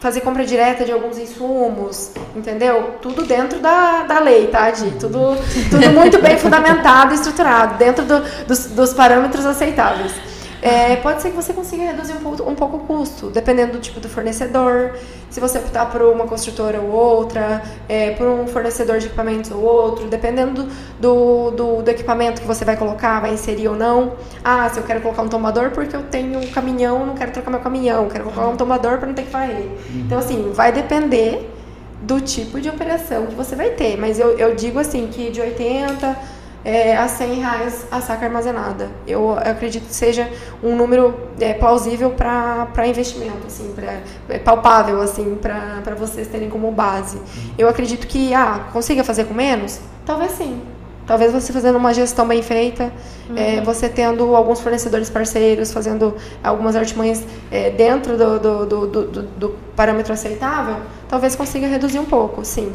fazer 0.00 0.20
compra 0.20 0.44
direta 0.44 0.84
de 0.84 0.92
alguns 0.92 1.18
insumos, 1.18 2.10
entendeu? 2.36 2.94
Tudo 3.02 3.24
dentro 3.24 3.58
da, 3.58 4.02
da 4.04 4.20
lei, 4.20 4.46
tá, 4.46 4.70
Di? 4.70 4.90
Tudo, 4.92 5.36
tudo 5.70 5.90
muito 5.90 6.18
bem 6.20 6.38
fundamentado 6.38 7.12
e 7.12 7.16
estruturado, 7.16 7.74
dentro 7.78 8.04
do- 8.04 8.20
dos, 8.46 8.66
dos 8.66 8.94
parâmetros 8.94 9.44
aceitáveis. 9.44 10.12
É, 10.60 10.96
pode 10.96 11.22
ser 11.22 11.30
que 11.30 11.36
você 11.36 11.52
consiga 11.52 11.84
reduzir 11.84 12.14
um 12.14 12.20
pouco, 12.20 12.50
um 12.50 12.54
pouco 12.54 12.76
o 12.78 12.80
custo, 12.80 13.30
dependendo 13.30 13.72
do 13.72 13.78
tipo 13.78 14.00
do 14.00 14.08
fornecedor, 14.08 14.92
se 15.30 15.38
você 15.38 15.58
optar 15.58 15.86
por 15.86 16.02
uma 16.02 16.26
construtora 16.26 16.80
ou 16.80 16.90
outra, 16.90 17.62
é, 17.88 18.10
por 18.10 18.26
um 18.26 18.46
fornecedor 18.46 18.98
de 18.98 19.06
equipamentos 19.06 19.50
ou 19.50 19.62
outro, 19.62 20.08
dependendo 20.08 20.68
do, 20.98 21.50
do, 21.52 21.82
do 21.82 21.90
equipamento 21.90 22.40
que 22.40 22.46
você 22.46 22.64
vai 22.64 22.76
colocar, 22.76 23.20
vai 23.20 23.34
inserir 23.34 23.68
ou 23.68 23.76
não. 23.76 24.14
Ah, 24.42 24.68
se 24.68 24.80
eu 24.80 24.84
quero 24.84 25.00
colocar 25.00 25.22
um 25.22 25.28
tomador 25.28 25.70
porque 25.70 25.94
eu 25.94 26.02
tenho 26.02 26.40
um 26.40 26.46
caminhão, 26.48 27.06
não 27.06 27.14
quero 27.14 27.30
trocar 27.30 27.50
meu 27.50 27.60
caminhão, 27.60 28.08
quero 28.08 28.24
colocar 28.24 28.48
um 28.48 28.56
tomador 28.56 28.98
para 28.98 29.06
não 29.06 29.14
ter 29.14 29.24
que 29.24 29.30
varrer. 29.30 29.68
Então, 29.94 30.18
assim, 30.18 30.50
vai 30.52 30.72
depender 30.72 31.54
do 32.02 32.20
tipo 32.20 32.60
de 32.60 32.68
operação 32.68 33.26
que 33.26 33.34
você 33.34 33.54
vai 33.54 33.70
ter. 33.70 33.96
Mas 33.96 34.18
eu, 34.18 34.38
eu 34.38 34.54
digo 34.54 34.78
assim 34.78 35.08
que 35.08 35.30
de 35.30 35.40
80 35.40 36.37
é, 36.68 36.96
a 36.96 37.08
100 37.08 37.34
reais 37.40 37.86
a 37.90 38.00
saca 38.00 38.26
armazenada. 38.26 38.90
Eu, 39.06 39.20
eu 39.44 39.52
acredito 39.52 39.86
que 39.86 39.94
seja 39.94 40.28
um 40.62 40.76
número 40.76 41.14
é, 41.40 41.54
plausível 41.54 42.10
para 42.10 42.86
investimento, 42.86 43.46
assim, 43.46 43.72
pra, 43.74 44.00
é 44.28 44.38
palpável 44.38 45.00
assim, 45.00 45.36
para 45.40 45.94
vocês 45.96 46.28
terem 46.28 46.48
como 46.50 46.70
base. 46.70 47.18
Eu 47.56 47.68
acredito 47.68 48.06
que, 48.06 48.34
ah, 48.34 48.66
consiga 48.72 49.02
fazer 49.02 49.24
com 49.24 49.34
menos? 49.34 49.80
Talvez 50.04 50.32
sim. 50.32 50.60
Talvez 51.06 51.32
você 51.32 51.54
fazendo 51.54 51.76
uma 51.78 51.94
gestão 51.94 52.28
bem 52.28 52.42
feita, 52.42 52.92
é, 53.34 53.62
você 53.62 53.88
tendo 53.88 54.36
alguns 54.36 54.60
fornecedores 54.60 55.08
parceiros, 55.08 55.72
fazendo 55.72 56.14
algumas 56.44 56.76
artimanhas 56.76 57.24
é, 57.50 57.70
dentro 57.70 58.18
do, 58.18 58.38
do, 58.38 58.66
do, 58.66 58.86
do, 58.86 59.06
do- 59.06 59.22
do 59.22 59.48
parâmetro 59.74 60.12
aceitável, 60.12 60.76
talvez 61.08 61.34
consiga 61.34 61.66
reduzir 61.66 61.98
um 61.98 62.04
pouco, 62.04 62.44
sim. 62.44 62.70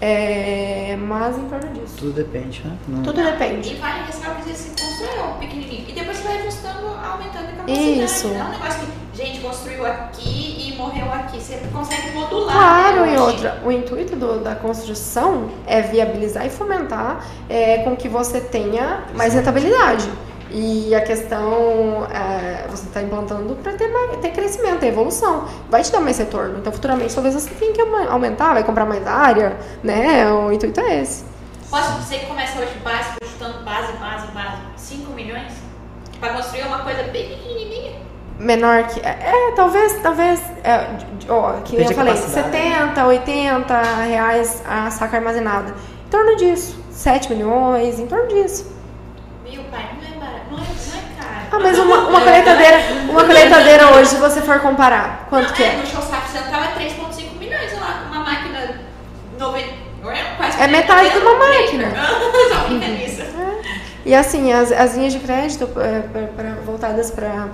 É, 0.00 0.96
mas 1.00 1.36
em 1.38 1.44
torno 1.48 1.68
disso. 1.72 1.94
Tudo 1.98 2.12
depende, 2.12 2.62
né? 2.64 2.76
Não- 2.88 3.02
Tudo 3.02 3.22
depende. 3.22 3.72
E 3.72 3.76
vale 3.76 4.04
ressaltar 4.06 4.42
que 4.42 4.50
você 4.52 4.68
construiu 4.70 5.24
um 5.24 5.38
pequenininho. 5.38 5.84
E 5.88 5.92
depois 5.92 6.16
você 6.18 6.24
vai 6.28 6.38
ajustando, 6.40 6.86
aumentando 6.86 7.44
a 7.44 7.52
capacidade. 7.52 8.04
Isso. 8.04 8.28
Não 8.28 8.40
é 8.40 8.44
um 8.44 8.50
negócio 8.50 8.80
que, 8.80 9.22
gente, 9.24 9.40
construiu 9.40 9.86
aqui 9.86 10.68
e 10.72 10.76
morreu 10.76 11.10
aqui. 11.12 11.40
Você 11.40 11.60
consegue 11.72 12.10
modular. 12.12 12.52
Claro, 12.54 13.00
né, 13.06 13.14
e 13.14 13.18
outra, 13.18 13.62
o 13.64 13.72
intuito 13.72 14.16
do- 14.16 14.40
da 14.40 14.54
construção 14.54 15.48
é 15.66 15.80
viabilizar 15.80 16.44
e 16.46 16.50
fomentar 16.50 17.24
é, 17.48 17.78
com 17.78 17.96
que 17.96 18.08
você 18.08 18.40
tenha 18.40 19.04
mais 19.14 19.32
rentabilidade. 19.32 20.10
E 20.56 20.94
a 20.94 21.00
questão, 21.00 22.06
é, 22.14 22.64
você 22.70 22.86
está 22.86 23.02
implantando 23.02 23.56
para 23.56 23.72
ter, 23.72 23.88
mais- 23.88 24.18
ter 24.18 24.30
crescimento, 24.30 24.78
ter 24.78 24.86
evolução. 24.86 25.46
Vai 25.68 25.82
te 25.82 25.90
dar 25.90 25.98
mais 25.98 26.16
retorno. 26.16 26.58
Então, 26.58 26.72
futuramente, 26.72 27.12
talvez 27.12 27.34
você 27.34 27.50
tenha 27.50 27.72
que 27.72 27.80
aumen- 27.80 28.06
aumentar, 28.06 28.52
vai 28.52 28.62
comprar 28.62 28.86
mais 28.86 29.04
área, 29.04 29.56
né? 29.82 30.30
O 30.32 30.52
intuito 30.52 30.78
é 30.80 31.00
esse. 31.02 31.24
Posso 31.68 31.98
dizer 31.98 32.20
que 32.20 32.26
começa 32.26 32.56
hoje 32.60 32.72
básico, 32.84 33.16
chutando 33.26 33.64
base, 33.64 33.92
base, 33.94 34.28
base. 34.28 34.58
5 34.76 35.10
milhões? 35.12 35.52
Pra 36.20 36.32
construir 36.34 36.62
uma 36.68 36.78
coisa 36.84 37.02
bem 37.02 37.30
pequenininha. 37.30 37.94
Menor 38.38 38.84
que. 38.84 39.00
É, 39.00 39.52
talvez, 39.56 40.00
talvez. 40.02 40.40
É, 40.62 40.86
ó, 41.28 41.54
que 41.64 41.72
Depende 41.72 41.90
eu 41.92 41.96
falei, 41.96 42.14
capacidade. 42.14 42.46
70, 42.52 43.06
80 43.06 43.82
reais 44.06 44.62
a 44.68 44.88
saca 44.92 45.16
armazenada. 45.16 45.74
Em 46.06 46.10
torno 46.10 46.36
disso. 46.36 46.78
7 46.92 47.32
milhões, 47.34 47.98
em 47.98 48.06
torno 48.06 48.28
disso. 48.28 48.72
Meu 49.42 49.62
pai, 49.64 49.84
é 50.58 50.62
é, 50.62 50.98
é 50.98 51.22
caro. 51.22 51.46
Ah, 51.52 51.58
mas 51.60 51.78
uma, 51.78 52.08
uma 52.08 52.20
colheitadeira, 52.20 52.78
uma 53.08 53.24
colheitadeira 53.24 53.88
hoje, 53.94 54.10
se 54.10 54.16
você 54.16 54.40
for 54.42 54.60
comparar, 54.60 55.26
quanto 55.30 55.48
Não, 55.48 55.54
que 55.54 55.62
é? 55.62 55.72
No 55.76 55.86
show 55.86 56.00
você 56.02 56.38
tava 56.50 56.66
3,5 56.78 57.38
milhões 57.38 57.72
lá, 57.80 58.04
uma 58.10 58.20
máquina 58.24 58.80
90. 59.38 59.66
não 60.02 60.10
é? 60.10 60.22
Quase 60.36 60.60
É 60.62 60.66
metade 60.68 61.10
de 61.10 61.18
uma 61.18 61.34
máquina. 61.38 61.86
Só 62.52 62.68
fica 62.68 62.88
nisso. 62.88 63.22
E 64.06 64.14
assim, 64.14 64.52
as, 64.52 64.70
as 64.70 64.94
linhas 64.96 65.12
de 65.14 65.20
crédito 65.20 65.64
é, 65.80 66.00
pra- 66.00 66.26
pra- 66.36 66.56
voltadas 66.66 67.10
para 67.10 67.46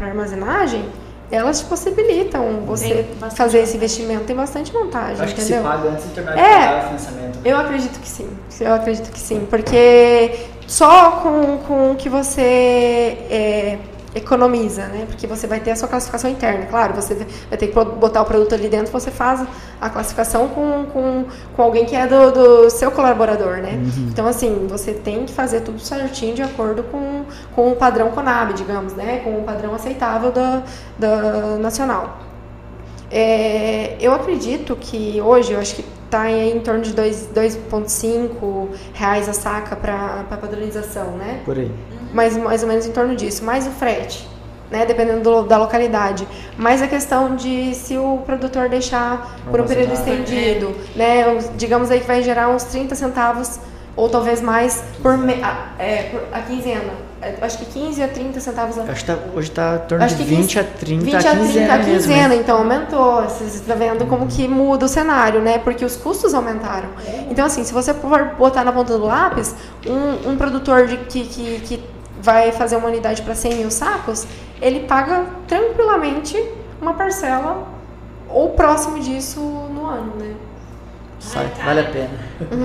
armazenagem, 0.00 0.88
elas 1.30 1.60
te 1.60 1.66
possibilitam 1.66 2.62
você 2.66 3.06
fazer 3.36 3.58
esse 3.60 3.76
investimento. 3.76 4.24
Tem 4.24 4.34
bastante 4.34 4.72
vantagem, 4.72 5.18
Eu 5.18 5.24
acho 5.24 5.34
que 5.34 5.40
se 5.42 5.52
entendeu? 5.52 5.70
paga 5.70 5.88
antes 5.90 6.04
de 6.08 6.10
terminar 6.14 6.38
É. 6.38 6.78
o 6.78 6.86
financiamento. 6.86 7.38
Eu 7.44 7.58
acredito 7.58 8.00
que 8.00 8.08
sim. 8.08 8.28
Eu 8.60 8.74
acredito 8.74 9.10
que 9.12 9.20
sim. 9.20 9.46
Porque 9.48 10.38
só 10.70 11.10
com, 11.22 11.58
com 11.66 11.90
o 11.90 11.96
que 11.96 12.08
você 12.08 12.40
é, 12.40 13.78
economiza, 14.14 14.86
né? 14.86 15.04
Porque 15.04 15.26
você 15.26 15.44
vai 15.48 15.58
ter 15.58 15.72
a 15.72 15.76
sua 15.76 15.88
classificação 15.88 16.30
interna. 16.30 16.66
Claro, 16.66 16.94
você 16.94 17.26
vai 17.48 17.58
ter 17.58 17.66
que 17.66 17.74
botar 17.74 18.22
o 18.22 18.24
produto 18.24 18.54
ali 18.54 18.68
dentro, 18.68 18.92
você 18.92 19.10
faz 19.10 19.44
a 19.80 19.90
classificação 19.90 20.46
com, 20.46 20.86
com, 20.92 21.24
com 21.56 21.62
alguém 21.62 21.84
que 21.84 21.96
é 21.96 22.06
do, 22.06 22.30
do 22.30 22.70
seu 22.70 22.92
colaborador, 22.92 23.56
né? 23.56 23.80
Então, 24.12 24.28
assim, 24.28 24.68
você 24.68 24.92
tem 24.92 25.26
que 25.26 25.32
fazer 25.32 25.62
tudo 25.62 25.80
certinho 25.80 26.36
de 26.36 26.42
acordo 26.42 26.84
com, 26.84 27.24
com 27.52 27.72
o 27.72 27.74
padrão 27.74 28.12
Conab, 28.12 28.52
digamos, 28.52 28.92
né? 28.92 29.22
Com 29.24 29.38
o 29.38 29.42
padrão 29.42 29.74
aceitável 29.74 30.30
da, 30.30 30.62
da 30.96 31.58
nacional. 31.58 32.20
É, 33.10 33.96
eu 34.00 34.14
acredito 34.14 34.76
que 34.76 35.20
hoje, 35.20 35.52
eu 35.52 35.58
acho 35.58 35.74
que 35.74 35.84
está 36.10 36.28
em 36.28 36.58
torno 36.58 36.82
de 36.82 36.92
dois- 36.92 37.28
2,5 37.32 38.68
reais 38.92 39.28
a 39.28 39.32
saca 39.32 39.76
para 39.76 40.24
padronização, 40.28 41.12
né? 41.12 41.40
Por 41.44 41.56
aí. 41.56 41.70
mais, 42.12 42.36
mais 42.36 42.62
ou 42.64 42.68
menos 42.68 42.84
em 42.86 42.90
torno 42.90 43.14
disso, 43.14 43.44
mais 43.44 43.68
o 43.68 43.70
frete, 43.70 44.28
né, 44.68 44.84
dependendo 44.84 45.22
do- 45.22 45.42
da 45.44 45.56
localidade. 45.56 46.26
Mais 46.58 46.82
a 46.82 46.88
questão 46.88 47.36
de 47.36 47.72
se 47.72 47.96
o 47.96 48.18
produtor 48.26 48.68
deixar 48.68 49.38
por 49.48 49.60
um 49.60 49.64
período 49.64 49.92
estendido, 49.94 50.74
né, 50.96 51.38
digamos 51.56 51.88
aí 51.92 52.00
que 52.00 52.06
vai 52.08 52.20
gerar 52.24 52.48
uns 52.48 52.64
30 52.64 52.96
centavos 52.96 53.60
ou 53.94 54.08
talvez 54.08 54.40
mais 54.40 54.82
por, 55.00 55.16
me, 55.16 55.34
a, 55.34 55.68
é, 55.78 56.02
por 56.10 56.20
a 56.32 56.40
quinzena. 56.42 57.09
É, 57.22 57.34
Acho 57.42 57.58
que 57.58 57.66
15 57.66 58.02
a 58.02 58.08
30 58.08 58.40
centavos 58.40 58.78
a 58.78 58.82
Acho 58.84 59.04
que 59.04 59.12
tá, 59.12 59.18
hoje 59.34 59.50
tá 59.50 59.80
em 59.84 59.88
torno 59.88 60.04
Acho 60.04 60.16
de 60.16 60.24
que 60.24 60.34
20 60.34 60.58
a 60.58 60.64
30 60.64 61.04
20 61.04 61.14
a 61.14 61.18
a 61.18 61.22
30 61.22 61.36
quinzena 61.36 61.74
a 61.74 61.76
mesmo. 61.78 61.92
quinzena, 61.92 62.34
hein? 62.34 62.40
então 62.40 62.58
aumentou. 62.58 63.22
Você 63.22 63.44
está 63.44 63.74
vendo 63.74 64.06
como 64.06 64.26
que 64.26 64.48
muda 64.48 64.86
o 64.86 64.88
cenário, 64.88 65.40
né? 65.40 65.58
Porque 65.58 65.84
os 65.84 65.96
custos 65.96 66.32
aumentaram. 66.32 66.88
Então, 67.30 67.44
assim, 67.44 67.62
se 67.62 67.72
você 67.72 67.92
for 67.92 68.34
botar 68.38 68.64
na 68.64 68.72
ponta 68.72 68.96
do 68.96 69.04
lápis, 69.04 69.54
um, 69.86 70.30
um 70.30 70.36
produtor 70.36 70.86
de, 70.86 70.96
que, 70.96 71.24
que, 71.26 71.60
que 71.60 71.84
vai 72.22 72.52
fazer 72.52 72.76
uma 72.76 72.88
unidade 72.88 73.22
para 73.22 73.34
100 73.34 73.54
mil 73.54 73.70
sacos, 73.70 74.26
ele 74.60 74.80
paga 74.80 75.26
tranquilamente 75.46 76.42
uma 76.80 76.94
parcela 76.94 77.66
ou 78.28 78.50
próximo 78.50 78.98
disso 79.00 79.40
no 79.40 79.86
ano, 79.86 80.14
né? 80.16 80.34
Sai, 81.20 81.46
vale 81.64 81.80
a 81.80 81.84
pena. 81.84 82.10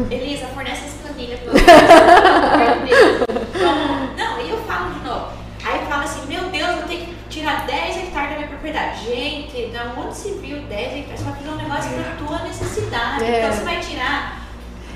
Elisa, 0.10 0.48
fornece 0.48 0.86
essa 0.86 0.98
planilha 1.04 1.38
pelo 1.38 1.52
amor 1.52 2.80
de 2.80 2.90
Deus. 2.90 3.18
Vamos- 3.62 4.18
Não, 4.18 4.42
e 4.42 4.50
eu 4.50 4.58
falo 4.64 4.94
de 4.94 5.00
novo. 5.02 5.28
Aí 5.64 5.80
fala 5.90 6.04
assim, 6.04 6.26
meu 6.28 6.44
Deus, 6.50 6.70
eu 6.82 6.88
tenho 6.88 7.06
que 7.06 7.16
tirar 7.30 7.66
10 7.66 7.98
hectares 7.98 8.30
da 8.32 8.36
minha 8.38 8.48
propriedade. 8.48 9.04
Gente, 9.06 9.68
da 9.74 9.92
onde 9.98 10.16
se 10.16 10.32
viu 10.36 10.62
10 10.64 10.94
hectares? 11.00 11.20
Você 11.20 11.26
vai 11.26 11.34
fazer 11.36 11.50
um 11.50 11.56
negócio 11.56 11.92
pra 11.92 12.26
tua 12.26 12.40
necessidade. 12.48 13.24
É. 13.24 13.40
Então 13.40 13.52
você 13.58 13.64
vai 13.64 13.80
tirar 13.82 14.42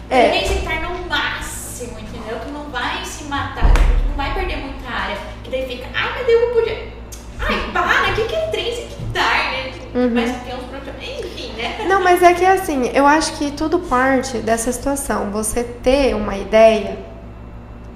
É. 0.09 0.29
10 0.29 0.51
hectares 0.51 0.81
no 0.89 1.07
máximo, 1.09 1.99
entendeu? 1.99 2.39
Tu 2.39 2.49
não 2.51 2.69
vai 2.69 3.03
se 3.03 3.25
matar, 3.25 3.71
tu 3.73 4.07
não 4.09 4.15
vai 4.15 4.33
perder 4.33 4.57
muita 4.57 4.89
área. 4.89 5.17
Que 5.43 5.51
daí 5.51 5.65
fica, 5.67 5.87
ai, 5.93 6.23
daí 6.23 6.33
eu 6.33 6.53
podia. 6.53 6.98
Ai, 7.39 7.71
para, 7.71 8.11
o 8.11 8.15
que, 8.15 8.23
que 8.25 8.35
é 8.35 8.47
3 8.47 8.79
hectares, 8.79 9.75
né? 9.75 9.81
Uhum. 9.95 10.11
Mas 10.13 10.43
tem 10.43 10.55
uns 10.55 10.63
produtos. 10.63 10.89
Enfim, 11.01 11.53
né? 11.53 11.85
Não, 11.87 12.03
mas 12.03 12.21
é 12.21 12.33
que 12.33 12.45
assim, 12.45 12.89
eu 12.93 13.05
acho 13.05 13.33
que 13.37 13.51
tudo 13.51 13.79
parte 13.79 14.37
dessa 14.39 14.71
situação. 14.71 15.31
Você 15.31 15.63
ter 15.63 16.15
uma 16.15 16.37
ideia 16.37 16.97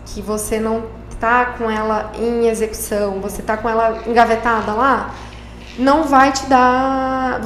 que 0.05 0.21
você 0.21 0.59
não 0.59 0.85
tá 1.19 1.45
com 1.57 1.69
ela 1.69 2.11
em 2.19 2.47
execução, 2.47 3.21
você 3.21 3.41
tá 3.41 3.55
com 3.55 3.69
ela 3.69 4.03
engavetada 4.05 4.73
lá, 4.73 5.13
não 5.77 6.03
vai 6.03 6.31
te 6.31 6.45
dar. 6.47 7.39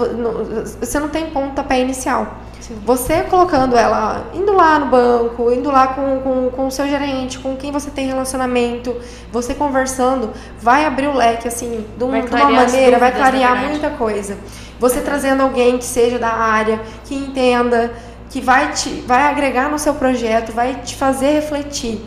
Você 0.80 1.00
não 1.00 1.10
tem 1.10 1.30
pontapé 1.30 1.80
inicial. 1.80 2.38
Você 2.86 3.24
colocando 3.24 3.76
ela, 3.78 4.26
indo 4.34 4.51
lá 4.53 4.78
no 4.80 4.88
banco, 4.88 5.51
indo 5.51 5.70
lá 5.72 5.88
com, 5.88 6.20
com, 6.22 6.49
com 6.49 6.68
o 6.68 6.72
seu 6.72 6.88
gerente, 6.88 7.39
com 7.39 7.55
quem 7.55 7.72
você 7.72 7.89
tem 7.89 8.07
relacionamento, 8.07 8.95
você 9.32 9.53
conversando, 9.53 10.32
vai 10.59 10.86
abrir 10.86 11.07
o 11.07 11.13
leque, 11.15 11.47
assim, 11.47 11.86
de, 11.97 12.03
um- 12.03 12.09
de 12.26 12.34
uma 12.36 12.51
maneira, 12.72 12.97
vai 12.99 13.11
clarear 13.32 13.51
muita 13.72 13.89
coisa. 13.91 14.38
Você 14.80 14.99
trazendo 15.01 15.43
alguém 15.43 15.78
que 15.78 15.86
seja 15.86 16.20
da 16.20 16.30
área, 16.30 16.80
que 17.05 17.15
entenda, 17.15 17.91
que 18.30 18.41
vai, 18.41 18.72
te, 18.74 18.89
vai 19.07 19.24
agregar 19.24 19.70
no 19.70 19.80
seu 19.80 19.93
projeto, 19.93 20.51
vai 20.51 20.76
te 20.84 20.95
fazer 20.95 21.32
refletir. 21.32 22.01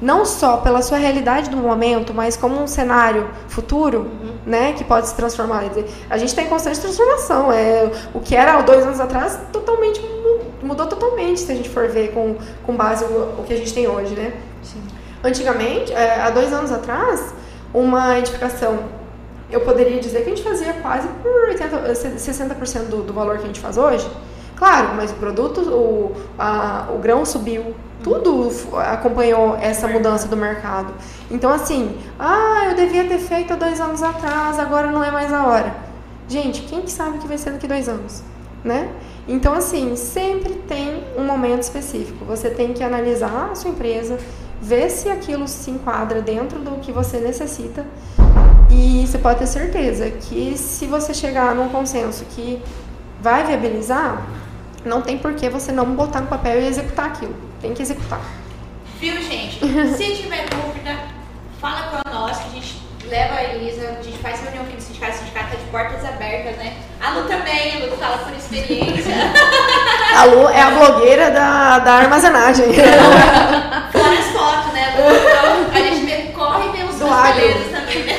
Não 0.00 0.26
só 0.26 0.58
pela 0.58 0.82
sua 0.82 0.98
realidade 0.98 1.48
do 1.48 1.56
momento, 1.56 2.12
mas 2.12 2.36
como 2.36 2.60
um 2.62 2.66
cenário 2.66 3.30
futuro, 3.48 4.10
né, 4.44 4.74
que 4.74 4.84
pode 4.84 5.08
se 5.08 5.14
transformar. 5.14 5.62
A 6.10 6.18
gente 6.18 6.28
está 6.28 6.42
em 6.42 6.48
constante 6.48 6.78
transformação. 6.80 7.50
É, 7.50 7.90
o 8.12 8.20
que 8.20 8.36
era 8.36 8.58
há 8.58 8.60
dois 8.62 8.84
anos 8.84 9.00
atrás 9.00 9.38
totalmente 9.52 10.00
mu- 10.02 10.68
mudou 10.68 10.86
totalmente, 10.86 11.40
se 11.40 11.50
a 11.50 11.54
gente 11.54 11.70
for 11.70 11.88
ver 11.88 12.12
com, 12.12 12.36
com 12.64 12.76
base 12.76 13.04
o, 13.04 13.40
o 13.40 13.44
que 13.46 13.54
a 13.54 13.56
gente 13.56 13.72
tem 13.72 13.88
hoje, 13.88 14.14
né? 14.14 14.34
Antigamente, 15.24 15.92
é, 15.92 16.20
há 16.20 16.30
dois 16.30 16.52
anos 16.52 16.70
atrás, 16.70 17.32
uma 17.72 18.18
edificação, 18.18 18.78
eu 19.50 19.60
poderia 19.62 19.98
dizer 19.98 20.20
que 20.24 20.26
a 20.30 20.34
gente 20.36 20.42
fazia 20.42 20.72
quase 20.74 21.08
por 21.22 21.48
80, 21.48 21.92
60% 21.92 22.88
do, 22.88 23.02
do 23.02 23.12
valor 23.12 23.38
que 23.38 23.44
a 23.44 23.46
gente 23.46 23.60
faz 23.60 23.76
hoje. 23.78 24.08
Claro, 24.56 24.90
mas 24.94 25.10
o 25.10 25.14
produto, 25.14 25.60
o, 25.62 26.12
a- 26.38 26.86
o 26.94 26.98
grão 26.98 27.24
subiu, 27.24 27.74
tudo 28.02 28.50
acompanhou 28.78 29.56
essa 29.56 29.88
mudança 29.88 30.28
do 30.28 30.36
mercado. 30.36 30.92
Então, 31.30 31.52
assim, 31.52 31.96
ah, 32.18 32.66
eu 32.70 32.76
devia 32.76 33.04
ter 33.04 33.18
feito 33.18 33.52
há 33.52 33.56
dois 33.56 33.80
anos 33.80 34.02
atrás, 34.02 34.58
agora 34.58 34.90
não 34.90 35.02
é 35.02 35.10
mais 35.10 35.32
a 35.32 35.46
hora. 35.46 35.74
Gente, 36.28 36.62
quem 36.62 36.82
que 36.82 36.90
sabe 36.90 37.18
o 37.18 37.20
que 37.20 37.28
vai 37.28 37.38
ser 37.38 37.50
daqui 37.50 37.66
dois 37.66 37.88
anos, 37.88 38.22
né? 38.64 38.90
Então, 39.28 39.54
assim, 39.54 39.96
sempre 39.96 40.54
tem 40.68 41.04
um 41.16 41.24
momento 41.24 41.62
específico. 41.62 42.24
Você 42.26 42.50
tem 42.50 42.72
que 42.72 42.82
analisar 42.82 43.50
a 43.50 43.54
sua 43.54 43.70
empresa, 43.70 44.18
ver 44.60 44.90
se 44.90 45.08
aquilo 45.08 45.46
se 45.48 45.70
enquadra 45.70 46.22
dentro 46.22 46.60
do 46.60 46.78
que 46.80 46.92
você 46.92 47.18
necessita. 47.18 47.84
E 48.70 49.06
você 49.06 49.18
pode 49.18 49.38
ter 49.38 49.46
certeza 49.46 50.10
que 50.10 50.56
se 50.56 50.86
você 50.86 51.14
chegar 51.14 51.54
num 51.54 51.68
consenso 51.68 52.24
que 52.30 52.62
vai 53.20 53.44
viabilizar, 53.44 54.26
não 54.84 55.02
tem 55.02 55.18
por 55.18 55.34
que 55.34 55.48
você 55.48 55.72
não 55.72 55.94
botar 55.94 56.20
no 56.20 56.26
papel 56.26 56.60
e 56.60 56.66
executar 56.66 57.06
aquilo. 57.06 57.45
Tem 57.60 57.74
que 57.74 57.82
executar. 57.82 58.20
Viu, 59.00 59.20
gente? 59.22 59.58
Se 59.96 60.16
tiver 60.16 60.46
dúvida, 60.48 60.96
fala 61.60 62.02
com 62.02 62.10
nós 62.10 62.38
que 62.38 62.48
a 62.48 62.50
gente 62.52 62.86
leva 63.08 63.34
a 63.34 63.44
Elisa, 63.44 63.96
a 63.98 64.02
gente 64.02 64.18
faz 64.18 64.40
reunião 64.40 64.64
aqui 64.64 64.74
no 64.74 64.80
sindicato, 64.80 65.12
o 65.12 65.18
sindicato 65.18 65.50
tá 65.50 65.56
de 65.56 65.64
portas 65.70 66.04
abertas, 66.04 66.56
né? 66.56 66.76
A 67.00 67.10
Lu 67.10 67.22
também, 67.28 67.82
a 67.82 67.86
Lu 67.86 67.96
fala 67.96 68.18
por 68.18 68.34
experiência. 68.34 69.14
A 70.16 70.24
Lu 70.24 70.48
é 70.48 70.60
a 70.60 70.70
blogueira 70.70 71.30
da, 71.30 71.78
da 71.78 71.92
armazenagem. 71.94 72.66
Fora 73.92 74.18
as 74.18 74.26
fotos, 74.26 74.72
né? 74.72 74.94
Lu? 74.96 75.14
Então, 75.14 75.72
a 75.72 75.78
gente 75.78 76.06
vê, 76.06 76.32
corre 76.32 76.68
e 76.68 76.72
vê 76.72 76.84
os 76.84 76.96
belezas 76.96 77.70
também, 77.70 78.02
né? 78.04 78.16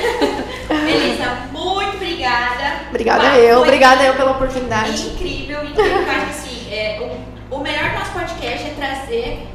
Elisa, 0.89 1.37
muito 1.51 1.95
obrigada. 1.95 2.81
Obrigada 2.89 3.23
Pá, 3.23 3.37
eu, 3.37 3.61
obrigada 3.61 4.03
eu 4.03 4.13
pela 4.13 4.31
oportunidade. 4.31 5.07
Incrível, 5.07 5.63
incrível. 5.63 6.01
Eu 6.01 6.11
acho 6.11 6.25
que 6.25 6.29
assim, 6.29 6.73
é, 6.73 6.99
o 7.01 7.26
melhor 7.67 7.89
do 7.91 7.99
nosso 7.99 8.11
podcast 8.11 8.67
é 8.67 8.73
trazer, 8.75 9.47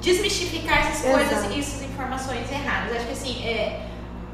desmistificar 0.00 0.78
essas 0.80 1.04
Exato. 1.04 1.12
coisas 1.28 1.50
e 1.54 1.60
essas 1.60 1.82
informações 1.82 2.50
erradas. 2.50 2.96
Acho 2.96 3.06
que 3.06 3.12
assim, 3.12 3.46
é, 3.46 3.80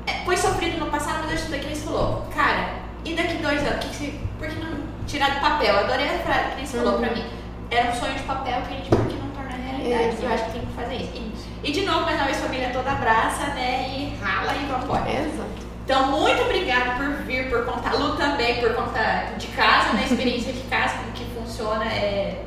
é, 0.06 0.12
foi 0.24 0.36
sofrido 0.36 0.78
no 0.78 0.86
passado, 0.90 1.18
mas 1.24 1.34
acho 1.34 1.46
que 1.50 1.54
eles 1.56 1.82
falou, 1.82 2.26
cara, 2.34 2.70
e 3.04 3.14
daqui 3.14 3.34
dois 3.34 3.60
anos, 3.66 3.84
que 3.84 3.90
que 4.10 4.20
por 4.38 4.48
que 4.48 4.54
não 4.60 4.78
tirar 5.06 5.34
do 5.34 5.40
papel? 5.40 5.74
Eu 5.74 5.80
adorei 5.80 6.06
a 6.06 6.18
frase 6.20 6.50
que 6.54 6.58
eles 6.60 6.70
falou 6.72 6.94
Uhum. 6.94 7.00
pra 7.00 7.10
mim. 7.10 7.24
Era 7.70 7.90
um 7.90 7.94
sonho 7.94 8.14
de 8.14 8.22
papel 8.22 8.62
que 8.62 8.72
a 8.74 8.76
gente, 8.76 8.88
por 8.88 9.04
que 9.06 9.14
não 9.16 9.28
torna 9.30 9.50
realidade? 9.56 10.08
Exato. 10.08 10.22
Eu 10.24 10.32
acho 10.32 10.44
que 10.46 10.50
tem 10.52 10.60
que 10.62 10.72
fazer 10.72 10.94
isso. 10.96 11.48
E, 11.62 11.68
e 11.68 11.72
de 11.72 11.80
novo, 11.82 12.00
mais 12.02 12.16
uma 12.16 12.24
vez, 12.26 12.38
família 12.38 12.70
toda 12.72 12.92
abraça, 12.92 13.46
né? 13.54 13.88
E 13.90 14.16
rala 14.22 14.54
e 14.54 14.64
vambora. 14.66 15.10
Exato. 15.10 15.68
Então, 15.84 16.10
muito 16.10 16.40
obrigada 16.42 16.92
por 16.92 17.24
vir, 17.24 17.48
por 17.50 17.64
contar. 17.66 17.94
Lu 17.94 18.16
também, 18.16 18.60
por 18.60 18.74
conta 18.74 19.32
de 19.38 19.46
casa, 19.48 19.92
né? 19.94 20.04
Experiência 20.04 20.52
de 20.52 20.60
casa, 20.62 20.94
como 20.98 21.12
que 21.12 21.24
funciona. 21.34 21.84
É... 21.86 22.44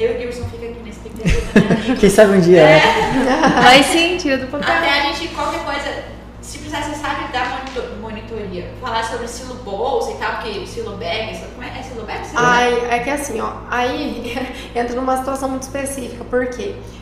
Eu 0.00 0.12
e 0.12 0.16
o 0.16 0.20
Gilson 0.32 0.48
fica 0.48 0.66
aqui 0.66 0.80
na 0.82 0.88
expectativa, 0.88 1.60
né? 1.60 1.96
Quem 2.00 2.08
sabe 2.10 2.32
um 2.38 2.40
dia, 2.40 2.62
né? 2.64 2.80
Mas 3.62 3.86
sim, 3.86 4.16
tira 4.16 4.38
do 4.38 4.46
papel. 4.46 4.66
Até 4.74 4.88
a 4.88 5.02
gente, 5.12 5.28
qualquer 5.28 5.62
coisa, 5.62 6.04
se 6.40 6.56
precisar, 6.58 6.82
você 6.82 6.94
sabe 6.94 7.30
dar 7.32 7.50
monitor- 7.50 7.96
monitoria. 8.00 8.70
Falar 8.80 9.04
sobre 9.04 9.28
silo 9.28 9.56
bolsa 9.56 10.12
e 10.12 10.14
tal, 10.14 10.36
porque 10.36 10.66
silo 10.66 10.96
bag, 10.96 11.38
como 11.54 11.62
é? 11.64 11.78
É 11.78 11.82
silo 11.82 12.04
bag? 12.06 12.24
Silo 12.26 12.40
bag? 12.40 12.46
Ai, 12.50 12.86
é 12.90 12.98
que 13.00 13.10
assim, 13.10 13.40
ó, 13.40 13.52
aí 13.70 14.34
entra 14.74 14.96
numa 14.96 15.18
situação 15.18 15.50
muito 15.50 15.62
específica. 15.64 16.24
Por 16.24 16.46
quê? 16.46 16.74
Porque 16.76 16.99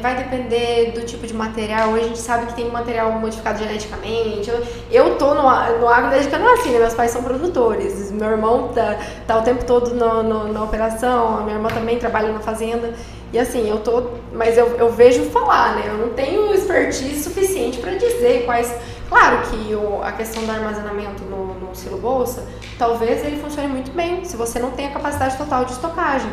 vai 0.00 0.16
depender 0.16 0.92
do 0.92 1.02
tipo 1.04 1.26
de 1.26 1.34
material. 1.34 1.90
Hoje 1.90 2.04
a 2.04 2.08
gente 2.08 2.18
sabe 2.18 2.46
que 2.46 2.54
tem 2.54 2.70
material 2.70 3.12
modificado 3.12 3.58
geneticamente. 3.58 4.50
Eu, 4.90 5.16
tô 5.16 5.34
no, 5.34 5.42
no 5.78 5.88
agro 5.88 6.10
desde 6.10 6.28
que 6.28 6.34
eu 6.34 6.38
nasci, 6.40 6.68
né? 6.70 6.78
Meus 6.78 6.94
pais 6.94 7.10
são 7.10 7.22
produtores. 7.22 8.10
Meu 8.10 8.30
irmão 8.30 8.68
tá, 8.68 8.98
tá 9.26 9.38
o 9.38 9.42
tempo 9.42 9.64
todo 9.64 9.94
no- 9.94 10.22
no- 10.22 10.52
na 10.52 10.62
operação. 10.64 11.38
A 11.38 11.40
minha 11.42 11.56
irmã 11.56 11.68
também 11.68 11.98
trabalha 11.98 12.32
na 12.32 12.40
fazenda. 12.40 12.92
E 13.32 13.38
assim, 13.38 13.68
eu 13.68 13.78
tô. 13.78 14.02
Mas 14.32 14.56
eu, 14.58 14.66
eu 14.76 14.90
vejo 14.90 15.24
falar, 15.26 15.76
né? 15.76 15.84
Eu 15.86 15.94
não 15.98 16.08
tenho 16.14 16.52
expertise 16.54 17.22
suficiente 17.22 17.78
para 17.78 17.92
dizer 17.94 18.44
quais. 18.44 18.72
Claro 19.10 19.42
que 19.50 19.74
o, 19.74 20.00
a 20.04 20.12
questão 20.12 20.44
do 20.44 20.52
armazenamento 20.52 21.24
no, 21.24 21.54
no 21.54 21.74
silo 21.74 21.98
bolsa, 21.98 22.46
talvez 22.78 23.24
ele 23.24 23.42
funcione 23.42 23.66
muito 23.66 23.90
bem 23.90 24.24
se 24.24 24.36
você 24.36 24.60
não 24.60 24.70
tem 24.70 24.86
a 24.86 24.92
capacidade 24.92 25.36
total 25.36 25.64
de 25.64 25.72
estocagem, 25.72 26.30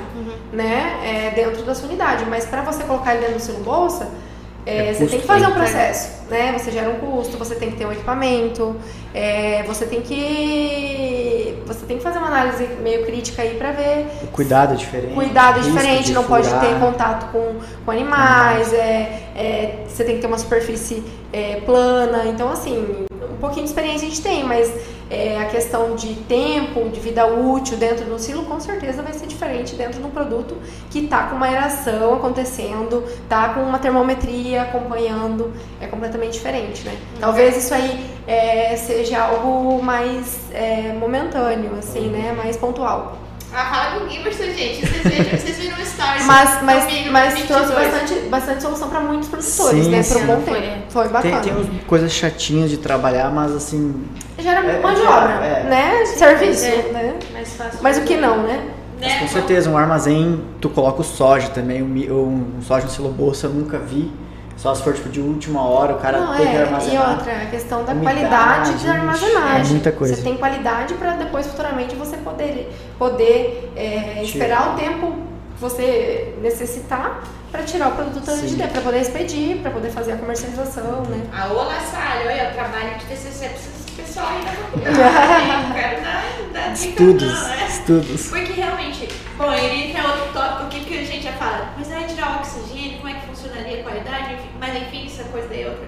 né? 0.53 0.99
é, 1.03 1.32
dentro 1.32 1.63
da 1.63 1.73
sua 1.73 1.88
unidade. 1.88 2.23
Mas 2.25 2.45
para 2.45 2.61
você 2.61 2.84
colocar 2.84 3.15
ele 3.15 3.21
dentro 3.21 3.39
do 3.39 3.41
silo 3.41 3.63
bolsa, 3.63 4.11
é, 4.68 4.89
É 4.89 4.93
você 4.93 5.07
tem 5.07 5.22
que 5.22 5.26
fazer 5.26 5.47
um 5.47 5.53
processo, 5.53 6.24
né? 6.29 6.58
Você 6.58 6.71
gera 6.71 6.89
um 6.89 7.00
custo, 7.00 7.37
você 7.37 7.55
tem 7.55 7.71
que 7.71 7.78
ter 7.78 7.86
um 7.86 7.92
equipamento, 7.92 8.75
é, 9.13 9.63
você 9.63 9.86
tem 9.86 10.01
que 10.01 11.58
você 11.66 11.86
tem 11.86 11.97
que 11.97 12.04
fazer 12.04 12.20
uma 12.20 12.28
análise 12.28 12.67
meio 12.82 13.05
crítica 13.05 13.42
aí 13.42 13.55
para 13.55 13.71
ver 13.71 14.08
O 14.24 14.28
cuidado 14.28 14.74
é 14.74 14.78
diferente. 14.78 15.13
Cuidado 15.13 15.59
é 15.59 15.62
diferente, 15.62 16.12
não 16.12 16.24
pode 16.24 16.47
furar. 16.47 16.62
ter 16.62 16.79
contato 16.79 17.32
com, 17.32 17.55
com 17.86 17.92
animais, 17.92 18.74
é, 18.74 19.32
é, 19.36 19.83
você 19.87 20.04
tem 20.04 20.16
que 20.16 20.21
ter 20.21 20.28
uma 20.28 20.37
superfície 20.37 21.04
é, 21.32 21.62
plana. 21.66 22.25
Então, 22.25 22.51
assim, 22.51 23.05
um 23.12 23.37
pouquinho 23.39 23.63
de 23.63 23.70
experiência 23.70 24.05
a 24.08 24.09
gente 24.09 24.21
tem, 24.21 24.43
mas 24.43 24.71
é, 25.09 25.39
a 25.39 25.46
questão 25.46 25.96
de 25.96 26.16
tempo, 26.16 26.89
de 26.89 27.00
vida 27.00 27.25
útil 27.25 27.78
dentro 27.78 28.05
do 28.05 28.20
silo, 28.20 28.43
com 28.46 28.59
certeza 28.59 29.01
vai 29.01 29.13
ser 29.13 29.28
diferente 29.28 29.75
dentro 29.75 30.00
de 30.00 30.05
um 30.05 30.09
produto 30.09 30.58
que 30.89 31.00
está 31.00 31.24
com 31.28 31.36
uma 31.36 31.46
aeração 31.46 32.16
acontecendo, 32.16 33.04
tá 33.29 33.50
com 33.50 33.62
uma 33.62 33.79
termometria 33.79 34.63
acompanhando, 34.63 35.54
é 35.79 35.88
completamente 35.88 36.34
diferente, 36.34 36.84
né? 36.86 36.97
Talvez 37.20 37.58
isso 37.58 37.74
aí 37.74 38.05
é, 38.28 38.75
seja 38.75 39.24
algo 39.24 39.82
mais 39.82 40.51
é, 40.54 40.93
momentâneo, 40.93 41.71
assim, 41.78 42.08
né? 42.09 42.34
Mais 42.36 42.58
pontual. 42.58 43.26
Ah, 43.53 43.65
fala 43.74 43.99
com 43.99 44.05
o 44.05 44.09
Gimerson, 44.09 44.43
gente. 44.43 44.86
Vocês 44.86 45.03
viram, 45.03 45.37
vocês 45.39 45.57
viram 45.57 45.78
o 45.78 45.82
stories. 45.86 46.25
Mas, 46.25 46.61
mas, 46.63 46.86
comigo, 46.86 47.11
mas 47.11 47.33
22. 47.33 47.47
trouxe 47.47 47.74
bastante, 47.91 48.19
bastante 48.29 48.61
solução 48.61 48.89
para 48.89 48.99
muitos 48.99 49.29
produtores, 49.29 49.86
Sim, 49.86 49.89
né? 49.91 50.03
sim. 50.03 50.13
Por 50.13 50.24
um 50.24 50.25
bom 50.28 50.41
Foi. 50.41 50.61
tempo. 50.61 50.78
Foi 50.89 51.03
Tem, 51.03 51.11
bacana. 51.13 51.39
tem 51.39 51.53
uns- 51.53 51.83
coisas 51.87 52.11
chatinhas 52.11 52.69
de 52.69 52.78
trabalhar, 52.78 53.32
mas 53.32 53.55
assim. 53.55 54.05
Gera 54.37 54.59
É, 54.59 54.79
mão 54.82 54.93
de 54.93 55.01
é, 55.01 55.05
obra, 55.09 55.32
é. 55.45 55.63
né? 55.63 56.05
Serviço, 56.05 56.65
é. 56.65 56.89
né? 56.91 57.15
Mais 57.33 57.53
fácil. 57.53 57.79
Mas 57.82 57.97
o 57.97 58.01
que 58.01 58.17
não, 58.17 58.43
né? 58.43 58.63
Mas 58.99 59.13
Né? 59.13 59.19
com 59.19 59.28
certeza, 59.28 59.69
um 59.69 59.78
armazém, 59.78 60.41
tu 60.59 60.69
coloca 60.69 61.01
o 61.01 61.03
soja 61.03 61.49
também, 61.49 61.82
um, 61.83 62.57
um 62.57 62.61
soja 62.61 62.86
no 62.86 62.91
silo 62.91 63.09
bolsa 63.09 63.47
eu 63.47 63.51
nunca 63.53 63.78
vi. 63.78 64.11
Só 64.58 64.74
se 64.74 64.82
for 64.82 64.93
tipo 64.93 65.09
de 65.09 65.21
última 65.21 65.62
hora, 65.62 65.93
o 65.93 66.00
cara 66.00 66.20
Não, 66.20 66.36
tem 66.36 66.47
é, 66.47 66.51
que 66.51 66.58
armazenar. 66.58 67.09
E 67.09 67.13
outra, 67.13 67.34
a 67.43 67.46
questão 67.46 67.86
da 67.86 67.92
Umidade, 67.93 68.16
qualidade 68.16 68.70
de 68.71 68.75
ixi, 68.78 68.89
armazenagem. 68.89 69.62
é 69.62 69.70
muita 69.70 69.92
coisa. 69.92 70.16
Você 70.16 70.21
tem 70.24 70.38
qualidade 70.38 70.93
para 70.96 71.12
depois, 71.13 71.46
futuramente, 71.47 71.96
você 71.96 72.17
poder, 72.17 72.75
poder 72.97 73.71
é, 73.75 74.24
esperar 74.24 74.74
o 74.74 74.75
tempo 74.79 75.16
que 75.55 75.62
você 75.62 76.34
necessitar 76.42 77.21
para 77.51 77.63
tirar 77.63 77.89
o 77.89 77.92
produto 77.92 78.29
Sim. 78.32 78.46
de 78.47 78.55
dentro, 78.55 78.74
para 78.74 78.82
poder 78.82 79.01
expedir, 79.01 79.58
para 79.58 79.71
poder 79.71 79.89
fazer 79.92 80.13
a 80.13 80.17
comercialização, 80.17 81.04
né? 81.04 81.21
A 81.32 81.47
Ola 81.54 81.75
Salho, 81.79 82.25
olha, 82.25 82.50
eu 82.50 82.54
trabalho 82.54 82.97
de 82.97 83.05
TCC 83.05 83.46
esse 83.46 83.92
pessoal 83.96 84.28
aí 84.28 84.43
da 84.43 84.51
faculdade. 84.51 84.97
Não 85.67 85.74
quero 85.74 86.01
dar, 86.04 86.74
Estudos, 86.74 87.34
não, 87.42 87.47
né? 87.50 87.67
estudos. 87.70 88.28
Porque 88.29 88.51
realmente, 88.54 89.08
bom, 89.38 89.51
ele 89.54 89.92
que 89.92 89.97
é 89.97 90.04
outro 90.04 90.34
tópico 90.34 90.63
aqui 90.66 90.79
que 90.82 91.00
a 91.00 91.04
gente 91.05 91.24
já 91.24 91.32
fala, 91.34 91.70
mas 91.78 91.88
vai 91.88 92.04
tirar 92.05 92.34
o 92.34 92.36
oxigênio, 92.38 92.97
como 92.97 93.09
é 93.09 93.13
que 93.13 93.28
funcionaria 93.58 93.79
a 93.79 93.84
qualidade, 93.84 94.34
enfim, 94.34 94.50
mas 94.59 94.75
enfim, 94.75 95.05
essa 95.08 95.24
coisa 95.25 95.47
daí 95.47 95.63
é 95.63 95.67
outra. 95.67 95.88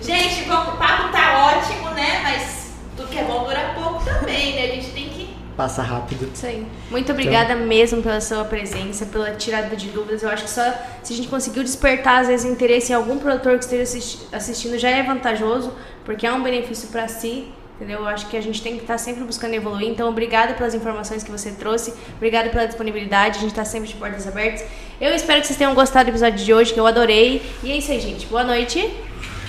Gente, 0.00 0.42
vamos, 0.44 0.74
o 0.74 0.76
papo 0.76 1.10
tá 1.10 1.46
ótimo, 1.56 1.90
né? 1.90 2.20
Mas 2.22 2.72
tudo 2.96 3.08
que 3.08 3.18
é 3.18 3.24
bom 3.24 3.44
dura 3.44 3.72
pouco 3.74 4.04
também, 4.04 4.54
né? 4.54 4.64
A 4.64 4.74
gente 4.74 4.90
tem 4.90 5.08
que. 5.08 5.32
Passa 5.56 5.82
rápido. 5.82 6.30
Isso 6.32 6.46
aí. 6.46 6.66
Muito 6.90 7.12
obrigada 7.12 7.54
mesmo 7.54 8.02
pela 8.02 8.20
sua 8.20 8.44
presença, 8.44 9.04
pela 9.06 9.32
tirada 9.32 9.74
de 9.76 9.88
dúvidas. 9.88 10.22
Eu 10.22 10.30
acho 10.30 10.44
que 10.44 10.50
só 10.50 10.62
se 11.02 11.12
a 11.12 11.16
gente 11.16 11.28
conseguiu 11.28 11.62
despertar, 11.62 12.22
às 12.22 12.28
vezes, 12.28 12.50
interesse 12.50 12.92
em 12.92 12.94
algum 12.94 13.18
produtor 13.18 13.58
que 13.58 13.64
esteja 13.64 13.82
assisti- 13.82 14.26
assistindo 14.32 14.78
já 14.78 14.88
é 14.90 15.02
vantajoso, 15.02 15.72
porque 16.04 16.26
é 16.26 16.32
um 16.32 16.42
benefício 16.42 16.88
para 16.88 17.06
si. 17.08 17.52
Entendeu? 17.76 18.00
Eu 18.00 18.06
acho 18.06 18.28
que 18.28 18.36
a 18.36 18.40
gente 18.40 18.62
tem 18.62 18.76
que 18.76 18.82
estar 18.82 18.96
sempre 18.96 19.24
buscando 19.24 19.54
evoluir. 19.54 19.88
Então, 19.88 20.08
obrigada 20.08 20.54
pelas 20.54 20.72
informações 20.72 21.24
que 21.24 21.30
você 21.30 21.50
trouxe. 21.50 21.92
Obrigada 22.16 22.48
pela 22.48 22.64
disponibilidade. 22.66 23.38
A 23.38 23.40
gente 23.40 23.50
está 23.50 23.64
sempre 23.64 23.88
de 23.88 23.94
portas 23.96 24.26
abertas. 24.26 24.64
Eu 25.02 25.12
espero 25.16 25.40
que 25.40 25.48
vocês 25.48 25.58
tenham 25.58 25.74
gostado 25.74 26.04
do 26.04 26.10
episódio 26.10 26.44
de 26.44 26.54
hoje, 26.54 26.72
que 26.72 26.78
eu 26.78 26.86
adorei. 26.86 27.42
E 27.64 27.72
é 27.72 27.76
isso 27.76 27.90
aí, 27.90 27.98
gente. 27.98 28.24
Boa 28.26 28.44
noite. 28.44 28.88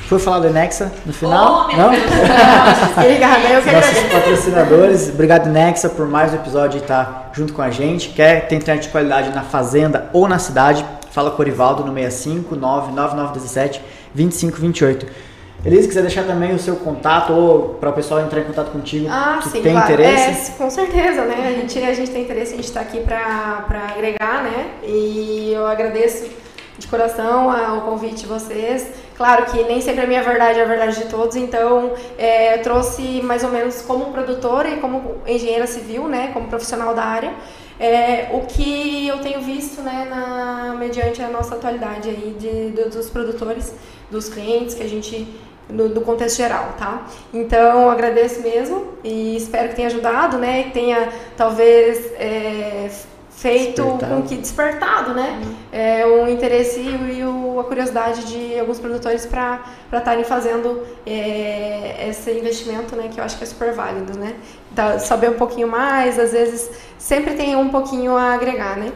Foi 0.08 0.18
falar 0.18 0.40
do 0.40 0.50
Nexa 0.50 0.92
no 1.06 1.14
final? 1.14 1.70
Oh, 1.70 1.78
Não? 1.78 1.92
Obrigada, 2.98 3.48
eu 3.50 3.62
que 3.62 3.72
Nossos 3.72 4.04
patrocinadores, 4.12 5.10
obrigado 5.10 5.52
Nexa 5.52 5.90
por 5.90 6.08
mais 6.08 6.34
um 6.34 6.38
episódio 6.38 6.80
e 6.80 6.82
estar 6.82 7.30
junto 7.34 7.54
com 7.54 7.62
a 7.62 7.70
gente. 7.70 8.10
Quer 8.10 8.48
ter 8.48 8.56
internet 8.56 8.86
de 8.86 8.90
qualidade 8.90 9.30
na 9.30 9.44
fazenda 9.44 10.10
ou 10.12 10.28
na 10.28 10.40
cidade? 10.40 10.84
Fala 11.12 11.30
com 11.30 11.38
o 11.38 11.42
Orivaldo 11.42 11.86
no 11.86 11.94
65 11.94 12.56
99917 12.56 13.80
2528. 14.16 15.33
Elise, 15.66 15.88
quiser 15.88 16.02
deixar 16.02 16.26
também 16.26 16.54
o 16.54 16.60
seu 16.60 16.76
contato 16.76 17.32
ou 17.32 17.70
para 17.76 17.90
o 17.90 17.94
pessoal 17.94 18.20
entrar 18.20 18.42
em 18.42 18.44
contato 18.44 18.70
contigo 18.72 19.08
Ah, 19.10 19.40
que 19.42 19.50
sim, 19.50 19.62
tem 19.62 19.72
claro. 19.72 19.94
interesse? 19.94 20.52
É, 20.52 20.56
com 20.56 20.70
certeza, 20.70 21.24
né? 21.24 21.48
A 21.48 21.60
gente, 21.62 21.80
a 21.80 21.94
gente 21.94 22.12
tem 22.12 22.24
interesse, 22.24 22.54
a 22.54 22.56
gente 22.58 22.66
está 22.66 22.82
aqui 22.82 23.00
para 23.00 23.66
agregar, 23.96 24.44
né? 24.44 24.72
E 24.84 25.54
eu 25.54 25.66
agradeço 25.66 26.30
de 26.78 26.88
coração 26.88 27.48
o 27.78 27.82
convite 27.82 28.16
de 28.22 28.26
vocês. 28.26 28.88
Claro 29.16 29.46
que 29.46 29.64
nem 29.64 29.80
sempre 29.80 30.04
a 30.04 30.08
minha 30.08 30.22
verdade 30.22 30.60
é 30.60 30.64
a 30.64 30.68
verdade 30.68 30.98
de 30.98 31.06
todos, 31.06 31.36
então 31.38 31.94
é, 32.18 32.56
eu 32.58 32.62
trouxe 32.64 33.22
mais 33.22 33.44
ou 33.44 33.50
menos 33.52 33.82
como 33.84 34.06
produtora 34.12 34.68
e 34.68 34.78
como 34.82 35.16
engenheira 35.26 35.66
civil, 35.66 36.10
né? 36.10 36.32
Como 36.34 36.48
profissional 36.48 36.94
da 36.94 37.04
área. 37.04 37.32
é, 37.80 38.30
o 38.34 38.42
que 38.42 39.08
eu 39.08 39.18
tenho 39.20 39.42
visto, 39.42 39.82
né, 39.82 40.06
na, 40.10 40.76
mediante 40.78 41.22
a 41.24 41.28
nossa 41.30 41.56
atualidade 41.56 42.08
aí 42.10 42.36
de, 42.40 42.70
do- 42.72 42.90
dos 42.90 43.10
produtores, 43.10 43.74
dos 44.12 44.30
clientes 44.30 44.76
que 44.76 44.84
a 44.84 44.88
gente 44.88 45.28
no, 45.70 45.90
do 45.90 46.02
contexto 46.02 46.38
geral, 46.38 46.74
tá? 46.78 47.04
Então, 47.34 47.90
agradeço 47.90 48.42
mesmo 48.42 48.88
e 49.04 49.36
espero 49.36 49.70
que 49.70 49.76
tenha 49.76 49.88
ajudado, 49.88 50.38
né? 50.38 50.64
Que 50.64 50.72
tenha, 50.72 51.10
talvez, 51.38 52.12
é, 52.20 52.90
feito 53.30 53.82
Despertado. 53.82 54.16
com 54.16 54.22
que 54.28 54.36
despertado, 54.36 55.14
né? 55.14 55.42
É, 55.72 56.06
um 56.06 56.28
interesse 56.30 56.80
e 56.80 57.24
o- 57.26 57.60
a 57.60 57.64
curiosidade 57.64 58.24
de 58.26 58.58
alguns 58.60 58.80
produtores 58.80 59.26
para 59.26 59.60
estarem 59.92 60.24
fazendo 60.24 60.84
é, 61.06 62.08
esse 62.10 62.32
investimento, 62.32 62.96
né? 62.96 63.10
Que 63.12 63.20
eu 63.20 63.24
acho 63.24 63.38
que 63.38 63.44
é 63.44 63.48
super 63.48 63.74
válido, 63.74 64.18
né? 64.18 64.36
Tá, 64.76 64.98
saber 65.00 65.30
um 65.30 65.34
pouquinho 65.36 65.68
mais, 65.68 66.18
às 66.18 66.32
vezes 66.32 66.70
sempre 66.98 67.34
tem 67.36 67.56
um 67.56 67.70
pouquinho 67.70 68.16
a 68.16 68.34
agregar, 68.34 68.78
né? 68.78 68.92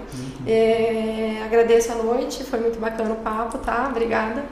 É, 0.46 1.42
agradeço 1.46 1.92
a 1.92 1.96
noite, 1.96 2.44
foi 2.44 2.60
muito 2.60 2.80
bacana 2.80 3.12
o 3.12 3.18
papo, 3.18 3.58
tá? 3.58 3.88
Obrigada. 3.90 4.44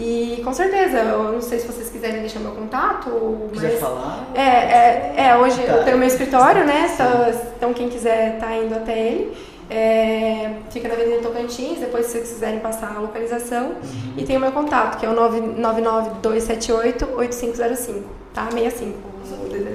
E 0.00 0.40
com 0.44 0.52
certeza, 0.54 0.98
eu 0.98 1.32
não 1.32 1.42
sei 1.42 1.58
se 1.58 1.66
vocês 1.66 1.90
quiserem 1.90 2.20
deixar 2.20 2.38
meu 2.38 2.52
contato, 2.52 3.10
Quiser 3.52 3.72
mas 3.72 3.80
falar? 3.80 4.28
é, 4.34 4.40
é, 4.40 5.14
é, 5.30 5.36
hoje 5.36 5.60
Tá. 5.62 5.72
eu 5.72 5.82
tenho 5.84 5.98
meu 5.98 6.06
escritório, 6.06 6.64
né? 6.64 6.88
Então, 6.94 7.32
então 7.56 7.74
quem 7.74 7.88
quiser 7.88 8.38
tá 8.38 8.54
indo 8.56 8.76
até 8.76 8.96
ele. 8.96 9.36
É, 9.70 10.52
fica 10.70 10.88
na 10.88 10.94
Avenida 10.94 11.20
Tocantins, 11.20 11.78
depois 11.80 12.06
se 12.06 12.12
vocês 12.12 12.28
quiserem 12.30 12.60
passar 12.60 12.94
a 12.96 13.00
localização. 13.00 13.72
E 14.16 14.22
tem 14.24 14.36
o 14.36 14.40
meu 14.40 14.52
contato, 14.52 14.98
que 14.98 15.04
é 15.04 15.08
o 15.10 15.14
99278-8505, 15.14 18.02
tá? 18.32 18.48
65. 18.50 18.96
o 19.32 19.48
DDD. 19.48 19.72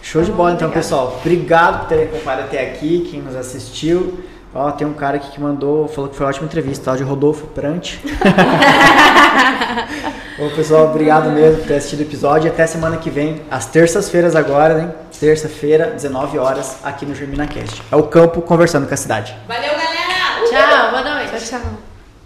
Show 0.00 0.22
de 0.22 0.32
bola 0.32 0.52
então, 0.52 0.70
pessoal. 0.70 1.18
Obrigado 1.20 1.80
por 1.80 1.88
terem 1.88 2.04
acompanhado 2.06 2.44
até 2.44 2.70
aqui, 2.70 3.06
quem 3.10 3.20
nos 3.22 3.36
assistiu. 3.36 4.18
Ó, 4.54 4.70
tem 4.70 4.86
um 4.86 4.92
cara 4.92 5.16
aqui 5.16 5.30
que 5.30 5.40
mandou, 5.40 5.88
falou 5.88 6.10
que 6.10 6.16
foi 6.16 6.26
uma 6.26 6.30
ótima 6.30 6.46
entrevista, 6.46 6.84
tal, 6.86 6.96
de 6.96 7.02
Rodolfo 7.02 7.46
Prante. 7.46 7.98
Ô, 10.38 10.50
pessoal, 10.54 10.86
obrigado 10.86 11.30
mesmo 11.30 11.58
por 11.58 11.68
ter 11.68 11.76
assistido 11.76 12.00
o 12.00 12.02
episódio. 12.02 12.48
E 12.48 12.50
até 12.50 12.66
semana 12.66 12.98
que 12.98 13.08
vem, 13.08 13.40
às 13.50 13.66
terças-feiras 13.66 14.36
agora, 14.36 14.80
hein? 14.80 14.92
Terça-feira, 15.18 15.86
19 15.92 16.38
horas, 16.38 16.76
aqui 16.82 17.06
no 17.06 17.14
GerminaCast. 17.14 17.82
É 17.90 17.96
o 17.96 18.02
campo 18.02 18.42
conversando 18.42 18.86
com 18.86 18.92
a 18.92 18.96
cidade. 18.96 19.34
Valeu, 19.48 19.70
galera! 19.70 20.50
Tchau, 20.50 20.90
boa 20.90 21.14
noite. 21.14 21.30
Tchau, 21.30 21.60
tchau. 21.60 21.91